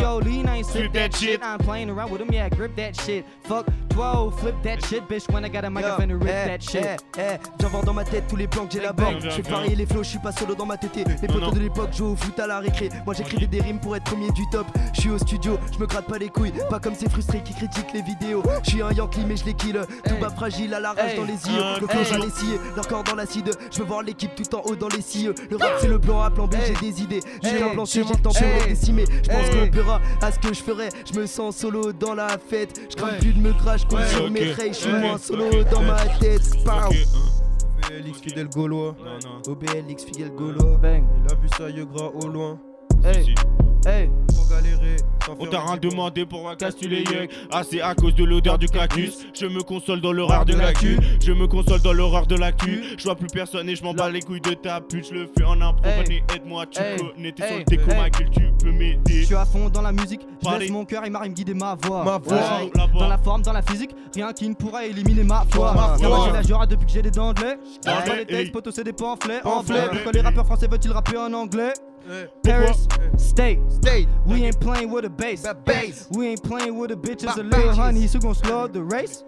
Yo, 0.00 0.18
lean, 0.18 0.46
I 0.48 0.58
ain't 0.58 0.66
sip 0.66 0.76
Flip 0.76 0.92
that 0.92 1.14
shit. 1.14 1.28
shit. 1.30 1.42
I 1.42 1.54
ain't 1.54 1.62
playing 1.62 1.90
around 1.90 2.10
with 2.10 2.20
him, 2.20 2.32
yeah, 2.32 2.48
grip 2.48 2.74
that 2.76 2.96
shit. 3.00 3.24
Fuck 3.44 3.66
12, 3.90 4.40
flip 4.40 4.54
that 4.62 4.84
shit, 4.84 5.08
bitch. 5.08 5.30
When 5.32 5.44
I 5.44 5.48
got 5.48 5.64
a 5.64 5.70
mic, 5.70 5.84
I'm 5.84 5.98
finna 6.00 6.20
rip 6.20 6.28
eh, 6.30 6.46
that 6.46 6.62
shit. 6.62 6.84
eh, 6.84 6.96
eh, 7.18 7.38
J'en 7.60 7.82
dans 7.82 7.94
ma 7.94 8.04
tête 8.04 8.26
tous 8.36 8.40
les 8.40 8.48
plans 8.48 8.66
que 8.66 8.72
j'élabore. 8.72 9.14
Je 9.18 9.30
fais 9.30 9.42
varier 9.50 9.74
les 9.74 9.86
flows, 9.86 10.02
je 10.02 10.10
suis 10.10 10.18
pas 10.18 10.32
solo 10.32 10.54
dans 10.54 10.66
ma 10.66 10.76
tête. 10.76 10.90
Les 10.94 11.28
potos 11.28 11.54
de 11.54 11.60
l'époque 11.60 11.92
jouent 11.94 12.12
au 12.12 12.16
foot 12.16 12.38
à 12.38 12.46
la 12.46 12.58
récré. 12.58 12.90
Moi 13.06 13.14
j'écrivais 13.14 13.46
des 13.46 13.60
rimes 13.62 13.78
pour 13.80 13.96
être 13.96 14.04
premier 14.04 14.30
du 14.32 14.42
top. 14.50 14.66
Je 14.94 15.00
suis 15.00 15.10
au 15.10 15.18
studio, 15.18 15.58
je 15.72 15.78
me 15.78 15.86
gratte 15.86 16.06
pas 16.06 16.18
les 16.18 16.28
couilles. 16.28 16.52
Pas 16.68 16.78
comme 16.78 16.94
ces 16.94 17.08
frustrés 17.08 17.42
qui 17.42 17.54
critiquent 17.54 17.92
les 17.94 18.02
vidéos. 18.02 18.42
Je 18.64 18.70
suis 18.70 18.82
un 18.82 18.92
Yankee 18.92 19.24
mais 19.26 19.36
je 19.36 19.44
les 19.46 19.54
kill. 19.54 19.80
Tout 20.06 20.16
bas 20.20 20.28
fragile 20.30 20.74
à 20.74 20.80
la 20.80 20.92
rage 20.92 21.16
dans 21.16 21.24
les 21.24 21.32
yeux. 21.32 21.62
Le 21.80 21.96
hey. 21.96 22.04
j'allais 22.04 22.30
scier, 22.30 22.60
leur 22.74 22.86
corps 22.86 23.04
dans 23.04 23.14
l'acide. 23.14 23.50
Je 23.72 23.78
veux 23.78 23.84
voir 23.86 24.02
l'équipe 24.02 24.34
tout 24.34 24.54
en 24.54 24.60
haut 24.66 24.76
dans 24.76 24.88
les 24.88 25.00
cieux. 25.02 25.34
Le 25.50 25.56
rap 25.56 25.72
c'est 25.80 25.88
le 25.88 25.98
plan 25.98 26.20
A, 26.20 26.30
plan 26.30 26.46
B, 26.46 26.56
j'ai 26.66 26.74
des 26.74 27.02
idées. 27.02 27.20
J'ai 27.42 27.62
un 27.62 27.70
plan 27.70 27.86
C, 27.86 28.02
j'ai 28.06 28.12
le 28.14 28.20
temps 28.20 28.32
pour 28.32 28.66
décimer. 28.68 29.04
Je 29.22 29.30
pense 29.30 29.48
qu'on 29.48 29.70
paiera 29.70 30.00
à 30.20 30.30
ce 30.30 30.38
que 30.38 30.52
je 30.52 30.62
ferai. 30.62 30.88
Je 31.10 31.18
me 31.18 31.26
sens 31.26 31.56
solo 31.56 31.92
dans 31.92 32.14
la 32.14 32.28
fête. 32.50 32.78
Je 32.90 32.96
crains 32.96 33.14
plus 33.18 33.32
de 33.32 33.40
me 33.40 33.52
crash 33.54 33.86
comme 33.86 34.00
Ouais. 34.00 34.08
sur 34.08 34.24
Ok. 34.24 34.30
mes 34.30 34.52
rails. 34.52 34.74
Je 34.74 34.78
suis 34.78 34.92
moins 34.92 35.16
solo 35.16 35.44
dans 35.70 35.82
ma 35.82 36.04
tête. 36.20 36.42
OBLX 37.96 38.20
fidèle 38.20 38.48
gaulois. 38.48 38.94
OBLX 39.46 40.04
fidèle 40.04 40.30
gaulois. 40.30 40.76
Bang. 40.78 41.04
Il 41.24 41.32
a 41.32 41.34
vu 41.36 41.48
ça, 41.48 41.70
gras 41.86 42.10
au 42.14 42.28
loin. 42.28 42.58
Hey. 43.04 43.34
Hey. 43.86 44.10
On 45.38 45.46
t'a 45.46 45.60
rien 45.60 45.76
demandé 45.76 46.24
pour 46.24 46.48
un 46.48 46.54
casse 46.56 46.76
tu 46.76 46.88
les 46.88 47.00
yeux 47.02 47.28
Ah 47.52 47.62
c'est 47.68 47.80
à 47.80 47.94
cause 47.94 48.14
de 48.14 48.24
l'odeur 48.24 48.58
du 48.58 48.66
cactus 48.66 49.26
Je 49.34 49.46
me 49.46 49.60
console 49.62 50.00
dans 50.00 50.12
l'horreur 50.12 50.44
de 50.44 50.54
la 50.54 50.72
cul 50.72 50.98
Je 51.24 51.32
me 51.32 51.46
console 51.48 51.80
dans 51.82 51.92
l'horreur 51.92 52.26
de 52.26 52.36
la 52.36 52.52
cul 52.52 52.82
Je 52.96 53.04
vois 53.04 53.16
plus 53.16 53.26
personne 53.26 53.68
et 53.68 53.74
je 53.76 53.82
m'en 53.82 53.92
bats 53.92 54.08
les 54.08 54.22
couilles 54.22 54.40
de 54.40 54.54
ta 54.54 54.80
pute 54.80 55.08
Je 55.08 55.14
le 55.14 55.30
fais 55.36 55.44
en 55.44 55.60
impro 55.60 55.84
Hey. 55.84 56.04
Venez 56.04 56.24
aide-moi 56.34 56.66
tu 56.66 56.80
Hey. 56.80 56.96
connais 56.98 57.32
T'es 57.32 57.42
sur 57.46 57.52
Hey. 57.52 57.58
le 57.58 57.64
déco 57.64 57.90
Hey. 57.90 57.96
ma 58.00 58.10
gueule 58.10 58.30
tu 58.30 58.40
peux 58.40 58.66
Je 58.66 58.70
m'aider 58.70 59.24
suis 59.24 59.34
à 59.34 59.44
fond 59.44 59.68
dans 59.68 59.82
la 59.82 59.92
musique, 59.92 60.20
je 60.44 60.58
laisse 60.58 60.70
mon 60.70 60.84
cœur 60.84 61.04
et 61.04 61.10
ma 61.10 61.20
rime 61.20 61.34
guider 61.34 61.54
ma 61.54 61.76
voix. 61.80 62.04
Ma 62.04 62.18
voix. 62.18 62.40
Dans 62.98 63.08
la 63.08 63.18
forme, 63.18 63.42
dans 63.42 63.52
la 63.52 63.62
physique, 63.62 63.90
rien 64.14 64.32
qui 64.32 64.48
ne 64.48 64.54
pourra 64.54 64.84
éliminer 64.86 65.22
ma 65.24 65.44
foi. 65.50 65.72
Ma 65.74 65.96
j'ai 65.98 66.32
la 66.32 66.42
jura 66.42 66.66
depuis 66.66 66.86
que 66.86 66.92
j'ai 66.92 67.02
des 67.02 67.10
dents 67.10 67.32
de 67.32 67.42
lait. 67.42 67.58
Les 67.84 68.12
Hey. 68.20 68.26
textes, 68.26 68.52
potos 68.52 68.74
c'est 68.74 68.84
des 68.84 68.92
pamphlets. 68.92 69.40
En 69.44 69.62
pourquoi 69.62 70.12
les 70.12 70.20
rappeurs 70.20 70.46
français 70.46 70.66
veulent-ils 70.68 70.92
rapper 70.92 71.16
en 71.16 71.32
anglais? 71.32 71.72
Paris, 72.42 72.86
state, 73.16 73.58
State. 73.68 74.08
we 74.26 74.44
ain't 74.44 74.60
playing 74.60 74.90
with 74.90 75.04
a 75.04 75.08
bass. 75.10 75.42
bass. 75.64 76.06
We 76.12 76.28
ain't 76.28 76.42
playing 76.42 76.76
with 76.78 76.92
a 76.92 76.96
bitches, 76.96 77.36
a 77.36 77.42
little 77.42 77.74
so 78.08 78.18
gon' 78.20 78.34
slow 78.34 78.68
the 78.68 78.82
race? 78.82 79.24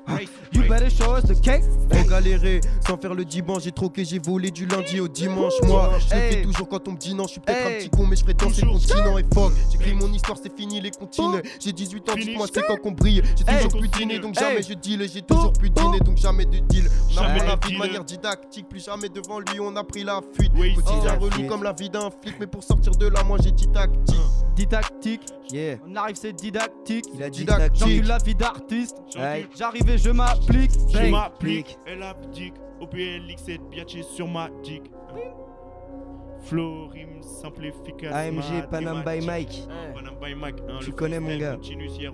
You 0.52 0.62
better 0.68 0.88
show 0.90 1.14
us 1.14 1.24
the 1.24 1.34
cake. 1.34 1.64
Trop 1.90 2.08
galéré, 2.08 2.60
sans 2.86 2.96
faire 2.96 3.14
le 3.14 3.24
dimanche, 3.24 3.64
j'ai 3.64 3.72
troqué, 3.72 4.04
j'ai 4.04 4.18
volé 4.18 4.50
du 4.50 4.66
lundi 4.66 5.00
au 5.00 5.08
dimanche. 5.08 5.54
Moi, 5.66 5.90
je 5.98 6.06
fais 6.06 6.42
toujours 6.42 6.68
quand 6.68 6.86
on 6.88 6.92
me 6.92 6.96
dit 6.96 7.14
non, 7.14 7.24
je 7.24 7.32
suis 7.32 7.40
peut-être 7.40 7.66
un 7.66 7.78
petit 7.78 7.90
con, 7.90 8.06
mais 8.06 8.16
je 8.16 8.22
ferai 8.22 8.34
danser 8.34 8.62
le 8.62 8.70
continent 8.72 9.18
et 9.18 9.24
fuck. 9.34 9.52
J'écris 9.72 9.94
mon 9.94 10.12
histoire, 10.12 10.38
c'est 10.40 10.54
fini 10.56 10.80
les 10.80 10.90
comptines. 10.90 11.42
J'ai 11.60 11.72
18 11.72 12.08
ans, 12.10 12.14
dites-moi 12.14 12.46
c'est 12.52 12.62
quand 12.62 12.76
qu'on 12.76 12.92
brille? 12.92 13.22
J'ai 13.36 13.44
toujours 13.44 13.70
plus 13.80 13.88
Continue. 13.88 14.06
dîner, 14.06 14.18
donc 14.20 14.34
jamais 14.38 14.62
je 14.62 14.74
deal. 14.74 15.02
Et 15.02 15.08
j'ai 15.08 15.22
toujours 15.22 15.52
plus 15.52 15.70
dîner, 15.70 15.98
donc 16.00 16.16
jamais 16.18 16.44
de 16.44 16.58
deal. 16.58 16.88
On 17.10 17.12
Jamais 17.14 17.40
apprend 17.40 17.48
la 17.48 17.56
vie 17.68 17.72
de 17.74 17.78
manière 17.78 18.04
didactique, 18.04 18.68
plus 18.68 18.84
jamais 18.84 19.08
devant 19.08 19.40
lui, 19.40 19.58
on 19.60 19.74
a 19.76 19.82
pris 19.84 20.04
la 20.04 20.20
fuite. 20.38 20.52
Oui, 20.56 20.74
Quotidien 20.74 21.14
relou 21.18 21.48
comme 21.48 21.62
la 21.64 21.72
vie 21.72 21.90
d'un 21.90 22.10
flic, 22.10 22.34
mais 22.38 22.46
pour 22.46 22.62
sortir 22.68 22.92
de 22.92 23.06
là, 23.08 23.22
moi 23.24 23.38
j'ai 23.42 23.50
dit 23.52 23.68
tactique. 23.68 24.16
Didactique, 24.54 25.22
Yeah. 25.52 25.76
on 25.88 25.94
arrive 25.96 26.16
c'est 26.16 26.32
didactique. 26.32 27.06
Il 27.14 27.22
a 27.22 27.30
dit 27.30 27.38
Didactique. 27.40 27.78
J'encule 27.88 28.06
la 28.06 28.18
vie 28.18 28.34
d'artiste. 28.34 28.96
J'arrive 29.56 29.88
et 29.88 29.96
je 29.98 30.10
m'applique. 30.10 30.72
Je 30.92 31.10
m'applique 31.10 31.78
Elle 31.86 32.02
abdique 32.02 32.54
OPLX 32.80 33.44
7 33.44 33.60
biatché 33.70 34.02
sur 34.02 34.28
ma 34.28 34.48
dick 34.62 34.82
Flow, 36.44 36.88
rime, 36.88 37.22
simple, 37.22 37.64
efficace 37.66 38.12
AMG, 38.14 38.68
Panam 38.70 39.02
by. 39.04 39.24
Mike. 39.26 39.62
Ah, 39.70 39.92
Panam 39.94 40.14
by 40.22 40.34
Mike 40.34 40.56
hein, 40.68 40.78
Tu 40.80 40.92
connais, 40.92 41.18
mon 41.20 41.36
gars. 41.36 41.56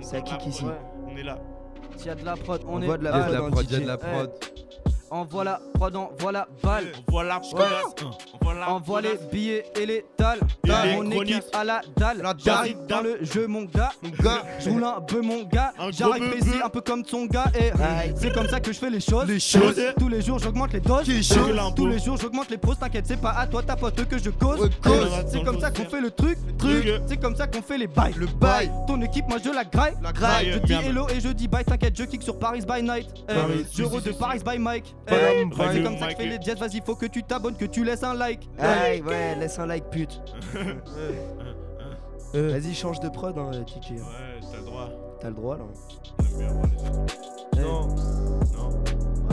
C'est 0.03 0.17
à 0.17 0.21
là. 0.21 0.23
kick 0.25 0.47
ici. 0.47 0.65
Ouais. 0.65 0.73
On 1.07 1.17
est 1.17 1.23
là 1.23 1.39
S'il 1.97 2.07
y 2.07 2.11
a 2.11 2.15
de 2.15 2.25
la 2.25 2.37
prod, 2.37 2.63
on, 2.67 2.75
On 2.77 2.83
est 2.83 2.87
voit 2.87 2.99
de 2.99 3.05
la 3.05 3.11
Il 3.11 3.17
y 3.17 3.23
a 3.23 3.29
de 3.29 3.33
la 3.33 3.51
prod, 3.51 3.67
il 3.69 3.73
y 3.73 3.77
a 3.77 3.81
de 3.81 3.87
la 3.87 3.99
prod. 3.99 4.31
Envoie 5.15 5.45
la 5.45 5.61
prod, 5.75 5.95
envoie 5.95 6.33
la 6.33 6.49
balle. 6.61 6.87
Voilà. 7.07 7.41
Voilà 8.43 8.69
Envoie 8.69 9.01
les 9.01 9.17
billets 9.31 9.65
et 9.81 9.87
les 9.87 10.05
dalles. 10.19 10.41
Mon 10.97 11.09
équipe 11.09 11.45
à 11.53 11.63
la 11.63 11.83
dalle. 11.97 12.21
J'arrive 12.45 12.79
dans 12.89 13.01
le 13.01 13.19
jeu, 13.23 13.47
mon 13.47 13.63
gars. 13.63 13.93
Mon 14.03 14.11
gars, 14.11 14.43
Je 14.59 14.71
roule 14.71 14.83
un 14.83 15.01
peu, 15.01 15.21
mon 15.23 15.45
gars. 15.45 15.73
J'arrive 15.91 16.31
précis, 16.31 16.57
un 16.65 16.69
peu 16.69 16.81
comme 16.81 17.05
son 17.05 17.27
gars. 17.27 17.45
Et 17.57 17.71
c'est 18.17 18.35
comme 18.35 18.49
ça 18.49 18.59
que 18.59 18.73
je 18.73 18.79
fais 18.79 18.91
les 18.91 18.99
choses. 18.99 19.29
Tous 19.97 20.09
les 20.09 20.21
jours, 20.21 20.41
j'augmente 20.41 20.73
les 20.73 20.81
doses. 20.81 21.07
Tous 21.77 21.87
les 21.87 22.01
jours, 22.01 22.17
j'augmente 22.17 22.51
les 22.51 22.59
pros. 22.59 22.75
T'inquiète, 22.75 23.07
c'est 23.07 23.21
pas 23.21 23.35
à 23.39 23.47
toi, 23.47 23.63
ta 23.63 23.77
pote 23.77 24.09
que 24.09 24.19
je 24.19 24.31
cause. 24.31 24.69
C'est 25.29 25.45
comme 25.45 25.61
ça 25.61 25.71
qu'on 25.71 25.85
fait 25.85 26.01
le 26.01 26.11
truc. 26.11 26.39
C'est 27.07 27.21
comme 27.21 27.37
ça 27.37 27.47
qu'on 27.47 27.63
fait 27.63 27.79
les 27.79 27.87
bails. 27.87 28.15
Le 28.17 28.27
bail. 28.27 28.69
Ton 28.89 29.01
équipe, 29.01 29.29
moi 29.29 29.39
je 29.43 29.51
la 29.51 29.65
graille. 29.65 29.95
Je 30.55 30.59
dis 30.59 30.73
hello 30.73 31.07
et 31.09 31.21
je 31.21 31.29
dis 31.29 31.47
bye. 31.47 31.65
T'inquiète, 31.65 31.97
je 31.97 32.03
kick 32.03 32.25
sur 32.25 32.37
Paris 32.37 32.63
by 32.69 32.83
night. 32.83 33.09
Je 33.73 33.85
de 33.85 34.13
Paris 34.13 34.41
by 34.45 34.59
Mike. 34.59 34.93
C'est 35.09 35.83
comme 35.83 35.99
ça 35.99 36.07
que 36.07 36.13
je 36.13 36.17
fais 36.17 36.27
les 36.27 36.41
jets. 36.41 36.55
Vas-y, 36.55 36.81
faut 36.85 36.97
que 36.97 37.07
tu 37.07 37.23
t'abonnes, 37.23 37.57
que 37.57 37.65
tu 37.65 37.85
laisses 37.85 38.03
un 38.03 38.15
like. 38.15 38.49
Aïe, 38.59 39.03
ouais, 39.03 39.35
laisse 39.37 39.59
un 39.59 39.67
like, 39.67 39.91
pute. 39.91 40.21
Euh, 42.35 42.51
Vas-y, 42.59 42.75
change 42.75 43.01
de 43.01 43.09
prod, 43.09 43.37
hein, 43.39 43.51
Tiki. 43.67 43.95
Ouais, 43.95 44.01
t'as 44.51 44.59
le 44.59 44.65
droit 44.65 44.91
T'as 45.21 45.29
le 45.29 45.35
droit, 45.35 45.57
là. 45.57 45.65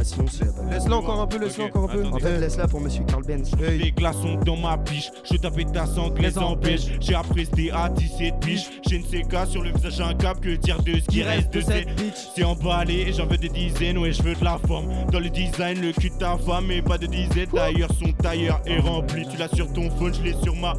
Ah, 0.02 0.04
sinon, 0.04 0.26
c'est 0.28 0.46
la 0.46 0.52
balle. 0.52 0.70
Laisse-la 0.72 0.98
encore 0.98 1.22
un 1.22 1.28
peu, 1.28 1.38
laisse-la 1.38 1.66
encore 1.66 1.84
un 1.84 1.94
peu. 1.94 2.06
En 2.08 2.18
fait, 2.18 2.40
laisse-la 2.40 2.68
pour 2.68 2.82
Monsieur 2.82 3.04
Carl 3.04 3.22
Benz. 3.24 3.52
Des 3.52 3.92
glaçons 3.92 4.34
dans 4.44 4.58
ma 4.58 4.76
biche, 4.76 5.12
je 5.32 5.38
tapais 5.38 5.64
ta 5.66 5.86
anglaise 6.00 6.40
en 6.40 6.58
pêche. 6.58 6.88
J'ai 7.00 7.14
apprécié 7.14 7.72
à 7.72 7.88
17 7.88 8.40
biches. 8.40 8.70
J'ai 8.88 8.96
une 8.96 9.04
CK 9.04 9.46
sur 9.48 9.62
le 9.62 9.70
visage, 9.72 10.02
un 10.02 10.16
cap, 10.16 10.40
que 10.40 10.56
dire 10.56 10.82
de 10.82 10.94
ce 10.94 11.06
qui 11.06 11.22
reste 11.22 11.54
de 11.54 11.62
cette 11.62 11.94
bitch. 11.96 12.16
C'est 12.36 12.44
emballé 12.44 13.06
et 13.08 13.14
j'en 13.14 13.28
veux 13.28 13.38
des 13.38 13.50
dizaines, 13.50 14.00
ouais, 14.00 14.12
je 14.12 14.24
veux 14.24 14.34
de 14.34 14.44
la 14.44 14.58
forme. 14.68 14.88
Dans 15.12 15.20
le 15.20 15.30
design, 15.30 15.80
le 15.80 15.92
cul 15.92 16.10
de 16.10 16.16
ta 16.16 16.36
femme, 16.36 16.66
mais 16.68 16.82
pas 16.82 16.98
de 16.98 17.06
dizaines. 17.06 17.50
D'ailleurs, 17.54 17.92
son 17.94 18.12
tailleur 18.12 18.60
est 18.66 18.80
rempli. 18.80 19.28
Tu 19.28 19.38
l'as 19.38 19.50
sur 19.50 19.72
ton 19.72 19.92
phone, 19.92 20.16
je 20.16 20.24
l'ai 20.24 20.34
sur 20.42 20.56
ma. 20.56 20.74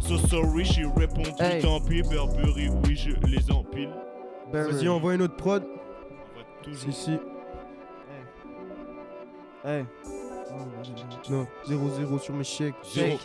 So 0.00 0.16
sorry, 0.16 0.64
j'ai 0.64 0.86
répondu, 0.96 1.30
tant 1.60 1.78
pis. 1.80 2.00
Burberry, 2.00 2.70
oui, 2.86 2.96
je 2.96 3.10
les 3.26 3.50
empile. 3.50 3.90
Vas-y, 4.50 4.88
envoie 4.88 5.14
une 5.14 5.22
autre 5.22 5.36
prod. 5.36 5.62
Si, 6.72 6.90
si. 6.90 7.18
Hey. 9.64 9.84
Non, 11.30 11.46
0-0 11.68 12.18
sur 12.20 12.34
mes 12.34 12.44
chèques. 12.44 12.74
Zéro. 12.92 13.18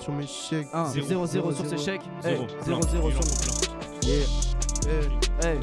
Sur 0.00 0.12
mes 0.12 0.26
chèques. 0.26 0.68
1, 0.72 0.84
Zéro. 0.86 1.06
0, 1.06 1.26
0 1.26 1.52
sur 1.52 1.66
ses 1.66 1.78
chèques. 1.78 2.02
Zéro. 2.22 2.46
0, 2.64 2.80
0 2.82 3.10
sur 3.10 3.20
mes 3.20 4.06
Yeah. 4.06 4.26
Eh, 4.86 5.46
Hey. 5.46 5.58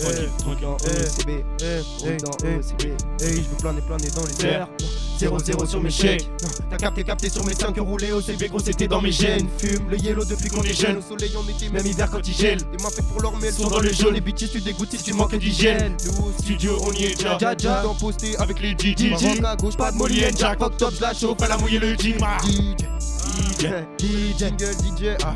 Dans 0.61 0.78
Eh. 0.78 0.88
OCB. 0.88 1.30
eh, 1.61 1.82
eh, 2.05 2.18
Dans 2.18 2.32
eh, 2.43 2.55
OCB. 2.57 2.86
Hey, 3.22 3.36
je 3.43 3.49
veux 3.49 3.57
planer, 3.57 3.82
planer 3.82 4.09
dans 4.15 4.26
les 4.26 4.45
airs. 4.45 4.68
0, 5.18 5.39
0 5.39 5.65
sur 5.65 5.82
mes 5.82 5.89
chèques. 5.89 6.30
T'as 6.70 6.78
capté, 6.78 7.03
capté 7.03 7.30
sur 7.30 7.45
mes 7.45 7.53
5 7.53 7.78
roulés 7.80 8.11
au 8.11 8.22
CB, 8.22 8.49
gros, 8.49 8.59
c'était 8.59 8.88
dans 8.88 9.01
mes 9.01 9.11
gènes. 9.11 9.47
Fume 9.57 9.89
le 9.89 9.97
yellow 9.97 10.26
depuis 10.26 10.49
qu'on 10.49 10.63
est 10.63 10.80
jeune. 10.80 10.97
Au 10.97 11.01
soleil, 11.01 11.34
on 11.38 11.47
était 11.49 11.70
même 11.70 11.86
hiver 11.86 12.09
quand 12.09 12.26
il 12.28 12.34
gèle. 12.34 12.57
Des 12.57 12.84
mains 12.84 12.89
faites 12.89 13.05
pour 13.07 13.38
mais 13.39 13.47
elles 13.47 13.53
sont 13.53 13.70
dans 13.70 13.80
le 13.80 13.91
jaune. 13.91 14.13
Les 14.13 14.22
bitches, 14.22 14.51
tu 14.51 14.61
dégoûtes 14.61 14.91
si 14.91 15.03
tu 15.03 15.13
manques 15.13 15.36
d'hygiène. 15.36 15.97
Nous 16.05 16.32
Studio, 16.39 16.78
on 16.84 16.91
y 16.93 17.05
est 17.05 17.15
déjà. 17.15 17.38
Ja, 17.39 17.55
ja. 17.57 17.82
Tout 17.82 17.88
en 17.89 17.95
posté 17.95 18.38
Avec 18.38 18.59
les 18.59 18.72
DJ. 18.72 19.11
Maroc 19.11 19.43
à 19.43 19.55
gauche, 19.55 19.78
pas 19.78 19.91
de 19.91 19.97
Molly 19.97 20.24
Jack. 20.38 20.59
Fuck 20.59 20.78
top, 20.78 20.93
la 21.01 21.13
chauffe, 21.13 21.38
Fais 21.39 21.47
la 21.47 21.57
mouiller 21.57 21.80
le 21.80 21.95
jean. 21.95 22.18
DJ. 23.28 23.67
DJ. 23.97 24.34
DJ. 24.34 24.38
Jingle, 24.38 24.73
DJ. 24.78 25.17
Ah, 25.23 25.36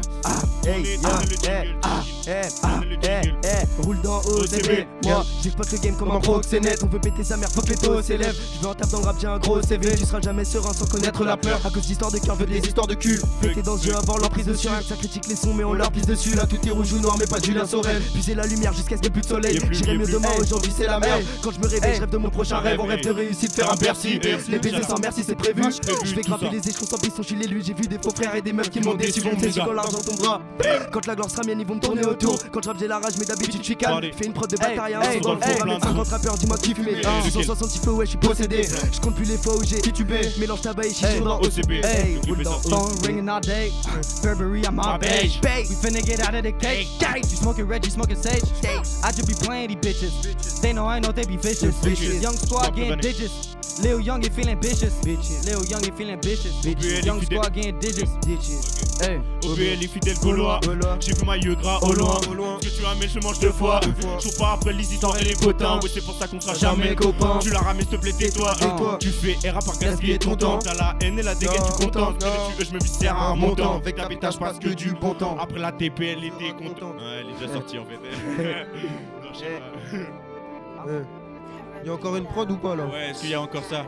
Hey, 0.63 0.83
Hey, 0.85 0.99
ah, 1.03 1.19
le 1.27 1.33
eh, 1.33 1.37
jingle, 1.41 1.75
ah, 1.81 2.03
eh, 2.27 2.31
On 2.63 2.67
ah, 2.67 2.79
eh, 2.85 3.23
jingle. 3.23 3.37
eh, 3.43 3.81
roule 3.83 4.01
dans 4.01 4.19
OCB. 4.19 4.53
OCB. 4.53 4.87
Moi, 5.05 5.25
j'exploite 5.41 5.71
le 5.71 5.77
game 5.79 5.95
comme 5.95 6.11
un 6.11 6.19
pro, 6.19 6.39
c'est 6.47 6.59
net. 6.59 6.79
On 6.83 6.87
veut 6.87 6.99
péter 6.99 7.23
sa 7.23 7.35
mère, 7.35 7.49
faut 7.51 7.61
que 7.61 7.69
les 7.69 7.75
taux 7.77 7.99
s'élèvent. 8.03 8.35
Je 8.55 8.61
veux 8.61 8.67
en 8.67 8.75
tape 8.75 8.89
dans 8.91 8.99
le 8.99 9.05
rap, 9.05 9.15
j'ai 9.19 9.25
un 9.27 9.39
gros 9.39 9.59
CV. 9.61 9.95
Tu 9.95 10.05
seras 10.05 10.21
jamais 10.21 10.45
serein 10.45 10.71
sans 10.71 10.85
connaître 10.85 11.23
la 11.25 11.35
peur. 11.35 11.59
À 11.65 11.71
cause 11.71 11.81
d'histoires 11.87 12.11
de 12.11 12.19
cœur, 12.19 12.35
veut 12.35 12.45
des 12.45 12.59
histoires 12.59 12.85
de 12.85 12.93
cul. 12.93 13.19
Péter 13.41 13.63
dans 13.63 13.75
ce 13.75 13.87
jeu 13.87 13.95
avant 13.95 14.17
leur 14.17 14.29
prise 14.29 14.45
dessus. 14.45 14.67
Ça 14.87 14.95
critique 14.95 15.27
les 15.27 15.35
sons, 15.35 15.53
mais 15.55 15.63
on 15.63 15.73
leur 15.73 15.91
pisse 15.91 16.05
dessus. 16.05 16.35
Là, 16.35 16.45
tout 16.45 16.59
est 16.65 16.69
rouge 16.71 16.93
ou 16.93 16.99
noir, 16.99 17.15
mais 17.19 17.25
pas 17.25 17.39
du 17.39 17.47
Julien 17.51 17.65
Sorel. 17.65 17.99
Puiser 18.13 18.35
la 18.35 18.45
lumière 18.45 18.73
jusqu'à 18.73 18.97
ce 18.97 19.01
qu'il 19.01 19.11
n'y 19.11 19.17
ait 19.17 19.21
plus 19.21 19.21
de 19.23 19.27
soleil. 19.27 19.59
J'irai 19.71 19.97
mieux 19.97 20.05
demain, 20.05 20.29
Hey. 20.31 20.41
aujourd'hui 20.41 20.71
c'est 20.77 20.85
la 20.85 20.99
merde. 20.99 21.21
Hey. 21.21 21.25
Quand 21.41 21.51
je 21.51 21.59
me 21.59 21.67
réveille, 21.67 21.89
Hey. 21.89 21.95
je 21.95 22.01
rêve 22.01 22.09
de 22.11 22.17
mon 22.17 22.29
prochain 22.29 22.59
rêve. 22.59 22.79
On 22.79 22.85
rêve 22.85 23.03
de 23.03 23.09
réussir, 23.11 23.49
de 23.49 23.53
faire 23.55 23.71
un 23.71 23.75
Bercy. 23.75 24.19
Les 24.47 24.59
baisers 24.59 24.83
sans 24.87 24.99
merci, 25.01 25.23
c'est 25.25 25.35
prévu. 25.35 25.63
Je 26.05 26.15
vais 26.15 26.21
grimper 26.21 26.49
les 26.51 26.59
échelons 26.69 26.85
sans 26.85 26.97
je 27.17 27.23
suis 27.27 27.35
l'élu. 27.35 27.63
J'ai 27.65 27.73
vu 27.81 27.87
des 27.87 27.97
faux 27.97 28.11
frères 28.15 28.35
et 28.35 28.41
des 28.41 28.53
meufs 28.53 28.69
qui 28.69 28.79
m'ont 28.79 28.93
déçu. 28.93 29.21
Vont 29.21 29.31
me 29.31 29.41
déçu 29.41 29.59
quand 29.59 29.73
l'argent 29.73 29.99
tombera. 29.99 30.41
Quand 30.91 31.05
la 31.07 31.15
gloire 31.15 31.29
sera 31.29 31.43
mienne, 31.43 31.59
ils 31.59 31.67
vont 31.67 31.75
me 31.75 31.79
tourner 31.79 32.05
autour. 32.05 32.37
Quand 32.51 32.61
je 32.61 32.79
j'ai 32.79 32.87
la 32.87 32.99
rage, 32.99 33.13
mais 33.19 33.25
d'habitude, 33.25 33.61
je 33.61 33.65
suis 33.65 33.75
calme. 33.75 34.01
Fais 34.15 34.25
une 34.25 34.33
prod 34.33 34.49
de 34.49 34.57
bataille, 34.57 34.95
un 34.95 35.19
dans 35.21 35.35
le. 35.35 35.41
50 35.81 36.07
rappeurs, 36.07 36.35
dis-moi 36.35 36.57
qui. 36.57 36.71
Hey. 36.71 37.31
166 37.31 37.79
flow, 37.79 37.95
ouais, 37.95 38.05
je 38.05 38.11
suis 38.11 38.17
possédé. 38.17 38.63
Je 38.91 38.99
compte 38.99 39.15
plus 39.15 39.25
les 39.25 39.37
fois 39.37 39.55
où 39.55 39.63
j'ai 39.63 39.79
titubé. 39.81 40.21
Mélange 40.39 40.61
tabac 40.61 40.85
et 40.85 40.93
chichon 40.93 41.23
dans 41.23 41.39
OCB. 41.39 41.83
Hey. 41.83 42.19
Phone 42.69 42.95
ringing 43.05 43.29
all 43.29 43.41
day. 43.41 43.71
Burberry, 44.23 44.63
I'm 44.65 44.75
My 44.75 44.93
my 44.93 44.97
beige. 44.97 45.39
We 45.43 45.75
finna 45.75 46.05
get 46.05 46.21
out 46.21 46.35
of 46.35 46.43
the 46.43 46.51
cage. 46.53 46.87
You 47.15 47.37
smoking 47.37 47.67
red, 47.67 47.85
you 47.85 47.91
smoking 47.91 48.15
sage. 48.15 48.43
I 49.03 49.11
just 49.11 49.27
be 49.27 49.33
playing 49.33 49.69
these 49.69 49.77
bitches. 49.77 50.61
They 50.61 50.73
know 50.73 50.85
I 50.85 50.99
know 50.99 51.11
they 51.11 51.25
be 51.25 51.37
vicious. 51.37 51.75
Young 52.21 52.35
squad 52.35 52.75
getting 52.75 52.99
digits. 52.99 53.55
Lil 53.79 53.99
Young 53.99 54.19
get 54.21 54.33
feeling 54.33 54.59
vicious. 54.59 54.93
Lil 55.03 55.65
Young 55.65 55.81
get 55.81 55.95
feeling 55.97 56.21
vicious. 56.21 56.65
Young 57.05 57.21
squad 57.21 57.53
getting 57.53 57.70
digits. 57.73 58.09
Hey. 59.01 59.19
OBL 59.43 59.83
est 59.83 59.87
fidèle 59.87 60.17
gaulois. 60.19 60.59
J'ai 60.99 61.13
vu 61.13 61.25
maillot 61.25 61.55
gras 61.55 61.79
au 61.81 61.93
loin. 61.93 62.19
Ce 62.61 62.69
que 62.69 62.75
tu 62.77 62.83
ramènes, 62.85 63.09
je 63.09 63.19
mange 63.19 63.39
deux 63.39 63.51
fois. 63.51 63.79
Je 63.83 64.27
trouve 64.27 64.37
pas 64.37 64.51
après 64.53 64.73
les 64.73 64.93
histoires 64.93 65.17
et 65.19 65.23
les 65.23 65.35
potins. 65.35 65.75
Ouais, 65.75 65.89
c'est 65.93 66.03
pour 66.05 66.15
ça 66.15 66.27
qu'on 66.27 66.39
sera 66.39 66.53
jamais 66.53 66.95
copains. 66.95 67.39
Tu 67.41 67.49
la 67.49 67.59
ramènes, 67.59 67.87
s'il 67.87 67.97
te 67.97 68.01
plaît, 68.01 68.13
tais-toi. 68.13 68.53
Tu 68.99 69.09
fais 69.09 69.49
RA 69.49 69.59
par 69.59 69.77
gaspiller 69.77 70.19
ton 70.19 70.35
temps. 70.35 70.59
T'as 70.59 70.73
la 70.75 70.95
haine 71.01 71.19
et 71.19 71.23
la 71.23 71.35
dégaine, 71.35 71.61
tu 71.79 71.85
veux, 71.87 72.65
je 72.65 72.73
me 72.73 72.79
viscère 72.79 73.15
à 73.17 73.27
un 73.29 73.35
montant. 73.35 73.77
Avec 73.77 73.97
la 73.97 74.07
pétage, 74.07 74.37
passe 74.37 74.59
que 74.59 74.69
du 74.69 74.93
bon 74.93 75.13
temps. 75.13 75.37
Après 75.39 75.59
la 75.59 75.71
TP, 75.71 76.01
elle 76.01 76.23
était 76.23 76.51
contente. 76.57 76.95
Ouais, 76.97 77.21
elle 77.21 77.29
est 77.29 77.39
déjà 77.39 77.53
sortie 77.53 77.79
en 77.79 77.85
fait. 77.85 77.99
Non, 79.21 79.29
je 79.33 79.39
sais 79.39 79.45
pas. 79.59 80.89
Euh, 80.89 81.03
Y 81.85 81.89
a 81.89 81.93
encore 81.93 82.15
une 82.15 82.25
prod 82.25 82.49
ou 82.51 82.57
pas 82.57 82.75
là? 82.75 82.85
Ouais, 82.85 83.09
est-ce 83.09 83.21
qu'il 83.21 83.29
y 83.29 83.33
a 83.33 83.41
encore 83.41 83.63
ça? 83.63 83.85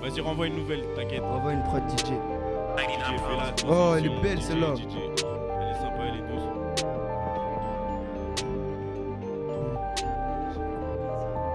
Vas-y, 0.00 0.20
renvoie 0.20 0.46
une 0.46 0.56
nouvelle, 0.56 0.82
t'inquiète. 0.96 1.22
Envoie 1.22 1.52
une 1.52 1.62
prod 1.62 1.82
DJ. 1.90 2.12
La 2.76 2.82
Oh, 3.68 3.94
elle 3.98 4.06
est 4.06 4.22
belle, 4.22 4.40
celle-là. 4.40 4.74
DJ. 4.74 4.80
Elle 4.96 5.68
est 5.68 5.74
sympa, 5.74 6.02
elle 6.08 6.20
est 6.20 6.26
douce. 6.32 6.46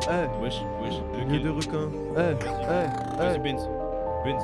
Hey. 0.08 0.28
Wesh, 0.42 0.62
wesh. 0.84 1.02
Lequel 1.20 1.44
de 1.44 1.50
requin. 1.50 1.90
Hey. 2.16 2.36
Hey. 2.70 2.88
Vas-y, 3.18 3.34
Hey. 3.34 3.40
Benz. 3.40 3.62
Benz. 4.24 4.44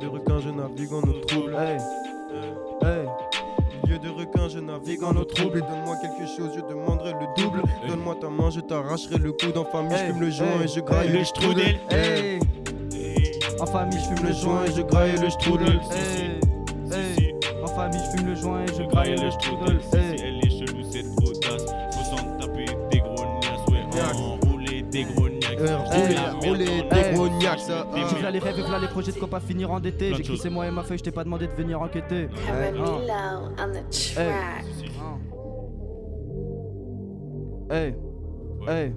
De 0.00 0.06
requin, 0.06 0.38
je 0.38 0.50
navigue 0.50 0.92
en 0.92 1.00
eau 1.02 1.20
trouble. 1.26 1.56
Hey. 1.56 1.78
Je 4.58 4.64
navigue 4.64 5.04
en 5.04 5.16
eau 5.16 5.24
trouble. 5.24 5.60
Donne-moi 5.60 5.96
quelque 6.02 6.26
chose, 6.26 6.50
je 6.54 6.60
demanderai 6.60 7.12
le 7.12 7.42
double. 7.42 7.62
Donne-moi 7.86 8.16
ta 8.20 8.28
main, 8.28 8.50
je 8.50 8.60
t'arracherai 8.60 9.18
le 9.18 9.32
coude. 9.32 9.56
En 9.56 9.64
famille, 9.64 9.96
je 9.96 10.12
fume 10.12 10.20
le 10.20 10.30
joint 10.30 10.60
et 10.64 10.68
je 10.68 10.80
graille 10.80 11.08
Le 11.12 11.24
strudel. 11.24 11.78
En 13.60 13.66
famille, 13.66 13.98
je 13.98 14.16
fume 14.16 14.26
le 14.26 14.34
joint 14.34 14.64
et 14.64 14.72
je 14.72 14.82
graille 14.82 15.16
le 15.20 15.30
strudel. 15.30 15.80
En 17.62 17.66
famille, 17.66 18.00
je 18.00 18.18
fume 18.18 18.28
le 18.28 18.34
joint 18.34 18.62
et 18.62 18.68
je 18.68 18.82
graille 18.82 19.16
le 19.16 19.24
le 19.24 19.30
strudel. 19.30 20.07
Rouler, 25.58 26.82
des 26.90 28.22
là 28.22 28.30
les 28.30 28.38
rêves 28.38 28.70
là 28.70 28.78
les 28.78 28.88
projets 28.88 29.12
de 29.12 29.18
quoi 29.18 29.28
pas 29.28 29.40
finir 29.40 29.70
en 29.70 29.80
d'été. 29.80 30.10
Plein 30.10 30.18
de 30.18 30.24
J'ai 30.24 30.36
c'est 30.36 30.50
moi 30.50 30.66
et 30.66 30.70
ma 30.70 30.82
feuille, 30.82 30.98
je 30.98 31.04
t'ai 31.04 31.10
pas 31.10 31.24
demandé 31.24 31.46
de 31.46 31.52
venir 31.52 31.80
enquêter. 31.80 32.28
Ah. 32.48 32.70
Hey. 37.70 37.94
Hey. 38.66 38.92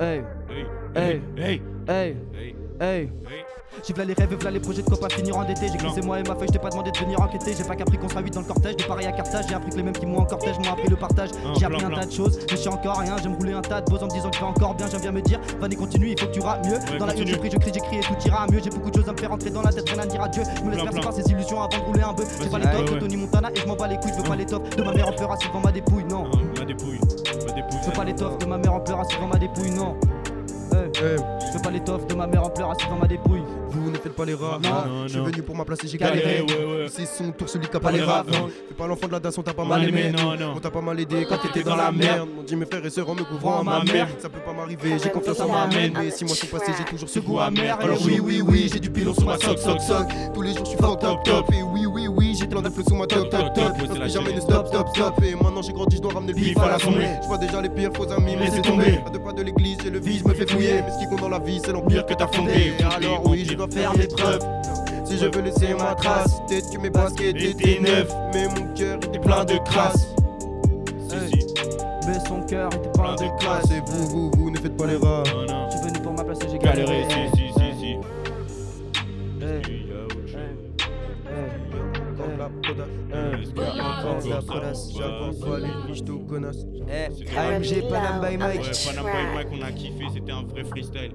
Hey. 0.00 0.22
Hey, 0.94 1.20
Hey. 1.36 1.60
hey, 1.88 2.16
Hey. 2.80 3.10
J'ai 3.86 3.92
v'là 3.92 4.04
les 4.04 4.14
rêves 4.14 4.34
v'là 4.34 4.50
les 4.50 4.60
projets 4.60 4.82
de 4.82 4.88
quoi 4.88 4.98
pas 4.98 5.08
finir 5.08 5.36
en 5.36 5.44
d'été. 5.44 5.66
J'ai 5.68 5.88
c'est 5.94 6.04
moi 6.04 6.20
et 6.20 6.22
ma 6.22 6.34
feuille, 6.34 6.48
je 6.48 6.52
t'ai 6.52 6.58
pas 6.58 6.70
demandé 6.70 6.90
de 6.90 6.98
venir 6.98 7.20
enquêter. 7.20 7.54
J'ai 7.56 7.64
pas 7.64 7.76
qu'appris 7.76 7.98
qu'on 7.98 8.08
sera 8.08 8.20
8 8.20 8.34
dans 8.34 8.40
le 8.40 8.46
cortège. 8.46 8.76
De 8.76 8.84
Paris 8.84 9.06
à 9.06 9.12
Carthage, 9.12 9.44
j'ai 9.48 9.54
appris 9.54 9.70
que 9.70 9.76
les 9.76 9.82
mêmes 9.82 9.94
qui 9.94 10.06
m'ont 10.06 10.18
en 10.18 10.24
cortège 10.24 10.56
m'ont 10.58 10.72
appris 10.72 10.88
le 10.88 10.96
partage. 10.96 11.30
Ah, 11.44 11.52
J'ai 11.58 11.66
appris 11.66 11.84
un 11.84 11.90
tas 11.90 12.06
de 12.06 12.12
choses, 12.12 12.38
mais 12.50 12.56
je 12.56 12.62
sais 12.62 12.68
encore 12.68 12.98
rien. 12.98 13.16
J'aime 13.22 13.34
rouler 13.34 13.52
un 13.52 13.62
tas 13.62 13.80
de 13.80 13.90
beaux 13.90 13.98
en 13.98 14.06
me 14.06 14.10
disant 14.10 14.30
que 14.30 14.36
je 14.36 14.40
vais 14.40 14.46
encore 14.46 14.74
bien. 14.74 14.86
J'aime 14.90 15.00
bien 15.00 15.12
me 15.12 15.22
dire, 15.22 15.40
vanne 15.60 15.74
continue, 15.74 16.10
il 16.10 16.20
faut 16.20 16.26
que 16.26 16.32
tu 16.32 16.40
rappes 16.40 16.64
mieux. 16.66 16.74
Ouais, 16.74 16.98
dans 16.98 17.06
la 17.06 17.14
une, 17.14 17.26
je 17.26 17.36
prie, 17.36 17.50
je 17.50 17.56
crie, 17.58 17.70
j'écris 17.74 17.96
et 17.98 18.00
tout 18.00 18.14
ira 18.26 18.46
mieux. 18.50 18.60
J'ai 18.62 18.70
beaucoup 18.70 18.90
de 18.90 18.96
choses 18.96 19.08
à 19.08 19.12
me 19.12 19.18
faire 19.18 19.32
entrer 19.32 19.50
dans 19.50 19.62
la 19.62 19.72
tête, 19.72 19.88
rien 19.88 19.98
à 20.02 20.06
dire 20.06 20.22
adieu. 20.22 20.42
Je 20.56 20.62
me 20.62 20.70
laisse 20.70 20.82
plein. 20.82 21.02
par 21.02 21.12
ces 21.12 21.30
illusions 21.30 21.60
avant 21.62 21.78
de 21.78 21.84
rouler 21.84 22.02
un 22.02 22.12
bœuf. 22.12 22.38
J'ai 22.42 22.48
pas 22.48 22.58
les 22.58 22.64
tops 22.64 22.92
de. 22.92 22.98
Tony 22.98 23.16
Montana 23.16 23.50
et 23.54 23.60
je 23.60 23.66
m'en 23.66 23.76
bats 23.76 23.88
les 23.88 23.96
couilles, 23.96 24.12
je 24.12 24.22
veux 24.22 24.28
pas 24.28 24.36
les 24.36 24.46
tops 24.46 24.76
de 24.76 24.82
ma 24.82 24.92
mère 24.92 25.08
en 25.08 25.12
pleurs 25.12 25.36
ma 25.64 25.72
dépouille, 25.72 26.04
non. 26.04 26.24
Ma 26.58 26.64
dépouille, 26.64 27.00
ma 27.46 27.52
dépouille. 27.52 27.78
Je 27.82 27.86
veux 27.86 27.92
pas 27.92 28.04
l'étoffe 28.04 28.38
de 28.38 28.46
ma 28.46 28.58
mère 28.58 28.74
en 28.74 28.80
pleurs 28.80 29.02
ma 29.30 29.38
dépouille, 29.38 29.70
non. 29.70 29.96
Hey. 30.74 31.16
Je 31.46 31.52
veux 31.56 31.62
pas 31.62 31.70
l'étoffe 31.70 32.06
de 32.06 32.14
ma 32.14 32.26
mère 32.26 32.44
en 32.44 32.50
pleurs 32.50 32.70
assis 32.70 32.84
devant 32.86 32.98
ma 32.98 33.06
dépouille. 33.06 33.42
Vous 33.68 33.90
ne 33.90 33.96
faites 33.96 34.14
pas 34.14 34.24
les 34.24 34.34
rats. 34.34 34.58
Non, 34.62 35.06
Je 35.06 35.08
suis 35.08 35.20
venu 35.20 35.42
pour 35.42 35.56
ma 35.56 35.64
place 35.64 35.82
et 35.84 35.88
j'ai 35.88 35.98
Galéré. 35.98 36.44
C'est 36.88 37.06
son 37.06 37.30
tour, 37.32 37.48
celui 37.48 37.68
qui 37.68 37.76
a 37.76 37.80
Pas 37.80 37.92
les 37.92 38.02
rats. 38.02 38.24
Fais 38.24 38.74
pas 38.74 38.86
l'enfant 38.86 39.06
de 39.06 39.12
la 39.12 39.20
danse, 39.20 39.36
on 39.38 39.42
t'a 39.42 39.52
pas 39.54 39.64
Mal 39.64 39.88
aimé. 39.88 40.12
On 40.54 40.60
t'a 40.60 40.70
pas 40.70 40.80
mal 40.80 40.98
aidé 41.00 41.26
quand 41.28 41.38
t'étais 41.38 41.62
dans 41.62 41.76
la 41.76 41.90
merde. 41.92 42.28
On 42.38 42.42
dit 42.42 42.56
mes 42.56 42.66
frères 42.66 42.84
et 42.84 42.90
sœurs 42.90 43.08
en 43.08 43.14
me 43.14 43.22
couvrant 43.24 43.60
à 43.60 43.62
ma 43.62 43.84
mère. 43.84 44.08
Ça 44.18 44.28
peut 44.28 44.40
pas 44.40 44.52
m'arriver, 44.52 44.96
j'ai 45.02 45.10
confiance 45.10 45.40
en 45.40 45.48
ma 45.48 45.66
mère. 45.66 45.90
Mais 45.98 46.10
si 46.10 46.24
moi 46.24 46.34
sont 46.34 46.46
passés, 46.46 46.72
j'ai 46.76 46.84
toujours 46.84 47.08
ce 47.08 47.18
goût 47.20 47.38
amer. 47.40 47.76
Alors 47.80 47.98
oui, 48.04 48.20
oui, 48.22 48.40
oui, 48.42 48.70
j'ai 48.72 48.80
du 48.80 48.90
pilon 48.90 49.14
sous 49.14 49.24
ma 49.24 49.38
sock, 49.38 49.58
sock, 49.58 49.80
sock. 49.80 50.08
Tous 50.32 50.42
les 50.42 50.50
jours, 50.54 50.64
je 50.64 50.70
suis 50.70 50.78
fort, 50.78 50.98
top, 50.98 51.22
top. 51.24 51.52
Et 51.52 51.62
oui, 51.62 51.86
oui, 51.86 51.93
oui, 52.16 52.36
j'ai 52.38 52.46
plein 52.46 52.62
de 52.62 52.68
flots 52.70 52.84
sous 52.88 52.94
ma 52.94 53.06
top, 53.06 53.30
top, 53.30 53.54
top. 53.54 53.72
La 53.98 54.08
Jamais 54.08 54.32
ne 54.32 54.40
stop, 54.40 54.66
stop, 54.68 54.88
stop. 54.94 55.22
Et 55.22 55.34
maintenant, 55.34 55.62
j'ai 55.62 55.72
grandi, 55.72 55.96
je 55.96 56.02
dois 56.02 56.12
ramener 56.12 56.32
le 56.32 56.38
bif 56.38 56.58
à 56.58 56.68
la 56.68 56.78
sommée. 56.78 57.08
Je 57.22 57.26
vois 57.26 57.38
déjà 57.38 57.60
les 57.60 57.68
pires 57.68 57.90
faux 57.94 58.10
amis, 58.12 58.36
mais 58.38 58.50
c'est 58.50 58.62
tombé. 58.62 59.00
À 59.06 59.10
deux 59.10 59.18
pas 59.18 59.32
de 59.32 59.42
l'église, 59.42 59.78
j'ai 59.82 59.90
le 59.90 60.00
vice, 60.00 60.24
me 60.24 60.34
fait 60.34 60.50
fouiller. 60.50 60.82
Mais 60.84 60.92
ce 60.92 60.98
qui 60.98 61.06
compte 61.06 61.20
dans 61.20 61.28
la 61.28 61.38
vie, 61.38 61.60
c'est 61.64 61.72
l'empire 61.72 62.06
que 62.06 62.14
t'as 62.14 62.28
fondé. 62.28 62.74
Alors 62.96 63.22
oui, 63.26 63.44
je 63.48 63.54
dois 63.54 63.68
faire 63.68 63.96
mes 63.96 64.06
preuves. 64.06 64.40
Si 65.04 65.18
je 65.18 65.26
veux 65.26 65.42
laisser 65.42 65.74
ma 65.74 65.94
trace, 65.94 66.40
peut-être 66.48 66.70
que 66.70 66.78
mes 66.78 66.90
baskets 66.90 67.36
étaient 67.36 67.78
neufs, 67.80 68.12
mais 68.32 68.48
mon 68.48 68.74
cœur 68.74 68.96
était 68.96 69.18
plein 69.18 69.44
de 69.44 69.56
crasse. 69.64 70.08
Si, 71.08 71.38
si. 71.38 71.46
Mais 72.06 72.18
son 72.26 72.42
cœur 72.42 72.68
était 72.74 72.90
plein 72.90 73.14
de 73.14 73.38
classe. 73.38 73.70
Et 73.70 73.82
vous, 73.86 74.06
vous, 74.08 74.30
vous 74.36 74.50
ne 74.50 74.58
faites 74.58 74.76
pas 74.76 74.86
les 74.86 74.96
J'avance 84.96 85.40
pas 85.40 85.58
les. 85.58 85.68
Eh, 86.88 87.38
AMG 87.38 87.88
Panam 87.88 88.20
by 88.20 88.26
Ouais, 88.26 88.36
Mike. 88.36 88.70
Panam 88.86 89.04
by 89.06 89.34
Mike, 89.34 89.48
on 89.52 89.62
a 89.62 89.72
kiffé, 89.72 90.04
c'était 90.14 90.32
un 90.32 90.42
vrai 90.44 90.64
freestyle. 90.64 91.12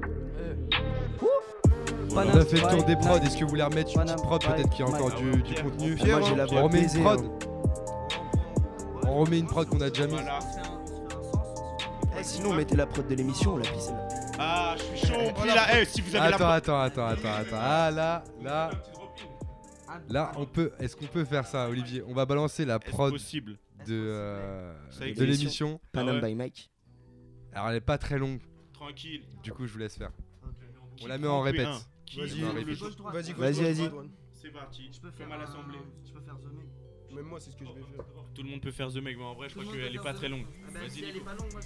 On 2.12 2.16
Panam 2.16 2.38
a 2.38 2.46
fait 2.46 2.56
le 2.56 2.62
tour 2.76 2.84
des 2.84 2.96
prods. 2.96 3.18
Est-ce 3.18 3.38
que 3.38 3.44
vous 3.44 3.50
voulez 3.50 3.64
remettre 3.64 3.92
une 3.96 4.02
petite 4.04 4.22
prod 4.24 4.42
Peut-être 4.44 4.70
qu'il 4.70 4.86
y 4.86 4.88
a 4.88 4.92
encore 4.92 5.12
du, 5.12 5.32
du 5.44 5.54
contenu? 5.56 5.96
Pierre, 5.96 6.20
Moi, 6.20 6.30
j'ai 6.30 6.36
la 6.36 6.46
voix 6.46 6.60
On 6.62 6.64
remet 6.68 6.82
une 6.82 7.04
prod. 7.04 7.22
On 9.08 9.16
remet 9.20 9.40
une 9.40 9.48
prod 9.48 9.68
qu'on 9.70 9.82
a 9.82 9.90
déjà 9.90 10.06
mise. 10.08 10.16
Voilà. 10.16 10.40
Eh, 12.20 12.24
sinon, 12.24 12.54
mettez 12.54 12.76
la 12.76 12.86
prod 12.86 13.08
de 13.08 13.16
l'émission, 13.16 13.58
la 13.58 13.66
pisse. 13.70 13.92
Ah, 14.40 14.76
je 14.78 14.98
suis 14.98 15.08
chaud. 15.08 15.20
Eh, 15.80 15.86
si 15.86 16.02
vous 16.02 16.16
avez 16.16 16.34
Attends, 16.34 16.48
la. 16.48 16.54
attends, 16.56 16.80
attends, 16.82 17.08
attends, 17.08 17.28
attends. 17.40 17.58
Ah 17.62 17.92
là, 17.92 18.24
là, 18.42 18.70
là, 20.10 20.32
on 20.38 20.46
peut. 20.46 20.72
Est-ce 20.80 20.96
qu'on 20.96 21.08
peut 21.08 21.26
faire 21.26 21.46
ça, 21.46 21.70
Olivier? 21.70 22.04
On 22.08 22.14
va 22.14 22.26
balancer 22.26 22.66
la 22.66 22.80
prod 22.80 23.12
possible? 23.12 23.58
de, 23.88 23.94
euh, 23.94 24.74
de 25.00 25.24
l'émission. 25.24 25.80
Panam 25.92 26.20
Ah 26.22 26.28
by 26.28 26.36
Mike. 26.36 26.70
Alors 27.54 27.70
elle 27.70 27.78
est 27.78 27.82
pas 27.82 27.98
très 27.98 28.18
longue. 28.20 28.40
Tranquille. 28.74 29.24
Du 29.44 29.52
coup, 29.52 29.66
je 29.66 29.74
vous 29.74 29.80
laisse 29.80 29.98
faire. 29.98 30.12
On 31.02 31.08
la 31.08 31.18
met 31.18 31.28
en 31.28 31.42
répète. 31.42 31.68
P1? 31.68 31.86
Qui 32.06 32.20
Vas-y, 32.20 33.34
vas-y, 33.34 33.62
vas-y. 33.64 33.92
C'est 34.34 34.50
parti. 34.52 34.90
Je 34.92 35.00
peux 35.00 35.12
faire 35.12 35.32
à 35.32 35.38
l'assemblée. 35.38 35.78
Je 36.06 36.12
peux 36.14 36.22
faire 36.22 36.38
The 36.40 36.46
Make. 36.46 37.16
Même 37.16 37.26
moi, 37.26 37.40
c'est 37.40 37.52
ce 37.52 37.56
que 37.56 37.66
je 37.66 37.72
vais 37.72 37.82
faire. 37.82 38.06
Tout 38.34 38.44
le 38.44 38.50
monde 38.50 38.62
peut 38.62 38.72
faire 38.72 38.90
The 38.90 38.98
Make, 38.98 39.18
mais 39.18 39.24
en 39.24 39.34
vrai, 39.34 39.50
je 39.50 39.56
crois 39.60 39.74
qu'elle 39.74 39.96
est 39.96 40.04
pas 40.04 40.14
très 40.14 40.30
longue. 40.30 40.46
Vas-y, 40.72 41.14
Nico. 41.14 41.26
pas 41.26 41.34
longue, 41.34 41.52
moi, 41.52 41.62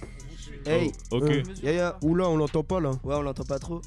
Hey, 0.66 0.92
Ok. 1.10 1.22
Euh, 1.22 1.42
ya 1.62 1.72
ya. 1.72 1.98
Oula, 2.02 2.28
on 2.28 2.36
l'entend 2.36 2.62
pas 2.64 2.80
là. 2.80 2.90
Ouais, 3.04 3.14
on 3.14 3.22
l'entend 3.22 3.44
pas 3.44 3.58
trop. 3.58 3.80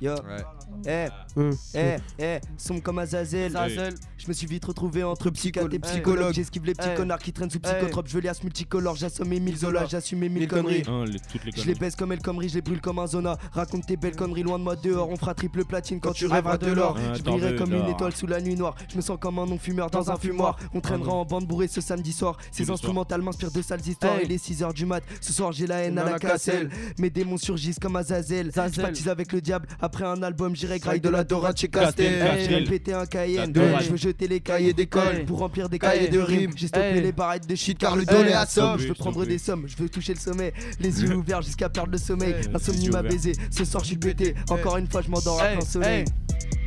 Yo. 0.00 0.12
Ouais. 0.12 0.44
Eh, 0.86 1.08
Hum. 1.36 1.50
eh, 1.74 1.96
eh, 2.18 2.38
sombre 2.56 2.82
comme 2.82 2.98
Azazel. 3.00 3.56
Azazel. 3.56 3.94
Je 4.16 4.28
me 4.28 4.32
suis 4.32 4.46
vite 4.46 4.64
retrouvé 4.64 5.02
entre 5.02 5.30
psychiatre 5.30 5.72
et 5.72 5.78
Psychologue. 5.78 6.32
J'esquive 6.34 6.64
les 6.64 6.74
petits 6.74 6.90
Hey. 6.90 6.94
connards 6.96 7.18
qui 7.18 7.32
traînent 7.32 7.50
sous 7.50 7.58
Hey. 7.64 7.72
psychotrope. 7.74 8.06
Je 8.08 8.14
veux 8.14 8.20
liasse 8.20 8.42
multicolore. 8.44 8.94
J'assomme 8.96 9.28
mes 9.28 9.40
mille 9.40 9.56
zolas. 9.56 9.86
J'assume 9.86 10.20
mes 10.20 10.28
mille 10.28 10.46
conneries. 10.46 10.82
conneries. 10.82 11.10
Hein, 11.10 11.18
les- 11.44 11.50
les 11.52 11.62
Je 11.62 11.66
les 11.66 11.74
baisse 11.74 11.96
comme 11.96 12.12
El 12.12 12.20
Khomri, 12.20 12.48
je 12.48 12.54
les 12.56 12.62
brûle 12.62 12.80
comme 12.80 12.98
un 13.00 13.06
zona. 13.06 13.36
Raconte 13.52 13.86
tes 13.86 13.96
belles 13.96 14.14
conneries 14.14 14.42
loin 14.44 14.58
de 14.58 14.64
moi 14.64 14.76
dehors. 14.76 15.08
On 15.08 15.16
fera 15.16 15.34
triple 15.34 15.64
platine 15.64 16.00
quand, 16.00 16.12
tu 16.12 16.26
rêveras 16.26 16.58
de 16.58 16.70
l'or. 16.72 16.96
Je 17.16 17.22
brillerai 17.22 17.56
comme 17.56 17.72
une 17.72 17.88
étoile 17.88 18.14
sous 18.14 18.26
la 18.26 18.40
nuit 18.40 18.54
noire. 18.54 18.74
Je 18.88 18.96
me 18.96 19.00
sens 19.02 19.18
comme 19.20 19.38
un 19.38 19.46
non-fumeur 19.46 19.90
dans 19.90 20.10
un 20.10 20.16
fumoir. 20.16 20.58
On 20.74 20.80
traînera 20.80 21.12
en 21.12 21.24
bande 21.24 21.46
bourrée 21.46 21.68
ce 21.68 21.80
samedi 21.80 22.12
soir. 22.12 22.36
Ces 22.52 22.64
le 22.64 22.72
instrumentales 22.72 23.22
m'inspirent 23.22 23.50
de 23.50 23.62
sales 23.62 23.86
histoires. 23.86 24.20
Il 24.22 24.30
est 24.30 24.38
6h 24.38 24.72
du 24.74 24.86
mat. 24.86 25.02
Ce 25.20 25.32
soir 25.32 25.50
j'ai 25.52 25.66
la 25.66 25.78
haine 25.78 25.98
à 25.98 26.04
la 26.04 26.18
casselle. 26.18 26.70
Mes 26.98 27.10
démons 27.10 27.36
surgissent 27.36 27.78
comme 27.80 27.96
Azazel. 27.96 28.52
Je 28.54 29.08
avec 29.08 29.32
le 29.32 29.40
diable. 29.40 29.66
Après 29.80 30.04
un 30.04 30.20
album, 30.22 30.56
j'irai 30.56 30.78
graille 30.80 31.00
de 31.00 31.08
la 31.08 31.22
Dora 31.24 31.52
chez 31.54 31.68
Castel. 31.68 32.18
Vais 32.48 32.60
me 32.60 32.66
péter 32.66 32.92
un 32.94 33.06
Cayenne. 33.06 33.52
Dora. 33.52 33.80
Je 33.80 33.90
veux 33.90 33.96
jeter 33.96 34.26
les 34.26 34.40
cahiers 34.40 34.72
d'école 34.72 35.24
pour 35.24 35.38
remplir 35.38 35.68
des 35.68 35.78
Cahiers 35.78 36.08
de 36.08 36.18
rimes. 36.18 36.50
J'ai 36.56 36.66
stoppé 36.66 36.86
Hey. 36.86 37.00
les 37.00 37.12
barrettes 37.12 37.46
de 37.48 37.54
shit 37.54 37.78
car 37.78 37.94
le 37.94 38.02
Hey. 38.02 38.06
dollar 38.08 38.26
est 38.28 38.32
à 38.32 38.46
somme. 38.46 38.78
Je 38.80 38.88
veux 38.88 38.94
prendre 38.94 39.24
des 39.24 39.38
sommes. 39.38 39.66
Je 39.68 39.76
veux 39.76 39.88
toucher 39.88 40.14
le 40.14 40.18
sommet. 40.20 40.52
Les 40.80 41.02
yeux 41.02 41.14
ouverts 41.14 41.42
jusqu'à 41.42 41.68
perdre 41.68 41.92
le 41.92 41.98
sommeil. 41.98 42.34
L'insomnie 42.52 42.86
yeux 42.86 42.92
m'a 42.92 43.02
baisé. 43.02 43.32
Ce 43.50 43.64
soir, 43.64 43.82
je 43.84 43.88
suis 43.90 43.96
pété. 43.96 44.34
Encore 44.50 44.76
une 44.78 44.88
fois, 44.88 45.02
je 45.02 45.10
m'endors 45.10 45.40
à 45.40 45.46
plein 45.48 45.60
soleil. 45.64 46.04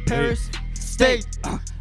Paris, 0.07 0.37
state. 0.73 1.25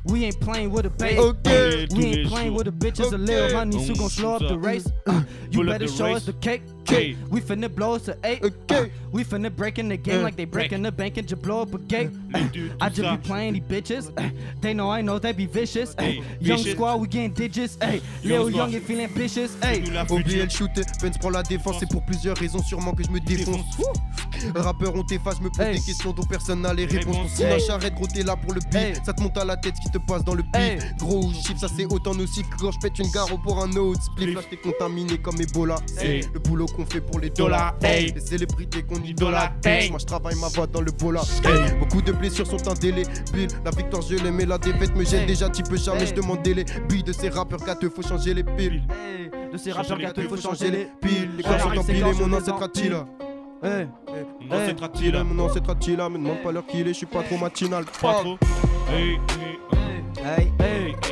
We 0.06 0.24
ain't 0.24 0.40
playing 0.40 0.70
with 0.72 0.86
a 0.86 0.88
bait. 0.88 1.18
Okay. 1.18 1.86
We 1.94 2.04
ain't 2.06 2.28
playing 2.30 2.54
with 2.56 2.66
a 2.66 2.70
bitch. 2.72 2.98
It's 3.00 3.12
a 3.12 3.18
little 3.18 3.54
honey, 3.56 3.84
so 3.86 3.94
gon' 3.94 4.08
slow 4.08 4.34
up 4.36 4.42
the 4.48 4.56
race. 4.58 4.86
Uh, 5.06 5.20
you 5.52 5.62
better 5.64 5.86
show 5.86 6.06
race. 6.06 6.16
us 6.16 6.24
the 6.24 6.32
cake. 6.40 6.62
Hey. 6.86 7.16
We 7.30 7.40
finna 7.40 7.68
blow 7.72 7.94
us 7.94 8.02
to 8.06 8.16
eight. 8.24 8.42
Uh, 8.44 8.86
we 9.12 9.22
finna 9.24 9.54
break 9.54 9.78
in 9.78 9.88
the 9.88 9.96
game 9.96 10.22
like 10.22 10.34
they 10.36 10.44
breaking 10.44 10.82
the 10.82 10.90
bank 10.90 11.16
and 11.18 11.26
just 11.28 11.40
blow 11.42 11.62
up 11.62 11.72
a 11.74 11.78
gate. 11.78 12.10
I 12.80 12.88
just 12.88 13.08
be 13.22 13.28
playing 13.28 13.54
these 13.54 13.62
bitches. 13.62 14.10
Uh, 14.18 14.30
they 14.60 14.74
know 14.74 14.90
I 14.90 15.00
know 15.02 15.18
they 15.18 15.32
be 15.32 15.46
vicious. 15.46 15.94
Uh, 15.98 16.02
Hey, 16.02 16.22
young 16.40 16.58
vicious. 16.58 16.72
squad, 16.74 17.00
we 17.00 17.06
getting 17.06 17.32
digits. 17.32 17.76
Hey, 17.80 18.00
squad. 18.24 18.52
Young 18.52 18.74
et 18.74 18.80
feel 18.80 19.00
ambitious. 19.00 19.50
Hey, 19.62 19.82
Oubliez 20.10 20.42
le 20.44 20.48
shoot, 20.48 20.70
Benz 21.00 21.16
prend 21.18 21.30
la 21.30 21.42
défense, 21.42 21.76
c'est 21.80 21.88
pour 21.90 22.04
plusieurs 22.04 22.36
raisons, 22.36 22.62
sûrement 22.62 22.92
que 22.92 23.04
je 23.04 23.10
me 23.10 23.20
défonce. 23.20 23.64
Rappeur, 24.54 24.94
on 24.94 25.02
t'efface, 25.04 25.36
je 25.38 25.42
me 25.44 25.50
pose 25.50 25.60
Hey. 25.66 25.74
des 25.78 25.84
questions 25.84 26.12
dont 26.12 26.22
personne 26.24 26.62
n'a 26.62 26.72
les 26.72 26.86
réponses. 26.86 27.14
Réponse. 27.16 27.30
Sinon, 27.34 27.48
Hey. 27.50 27.60
charrette, 27.60 27.94
gros, 27.94 28.06
t'es 28.06 28.22
là 28.22 28.36
pour 28.36 28.52
le 28.54 28.60
beat. 28.60 28.74
Hey. 28.74 28.94
Ça 29.04 29.12
te 29.12 29.22
monte 29.22 29.36
à 29.36 29.44
la 29.44 29.56
tête, 29.56 29.74
ce 29.76 29.82
qui 29.82 29.90
te 29.90 29.98
passe 29.98 30.24
dans 30.24 30.34
le 30.34 30.42
beat. 30.42 30.56
Hey. 30.56 30.78
Gros 30.98 31.24
ou 31.26 31.32
chiffre, 31.32 31.58
ça 31.60 31.68
c'est 31.68 31.84
autant 31.86 32.14
nocif 32.14 32.48
que 32.48 32.56
quand 32.56 32.72
je 32.72 32.78
pète 32.78 32.98
une 32.98 33.10
gare 33.10 33.28
pour 33.42 33.62
un 33.62 33.70
autre. 33.76 34.02
Spliff, 34.02 34.34
là, 34.34 34.40
j't'ai 34.42 34.56
contaminé 34.56 35.18
comme 35.18 35.40
Ebola. 35.40 35.76
Hey. 35.98 36.22
Le 36.32 36.40
boulot 36.40 36.66
qu'on 36.72 36.86
fait 36.86 37.00
pour 37.00 37.18
les 37.20 37.30
Dollars, 37.30 37.74
hey. 37.82 38.12
Les 38.12 38.20
célébrités 38.20 38.82
qu'on 38.82 39.02
idolâtre. 39.02 39.54
hey. 39.64 39.90
Moi, 39.90 39.98
je 40.00 40.06
travaille 40.06 40.34
ma 40.36 40.48
voix 40.48 40.66
dans 40.66 40.80
le 40.80 40.92
bola. 40.92 41.22
Beaucoup 41.78 42.02
de 42.02 42.12
blessures 42.12 42.46
sont 42.46 42.66
indélébiles. 42.68 43.48
La 43.64 43.70
victoire, 43.70 44.02
je 44.02 44.16
l'aime, 44.16 44.36
mais 44.36 44.46
la 44.46 44.58
défaite 44.58 44.94
me 44.96 45.04
gêne 45.04 45.20
Hey. 45.22 45.26
déjà. 45.26 45.48
Tu 45.48 45.62
peux 45.62 45.76
jamais, 45.76 46.00
Hey. 46.02 46.06
je 46.08 46.14
demande 46.14 46.46
les 46.46 46.64
billes 46.88 47.02
de 47.02 47.12
ces 47.12 47.28
rappeurs 47.28 47.60
gâteux, 47.64 47.90
faut 47.90 48.02
changer 48.02 48.34
les 48.34 48.44
piles. 48.44 48.82
hey, 48.90 49.30
de 49.52 49.56
ces 49.58 49.72
rappeurs 49.72 49.98
gâteux, 49.98 50.28
faut 50.28 50.36
changer 50.36 50.70
les 50.70 50.88
piles. 51.00 51.30
Les 51.36 51.42
gars 51.42 51.58
sont 51.58 51.76
empilés, 51.78 52.02
mon 52.20 52.32
ancêtre 52.32 52.62
Attila. 52.62 53.06
Hey, 53.62 53.86
Non, 54.48 54.56
c'est 54.66 54.74
Trati, 54.74 55.10
là. 55.12 55.22
Mon 55.22 55.44
ancêtre 55.44 55.74
me 55.74 56.18
demande 56.18 56.42
pas 56.42 56.50
l'heure 56.52 56.66
qu'il 56.66 56.80
est, 56.88 56.92
je 56.92 56.98
suis 56.98 57.06
pas 57.06 57.22
trop 57.22 57.36
matinal. 57.36 57.84
Pas 58.00 58.14
trop. 58.14 58.38
Hey, 58.88 59.18
hey, 59.28 59.58
hey, 59.72 60.24
hey. 60.24 60.52
hey, 60.58 60.96
hey. 60.98 61.09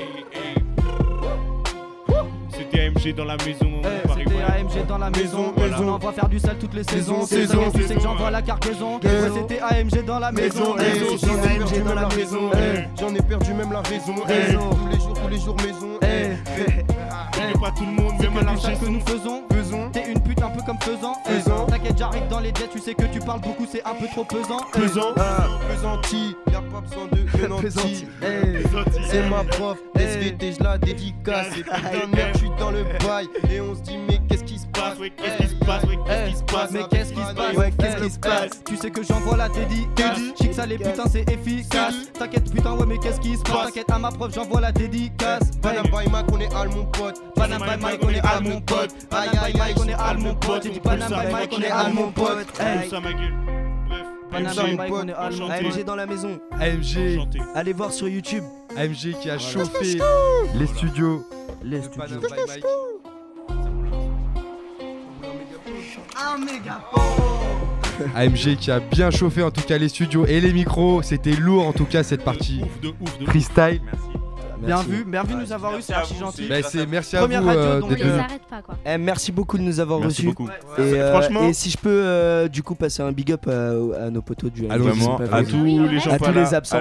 AMG 2.89 3.15
dans 3.15 3.25
la 3.25 3.37
maison. 3.37 3.83
Paris, 4.07 4.25
C'était. 4.27 4.43
AMG 4.43 4.87
dans 4.87 4.99
la 4.99 5.11
maison, 5.11 5.53
Maison, 5.57 5.77
on 5.83 5.89
envoie 5.89 6.13
faire 6.13 6.29
du 6.29 6.39
sale 6.39 6.59
toutes 6.59 6.75
les 6.75 6.85
saisons. 6.85 7.27
Saison, 7.27 7.71
tu 7.75 7.83
sais 7.83 7.95
que 7.95 8.01
j'envoie 8.01 8.31
la 8.31 8.43
cargaison. 8.43 8.97
Ouais, 8.97 9.31
C'était 9.35 9.61
AMG 9.61 10.05
dans 10.05 10.19
la 10.19 10.33
maison. 10.33 10.75
AMG 10.75 11.19
perdu 11.59 11.81
dans 11.83 11.95
la 11.95 12.09
maison. 12.09 12.51
J'en 12.99 13.15
ai 13.15 13.23
perdu 13.23 13.53
même 13.55 13.73
la 13.73 13.83
raison. 13.83 14.15
Tous 14.15 14.29
les 14.29 14.53
jours, 15.01 15.15
tous 15.15 15.29
les 15.29 15.39
jours, 15.41 15.57
maison. 15.57 15.99
pas 17.61 17.71
tout 17.73 17.85
le 17.85 17.93
monde, 17.93 18.13
C'est 18.21 18.29
même 18.29 18.39
à 18.39 18.43
la 18.43 18.53
du 18.55 18.61
sale 18.61 18.79
que 18.79 18.87
nous 18.87 19.01
faisons. 19.01 19.45
T'es 19.93 20.11
une 20.11 20.21
pute 20.21 20.41
un 20.43 20.51
peu 20.51 20.63
comme 20.65 20.79
faisant. 20.81 21.15
Faisant. 21.25 21.67
T'inquiète, 21.67 21.99
j'arrive 21.99 22.29
dans 22.29 22.41
les 22.41 22.49
jets. 22.51 22.69
Tu 22.73 22.79
sais 22.79 22.95
que 22.95 23.05
tu 23.05 23.19
parles 23.21 23.41
beaucoup, 23.41 23.67
c'est 23.71 23.85
un 23.85 23.95
peu 23.95 24.07
trop 24.07 24.25
pesant. 24.25 24.61
Pesant. 24.73 25.13
Ah, 25.17 25.47
pesanti, 25.69 26.37
y'a 26.53 26.61
pas 26.61 26.81
besoin 26.81 27.07
de. 27.13 27.19
Hey. 28.23 28.63
C'est 29.11 29.29
ma 29.29 29.45
prof. 29.45 29.79
SVT, 29.97 30.53
je 30.59 30.65
la 30.65 30.79
dédicace. 30.79 31.47
Et 31.59 31.63
putain 31.63 31.79
de 32.11 32.17
merde, 32.17 32.31
je 32.35 32.39
suis 32.39 32.51
dans 32.59 32.71
le 32.71 32.78
bail. 33.05 33.29
Et 33.51 33.61
on 33.61 33.75
se 33.75 33.81
dit, 33.83 33.97
mais 34.09 34.19
qu'est-ce 34.29 34.45
qui 34.45 34.59
se 34.59 34.67
passe? 34.67 34.99
Ouais, 34.99 35.11
qu'est-ce 35.11 35.43
qui 35.43 35.49
se 35.49 35.55
passe? 35.65 35.85
Ouais, 35.85 35.99
qu'est-ce 36.07 36.31
qui 36.31 36.37
se 36.37 36.43
passe? 36.45 36.71
mais 36.73 36.83
qu'est-ce 36.91 37.13
qui 37.13 37.21
se 37.21 37.35
passe? 37.35 37.57
Ouais, 37.57 37.73
qu'est-ce 37.79 37.97
Hey, 37.97 38.03
qui 38.03 38.11
se 38.11 38.19
passe? 38.19 38.51
Tu 38.65 38.77
sais 38.77 38.91
que 38.91 39.03
j'envoie 39.03 39.37
la 39.37 39.49
dédicace 39.49 40.19
Chic 40.41 40.55
ça 40.55 40.67
les 40.67 40.77
putains 40.79 41.07
c'est 41.11 41.29
efficace 41.31 41.95
T'inquiète 42.19 42.53
putain 42.53 42.75
ouais 42.77 42.87
mais 42.87 42.99
qu'est-ce 42.99 43.21
qui 43.21 43.37
se 43.37 43.43
passe? 43.43 43.67
T'inquiète 43.67 43.91
à 43.91 43.99
ma 43.99 44.11
prof 44.11 44.33
j'envoie 44.35 44.61
la 44.61 44.73
dédicace 44.73 45.51
Panam 45.63 45.85
by 45.87 46.11
Mac, 46.11 46.27
on 46.33 46.41
est 46.41 46.53
all 46.55 46.69
mon 46.71 46.85
pote. 46.87 47.21
Panam 47.35 47.61
by 47.63 47.81
Mike 47.83 48.01
on 48.05 48.09
est 48.11 48.21
all 48.21 48.43
mon 48.43 48.61
pote 48.61 48.91
Panam 49.11 49.33
by 49.33 49.59
Mike 49.59 49.77
on 49.81 49.89
est 49.89 49.95
all 49.95 50.19
mon 50.19 50.35
pote 50.35 50.63
J'ai 50.65 50.71
dit 50.71 50.81
Panam 50.81 51.09
by 51.09 51.33
Mike 51.33 51.55
on 51.57 51.63
est 51.63 51.71
all 51.71 51.93
mon 51.93 52.11
pote 52.13 52.47
Hey. 52.61 52.89
ça 52.89 53.01
ma 53.01 53.13
gueule. 53.13 53.35
Bref. 53.89 54.07
Panam 54.31 54.53
ça, 54.55 54.63
by 54.65 54.71
mon 54.71 54.77
Mike 54.77 54.91
pote. 54.91 55.01
on 55.05 55.09
est 55.09 55.13
all 55.13 55.33
mon 55.37 55.45
Enchanté. 55.47 55.65
pote 55.65 55.75
AMG 55.79 55.85
dans 55.85 55.97
la 55.97 56.07
maison. 56.07 56.41
AMG. 56.61 57.19
Allez 57.55 57.73
voir 57.73 57.93
sur 57.93 58.09
YouTube. 58.09 58.45
AMG 58.77 59.15
qui 59.21 59.31
a 59.31 59.39
chauffé 59.39 59.99
les 60.55 60.67
studios. 60.67 61.25
Les 61.63 61.83
studios. 61.83 62.21
Un 66.17 66.39
méga 66.39 66.81
AMG 68.15 68.57
qui 68.57 68.71
a 68.71 68.81
bien 68.81 69.11
chauffé 69.11 69.43
en 69.43 69.51
tout 69.51 69.63
cas 69.63 69.77
les 69.79 69.89
studios 69.89 70.25
et 70.27 70.41
les 70.41 70.53
micros. 70.53 71.03
C'était 71.03 71.33
lourd 71.33 71.67
en 71.67 71.73
tout 71.73 71.85
cas 71.85 72.03
cette 72.03 72.25
partie 72.25 72.63
Ouf 73.01 73.19
de 73.19 73.27
Bien 74.59 74.77
Merci. 74.77 74.91
vu, 74.91 75.05
bien 75.05 75.23
vu 75.23 75.35
de 75.35 75.41
nous 75.41 75.53
avoir 75.53 75.79
eu, 75.79 75.83
c'est 75.83 75.93
archi 75.93 76.17
gentil. 76.17 76.49
Bah, 76.49 76.57
c'est 76.63 76.85
merci 76.87 77.17
à 77.17 77.21
Première 77.21 77.43
vous 77.43 77.49
radio, 77.49 77.63
euh, 77.63 77.81
donc, 77.81 77.91
d'être 77.91 78.01
On 78.01 78.05
les 78.05 78.11
venus. 78.11 78.25
arrête 78.25 78.43
pas 78.51 78.61
quoi. 78.63 78.77
Eh, 78.85 78.99
merci 78.99 79.31
beaucoup 79.33 79.57
de 79.57 79.63
nous 79.63 79.79
avoir 79.81 80.01
Merci 80.01 80.23
reçus. 80.23 80.27
beaucoup. 80.27 80.49
Et, 80.79 80.81
euh, 80.81 81.13
Franchement- 81.13 81.49
et 81.49 81.53
si 81.53 81.71
je 81.71 81.79
peux 81.79 81.89
euh, 82.05 82.49
du 82.49 82.63
coup 82.63 82.75
passer 82.75 83.03
un 83.03 83.13
big 83.13 83.33
up 83.33 83.47
à, 83.47 84.07
à 84.07 84.11
nos 84.11 84.21
potos 84.21 84.51
du 84.53 84.69
à 84.69 84.77
tous 84.77 85.57
Oui, 85.63 85.79
les 85.89 86.01
gens 86.01 86.11
À 86.11 86.19
tous 86.19 86.33
les 86.33 86.55
absents. 86.55 86.81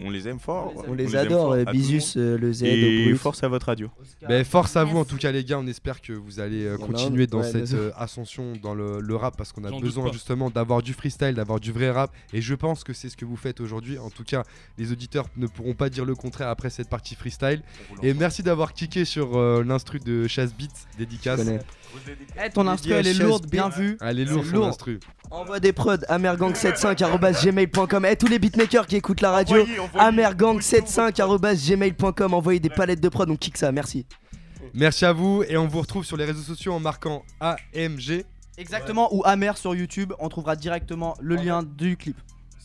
on 0.00 0.10
les 0.10 0.28
aime 0.28 0.38
fort. 0.38 0.72
On 0.88 0.94
les 0.94 1.16
adore, 1.16 1.52
euh, 1.52 1.64
Bisus, 1.64 2.14
euh, 2.16 2.38
le 2.38 2.52
Z, 2.52 2.62
Et 2.62 3.12
force 3.14 3.42
à 3.42 3.48
votre 3.48 3.66
radio. 3.66 3.88
Ben, 4.28 4.44
force 4.44 4.76
à 4.76 4.84
vous 4.84 4.98
en 4.98 5.04
tout 5.04 5.16
cas 5.16 5.32
les 5.32 5.44
gars, 5.44 5.58
on 5.58 5.66
espère 5.66 6.00
que 6.00 6.12
vous 6.12 6.38
allez 6.40 6.64
euh, 6.64 6.76
continuer 6.78 7.26
dans 7.26 7.42
cette 7.42 7.74
euh, 7.74 7.90
ascension 7.98 8.52
dans 8.62 8.74
le, 8.74 9.16
rap 9.16 9.36
parce 9.36 9.52
qu'on 9.52 9.64
a 9.64 9.70
besoin 9.80 10.12
justement 10.12 10.48
d'avoir 10.50 10.80
du 10.82 10.92
freestyle, 10.92 11.34
d'avoir 11.34 11.58
du 11.58 11.72
vrai 11.72 11.90
rap 11.90 12.12
et 12.32 12.40
je 12.40 12.54
pense 12.54 12.84
que 12.84 12.92
c'est 12.92 13.08
ce 13.08 13.16
que 13.16 13.24
vous 13.24 13.36
faites 13.36 13.60
aujourd'hui. 13.60 13.98
En 13.98 14.10
tout 14.10 14.24
cas, 14.24 14.42
les 14.78 14.92
auditeurs 14.92 15.26
ne 15.36 15.46
pourront 15.46 15.74
pas 15.74 15.88
dire 15.88 16.04
le 16.04 16.14
contraire 16.14 16.48
après 16.48 16.70
cette 16.70 16.88
partie 16.88 17.15
freestyle. 17.16 17.62
Et 18.02 18.14
merci 18.14 18.42
d'avoir 18.42 18.72
kické 18.72 19.04
sur 19.04 19.36
euh, 19.36 19.62
l'instru 19.66 19.98
de 19.98 20.26
Chasse 20.28 20.54
Beats, 20.54 20.86
dédicace. 20.98 21.40
Eh, 22.44 22.50
ton 22.50 22.66
instru 22.68 22.92
elle 22.92 23.06
est 23.06 23.14
lourde, 23.14 23.46
bien 23.50 23.68
vu. 23.70 23.96
Elle 24.00 24.20
est 24.20 24.24
lourde 24.24 24.46
son 24.46 24.52
lourd. 24.52 24.66
instru. 24.66 25.00
Envoie 25.30 25.60
des 25.60 25.72
prods, 25.72 25.96
amergang75.gmail.com. 26.08 28.04
Eh, 28.06 28.16
tous 28.16 28.26
les 28.28 28.38
beatmakers 28.38 28.86
qui 28.86 28.96
écoutent 28.96 29.20
la 29.22 29.30
radio, 29.32 29.62
Envoyez, 29.62 29.78
envoyez. 29.78 30.08
amergang75.gmail.com. 30.10 32.34
Envoyez 32.34 32.60
des 32.60 32.68
palettes 32.70 33.00
de 33.00 33.08
prod, 33.08 33.28
on 33.30 33.36
kick 33.36 33.56
ça, 33.56 33.72
merci. 33.72 34.04
Merci 34.74 35.04
à 35.06 35.12
vous 35.12 35.42
et 35.48 35.56
on 35.56 35.66
vous 35.66 35.80
retrouve 35.80 36.04
sur 36.04 36.16
les 36.16 36.24
réseaux 36.26 36.42
sociaux 36.42 36.72
en 36.74 36.80
marquant 36.80 37.24
AMG. 37.40 38.24
Exactement, 38.58 39.14
ou 39.14 39.22
Amer 39.24 39.56
sur 39.56 39.74
YouTube, 39.74 40.12
on 40.18 40.28
trouvera 40.28 40.56
directement 40.56 41.14
le 41.20 41.36
lien 41.36 41.62
du 41.62 41.96
clip. 41.96 42.16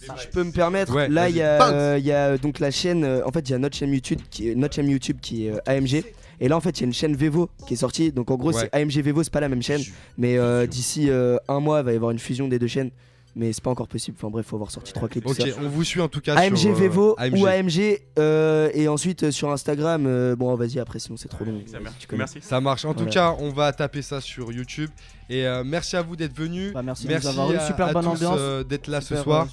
Je 0.01 0.27
peux 0.27 0.43
me 0.43 0.51
permettre, 0.51 0.93
Ouais, 0.95 1.07
là 1.09 1.29
il 1.29 1.35
y, 1.35 1.41
a, 1.41 1.71
euh, 1.71 1.99
y 1.99 2.11
a 2.11 2.37
donc 2.37 2.59
la 2.59 2.71
chaîne, 2.71 3.03
euh, 3.03 3.21
en 3.25 3.31
fait 3.31 3.47
il 3.49 3.51
y 3.51 3.55
a 3.55 3.59
notre 3.59 3.77
chaîne 3.77 3.91
YouTube 3.93 4.19
qui 4.29 4.49
est, 4.49 4.55
notre 4.55 4.75
chaîne 4.75 4.89
YouTube 4.89 5.17
qui 5.21 5.47
est 5.47 5.51
euh, 5.51 5.59
AMG. 5.65 6.03
Et 6.39 6.47
là 6.47 6.57
en 6.57 6.61
fait 6.61 6.71
il 6.79 6.81
y 6.81 6.83
a 6.83 6.87
une 6.87 6.93
chaîne 6.93 7.15
Vevo 7.15 7.49
qui 7.67 7.75
est 7.75 7.77
sortie. 7.77 8.11
Donc 8.11 8.31
en 8.31 8.35
gros 8.35 8.51
Ouais. 8.51 8.67
c'est 8.71 8.75
AMG 8.75 9.03
Vevo, 9.03 9.21
c'est 9.23 9.31
pas 9.31 9.39
la 9.41 9.49
même 9.49 9.61
chaîne. 9.61 9.81
Mais 10.17 10.37
euh, 10.37 10.65
d'ici 10.65 11.09
euh, 11.09 11.37
un 11.47 11.59
mois 11.59 11.79
il 11.81 11.85
va 11.85 11.93
y 11.93 11.95
avoir 11.95 12.11
une 12.11 12.19
fusion 12.19 12.47
des 12.47 12.57
deux 12.57 12.67
chaînes. 12.67 12.89
Mais 13.35 13.53
c'est 13.53 13.63
pas 13.63 13.69
encore 13.71 13.87
possible. 13.87 14.17
Enfin 14.19 14.29
bref, 14.29 14.45
faut 14.45 14.57
avoir 14.57 14.71
sorti 14.71 14.91
trois 14.91 15.07
clips. 15.07 15.25
Ok, 15.25 15.37
ça. 15.37 15.45
on 15.61 15.69
vous 15.69 15.83
suit 15.85 16.01
en 16.01 16.09
tout 16.09 16.19
cas 16.19 16.35
AMG 16.35 16.57
sur 16.57 16.69
euh, 16.71 16.73
Vevo 16.73 17.15
AMG. 17.17 17.37
ou 17.39 17.45
AMG 17.45 18.01
euh, 18.19 18.69
et 18.73 18.87
ensuite 18.89 19.23
euh, 19.23 19.31
sur 19.31 19.49
Instagram 19.51 20.05
euh, 20.05 20.35
bon 20.35 20.53
vas-y 20.55 20.79
après 20.79 20.99
sinon 20.99 21.15
c'est 21.15 21.29
trop 21.29 21.45
long 21.45 21.61
Ça. 21.65 21.77
Merci. 22.11 22.39
Ça 22.41 22.59
marche. 22.59 22.83
En 22.85 22.93
tout 22.93 23.05
cas, 23.05 23.35
on 23.39 23.51
va 23.51 23.71
taper 23.71 24.01
ça 24.01 24.19
sur 24.21 24.51
YouTube. 24.51 24.89
Et 25.29 25.47
euh, 25.47 25.63
merci 25.63 25.95
à 25.95 26.01
vous 26.01 26.17
d'être 26.17 26.35
venus. 26.35 26.73
Bah, 26.73 26.83
merci, 26.83 27.05
de 27.05 27.11
Merci 27.13 27.27
nous 27.27 27.31
avoir 27.31 27.51
eu, 27.53 27.55
à, 27.55 27.65
super 27.65 27.87
à 27.87 27.93
bonne 27.93 28.03
tous, 28.03 28.09
ambiance. 28.09 28.35
euh, 28.37 28.63
d'être 28.65 28.87
là 28.87 28.99
ce 28.99 29.15
soir. 29.15 29.47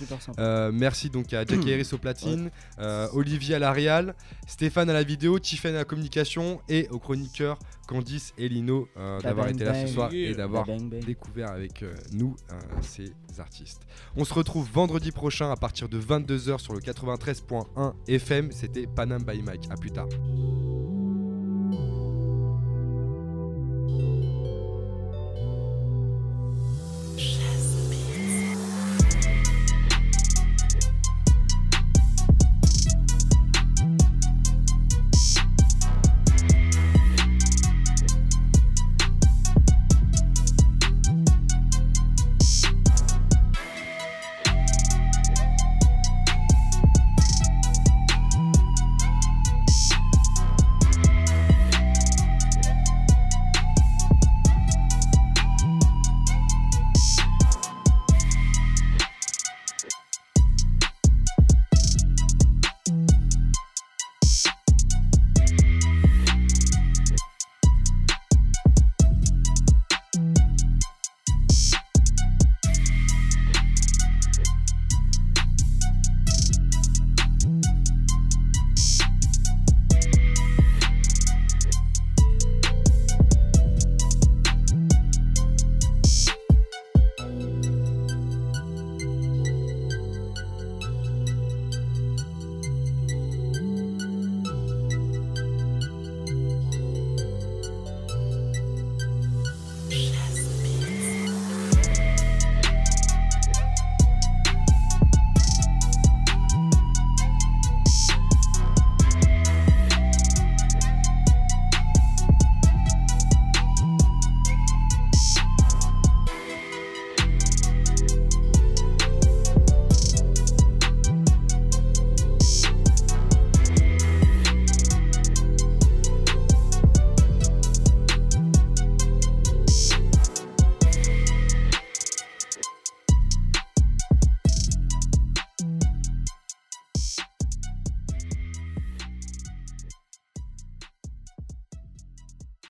merci 0.73 1.09
donc 1.09 1.33
à 1.33 1.45
Jack 1.45 1.61
Harris 1.61 1.89
au 1.93 1.99
platine, 1.99 2.51
euh, 2.81 3.07
Olivier 3.13 3.55
à 3.55 3.59
la 3.61 3.71
réal, 3.73 4.15
Stéphane 4.49 4.91
à 4.91 4.93
la 4.93 5.05
vidéo, 5.05 5.39
Tiffen 5.39 5.75
à 5.75 5.79
la 5.79 5.85
communication 5.85 6.61
et 6.69 6.89
aux 6.91 6.99
chroniqueurs 6.99 7.59
Candice 7.87 8.35
et 8.37 8.49
Lino 8.49 8.89
euh, 8.99 9.19
Bah, 9.19 9.29
d'avoir 9.29 9.49
été 9.49 9.65
là 9.65 9.73
bang. 9.73 9.87
ce 9.87 9.95
soir 9.95 10.11
et 10.13 10.35
d'avoir 10.35 10.67
Bah, 10.67 10.75
découvert 11.07 11.51
avec 11.53 11.83
euh, 11.83 11.95
nous 12.13 12.35
euh, 12.51 12.55
ces 12.83 13.13
artistes. 13.39 13.68
On 14.17 14.25
se 14.25 14.35
retrouve 14.35 14.69
vendredi 14.73 15.13
prochain 15.13 15.51
à 15.51 15.57
partir 15.57 15.89
de 15.89 16.01
22h 16.01 16.59
sur 16.59 16.73
le 16.73 16.81
93.1 16.81 17.95
FM. 18.09 18.53
C'était 18.53 18.87
Panam 18.87 19.23
by 19.23 19.43
Mike. 19.43 19.69
À 19.71 19.77
plus 19.77 19.91
tard. 19.91 20.09